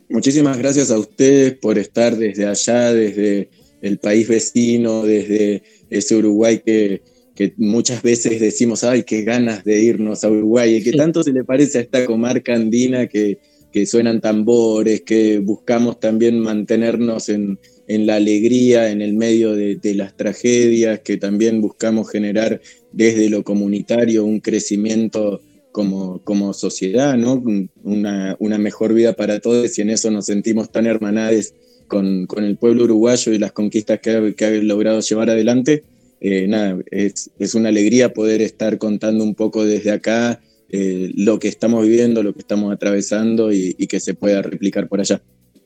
Muchísimas 0.09 0.59
gracias 0.59 0.91
a 0.91 0.99
ustedes 0.99 1.57
por 1.57 1.79
estar 1.79 2.15
desde 2.15 2.45
allá, 2.45 2.93
desde 2.93 3.49
el 3.81 3.97
país 3.97 4.27
vecino, 4.27 5.01
desde 5.01 5.63
ese 5.89 6.15
Uruguay 6.15 6.61
que, 6.63 7.01
que 7.33 7.53
muchas 7.57 8.03
veces 8.03 8.39
decimos, 8.39 8.83
ay, 8.83 9.03
qué 9.03 9.23
ganas 9.23 9.63
de 9.63 9.81
irnos 9.81 10.23
a 10.23 10.29
Uruguay, 10.29 10.75
y 10.75 10.83
que 10.83 10.91
tanto 10.91 11.23
se 11.23 11.33
le 11.33 11.43
parece 11.43 11.79
a 11.79 11.81
esta 11.81 12.05
comarca 12.05 12.53
andina 12.53 13.07
que, 13.07 13.39
que 13.71 13.87
suenan 13.87 14.21
tambores, 14.21 15.01
que 15.01 15.39
buscamos 15.39 15.99
también 15.99 16.37
mantenernos 16.37 17.29
en, 17.29 17.57
en 17.93 18.05
la 18.07 18.15
alegría, 18.15 18.89
en 18.89 19.01
el 19.01 19.13
medio 19.13 19.55
de, 19.55 19.79
las 19.95 20.15
tragedias, 20.15 20.99
que 21.01 21.17
también 21.17 21.61
buscamos 21.61 22.09
generar 22.09 22.61
desde 22.91 23.29
lo 23.29 23.43
comunitario 23.43 24.25
un 24.25 24.39
crecimiento 24.39 25.41
como, 25.71 26.19
como 26.23 26.53
sociedad, 26.53 27.15
¿no? 27.17 27.43
Una, 27.83 28.35
una, 28.39 28.57
mejor 28.57 28.93
vida 28.93 29.13
para 29.13 29.39
todos 29.39 29.77
y 29.77 29.81
en 29.81 29.89
eso 29.89 30.11
nos 30.11 30.25
sentimos 30.25 30.71
tan 30.71 30.85
hermanades 30.85 31.53
con, 31.87 32.25
con 32.25 32.43
el 32.43 32.57
pueblo 32.57 32.85
uruguayo 32.85 33.31
y 33.33 33.39
las 33.39 33.51
conquistas 33.51 33.99
que 33.99 34.11
ha, 34.11 34.31
que 34.33 34.45
ha 34.45 34.51
logrado 34.51 34.99
llevar 34.99 35.29
adelante. 35.29 35.83
Eh, 36.21 36.47
nada, 36.47 36.79
es, 36.89 37.31
es, 37.37 37.53
una 37.53 37.69
alegría 37.69 38.13
poder 38.13 38.41
estar 38.41 38.77
contando 38.77 39.23
un 39.23 39.35
poco 39.35 39.65
desde 39.65 39.91
acá 39.91 40.39
eh, 40.69 41.11
lo 41.15 41.37
que 41.37 41.49
estamos 41.49 41.83
viviendo, 41.83 42.23
lo 42.23 42.33
que 42.33 42.39
estamos 42.39 42.73
atravesando 42.73 43.51
y 43.51 43.73
que 43.87 43.99
se 43.99 44.13
pueda 44.13 44.41
replicar 44.41 44.87
por 44.87 45.01
allá. 45.01 45.21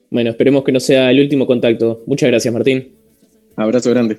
Bueno, 0.10 0.30
esperemos 0.30 0.64
que 0.64 0.72
no 0.72 0.80
sea 0.80 1.12
el 1.12 1.20
último 1.20 1.46
contacto. 1.46 2.04
Muchas 2.06 2.30
gracias, 2.30 2.54
Martín. 2.54 2.94
Abrazo 3.56 3.90
grande. 3.90 4.18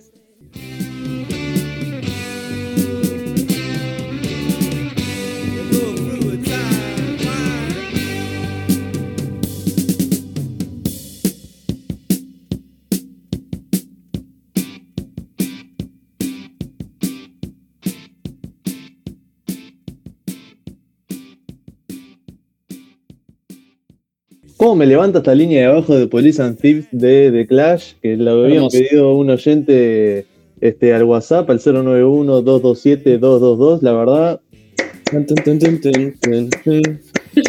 ¿Cómo 24.58 24.74
me 24.74 24.86
levanta 24.86 25.18
esta 25.18 25.36
línea 25.36 25.60
de 25.60 25.66
abajo 25.66 25.96
de 25.96 26.08
Police 26.08 26.42
and 26.42 26.58
Thieves 26.58 26.88
de 26.90 27.30
The 27.30 27.46
Clash? 27.46 27.92
Que 28.02 28.16
lo 28.16 28.42
habían 28.42 28.66
pedido 28.66 29.14
un 29.14 29.30
oyente 29.30 30.26
este, 30.60 30.92
al 30.92 31.04
WhatsApp, 31.04 31.48
al 31.48 31.60
091-227-222. 31.60 33.82
La 33.82 33.92
verdad. 33.92 34.40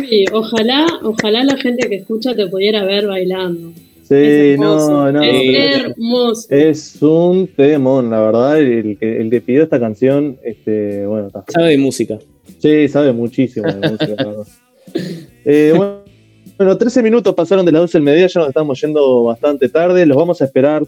Sí, 0.08 0.26
ojalá, 0.32 0.86
ojalá 1.02 1.44
la 1.44 1.58
gente 1.58 1.90
que 1.90 1.96
escucha 1.96 2.36
te 2.36 2.46
pudiera 2.46 2.86
ver 2.86 3.08
bailando. 3.08 3.72
Sí, 4.08 4.56
no, 4.60 5.12
no. 5.12 5.24
Es 5.24 5.78
hermoso. 5.78 6.48
Es 6.52 7.02
un 7.02 7.48
temón, 7.48 8.12
la 8.12 8.22
verdad. 8.22 8.60
El 8.60 9.00
que, 9.00 9.20
el 9.20 9.32
que 9.32 9.42
pidió 9.42 9.64
esta 9.64 9.80
canción, 9.80 10.38
este, 10.44 11.08
bueno, 11.08 11.26
está. 11.28 11.44
Sabe 11.48 11.72
de 11.72 11.80
música. 11.80 12.20
Sí, 12.60 12.88
sabe 12.88 13.14
muchísimo 13.14 13.66
de 13.66 13.90
música, 13.90 14.14
la 14.16 14.26
verdad. 14.26 14.48
Eh, 15.46 15.72
bueno. 15.76 16.09
Bueno, 16.60 16.78
13 16.78 17.02
minutos 17.04 17.34
pasaron 17.36 17.66
de 17.66 17.72
las 17.72 17.84
12 17.84 18.00
del 18.00 18.04
mediodía, 18.04 18.28
ya 18.28 18.42
nos 18.42 18.50
estamos 18.50 18.82
yendo 18.82 19.24
bastante 19.24 19.70
tarde. 19.70 20.06
Los 20.06 20.18
vamos 20.18 20.42
a 20.42 20.44
esperar 20.44 20.84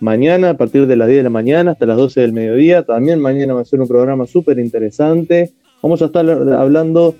mañana 0.00 0.50
a 0.50 0.56
partir 0.56 0.88
de 0.88 0.96
las 0.96 1.06
10 1.06 1.18
de 1.18 1.22
la 1.22 1.30
mañana 1.30 1.70
hasta 1.70 1.86
las 1.86 1.96
12 1.96 2.22
del 2.22 2.32
mediodía. 2.32 2.82
También 2.82 3.20
mañana 3.20 3.54
va 3.54 3.60
a 3.60 3.64
ser 3.64 3.80
un 3.80 3.86
programa 3.86 4.26
súper 4.26 4.58
interesante. 4.58 5.52
Vamos 5.80 6.02
a 6.02 6.06
estar 6.06 6.28
hablando 6.28 7.14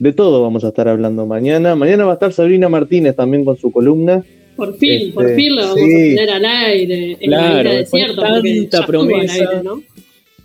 de 0.00 0.12
todo, 0.12 0.42
vamos 0.42 0.64
a 0.64 0.68
estar 0.70 0.88
hablando 0.88 1.24
mañana. 1.24 1.76
Mañana 1.76 2.06
va 2.06 2.10
a 2.10 2.14
estar 2.14 2.32
Sabrina 2.32 2.68
Martínez 2.68 3.14
también 3.14 3.44
con 3.44 3.56
su 3.56 3.70
columna. 3.70 4.24
Por 4.56 4.76
fin, 4.76 5.12
por 5.14 5.24
este, 5.24 5.36
fin 5.36 5.54
lo 5.54 5.62
vamos 5.62 5.78
a 5.78 5.86
tener 5.86 6.28
al 6.28 6.44
aire, 6.44 7.18
en 7.20 7.30
la 7.30 7.60
isla 7.60 7.72
desierta. 7.72 8.42
Tanta 8.42 8.84
promesa. 8.84 9.62
¿no? 9.62 9.80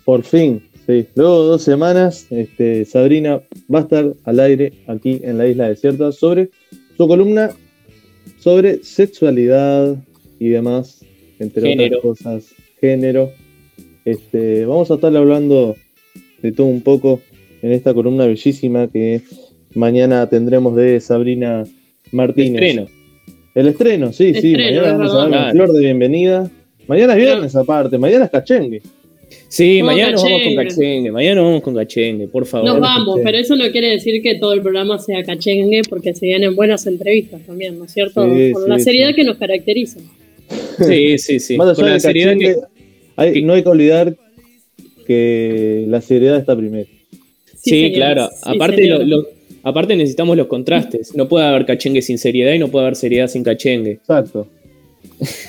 Por 0.04 0.22
fin, 0.22 0.62
Sí, 0.88 1.06
luego 1.16 1.42
de 1.42 1.48
dos 1.50 1.62
semanas, 1.62 2.26
este, 2.30 2.86
Sabrina 2.86 3.42
va 3.72 3.80
a 3.80 3.82
estar 3.82 4.14
al 4.24 4.40
aire 4.40 4.72
aquí 4.86 5.20
en 5.22 5.36
la 5.36 5.46
isla 5.46 5.68
desierta 5.68 6.12
sobre 6.12 6.48
su 6.96 7.06
columna 7.06 7.50
sobre 8.38 8.82
sexualidad 8.82 9.96
y 10.38 10.48
demás, 10.48 11.04
entre 11.40 11.74
otras 11.74 12.00
cosas, 12.00 12.54
género. 12.80 13.30
Este, 14.06 14.64
vamos 14.64 14.90
a 14.90 14.94
estar 14.94 15.14
hablando 15.14 15.76
de 16.40 16.52
todo 16.52 16.68
un 16.68 16.80
poco 16.80 17.20
en 17.60 17.72
esta 17.72 17.92
columna 17.92 18.24
bellísima 18.24 18.88
que 18.88 19.20
mañana 19.74 20.26
tendremos 20.30 20.74
de 20.74 21.00
Sabrina 21.00 21.64
Martínez. 22.12 22.62
El 22.62 22.68
estreno. 22.68 22.88
El 23.54 23.66
estreno, 23.68 24.12
sí, 24.14 24.32
sí. 24.40 24.52
mañana 24.52 24.92
vamos 24.96 25.12
a 25.12 25.28
dar 25.28 25.52
flor 25.52 25.70
de 25.70 25.80
bienvenida. 25.80 26.50
Mañana 26.86 27.12
es 27.12 27.18
viernes 27.18 27.56
aparte, 27.56 27.98
mañana 27.98 28.24
es 28.24 28.30
cachengue. 28.30 28.80
Sí, 29.48 29.82
mañana 29.82 30.12
nos 30.12 30.22
vamos 30.22 30.42
con 30.42 30.56
cachengue, 30.56 31.10
mañana 31.10 31.42
vamos 31.42 31.62
con 31.62 31.74
cachengue, 31.74 32.28
por 32.28 32.46
favor. 32.46 32.68
Nos 32.68 32.80
vamos, 32.80 33.20
pero 33.24 33.38
eso 33.38 33.56
no 33.56 33.70
quiere 33.70 33.90
decir 33.90 34.22
que 34.22 34.34
todo 34.36 34.52
el 34.52 34.62
programa 34.62 34.98
sea 34.98 35.22
cachengue, 35.22 35.82
porque 35.88 36.14
se 36.14 36.26
vienen 36.26 36.54
buenas 36.54 36.86
entrevistas 36.86 37.40
también, 37.46 37.78
¿no 37.78 37.84
es 37.84 37.92
cierto? 37.92 38.26
con 38.52 38.68
la 38.68 38.78
seriedad 38.78 39.14
que 39.14 39.24
nos 39.24 39.38
caracteriza. 39.38 40.00
Sí, 40.86 41.18
sí, 41.18 41.40
sí. 41.40 41.56
Más 41.56 41.78
allá 41.78 41.90
la 41.90 42.00
seriedad 42.00 42.34
que... 42.36 43.42
no 43.42 43.54
hay 43.54 43.62
que 43.62 43.68
olvidar 43.68 44.16
que 45.06 45.84
la 45.88 46.00
seriedad 46.00 46.38
está 46.38 46.56
primero. 46.56 46.88
Sí, 47.56 47.92
claro. 47.94 48.28
aparte, 48.42 48.90
aparte 49.62 49.96
necesitamos 49.96 50.36
los 50.36 50.46
contrastes. 50.46 51.14
No 51.14 51.28
puede 51.28 51.46
haber 51.46 51.66
cachengue 51.66 52.02
sin 52.02 52.18
seriedad 52.18 52.52
y 52.52 52.58
no 52.58 52.68
puede 52.68 52.86
haber 52.86 52.96
seriedad 52.96 53.28
sin 53.28 53.42
cachengue. 53.42 53.92
Exacto. 53.92 54.46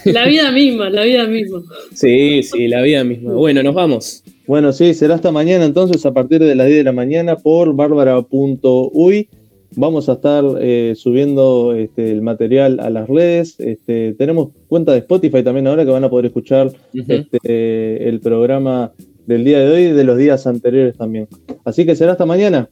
La 0.06 0.26
vida 0.26 0.52
misma, 0.52 0.90
la 0.90 1.04
vida 1.04 1.28
misma. 1.28 1.62
Sí, 1.94 2.44
sí, 2.44 2.68
la 2.68 2.82
vida 2.82 3.04
misma. 3.04 3.34
Bueno, 3.34 3.64
nos 3.64 3.76
vamos. 3.76 4.24
Bueno, 4.48 4.74
sí, 4.74 4.94
será 4.94 5.16
hasta 5.16 5.32
mañana 5.32 5.66
entonces 5.66 6.06
a 6.06 6.14
partir 6.14 6.40
de 6.40 6.56
las 6.56 6.68
10 6.68 6.80
de 6.80 6.84
la 6.84 6.92
mañana 6.92 7.36
por 7.36 7.76
bárbara.uy. 7.76 9.30
Vamos 9.76 10.10
a 10.10 10.14
estar 10.14 10.44
eh, 10.60 10.94
subiendo 10.96 11.76
este, 11.76 12.12
el 12.12 12.24
material 12.24 12.80
a 12.80 12.90
las 12.90 13.08
redes. 13.08 13.60
Este, 13.60 14.16
tenemos 14.18 14.50
cuenta 14.68 14.94
de 14.94 15.00
Spotify 15.00 15.44
también 15.44 15.68
ahora 15.68 15.86
que 15.86 15.92
van 15.92 16.04
a 16.04 16.10
poder 16.10 16.26
escuchar 16.26 16.72
este, 17.08 18.10
el 18.10 18.20
programa 18.20 18.92
del 19.28 19.44
día 19.44 19.60
de 19.60 19.72
hoy 19.72 19.82
y 19.84 19.92
de 19.92 20.04
los 20.04 20.18
días 20.18 20.48
anteriores 20.48 20.98
también. 20.98 21.28
Así 21.64 21.86
que 21.86 21.96
será 21.96 22.14
hasta 22.14 22.26
mañana. 22.26 22.68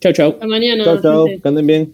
Chao, 0.00 0.12
chao. 0.12 0.30
Hasta 0.30 0.46
mañana. 0.48 0.82
Chao, 0.82 1.00
chao. 1.00 1.26
Que 1.26 1.48
anden 1.48 1.66
bien. 1.66 1.92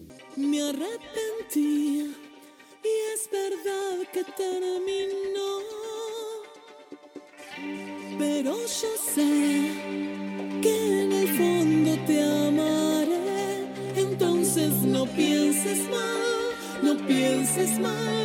Pienses 17.55 17.79
mal 17.79 17.93
de 17.95 18.22